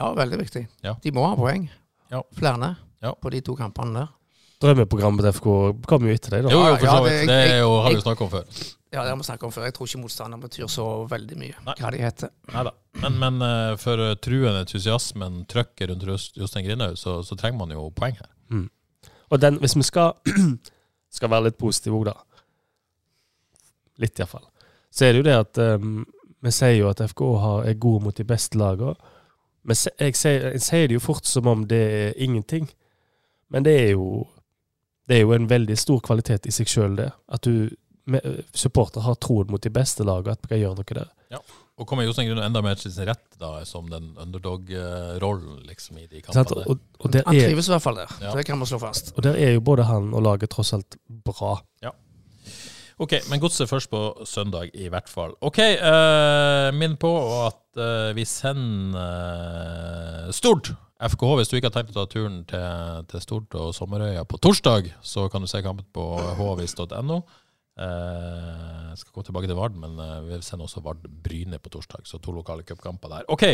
Ja, 0.00 0.12
veldig 0.16 0.38
viktig. 0.40 0.64
Ja. 0.82 0.96
De 1.02 1.12
må 1.12 1.26
ha 1.28 1.36
poeng. 1.36 1.68
Ja. 2.10 2.22
Flere 2.34 2.76
Ja. 3.02 3.14
på 3.14 3.30
de 3.30 3.40
to 3.40 3.54
kampene 3.56 3.94
der. 3.94 4.08
Drømmeprogrammet 4.60 5.22
til 5.24 5.32
FK 5.32 5.46
kommer 5.88 6.08
jo 6.10 6.14
etter 6.18 6.30
deg, 6.34 6.42
da. 6.44 6.50
Jo, 6.52 6.58
jo, 6.66 6.76
for 6.76 6.84
ja, 6.84 6.92
så 6.92 7.04
det- 7.04 7.12
vidt. 7.20 7.28
Det 7.28 7.50
er 7.52 7.58
jo, 7.60 7.80
har 7.80 7.88
vi 7.88 7.94
jeg- 7.94 8.02
snakka 8.02 8.20
om 8.24 8.30
før. 8.30 8.44
Ja, 8.92 9.02
det 9.04 9.08
har 9.08 9.16
vi 9.16 9.22
snakket 9.22 9.42
om 9.44 9.50
før. 9.52 9.64
Jeg 9.64 9.72
tror 9.74 9.86
ikke 9.86 10.00
motstander 10.02 10.38
betyr 10.38 10.66
så 10.68 11.08
veldig 11.08 11.36
mye. 11.38 11.54
Nei. 11.64 11.74
Hva 11.78 11.90
de 11.90 11.98
heter. 11.98 12.28
Neida. 12.52 12.70
Men, 13.00 13.18
men 13.18 13.42
eh, 13.42 13.76
for 13.76 13.96
truen, 14.16 14.56
entusiasmen, 14.60 15.46
trøkket 15.46 15.88
rundt 15.88 16.02
Jost- 16.02 16.36
Jostein 16.36 16.64
Grindhaug, 16.66 16.98
så, 16.98 17.22
så 17.24 17.36
trenger 17.38 17.58
man 17.58 17.70
jo 17.70 17.88
poeng 17.90 18.16
her. 18.18 18.28
Og 19.30 19.40
den, 19.40 19.58
hvis 19.62 19.76
vi 19.76 19.82
skal, 19.86 20.12
skal 21.16 21.30
være 21.30 21.48
litt 21.48 21.58
positive 21.60 22.00
òg, 22.00 22.10
da 22.10 22.18
Litt, 24.00 24.16
iallfall. 24.16 24.46
Så 24.88 25.04
er 25.04 25.12
det 25.12 25.20
jo 25.20 25.24
det 25.26 25.34
at 25.36 25.58
um, 25.76 26.06
vi 26.40 26.50
sier 26.56 26.78
jo 26.78 26.86
at 26.88 27.02
FK 27.04 27.20
er 27.68 27.74
gode 27.76 28.04
mot 28.06 28.16
de 28.16 28.24
beste 28.24 28.56
lagene. 28.56 28.94
Men 29.60 29.76
jeg 29.76 30.16
sier, 30.16 30.46
jeg 30.54 30.62
sier 30.64 30.88
det 30.88 30.96
jo 30.96 31.02
fort 31.04 31.28
som 31.28 31.50
om 31.50 31.66
det 31.68 31.80
er 31.98 32.16
ingenting. 32.16 32.70
Men 33.52 33.66
det 33.66 33.76
er 33.82 33.90
jo 33.90 34.26
Det 35.08 35.16
er 35.16 35.20
jo 35.20 35.32
en 35.32 35.50
veldig 35.50 35.74
stor 35.78 35.98
kvalitet 36.00 36.46
i 36.46 36.52
seg 36.54 36.68
sjøl, 36.70 36.92
det. 36.96 37.10
At 37.28 37.42
du 37.42 37.68
supportere 38.06 38.44
supporter 38.54 39.00
har 39.00 39.14
troen 39.14 39.50
mot 39.50 39.62
de 39.62 39.70
beste 39.70 40.04
lagene, 40.04 40.32
at 40.32 40.42
vi 40.42 40.48
kan 40.48 40.60
gjøre 40.60 40.78
noe 40.78 40.94
der. 40.94 41.08
Og 41.80 41.88
kommer 41.88 42.04
Jostein 42.04 42.36
enda 42.36 42.60
mer 42.64 42.76
til 42.76 42.92
sin 42.92 43.06
rett 43.08 43.38
da, 43.40 43.54
som 43.64 43.86
den 43.88 44.10
underdog-rollen 44.20 45.62
liksom, 45.64 45.96
i 46.02 46.04
de 46.10 46.20
kampene. 46.20 46.66
Og, 46.68 46.82
og 47.00 47.16
han 47.16 47.38
trives 47.38 47.70
i 47.70 47.72
hvert 47.72 47.86
fall 47.86 48.02
der. 48.02 48.12
Ja. 48.20 48.34
Det 48.36 48.44
kan 48.48 48.60
vi 48.60 48.68
slå 48.68 48.80
fast. 48.82 49.14
Og 49.16 49.24
der 49.24 49.38
er 49.40 49.54
jo 49.54 49.64
både 49.64 49.88
han 49.88 50.12
og 50.12 50.24
laget 50.26 50.52
tross 50.52 50.74
alt 50.76 50.98
bra. 51.08 51.56
Ja. 51.84 51.94
Ok, 53.00 53.14
men 53.30 53.40
godset 53.40 53.70
først 53.70 53.88
på 53.88 54.02
søndag, 54.28 54.74
i 54.76 54.90
hvert 54.92 55.08
fall. 55.08 55.32
Ok, 55.40 55.62
uh, 55.80 56.68
minn 56.76 56.98
på 57.00 57.14
at 57.46 57.80
uh, 57.80 58.12
vi 58.12 58.26
sender 58.28 60.28
uh, 60.28 60.32
Stord 60.36 60.74
FKH. 61.00 61.30
Hvis 61.38 61.48
du 61.48 61.56
ikke 61.56 61.70
har 61.70 61.78
tenkt 61.78 61.96
å 61.96 62.02
ta 62.02 62.10
turen 62.12 62.42
til, 62.50 63.06
til 63.08 63.24
Stord 63.24 63.56
og 63.56 63.72
Sommerøya 63.72 64.26
på 64.28 64.36
torsdag, 64.44 64.92
så 65.00 65.30
kan 65.32 65.40
du 65.40 65.48
se 65.48 65.64
kampen 65.64 65.88
på 65.96 66.10
hvis.no. 66.60 67.22
Eh, 67.78 68.88
jeg 68.90 68.98
skal 69.00 69.14
gå 69.14 69.22
tilbake 69.24 69.48
til 69.48 69.56
Vard, 69.56 69.76
men 69.78 69.94
eh, 70.02 70.16
vi 70.26 70.38
sender 70.44 70.66
også 70.66 70.82
Vard 70.84 71.04
Bryne 71.24 71.60
på 71.62 71.70
torsdag. 71.72 72.02
Så 72.08 72.18
to 72.20 72.34
lokale 72.34 72.64
cupkamper 72.66 73.12
der. 73.12 73.28
OK, 73.32 73.44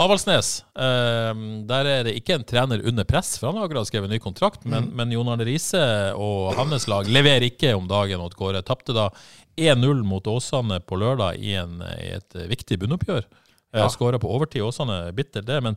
Avaldsnes. 0.00 0.52
Eh, 0.72 1.42
der 1.68 1.90
er 1.92 2.06
det 2.08 2.16
ikke 2.18 2.38
en 2.38 2.46
trener 2.48 2.82
under 2.88 3.06
press, 3.08 3.36
for 3.38 3.50
han 3.50 3.60
har 3.60 3.68
akkurat 3.68 3.90
skrevet 3.90 4.10
ny 4.10 4.20
kontrakt. 4.22 4.64
Men, 4.64 4.88
mm. 4.88 4.96
men 4.98 5.14
Jon 5.14 5.32
Arne 5.34 5.46
Riise 5.46 5.82
og 6.16 6.56
hans 6.58 6.88
lag 6.90 7.10
leverer 7.10 7.46
ikke 7.50 7.74
om 7.78 7.86
dagen 7.90 8.24
åt 8.24 8.38
gårde. 8.38 8.64
Tapte 8.66 8.96
da 8.96 9.10
1-0 9.58 10.02
mot 10.06 10.26
Åsane 10.30 10.80
på 10.86 10.98
lørdag 10.98 11.38
i, 11.42 11.54
en, 11.60 11.78
i 11.98 12.12
et 12.16 12.42
viktig 12.50 12.80
bunnoppgjør. 12.82 13.28
Ja. 13.76 13.88
Skåra 13.92 14.18
på 14.18 14.30
overtid. 14.32 14.64
Åsane 14.64 15.10
bitter 15.12 15.44
det, 15.44 15.60
men 15.64 15.76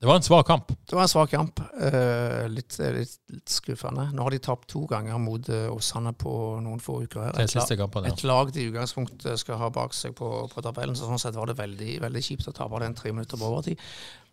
det 0.00 0.08
var 0.08 0.18
en 0.18 0.26
svak 0.26 0.46
kamp. 0.46 0.72
Det 0.88 0.96
var 0.96 1.06
en 1.06 1.08
svak 1.08 1.30
kamp. 1.32 1.60
Uh, 1.72 2.44
litt, 2.52 2.76
litt, 2.78 3.14
litt, 3.32 3.48
skuffende. 3.48 4.08
Nå 4.12 4.26
har 4.26 4.34
de 4.34 4.40
tapt 4.44 4.68
to 4.72 4.84
ganger 4.90 5.16
mot 5.22 5.48
Åsane 5.72 6.12
på 6.20 6.34
noen 6.64 6.82
få 6.84 6.98
uker. 7.06 7.24
her. 7.28 7.40
Et, 7.40 7.56
ja. 7.56 7.64
et 8.10 8.26
lag 8.28 8.52
de 8.52 8.64
i 8.64 8.68
utgangspunktet 8.70 9.40
skal 9.40 9.60
ha 9.62 9.70
bak 9.72 9.96
seg 9.96 10.14
på, 10.18 10.30
på 10.52 10.64
tabellen. 10.64 10.98
så 10.98 11.08
Sånn 11.08 11.22
sett 11.22 11.38
var 11.38 11.48
det 11.48 11.56
veldig, 11.60 11.96
veldig 12.04 12.24
kjipt 12.28 12.50
å 12.50 12.54
tape 12.56 12.82
den 12.84 12.96
tre 12.98 13.14
minutter 13.16 13.40
på 13.40 13.48
overtid. 13.48 13.80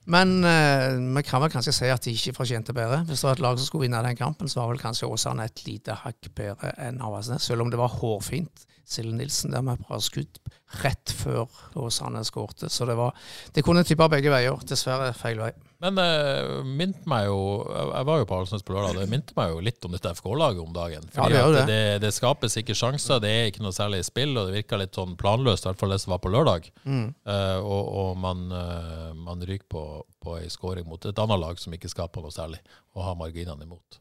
Men 0.06 0.43
uh, 0.43 0.99
vi 1.16 1.24
kan 1.24 1.41
vel 1.43 1.51
kanskje 1.54 1.74
si 1.76 1.89
at 1.91 2.04
de 2.04 2.12
ikke 2.16 2.36
fortjente 2.36 2.76
bedre. 2.76 3.04
Hvis 3.08 3.24
det 3.24 3.30
var 3.30 3.38
et 3.38 3.43
lag 3.45 3.60
som 3.60 3.70
skulle 3.70 3.86
vinne 3.88 4.04
den 4.04 4.20
kampen, 4.20 4.51
så 4.51 4.62
var 4.62 4.74
vel 4.74 4.82
kanskje 4.82 5.08
Åsane 5.08 5.47
et 5.47 5.64
lite 5.68 5.95
hakk 6.04 6.30
bedre 6.36 6.74
enn 6.82 7.01
Avaldsnes. 7.04 7.45
Selv 7.47 7.64
om 7.64 7.72
det 7.72 7.80
var 7.80 7.93
hårfint. 8.01 8.68
Silje 8.84 9.16
Nilsen 9.16 9.54
der 9.54 9.64
med 9.64 9.80
et 9.80 9.88
par 9.88 10.01
skudd 10.04 10.41
rett 10.84 11.14
før 11.16 11.47
Åsane 11.80 12.24
skårte. 12.28 12.68
Så 12.70 12.86
det, 12.89 12.97
var, 12.99 13.16
det 13.56 13.64
kunne 13.64 13.86
tippa 13.88 14.10
begge 14.12 14.34
veier. 14.34 14.60
Dessverre 14.68 15.14
feil 15.16 15.39
vei. 15.39 15.54
Men 15.84 16.00
uh, 16.00 16.62
minte 16.64 17.04
meg 17.10 17.26
jo 17.28 17.40
Jeg 17.68 18.08
var 18.08 18.22
jo 18.22 18.28
på 18.30 18.38
Halsnes 18.40 18.64
på 18.64 18.76
lørdag. 18.76 19.02
Det 19.02 19.12
minte 19.12 19.36
meg 19.36 19.52
jo 19.52 19.64
litt 19.64 19.84
om 19.84 19.96
dette 19.96 20.14
FK-laget 20.16 20.62
om 20.64 20.72
dagen. 20.76 21.08
Fordi 21.12 21.36
ja, 21.36 21.44
det, 21.44 21.58
det. 21.58 21.66
Det, 21.68 21.98
det, 22.06 22.14
skapes 22.16 22.56
ikke 22.62 22.78
sjanser, 22.78 23.20
det 23.24 23.32
er 23.34 23.50
ikke 23.52 23.66
noe 23.66 23.76
særlig 23.76 24.00
spill, 24.08 24.32
og 24.38 24.48
det 24.48 24.62
virka 24.62 24.80
litt 24.80 24.96
sånn 24.96 25.18
planløst, 25.20 25.66
i 25.66 25.72
hvert 25.72 25.82
fall 25.82 25.96
det 25.96 26.00
som 26.04 26.16
var 26.16 26.24
på 26.24 26.32
lørdag. 26.32 26.70
Mm. 26.88 27.10
Uh, 27.28 27.60
og, 27.60 27.84
og, 28.04 28.10
man, 28.24 28.46
uh, 28.54 29.12
man 29.18 29.44
ryker 29.44 29.68
på, 29.76 29.84
på 30.24 30.40
ei 30.40 30.48
skåring 30.54 30.88
mot 30.88 31.04
et 31.10 31.24
annet 31.26 31.42
lag 31.44 31.60
som 31.60 31.76
ikke 31.76 31.92
skaper 31.92 32.24
noe 32.24 32.34
særlig, 32.34 32.62
og 32.96 33.08
har 33.10 33.20
marginene 33.20 33.68
imot. 33.68 34.00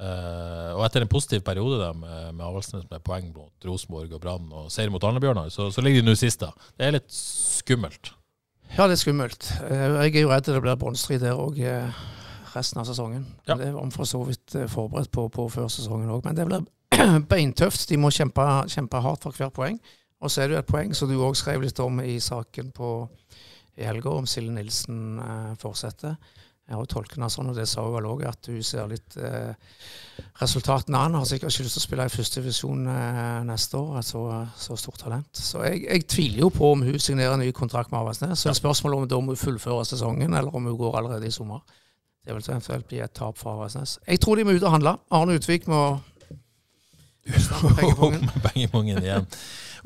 Uh, 0.00 0.72
og 0.78 0.86
etter 0.86 1.04
en 1.04 1.12
positiv 1.12 1.42
periode 1.44 1.82
der 1.82 1.92
med, 1.92 2.30
med 2.32 2.46
Avaldsnes 2.46 2.86
med 2.88 3.04
poeng 3.04 3.26
mot 3.34 3.68
Rosenborg 3.68 4.14
og 4.16 4.22
Brann 4.22 4.46
og 4.48 4.70
seier 4.72 4.88
mot 4.92 5.04
Arnebjørnar, 5.04 5.52
så, 5.52 5.68
så, 5.68 5.84
ligger 5.84 6.00
de 6.00 6.08
nå 6.08 6.16
sist. 6.16 6.40
da. 6.40 6.54
Det 6.78 6.86
er 6.86 6.96
litt 6.96 7.12
skummelt. 7.12 8.14
Ja, 8.76 8.86
det 8.86 8.96
er 8.96 9.02
skummelt. 9.02 9.46
Uh, 9.66 10.00
jeg 10.04 10.14
er 10.14 10.24
jo 10.24 10.30
redd 10.30 10.48
det 10.48 10.62
blir 10.62 10.78
båndstrid 10.80 11.22
der 11.24 11.38
òg 11.38 11.58
uh, 11.58 12.02
resten 12.54 12.80
av 12.82 12.86
sesongen. 12.88 13.26
Ja. 13.48 13.56
Det 13.58 13.72
var 13.74 13.90
for 13.94 14.08
så 14.08 14.22
vidt 14.26 14.56
forberedt 14.70 15.10
på, 15.14 15.28
på 15.28 15.48
før 15.52 15.70
sesongen 15.72 16.10
òg, 16.10 16.22
men 16.26 16.38
det 16.38 16.46
blir 16.48 16.66
beintøft. 17.32 17.88
De 17.90 17.98
må 18.00 18.12
kjempe, 18.14 18.46
kjempe, 18.70 19.02
hardt 19.02 19.26
for 19.26 19.36
hvert 19.36 19.56
poeng. 19.56 19.80
Og 20.20 20.30
så 20.30 20.42
er 20.42 20.50
det 20.50 20.58
jo 20.58 20.62
et 20.64 20.70
poeng 20.70 20.94
som 20.94 21.08
du 21.08 21.16
òg 21.18 21.38
skrev 21.38 21.62
litt 21.64 21.78
om 21.80 22.02
i 22.04 22.18
saken 22.20 22.70
på, 22.76 22.92
i 23.80 23.86
helga, 23.88 24.12
om 24.12 24.26
Silje 24.28 24.52
Nilsen 24.52 25.20
fortsetter. 25.62 26.18
Jeg 26.70 26.76
har 26.78 26.84
jo 26.84 26.90
tolket 26.92 27.16
henne 27.18 27.26
sånn, 27.34 27.48
og 27.50 27.56
det 27.58 27.64
sa 27.66 27.82
hun 27.82 27.96
vel 27.96 28.04
òg, 28.06 28.20
at 28.30 28.46
hun 28.46 28.60
ser 28.62 28.84
litt 28.86 29.16
eh, 29.18 29.72
resultatene 30.38 31.00
an. 31.02 31.16
Har 31.18 31.24
sikkert 31.26 31.50
ikke 31.50 31.64
lyst 31.66 31.74
til 31.74 31.80
å 31.80 31.82
spille 31.82 32.04
i 32.06 32.12
førstedivisjon 32.14 32.84
eh, 32.92 33.40
neste 33.48 33.80
år, 33.80 33.96
et 33.98 34.06
så, 34.06 34.22
så, 34.54 34.76
stort 34.78 35.02
talent. 35.02 35.32
Så 35.34 35.64
jeg, 35.66 35.80
jeg, 35.88 36.04
tviler 36.14 36.44
jo 36.44 36.52
på 36.54 36.70
om 36.76 36.84
hun 36.86 37.02
signerer 37.02 37.34
en 37.34 37.42
ny 37.42 37.50
kontrakt 37.56 37.90
med 37.90 37.98
Avaldsnes. 38.04 38.44
Så 38.44 38.52
ja. 38.52 38.54
spørsmålet 38.54 39.00
om 39.00 39.10
da 39.10 39.18
må 39.18 39.34
hun 39.34 39.42
fullfører 39.42 39.90
sesongen, 39.90 40.30
eller 40.30 40.54
om 40.54 40.70
hun 40.70 40.78
går 40.78 41.00
allerede 41.00 41.26
i 41.26 41.34
sommer. 41.34 41.66
Det 42.22 42.36
vil 42.36 42.46
eventuelt 42.52 42.86
bli 42.86 43.02
et 43.02 43.16
tap 43.18 43.42
for 43.42 43.56
Avaldsnes. 43.56 43.98
Jeg 44.06 44.22
tror 44.22 44.38
de 44.38 44.46
må 44.46 44.54
ut 44.54 44.62
og 44.62 44.76
handle. 44.78 44.94
Arne 45.10 45.40
Utvik 45.42 45.66
må 45.66 45.82
Med 47.26 48.40
pengemongen 48.46 49.02
igjen. 49.08 49.26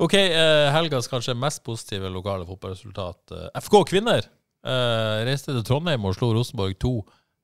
OK, 0.05 0.19
eh, 0.21 0.69
helgas 0.77 1.09
kanskje 1.09 1.33
mest 1.33 1.65
positive 1.65 2.13
lokale 2.13 2.45
fotballresultat. 2.45 3.31
Eh, 3.33 3.53
FK 3.65 3.81
kvinner 3.89 4.29
Uh, 4.65 5.21
reiste 5.27 5.53
til 5.53 5.65
Trondheim 5.65 6.07
og 6.07 6.15
slo 6.17 6.31
Rosenborg 6.33 6.73
2. 6.81 6.91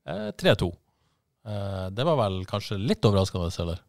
Uh, 0.09 0.30
3-2. 0.41 0.69
Uh, 1.45 1.88
det 1.93 2.05
var 2.07 2.17
vel 2.24 2.41
kanskje 2.49 2.80
litt 2.82 3.05
overraskende, 3.05 3.51
eller? 3.61 3.82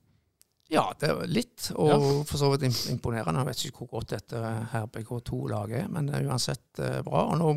Ja, 0.73 0.87
det 1.01 1.11
var 1.17 1.29
litt, 1.29 1.67
og 1.77 1.89
ja. 1.91 1.97
for 2.29 2.41
så 2.41 2.49
vidt 2.53 2.65
imponerende. 2.93 3.43
Jeg 3.43 3.49
vet 3.49 3.65
ikke 3.69 3.83
hvor 3.83 3.91
godt 3.99 4.15
dette 4.15 4.53
her 4.73 4.87
BK2-laget 4.89 5.83
er, 5.83 5.89
men 5.93 6.09
det 6.09 6.17
er 6.17 6.29
uansett 6.33 6.81
bra. 7.05 7.27
Og 7.29 7.37
nå, 7.41 7.51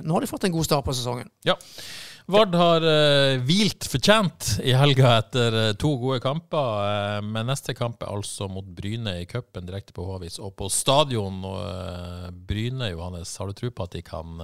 nå, 0.00 0.14
har 0.14 0.24
de 0.24 0.30
fått 0.30 0.46
en 0.48 0.54
god 0.54 0.68
start 0.68 0.86
på 0.86 0.94
sesongen. 0.96 1.28
Ja. 1.44 1.58
Vard 2.24 2.54
har 2.56 2.80
uh, 2.80 3.36
hvilt 3.44 3.84
fortjent 3.84 4.54
i 4.64 4.72
helga 4.72 5.10
etter 5.18 5.56
uh, 5.58 5.72
to 5.76 5.90
gode 6.00 6.22
kamper. 6.24 6.70
Uh, 6.80 7.18
men 7.20 7.50
neste 7.50 7.74
kamp 7.76 8.00
er 8.00 8.14
altså 8.14 8.48
mot 8.48 8.64
Bryne 8.64 9.18
i 9.20 9.26
cupen 9.28 9.66
direkte 9.68 9.92
på 9.92 10.06
Håvis 10.08 10.38
og 10.40 10.54
på 10.56 10.70
stadion. 10.72 11.42
Og 11.44 12.38
Bryne, 12.48 12.88
Johannes, 12.94 13.34
har 13.36 13.50
du 13.50 13.58
tro 13.58 13.68
på 13.68 13.84
at 13.84 13.96
de 13.98 14.04
kan 14.06 14.40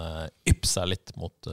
yppe 0.49 0.69
seg 0.69 0.91
litt 0.93 1.15
mot 1.21 1.49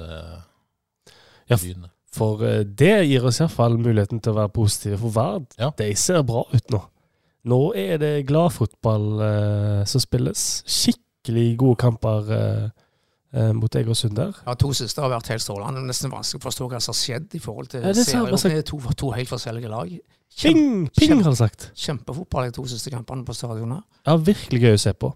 Bryne? 1.48 1.94
For 2.18 2.42
det 2.66 2.96
gir 3.06 3.26
oss 3.30 3.40
iallfall 3.40 3.78
muligheten 3.80 4.20
til 4.24 4.34
å 4.34 4.40
være 4.42 4.52
positive 4.56 5.00
for 5.06 5.16
Vard. 5.16 5.48
Ja. 5.60 5.72
De 5.80 5.88
ser 5.96 6.26
bra 6.28 6.44
ut 6.52 6.74
nå. 6.74 6.82
Nå 7.48 7.62
er 7.80 8.02
det 8.02 8.12
glad 8.28 8.52
fotball 8.58 9.08
som 9.88 10.04
spilles. 10.04 10.44
Skikkelig 10.68 11.48
gode 11.62 11.80
kamper. 11.86 12.28
Uh, 12.28 12.87
mot 13.54 13.76
Egersund 13.76 14.16
der. 14.18 14.38
Ja, 14.46 14.56
To 14.60 14.72
siste 14.76 15.04
har 15.04 15.12
vært 15.12 15.30
helt 15.32 15.44
strålende. 15.44 15.80
Det 15.80 15.86
er 15.86 15.92
nesten 15.92 16.14
vanskelig 16.14 16.42
å 16.42 16.46
forstå 16.48 16.70
hva 16.72 16.80
som 16.84 16.94
har 16.94 17.00
skjedd 17.00 17.38
i 17.38 17.42
forhold 17.44 17.72
til 17.74 17.84
ja, 17.86 17.94
det 17.94 18.06
serien. 18.08 18.34
Det 18.34 18.54
er 18.58 18.66
to, 18.68 18.80
to, 18.98 19.12
helt 19.16 19.32
forskjellige 19.32 19.72
lag. 19.72 19.94
Kjem, 20.38 20.58
ping, 20.58 20.90
ping, 20.98 21.14
har 21.24 21.34
du 21.34 21.40
sagt. 21.40 21.70
Kjempefotball 21.78 22.50
de 22.50 22.56
to 22.58 22.66
siste 22.70 22.92
kampene 22.94 23.26
på 23.26 23.36
stadionet. 23.38 23.86
Ja, 24.06 24.18
virkelig 24.22 24.64
gøy 24.64 24.78
å 24.78 24.82
se 24.82 24.94
på. 24.98 25.14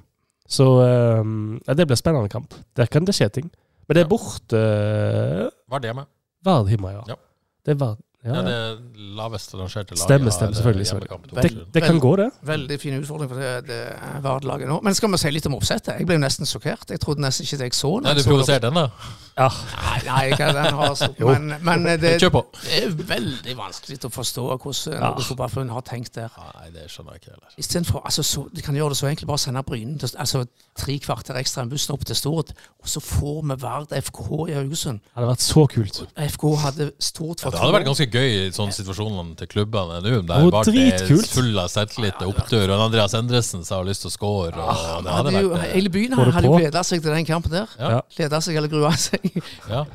Så 0.52 0.68
um, 0.84 1.60
ja, 1.68 1.76
det 1.78 1.88
blir 1.88 2.00
spennende 2.00 2.32
kamp. 2.32 2.56
Der 2.76 2.90
kan 2.92 3.08
det 3.08 3.16
skje 3.16 3.30
ting. 3.40 3.52
Men 3.88 3.98
det 3.98 4.06
er 4.06 4.10
borte 4.12 4.60
uh, 4.60 5.50
Vard 5.72 5.86
hjemme. 5.88 6.06
Vard 6.46 6.72
ja. 6.72 7.04
ja. 7.14 7.18
Det 7.66 7.76
er 7.76 7.80
Vard. 7.80 8.02
Ja, 8.24 8.36
ja. 8.36 8.42
det 8.42 8.82
lavest 9.18 9.54
rangerte 9.56 9.96
laget. 9.96 10.04
Stemmer, 10.04 10.30
stemmer, 10.32 10.54
selvfølgelig. 10.54 10.88
selvfølgelig. 10.88 11.44
Det, 11.44 11.74
det, 11.74 11.84
kan 11.84 12.00
gå, 12.00 12.16
det. 12.16 12.30
Veldig 12.42 12.80
fin 12.80 13.00
utfordring 13.00 13.30
for 13.32 13.40
det, 13.40 13.68
det 13.68 13.80
Vard-laget 14.22 14.70
nå. 14.70 14.78
Men 14.86 14.94
skal 14.94 15.10
vi 15.12 15.18
si 15.18 15.32
litt 15.34 15.48
om 15.50 15.56
oppsettet? 15.58 15.96
Jeg 15.98 16.06
ble 16.06 16.20
nesten 16.22 16.46
sjokkert. 16.46 16.86
Jeg 16.94 17.02
trodde 17.02 17.26
nesten 17.26 17.48
ikke 17.48 17.58
det 17.64 17.72
jeg 17.72 17.78
så. 17.80 17.96
Nei, 18.06 18.14
du 18.14 18.22
provoserte 18.28 18.70
den, 18.70 18.78
da? 18.78 19.16
Ja. 19.40 19.48
Nei, 19.74 19.98
nei 20.06 20.22
ikke 20.36 20.52
den 20.54 20.78
har 20.78 20.94
stått 21.00 21.24
men, 21.32 21.56
men 21.66 21.88
det, 21.88 22.14
det, 22.22 22.30
er 22.78 22.94
veldig 22.94 23.56
vanskelig 23.58 23.98
å 24.06 24.12
forstå 24.14 24.46
hvordan 24.52 24.94
ja. 24.94 25.02
Norges 25.08 25.32
Fotballforbund 25.32 25.74
har 25.74 25.86
tenkt 25.90 26.14
der. 26.20 26.38
Nei, 26.60 26.70
det 26.76 26.86
skjønner 26.94 27.18
jeg 27.18 27.24
ikke 27.24 27.34
heller. 27.34 27.56
Istedenfor 27.58 28.06
altså, 28.06 28.28
så, 28.28 28.46
De 28.54 28.62
kan 28.62 28.78
gjøre 28.78 28.94
det 28.94 29.02
så 29.02 29.10
enkelt. 29.10 29.32
Bare 29.32 29.42
sende 29.42 29.66
Bryne 29.66 29.98
altså, 30.12 30.46
tre 30.78 30.96
kvarter 31.04 31.38
ekstra 31.40 31.64
enn 31.66 31.72
bussen 31.72 31.94
opp 31.96 32.04
til 32.08 32.18
Stord, 32.18 32.52
og 32.82 32.90
så 32.90 33.02
får 33.04 33.40
vi 33.50 33.58
Vard 33.62 33.94
FKH 33.96 34.30
i 34.50 34.56
Haugesund. 34.56 35.02
Det 35.04 35.18
hadde 35.20 35.30
vært 35.32 35.46
så 35.46 35.66
kult. 35.72 36.02
FK 36.36 36.46
hadde 36.64 36.88
stort 36.98 37.44
for 37.44 37.50
ja, 37.50 37.56
Det 37.56 37.64
hadde 37.64 37.76
vært 37.76 37.90
ganske 37.90 38.08
gøy 38.08 38.30
i 38.30 38.52
sånne 38.56 38.78
situasjoner 38.78 39.34
til 39.42 39.52
klubbene 39.52 40.00
nå. 40.06 40.22
Der 40.30 40.46
oh, 40.46 40.52
Vard 40.54 40.72
er 40.72 41.04
full 41.32 41.52
av 41.62 41.72
selvtillit 41.74 42.22
og 42.26 42.36
opptur, 42.36 42.66
og 42.68 42.86
Andreas 42.88 43.18
Endresen 43.18 43.66
som 43.68 43.82
har 43.82 43.90
lyst 43.90 44.06
til 44.06 44.12
å 44.12 44.16
score. 44.16 44.54
Og 44.56 44.86
ja, 44.86 45.02
det 45.04 45.18
hadde 45.18 45.36
vært, 45.38 45.68
hele 45.76 45.94
byen 45.94 46.18
hadde 46.20 46.46
jo 46.48 46.56
gleda 46.62 46.86
seg 46.88 47.04
til 47.04 47.16
den 47.16 47.28
kampen 47.28 47.60
der. 47.60 47.76
Ja. 47.80 48.00
Gleda 48.16 48.42
seg 48.44 48.62
eller 48.62 48.72
grua 48.72 48.96
seg. 49.00 49.28
Ja. 49.70 49.86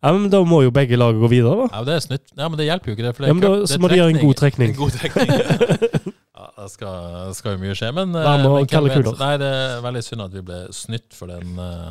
Ja, 0.00 0.14
men 0.16 0.30
Da 0.32 0.40
må 0.48 0.62
jo 0.64 0.70
begge 0.72 0.96
lag 0.96 1.12
gå 1.12 1.28
videre, 1.28 1.66
da. 1.66 1.68
Ja, 1.68 1.82
men 1.82 1.90
Det 1.90 1.96
er 1.98 2.06
snytt. 2.06 2.26
Ja, 2.32 2.48
men 2.48 2.56
det 2.56 2.70
hjelper 2.70 2.88
jo 2.88 2.96
ikke. 2.96 3.04
det. 3.04 3.16
For 3.16 3.24
det 3.26 3.28
ja, 3.28 3.36
men 3.36 3.44
da, 3.44 3.66
så 3.68 3.80
må 3.80 3.90
de 3.92 4.00
gjøre 4.00 4.14
en 4.14 4.22
god 4.22 4.40
trekning. 4.40 4.70
En 4.74 4.80
god 4.80 4.96
trekning. 4.96 6.14
ja, 6.40 6.46
det 6.56 6.70
skal, 6.72 7.34
skal, 7.36 7.56
jo 7.56 7.62
mye 7.64 7.76
skje. 7.76 7.90
Men, 7.96 8.14
Nei, 8.16 8.36
eh, 8.40 8.54
vet, 8.56 9.10
nei, 9.20 9.34
det 9.40 9.50
er 9.50 9.82
veldig 9.84 10.04
synd 10.06 10.26
at 10.26 10.36
vi 10.36 10.44
ble 10.46 10.60
snytt 10.74 11.16
for 11.16 11.32
den 11.32 11.58
uh, 11.60 11.90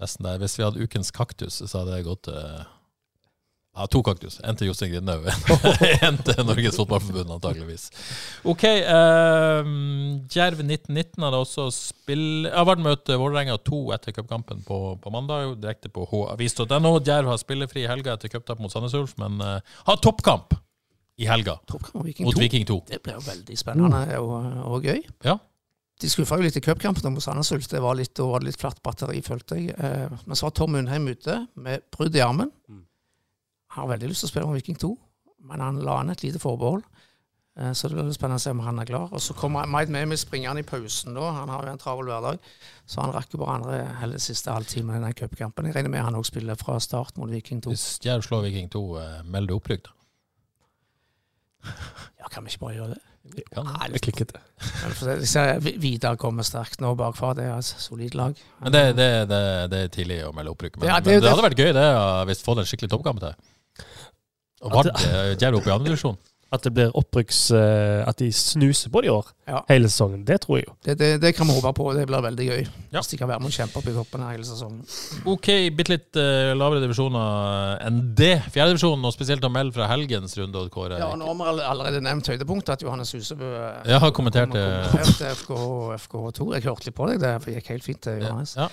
festen 0.00 0.26
der. 0.26 0.40
Hvis 0.42 0.58
vi 0.58 0.66
hadde 0.66 0.82
ukens 0.82 1.12
kaktus, 1.14 1.60
så 1.62 1.82
hadde 1.82 1.94
det 1.94 2.08
gått 2.08 2.30
uh, 2.32 2.64
ja, 3.76 3.86
to 3.92 4.00
kaktus. 4.02 4.40
En 4.42 4.56
til 4.58 4.70
Jostein 4.70 4.94
Grindhaug. 4.94 5.28
en 6.08 6.18
til 6.24 6.42
Norges 6.48 6.78
Fotballforbund, 6.80 7.34
antageligvis. 7.36 7.86
OK. 8.48 8.64
Uh, 8.88 9.62
Djerv 10.32 10.62
1919 10.64 11.26
hadde 11.28 11.42
også 11.44 11.68
spill... 11.76 12.48
Ja, 12.48 12.66
vært 12.66 12.82
møte 12.82 13.20
Vålerenga 13.20 13.60
2 13.68 13.82
etter 13.98 14.16
cupkampen 14.16 14.64
på, 14.66 14.80
på, 15.02 15.12
mandag, 15.14 15.54
direkte 15.62 15.92
på 15.92 16.08
havis.no. 16.10 16.96
Djerv 16.98 17.30
har 17.30 17.42
spillefri 17.42 17.84
i 17.84 17.90
helga 17.90 18.16
etter 18.16 18.32
cuptap 18.32 18.64
mot 18.64 18.72
Sandnes 18.72 18.96
Ulf, 18.96 19.14
men 19.20 19.38
uh, 19.44 19.60
har 19.86 20.00
toppkamp 20.02 20.56
i 21.16 21.26
helga 21.28 21.58
Viking 22.04 22.26
mot 22.26 22.36
2. 22.36 22.40
Viking 22.40 22.66
2. 22.68 22.80
Det 22.88 23.02
blir 23.04 23.16
jo 23.16 23.24
veldig 23.26 23.58
spennende 23.58 24.00
og, 24.20 24.34
og 24.68 24.88
gøy. 24.88 25.00
Ja. 25.24 25.38
de 26.02 26.10
skuffa 26.12 26.36
jo 26.36 26.44
litt 26.44 26.58
i 26.58 26.64
cupkampen 26.64 27.14
mot 27.14 27.24
Sandnes 27.24 27.52
Ulf. 27.56 27.68
Det 27.72 27.80
var 27.80 27.96
litt, 27.96 28.12
da 28.18 28.26
var 28.28 28.44
litt 28.44 28.60
flatt 28.60 28.82
batteri, 28.84 29.22
følte 29.24 29.56
jeg. 29.60 29.76
Eh, 29.78 30.18
men 30.26 30.36
så 30.36 30.48
var 30.48 30.56
Tom 30.58 30.76
Undheim 30.76 31.08
ute 31.08 31.46
med 31.54 31.86
brudd 31.94 32.16
i 32.16 32.24
armen. 32.24 32.52
Han 32.68 33.84
har 33.84 33.94
veldig 33.94 34.12
lyst 34.12 34.24
til 34.24 34.30
å 34.30 34.34
spille 34.34 34.50
med 34.50 34.60
Viking 34.60 34.76
2, 34.80 34.92
men 35.48 35.64
han 35.64 35.80
la 35.84 35.98
an 36.02 36.12
et 36.12 36.22
lite 36.24 36.40
forbehold. 36.42 36.84
Eh, 37.56 37.72
så 37.72 37.88
det 37.88 37.96
blir 37.96 38.12
spennende 38.12 38.42
å 38.42 38.44
se 38.44 38.52
om 38.52 38.60
han 38.66 38.84
er 38.84 38.92
klar. 38.92 39.08
Og 39.08 39.24
så 39.24 39.36
kommer 39.36 39.68
Maid 39.72 39.88
Mehmet 39.92 40.20
springende 40.20 40.60
i 40.60 40.68
pausen 40.68 41.16
da. 41.16 41.30
Han 41.40 41.52
har 41.52 41.64
jo 41.64 41.72
en 41.72 41.80
travel 41.80 42.12
hverdag, 42.12 42.44
så 42.84 43.00
han 43.06 43.16
rakk 43.16 43.32
jo 43.32 43.40
bare 43.40 43.56
andre 43.56 43.82
hele 44.02 44.20
siste 44.20 44.52
halvtime 44.52 45.00
i 45.00 45.04
den 45.08 45.16
cupkampen. 45.16 45.68
Jeg 45.70 45.78
regner 45.78 45.96
med 45.96 46.04
han 46.04 46.20
òg 46.20 46.28
spiller 46.28 46.60
fra 46.60 46.76
start 46.76 47.16
mot 47.16 47.32
Viking 47.32 47.64
2. 47.64 47.72
Hvis 47.72 47.88
Jerv 48.04 48.28
slår 48.28 48.50
Viking 48.50 48.68
2, 48.72 48.84
meld 49.00 49.32
melder 49.32 49.54
du 49.54 49.60
opprykk, 49.62 49.88
da? 49.88 49.96
Ja, 52.20 52.30
kan 52.32 52.46
vi 52.46 52.52
ikke 52.52 52.64
bare 52.66 52.74
gjøre 52.78 52.94
det? 52.94 53.02
Ja, 53.56 53.62
vi 53.90 53.98
klikket 53.98 54.32
det. 54.36 54.40
Ser 55.26 55.58
Vidar 55.82 56.18
kommer 56.20 56.46
sterkt 56.46 56.80
nå 56.82 56.92
bakfra. 56.98 57.32
Det 57.34 57.46
er 57.48 57.56
et 57.58 57.82
solid 57.82 58.14
lag. 58.18 58.38
Men 58.62 58.74
det, 58.74 58.84
det, 58.98 59.08
det, 59.30 59.40
det 59.72 59.80
er 59.82 59.92
tidlig 59.96 60.20
å 60.28 60.32
melde 60.36 60.52
opprykk. 60.54 60.78
Men, 60.78 60.90
Ja, 60.92 61.00
det 61.00 61.16
men 61.16 61.24
det 61.24 61.32
hadde 61.32 61.46
vært 61.48 61.58
gøy 61.60 61.72
det, 61.74 61.86
ja, 61.96 62.06
hvis 62.28 62.44
fått 62.46 62.62
en 62.62 62.68
skikkelig 62.70 62.92
toppkamp 62.94 63.22
til. 63.24 63.34
Og 64.66 64.72
Vard 64.72 64.88
eh, 64.94 65.34
opp 65.34 65.66
i 65.66 65.74
andre 65.74 65.90
divisjon. 65.90 66.16
At 66.54 66.62
det 66.62 66.70
blir 66.76 66.92
opprykks... 66.94 67.50
eh, 67.58 68.04
At 68.06 68.20
de 68.22 68.28
snuser 68.32 68.90
på 68.94 69.00
det 69.02 69.08
i 69.08 69.10
år, 69.10 69.26
Ja. 69.48 69.60
hele 69.68 69.88
sesongen. 69.90 70.24
Det 70.26 70.40
tror 70.44 70.58
jeg 70.60 70.66
jo. 70.68 70.74
Det, 70.86 70.94
det, 70.98 71.08
det 71.22 71.32
kan 71.34 71.46
vi 71.46 71.54
håpe 71.56 71.72
på. 71.74 71.88
Det 71.94 72.04
blir 72.06 72.22
veldig 72.22 72.46
gøy. 72.46 72.60
Ja. 72.92 73.00
Hvis 73.00 73.10
de 73.12 73.18
kan 73.18 73.28
være 73.28 73.40
med 73.42 73.50
og 73.50 73.56
kjempe 73.56 73.80
opp 73.80 73.88
i 73.90 73.94
toppen 73.96 74.22
her 74.22 74.36
hele 74.36 74.46
sesongen. 74.46 74.84
Ok, 75.26 75.48
bitte 75.76 75.92
litt 75.96 76.18
uh, 76.18 76.52
lavere 76.58 76.80
divisjoner 76.84 77.82
enn 77.86 77.98
det. 78.18 78.32
Fjerdedivisjonen, 78.54 79.04
og 79.10 79.14
spesielt 79.14 79.44
å 79.46 79.50
melde 79.52 79.74
fra 79.76 79.88
helgens 79.90 80.36
runde. 80.38 80.62
Kåre. 80.72 80.98
Ja, 81.02 81.10
nå 81.18 81.26
har 81.28 81.36
vi 81.58 81.66
allerede 81.66 82.00
nevnt 82.06 82.30
høydepunktet, 82.30 82.76
at 82.78 82.82
Johannes 82.86 83.10
Husebø 83.14 83.50
ja, 83.86 83.98
har 84.02 84.14
kommentert 84.16 84.54
det. 84.54 84.64
FKH 85.42 85.98
FKH2. 86.06 86.46
Jeg 86.56 86.66
hørte 86.66 86.88
litt 86.88 86.96
på 86.96 87.06
deg, 87.10 87.20
det 87.22 87.34
gikk 87.58 87.70
helt 87.74 87.84
fint, 87.86 88.00
til 88.06 88.22
Johannes. 88.22 88.54
Ja. 88.58 88.68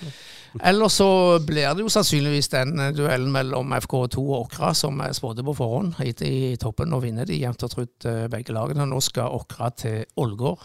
Ellers 0.70 0.96
så 1.00 1.08
blir 1.42 1.66
det 1.74 1.82
jo 1.82 1.90
sannsynligvis 1.90 2.48
den 2.52 2.78
eh, 2.78 2.92
duellen 2.94 3.32
mellom 3.34 3.72
FKH2 3.74 4.22
og 4.22 4.34
Åkra 4.44 4.70
som 4.78 5.00
jeg 5.02 5.16
spådde 5.18 5.42
på 5.48 5.54
forhånd 5.58 5.96
hit 5.98 6.22
i 6.22 6.54
toppen. 6.62 6.92
og 6.94 7.02
vinner 7.02 7.26
de 7.26 7.40
jevnt 7.40 7.63
og 7.66 7.72
trutt 7.74 8.06
eh, 8.10 8.26
begge 8.32 8.54
lagene. 8.56 8.86
Nå 8.88 9.00
skal 9.04 9.34
Åkra 9.36 9.70
til 9.76 10.04
Ålgård. 10.20 10.64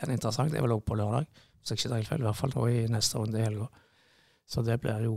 Den 0.00 0.10
er 0.10 0.18
interessant. 0.18 0.52
Det 0.52 0.60
er 0.60 0.66
vel 0.66 0.76
òg 0.76 0.84
på 0.86 0.96
lørdag. 0.98 1.26
Hvis 1.60 1.72
jeg 1.72 1.80
ikke 1.80 1.90
tar 1.92 2.00
helt 2.02 2.10
feil, 2.12 2.24
i 2.24 2.28
hvert 2.28 2.40
fall 2.40 2.52
nå 2.54 2.66
i 2.68 2.82
neste 2.92 3.20
runde 3.20 3.40
i 3.40 3.44
helga. 3.46 3.68
Så 4.50 4.64
det 4.66 4.76
blir 4.82 5.06
jo 5.06 5.14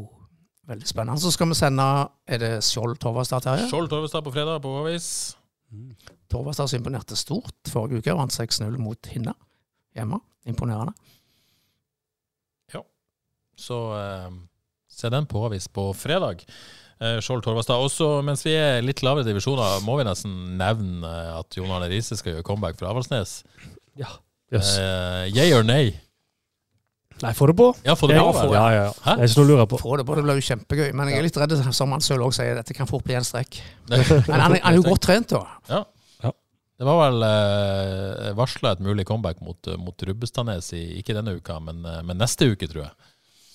veldig 0.67 0.87
spennende. 0.87 1.19
Så 1.23 1.31
skal 1.35 1.49
vi 1.51 1.57
sende 1.59 1.87
Er 2.27 2.39
det 2.43 2.53
Skjold 2.63 2.97
Torvastad, 3.03 3.43
Terje? 3.43 3.67
Skjold 3.71 3.91
Torvastad 3.91 4.23
på 4.23 4.31
fredag 4.35 4.61
på 4.63 4.71
Håvis. 4.77 5.09
Torvastad 6.31 6.69
som 6.71 6.79
imponerte 6.79 7.17
stort 7.19 7.71
forrige 7.71 7.99
uke. 7.99 8.15
Vant 8.15 8.31
6-0 8.35 8.77
mot 8.79 9.11
Hinna 9.11 9.35
hjemme. 9.97 10.21
Imponerende. 10.47 10.93
Ja, 12.73 12.83
Så 13.57 13.77
eh, 13.97 14.31
se 14.87 15.09
den 15.11 15.27
på 15.27 15.43
Håvis 15.43 15.67
på 15.67 15.89
fredag. 15.93 16.45
Eh, 16.99 17.19
Skjold 17.21 17.43
Torvastad. 17.45 17.77
Også 17.83 18.07
mens 18.25 18.41
vi 18.47 18.55
er 18.57 18.81
litt 18.85 19.03
lavere 19.05 19.25
divisjoner, 19.27 19.81
må 19.85 19.99
vi 19.99 20.05
nesten 20.07 20.33
nevne 20.57 21.05
eh, 21.11 21.35
at 21.39 21.57
Jon 21.59 21.69
Arne 21.75 21.89
Riise 21.91 22.17
skal 22.17 22.33
gjøre 22.35 22.45
comeback 22.47 22.79
fra 22.79 22.89
Avaldsnes. 22.93 23.41
Ja. 23.99 24.09
Yes. 24.53 24.75
Uh, 24.79 25.25
yay 25.35 25.51
or 25.53 25.65
nay? 25.67 25.91
Nei, 27.19 27.31
få 27.35 27.47
det 27.49 27.55
på. 27.57 27.65
Ja, 27.83 27.95
få 27.97 28.07
det 28.07 28.15
Ja, 28.15 28.23
på. 28.31 28.43
ja, 28.53 28.65
ja, 28.71 28.81
ja. 28.87 28.89
Hæ? 29.03 29.15
Det 29.17 29.25
er 29.25 29.31
ikke 29.31 29.41
noe 29.41 29.47
å 29.47 29.49
lure 29.51 29.65
på. 29.71 29.79
Få 29.81 29.95
det 29.99 30.05
på, 30.07 30.15
det 30.15 30.23
blir 30.27 30.37
jo 30.37 30.45
kjempegøy. 30.47 30.89
Men 30.95 31.09
jeg 31.11 31.17
er 31.19 31.25
litt 31.25 31.39
redd, 31.41 31.55
som 31.73 31.91
han 31.95 32.03
selv 32.05 32.27
også 32.27 32.43
sier, 32.43 32.55
dette 32.59 32.75
kan 32.77 32.87
fort 32.89 33.03
bli 33.07 33.15
en 33.17 33.25
strekk. 33.25 33.57
Men 33.89 34.03
han, 34.05 34.53
er- 34.55 34.61
han 34.61 34.71
er 34.71 34.77
jo 34.77 34.85
godt 34.85 35.01
trent, 35.07 35.33
da. 35.33 35.41
Ja. 35.71 35.81
Ja. 36.23 36.31
Det 36.77 36.85
var 36.85 36.99
vel 37.07 37.25
eh, 37.25 38.29
varsla 38.37 38.75
et 38.77 38.83
mulig 38.85 39.05
comeback 39.09 39.41
mot, 39.41 39.71
mot 39.81 40.05
Rubbestadnes, 40.09 40.69
ikke 40.77 41.15
denne 41.17 41.33
uka, 41.39 41.57
men, 41.59 41.81
eh, 41.89 42.03
men 42.05 42.21
neste 42.21 42.51
uke, 42.53 42.69
tror 42.69 42.83
jeg. 42.85 42.93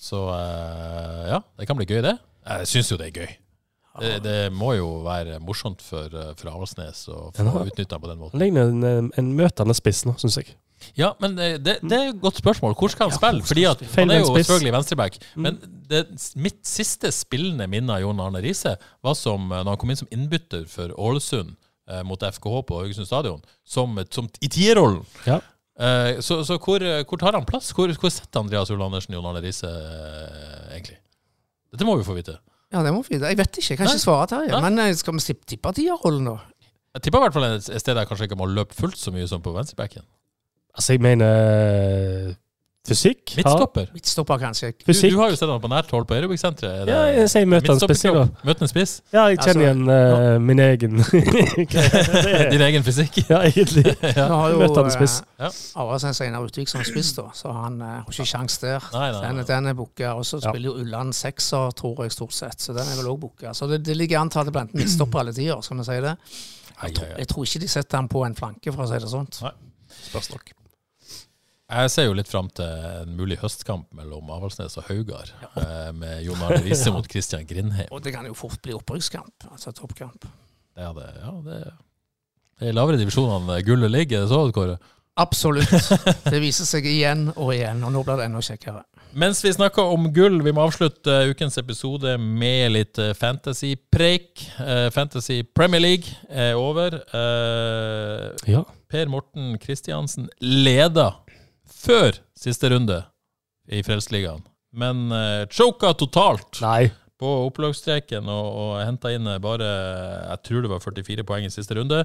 Så 0.03 0.19
eh, 0.35 1.23
ja, 1.31 1.39
det 1.57 1.67
kan 1.69 1.79
bli 1.79 1.87
gøy, 1.87 2.01
det. 2.03 2.17
Jeg 2.43 2.69
syns 2.69 2.91
jo 2.91 2.99
det 2.99 3.11
er 3.11 3.23
gøy. 3.23 3.31
Det, 4.01 4.13
det 4.25 4.37
må 4.49 4.71
jo 4.73 4.87
være 5.05 5.37
morsomt 5.43 5.83
for, 5.85 6.09
eh, 6.09 6.33
for 6.39 6.49
Avaldsnes 6.49 7.05
å 7.13 7.27
få 7.35 7.65
utnytta 7.67 7.99
på 8.01 8.09
den 8.09 8.21
måten. 8.21 8.39
Han 8.39 8.41
ligner 8.41 8.71
en, 8.71 9.11
en 9.13 9.33
møtende 9.37 9.75
spiss 9.77 10.01
nå, 10.09 10.15
syns 10.21 10.39
jeg. 10.41 10.55
Ja, 10.97 11.13
men 11.21 11.37
det, 11.37 11.61
det, 11.63 11.93
er 11.93 12.09
et 12.11 12.21
godt 12.21 12.41
spørsmål. 12.41 12.73
Hvor 12.75 12.91
skal 12.91 13.07
han 13.09 13.15
spille? 13.15 13.45
Fordi 13.47 13.65
at? 13.69 13.83
Han 13.95 14.11
er 14.11 14.19
jo 14.23 14.33
selvfølgelig 14.35 14.73
venstreback. 14.75 15.19
Mm. 15.35 15.45
Men 15.45 15.59
det, 15.89 16.03
mitt 16.35 16.59
siste 16.67 17.11
spillende 17.15 17.67
minne 17.71 17.95
av 17.95 18.03
Jon 18.03 18.19
Arne 18.23 18.41
Riise 18.43 18.75
var 19.05 19.15
som 19.19 19.51
eh, 19.51 19.61
når 19.61 19.75
han 19.75 19.81
kom 19.81 19.93
inn 19.93 20.01
som 20.01 20.11
innbytter 20.13 20.65
for 20.69 20.93
Ålesund 20.97 21.55
eh, 21.89 22.03
mot 22.07 22.19
FKH 22.19 22.65
på 22.67 22.81
Haugesund 22.81 23.09
stadion, 23.09 23.41
som, 23.63 23.95
som 24.13 24.29
i 24.41 24.51
tierrollen. 24.51 25.03
Ja. 25.29 25.39
Eh, 25.79 26.19
så 26.21 26.41
så 26.45 26.59
hvor, 26.61 26.83
hvor 27.07 27.21
tar 27.21 27.37
han 27.37 27.47
plass? 27.49 27.71
Hvor, 27.73 27.93
hvor 27.99 28.13
setter 28.13 28.43
Andreas 28.43 28.73
Ull 28.73 28.83
Andersen 28.83 29.15
Jon 29.15 29.29
Arne 29.29 29.41
Riise 29.45 29.69
eh, 29.69 30.75
egentlig? 30.75 30.99
Dette 31.73 31.85
må 31.89 31.95
vi 31.97 32.05
få 32.05 32.13
vite. 32.17 32.37
Ja, 32.73 32.81
det 32.85 32.91
må 32.93 33.01
vi 33.05 33.15
vite. 33.17 33.29
Jeg 33.33 33.37
vet 33.39 33.57
ikke, 33.59 33.69
jeg 33.73 33.79
kan 33.79 33.87
Nei. 33.89 33.95
ikke 33.97 34.05
svare, 34.05 34.27
Terje. 34.29 34.51
Nei. 34.53 34.61
Men 34.69 34.79
eh, 34.85 34.93
skal 34.97 35.17
vi 35.17 35.35
tippe- 35.53 35.73
tierrollen, 35.77 36.29
da? 36.29 36.67
Jeg 36.93 37.01
tipper 37.07 37.19
i 37.19 37.25
hvert 37.25 37.33
fall 37.33 37.47
et 37.49 37.65
sted 37.81 37.97
der 37.97 38.05
kanskje 38.09 38.27
ikke 38.29 38.37
må 38.37 38.45
løpe 38.49 38.75
fullt 38.77 38.97
så 39.01 39.11
mye 39.13 39.25
som 39.29 39.41
på 39.41 39.53
venstrebacken. 39.55 40.05
Altså, 40.77 40.93
jeg 40.93 41.01
mener 41.05 42.35
fysikk. 42.87 43.21
Midtstopper? 43.37 43.39
Midtstopper. 43.39 43.93
Midtstopper, 43.93 44.37
kanskje. 44.41 44.71
Fysikk. 44.85 45.13
du 45.13 45.19
har 45.21 45.29
jo 45.31 45.37
sett 45.39 45.47
han 45.47 45.61
på 45.63 45.69
nært 45.71 45.91
hold 45.95 46.03
på 46.09 46.15
Aerobic-senteret. 46.17 46.89
Ja, 46.91 47.03
jeg 47.15 47.29
sier 47.31 47.45
møtende 47.47 47.79
spiss. 47.79 48.01
jeg, 48.03 48.15
da. 48.17 48.25
Møtende 48.43 48.67
spiss. 48.67 48.95
Ja, 49.13 49.23
jeg 49.31 49.39
kjenner 49.39 49.63
igjen 49.63 49.83
uh, 49.87 50.39
min 50.43 50.59
egen 50.59 50.99
Din 52.53 52.63
egen 52.67 52.83
fysikk. 52.83 53.21
Ja, 53.29 53.39
egentlig. 53.47 53.85
Nå 54.17 54.39
har 54.41 54.51
jo 54.51 54.57
Møtende 54.59 54.91
spiss. 54.95 55.21
Ja. 55.39 55.51
Avaldsnes 55.79 56.19
Seinar 56.19 56.47
Utvik 56.47 56.71
som 56.71 56.83
spiss, 56.87 57.13
da, 57.15 57.29
så 57.37 57.53
han 57.55 57.79
uh, 57.79 57.93
har 58.01 58.09
ikke 58.11 58.27
sjans 58.33 58.59
der. 58.63 58.83
Nei, 58.95 59.05
nei, 59.15 59.21
Den, 59.27 59.39
nei. 59.39 59.45
den 59.53 59.71
er 59.71 59.77
booka. 59.79 60.15
Og 60.19 60.27
så 60.27 60.41
spiller 60.43 60.73
jo 60.73 60.83
Ulland 60.83 61.15
sekser, 61.15 61.71
tror 61.79 62.03
jeg, 62.03 62.15
stort 62.15 62.35
sett. 62.35 62.59
Så 62.63 62.75
den 62.75 62.83
er 62.83 62.99
vel 62.99 63.13
òg 63.13 63.21
booka. 63.23 63.53
Så 63.55 63.69
det, 63.71 63.79
det 63.87 63.95
ligger 63.95 64.19
an 64.19 64.33
til 64.33 64.43
at 64.43 64.49
det 64.49 64.55
blir 64.57 64.67
enten 64.67 64.83
midtstopper 64.83 65.23
alle 65.23 65.35
tider, 65.37 65.63
skal 65.63 65.79
vi 65.79 65.87
si 65.87 66.01
det. 66.03 66.17
Jeg 66.83 66.99
ai. 66.99 67.13
Jeg 67.21 67.31
tror 67.31 67.47
ikke 67.47 67.63
de 67.63 67.71
setter 67.77 68.01
han 68.01 68.11
på 68.11 68.25
en 68.27 68.35
flanke, 68.35 68.75
for 68.75 68.83
å 68.83 68.89
si 68.91 68.99
det 68.99 69.13
sånn. 69.13 69.31
Nei. 69.45 69.55
Spørs 70.09 70.33
nok. 70.35 70.51
Jeg 71.71 71.89
ser 71.93 72.05
jo 72.09 72.15
litt 72.17 72.27
fram 72.29 72.49
til 72.53 72.67
en 72.67 73.13
mulig 73.17 73.37
høstkamp 73.41 73.87
mellom 73.95 74.27
Avaldsnes 74.35 74.75
og 74.77 74.85
Haugar, 74.89 75.29
ja. 75.41 75.91
med 75.95 76.19
Jon 76.25 76.41
Arne 76.43 76.59
Riise 76.65 76.91
mot 76.93 77.07
Christian 77.09 77.45
Grindheim. 77.49 77.87
Og 77.91 78.03
det 78.03 78.13
kan 78.13 78.27
jo 78.27 78.35
fort 78.37 78.59
bli 78.61 78.75
opprykkskamp, 78.75 79.47
altså 79.49 79.71
toppkamp. 79.73 80.27
Ja, 80.77 80.91
det, 80.97 81.07
ja, 81.21 81.31
det, 81.45 81.61
det 82.59 82.67
er 82.67 82.73
i 82.73 82.75
lavere 82.75 82.99
divisjonene 82.99 83.61
gullet 83.65 83.93
ligger, 83.93 84.21
er 84.23 84.27
det 84.27 84.33
så, 84.33 84.43
Kåre? 84.53 84.77
Absolutt. 85.21 85.69
Det 86.33 86.39
viser 86.41 86.65
seg 86.65 86.87
igjen 86.89 87.27
og 87.35 87.51
igjen, 87.53 87.83
og 87.85 87.91
nå 87.93 88.01
blir 88.05 88.17
det 88.17 88.25
enda 88.25 88.39
kjekkere. 88.41 88.81
Mens 89.21 89.43
vi 89.45 89.51
snakker 89.53 89.91
om 89.93 90.07
gull, 90.13 90.39
vi 90.41 90.53
må 90.57 90.63
avslutte 90.65 91.19
ukens 91.29 91.59
episode 91.61 92.15
med 92.17 92.71
litt 92.73 92.97
eh, 92.97 93.11
fantasy-preik. 93.13 94.41
Eh, 94.57 94.87
Fantasy 94.95 95.43
Premier 95.45 95.83
League 95.85 96.15
er 96.33 96.57
over. 96.57 96.97
Eh, 97.13 98.49
Ja. 98.49 98.63
Per 98.93 99.09
Morten 99.09 99.55
Kristiansen 99.61 100.27
leder 100.41 101.15
før 101.83 102.19
siste 102.37 102.71
runde 102.73 103.03
i 103.71 103.83
Frelsesligaen, 103.85 104.43
men 104.75 105.07
uh, 105.13 105.43
choka 105.53 105.93
totalt 105.97 106.59
Nei. 106.63 106.89
på 107.21 107.31
opplagsstreken 107.47 108.27
og, 108.31 108.47
og 108.63 108.71
henta 108.81 109.11
inn 109.13 109.29
eh, 109.29 109.39
bare 109.39 109.67
jeg 109.67 110.39
tror 110.47 110.65
det 110.65 110.71
var 110.71 110.81
44 110.83 111.25
poeng 111.27 111.45
i 111.47 111.51
siste 111.53 111.77
runde. 111.77 112.01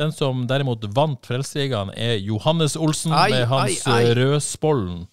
Den 0.00 0.14
som 0.14 0.46
derimot 0.48 0.86
vant 0.96 1.26
Frelsesligaen, 1.28 1.90
er 1.98 2.14
Johannes 2.22 2.78
Olsen 2.78 3.12
Ai, 3.16 3.28
med 3.34 3.48
hans 3.50 3.82
ai, 3.84 3.98
ai. 3.98 4.14
Rødspollen. 4.16 5.04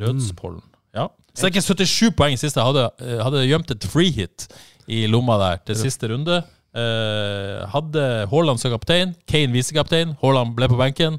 Rødspollen. 0.00 0.62
Mm. 0.62 0.78
Ja. 1.02 1.08
Så 1.34 1.44
det 1.44 1.50
er 1.50 1.54
ikke 1.56 1.84
77 1.84 2.16
poeng 2.16 2.36
i 2.36 2.40
siste. 2.40 2.64
Hadde, 2.64 2.88
eh, 3.02 3.20
hadde 3.24 3.44
gjemt 3.48 3.74
et 3.74 3.88
free 3.88 4.12
hit 4.14 4.48
i 4.88 5.04
lomma 5.10 5.38
der 5.40 5.62
til 5.66 5.80
siste 5.82 6.08
runde. 6.12 6.42
Uh, 6.72 7.68
hadde 7.68 8.02
Haaland 8.30 8.60
som 8.60 8.72
kaptein, 8.72 9.12
Kane 9.28 9.52
visekaptein. 9.52 10.14
Haaland 10.22 10.54
ble 10.56 10.70
på 10.72 10.78
benken. 10.80 11.18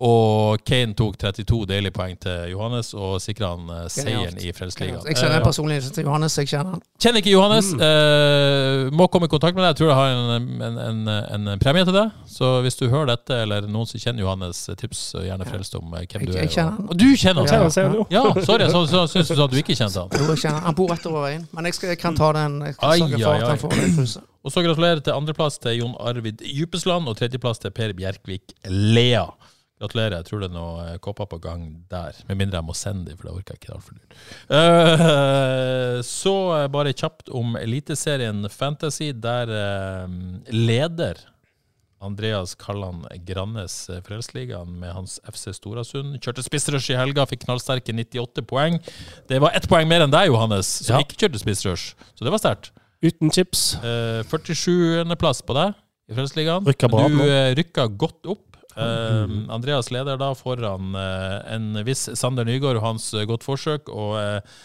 Og 0.00 0.60
Kane 0.68 0.92
tok 0.96 1.16
32 1.20 1.66
deilige 1.70 1.92
poeng 1.96 2.16
til 2.20 2.50
Johannes 2.52 2.90
og 2.96 3.14
sikra 3.24 3.52
han 3.54 3.68
eh, 3.72 3.86
seieren 3.92 4.36
i 4.40 4.50
Frelsesligaen. 4.56 5.04
Jeg 5.08 5.16
kjenner 5.16 5.38
Eh, 5.40 5.44
personlig 5.44 5.78
til 5.94 6.04
Johannes. 6.04 6.36
jeg 6.36 6.48
kjenner 6.50 6.74
han. 6.76 6.82
Kjenner 7.00 7.22
ikke 7.22 7.32
Johannes. 7.32 7.70
Mm. 7.72 7.80
eh, 7.86 8.90
må 8.96 9.06
komme 9.12 9.28
i 9.28 9.32
kontakt 9.32 9.56
med 9.56 9.64
deg. 9.64 9.70
Jeg 9.72 9.78
tror 9.80 9.88
jeg 9.88 9.98
har 10.00 10.10
en, 10.16 10.62
en, 10.68 11.08
en, 11.08 11.48
en 11.54 11.58
premie 11.62 11.84
til 11.88 11.96
deg. 11.96 12.10
Så 12.28 12.50
hvis 12.64 12.76
du 12.76 12.88
hører 12.92 13.12
dette, 13.14 13.38
eller 13.46 13.68
noen 13.68 13.88
som 13.88 14.00
kjenner 14.02 14.24
Johannes, 14.24 14.62
eh, 14.68 14.76
tips 14.80 15.02
gjerne 15.16 15.48
frelst 15.48 15.74
om 15.80 15.88
hvem 15.90 16.06
Jeg- 16.08 16.26
du 16.26 16.32
er. 16.36 16.42
jeg 16.44 16.50
kjenner 16.56 16.76
han. 16.76 16.88
Og 16.90 16.96
du 17.00 17.06
kjenner 17.16 17.48
han? 17.48 17.70
ser 17.70 17.88
han. 17.88 18.04
Ja, 18.10 18.24
sorry. 18.44 18.68
Så, 18.72 18.84
så 18.92 19.04
syns 19.08 19.28
du 19.32 19.42
at 19.44 19.50
du 19.50 19.56
ikke 19.62 19.76
kjente 19.78 19.96
han. 20.04 20.10
Jo, 20.12 20.28
jeg 20.34 20.42
kjenner 20.44 20.58
han. 20.60 20.66
Han 20.70 20.74
bor 20.80 20.88
rett 20.92 21.06
over 21.06 21.24
veien. 21.28 21.46
Men 21.56 21.64
jeg, 21.70 21.74
skal, 21.80 21.88
jeg 21.94 21.98
kan 22.04 22.16
ta 22.20 22.32
den. 22.36 22.60
Jeg 22.68 22.76
kan 22.76 22.98
sørge 23.00 23.22
for 23.24 23.32
at 23.32 23.48
han 23.54 23.58
får 23.64 23.76
det 23.78 23.88
i. 23.88 24.26
Og 24.44 24.52
så 24.54 24.62
gratulerer 24.64 25.00
til 25.04 25.12
andreplass 25.12 25.58
til 25.60 25.74
Jon 25.82 25.94
Arvid 26.00 26.40
Djupesland, 26.40 27.08
og 27.10 27.16
tredjeplass 27.18 27.58
til 27.60 27.70
Per 27.76 27.92
Bjerkvik 27.92 28.54
Lea. 28.72 29.26
Gratulerer. 29.80 30.18
Jeg 30.18 30.28
tror 30.28 30.42
det 30.42 30.50
er 30.50 30.56
noe 30.56 30.84
eh, 30.84 31.00
kopper 31.00 31.28
på 31.30 31.40
gang 31.40 31.64
der. 31.88 32.16
Med 32.28 32.36
mindre 32.42 32.60
jeg 32.60 32.68
må 32.68 32.76
sende 32.76 33.08
dem, 33.08 33.16
for 33.16 33.30
det 33.30 33.34
orker 33.38 33.56
jeg 33.56 33.62
ikke. 33.62 33.74
Altfor 33.78 33.96
dyrt. 33.96 34.16
Eh, 34.58 35.98
så 36.20 36.36
eh, 36.58 36.68
bare 36.72 36.92
kjapt 36.92 37.32
om 37.32 37.56
Eliteserien 37.60 38.44
Fantasy, 38.52 39.10
der 39.16 39.52
leder 40.52 41.22
Andreas 42.00 42.54
Kalland 42.60 43.06
Grannes 43.28 43.74
Frelsesligaen 44.06 44.78
med 44.80 44.92
hans 44.96 45.18
FC 45.28 45.54
Storasund. 45.56 46.16
Kjørte 46.20 46.44
spissrush 46.44 46.92
i 46.92 46.98
helga, 47.00 47.26
fikk 47.28 47.44
knallsterke 47.44 47.92
98 47.96 48.44
poeng. 48.48 48.78
Det 49.28 49.40
var 49.40 49.56
ett 49.56 49.68
poeng 49.68 49.88
mer 49.88 50.04
enn 50.04 50.12
deg, 50.12 50.28
Johannes, 50.32 50.68
som 50.84 50.96
ja. 50.96 51.04
ikke 51.04 51.24
kjørte 51.24 51.42
spissrush. 51.42 51.96
Så 52.16 52.28
det 52.28 52.32
var 52.32 52.40
sterkt. 52.40 52.72
Uten 53.04 53.32
chips. 53.32 53.74
Eh, 53.80 54.20
47.-plass 54.28 55.40
på 55.48 55.56
deg 55.56 55.76
i 56.10 56.16
Frelsesligaen. 56.16 56.68
Du 56.68 57.24
eh, 57.24 57.52
rykka 57.56 57.88
godt 57.88 58.32
opp. 58.32 58.49
Mm. 58.76 59.48
Andreas 59.50 59.90
leder 59.90 60.18
da 60.20 60.30
foran 60.38 60.94
eh, 60.94 61.54
en 61.56 61.72
viss 61.86 62.06
Sander 62.18 62.46
Nygaard 62.46 62.78
og 62.78 62.86
hans 62.86 63.08
eh, 63.14 63.26
godt 63.28 63.46
forsøk. 63.46 63.90
og 63.90 64.14
eh, 64.20 64.60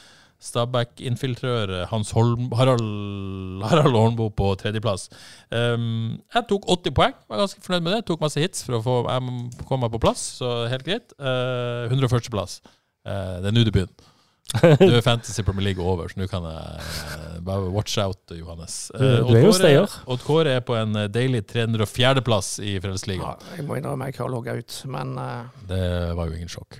Stabæk-infiltrør 0.46 1.86
Hans 1.90 2.12
Holm, 2.12 2.52
Harald, 2.54 3.64
Harald 3.64 3.96
Holmbo 3.96 4.30
på 4.30 4.52
tredjeplass. 4.60 5.08
Um, 5.50 6.20
jeg 6.36 6.48
tok 6.50 6.68
80 6.70 6.96
poeng, 6.98 7.16
var 7.32 7.42
ganske 7.42 7.64
fornøyd 7.66 7.86
med 7.86 7.96
det. 7.96 8.02
Tok 8.10 8.22
masse 8.22 8.44
hits 8.44 8.66
for 8.68 8.78
å 8.78 8.84
få 8.86 8.98
jeg 9.08 9.64
kom 9.70 9.82
meg 9.82 9.94
på 9.96 10.04
plass, 10.04 10.26
så 10.42 10.52
helt 10.70 10.86
greit. 10.86 11.16
Uh, 11.18 11.88
101.-plass. 11.90 12.60
Uh, 13.08 13.40
det 13.42 13.50
er 13.50 13.56
nå 13.56 13.66
det 13.66 13.74
begynner. 13.74 14.12
Nå 14.80 14.92
er 14.94 15.02
Fantasy 15.04 15.44
Premier 15.44 15.72
League 15.72 15.84
over, 15.84 16.08
så 16.08 16.20
nå 16.22 16.28
kan 16.32 16.46
jeg 16.48 17.42
bare 17.48 17.72
watch 17.74 17.98
out, 18.00 18.22
Johannes. 18.32 18.78
Uh, 18.94 19.26
du 19.26 19.34
er 19.36 19.44
jo 19.44 19.54
stayer. 19.58 19.96
Odd 20.08 20.24
Kåre 20.24 20.54
er 20.60 20.64
på 20.66 20.78
en 20.78 20.96
deilig 21.12 21.44
304.-plass 21.52 22.56
i 22.64 22.78
Frelsesligaen. 22.84 23.42
Ja, 23.42 23.58
jeg 23.58 23.68
må 23.68 23.80
innrømme 23.80 24.08
jeg 24.12 24.20
har 24.22 24.32
logga 24.32 24.56
ut, 24.60 24.78
men 24.92 25.16
uh... 25.20 25.64
Det 25.68 25.82
var 26.16 26.30
jo 26.30 26.38
ingen 26.38 26.52
sjokk. 26.52 26.80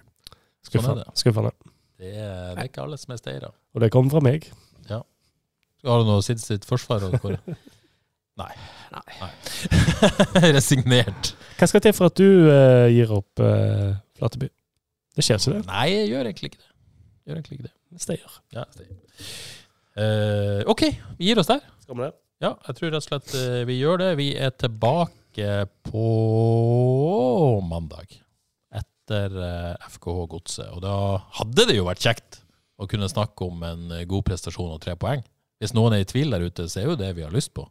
Skuffende. 0.66 1.08
Sånn 1.10 1.24
Skuffende. 1.26 1.56
Det 2.00 2.12
er, 2.12 2.54
det 2.54 2.64
er 2.64 2.70
ikke 2.70 2.84
alle 2.86 3.00
som 3.00 3.16
er 3.16 3.20
stayere. 3.22 3.52
Og 3.76 3.84
det 3.84 3.92
kommer 3.94 4.14
fra 4.14 4.22
meg. 4.24 4.48
Ja. 4.90 5.02
Har 5.86 6.04
du 6.04 6.10
noe 6.10 6.24
sitt 6.26 6.44
sitt 6.44 6.68
forsvar? 6.68 7.06
Nei. 8.42 8.52
Nei. 8.92 9.32
Resignert. 10.58 11.34
Hva 11.56 11.70
skal 11.72 11.84
til 11.86 11.96
for 11.96 12.12
at 12.12 12.20
du 12.20 12.28
uh, 12.50 12.88
gir 12.92 13.12
opp 13.16 13.44
uh, 13.44 13.96
Flateby? 14.20 14.50
Det 15.16 15.24
skjer 15.24 15.40
ikke 15.40 15.54
det? 15.56 15.62
Nei, 15.70 15.86
jeg 15.94 16.10
gjør 16.12 16.30
egentlig 16.32 16.52
ikke 16.52 16.60
det. 16.60 16.72
Gjør 17.26 17.40
egentlig 17.40 17.58
ikke 17.60 17.68
det. 17.68 18.02
Steier. 18.02 18.38
Ja, 18.54 18.66
steier. 18.74 18.94
Uh, 19.96 20.62
OK, 20.72 20.84
vi 21.20 21.30
gir 21.30 21.42
oss 21.42 21.50
der. 21.50 21.64
Skal 21.84 21.98
vi 21.98 22.06
det? 22.06 22.14
Ja, 22.44 22.52
jeg 22.68 22.78
tror 22.78 22.92
rett 22.92 23.00
og 23.00 23.06
slett 23.06 23.36
vi 23.70 23.78
gjør 23.80 24.02
det. 24.02 24.10
Vi 24.20 24.28
er 24.36 24.52
tilbake 24.60 25.54
på 25.88 26.08
mandag 27.64 28.18
etter 28.76 29.38
FKH 29.88 30.26
Godset. 30.34 30.68
Og 30.76 30.84
da 30.84 30.96
hadde 31.40 31.70
det 31.70 31.78
jo 31.78 31.88
vært 31.88 32.04
kjekt 32.04 32.42
å 32.76 32.90
kunne 32.92 33.08
snakke 33.10 33.48
om 33.48 33.64
en 33.64 33.88
god 34.12 34.28
prestasjon 34.28 34.76
og 34.76 34.84
tre 34.84 34.98
poeng. 35.00 35.24
Hvis 35.64 35.74
noen 35.78 35.96
er 35.96 36.04
i 36.04 36.10
tvil 36.10 36.36
der 36.36 36.44
ute, 36.44 36.68
så 36.68 36.82
er 36.82 36.90
jo 36.92 37.00
det 37.00 37.14
vi 37.16 37.24
har 37.24 37.34
lyst 37.34 37.54
på. 37.56 37.64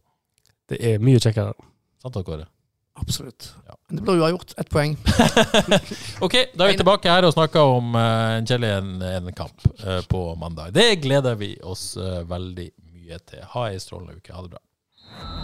Det 0.72 0.80
er 0.80 1.02
mye 1.04 1.20
kjekkere. 1.20 1.52
Sant, 2.00 2.16
Kåre? 2.24 2.48
Absolutt. 2.94 3.54
Ja. 3.66 3.76
Men 3.88 3.96
det 3.96 4.02
blir 4.02 4.20
uavgjort. 4.20 4.54
Ett 4.56 4.70
poeng. 4.70 4.96
ok, 6.20 6.34
da 6.54 6.64
er 6.66 6.72
vi 6.72 6.78
tilbake 6.78 7.10
her 7.10 7.26
og 7.26 7.34
snakker 7.34 7.74
om 7.78 7.96
uh, 7.98 8.36
en 8.38 8.46
kjedelig 8.46 8.70
en, 8.76 8.92
en 9.02 9.32
kamp 9.34 9.66
uh, 9.82 10.00
på 10.08 10.22
mandag. 10.38 10.70
Det 10.76 11.02
gleder 11.02 11.34
vi 11.40 11.56
oss 11.62 11.96
uh, 11.98 12.22
veldig 12.30 12.70
mye 12.94 13.18
til. 13.26 13.42
Ha 13.56 13.66
ei 13.72 13.82
strålende 13.82 14.20
uke. 14.20 14.32
Ha 14.36 14.46
det 14.46 14.54
bra. 14.54 15.43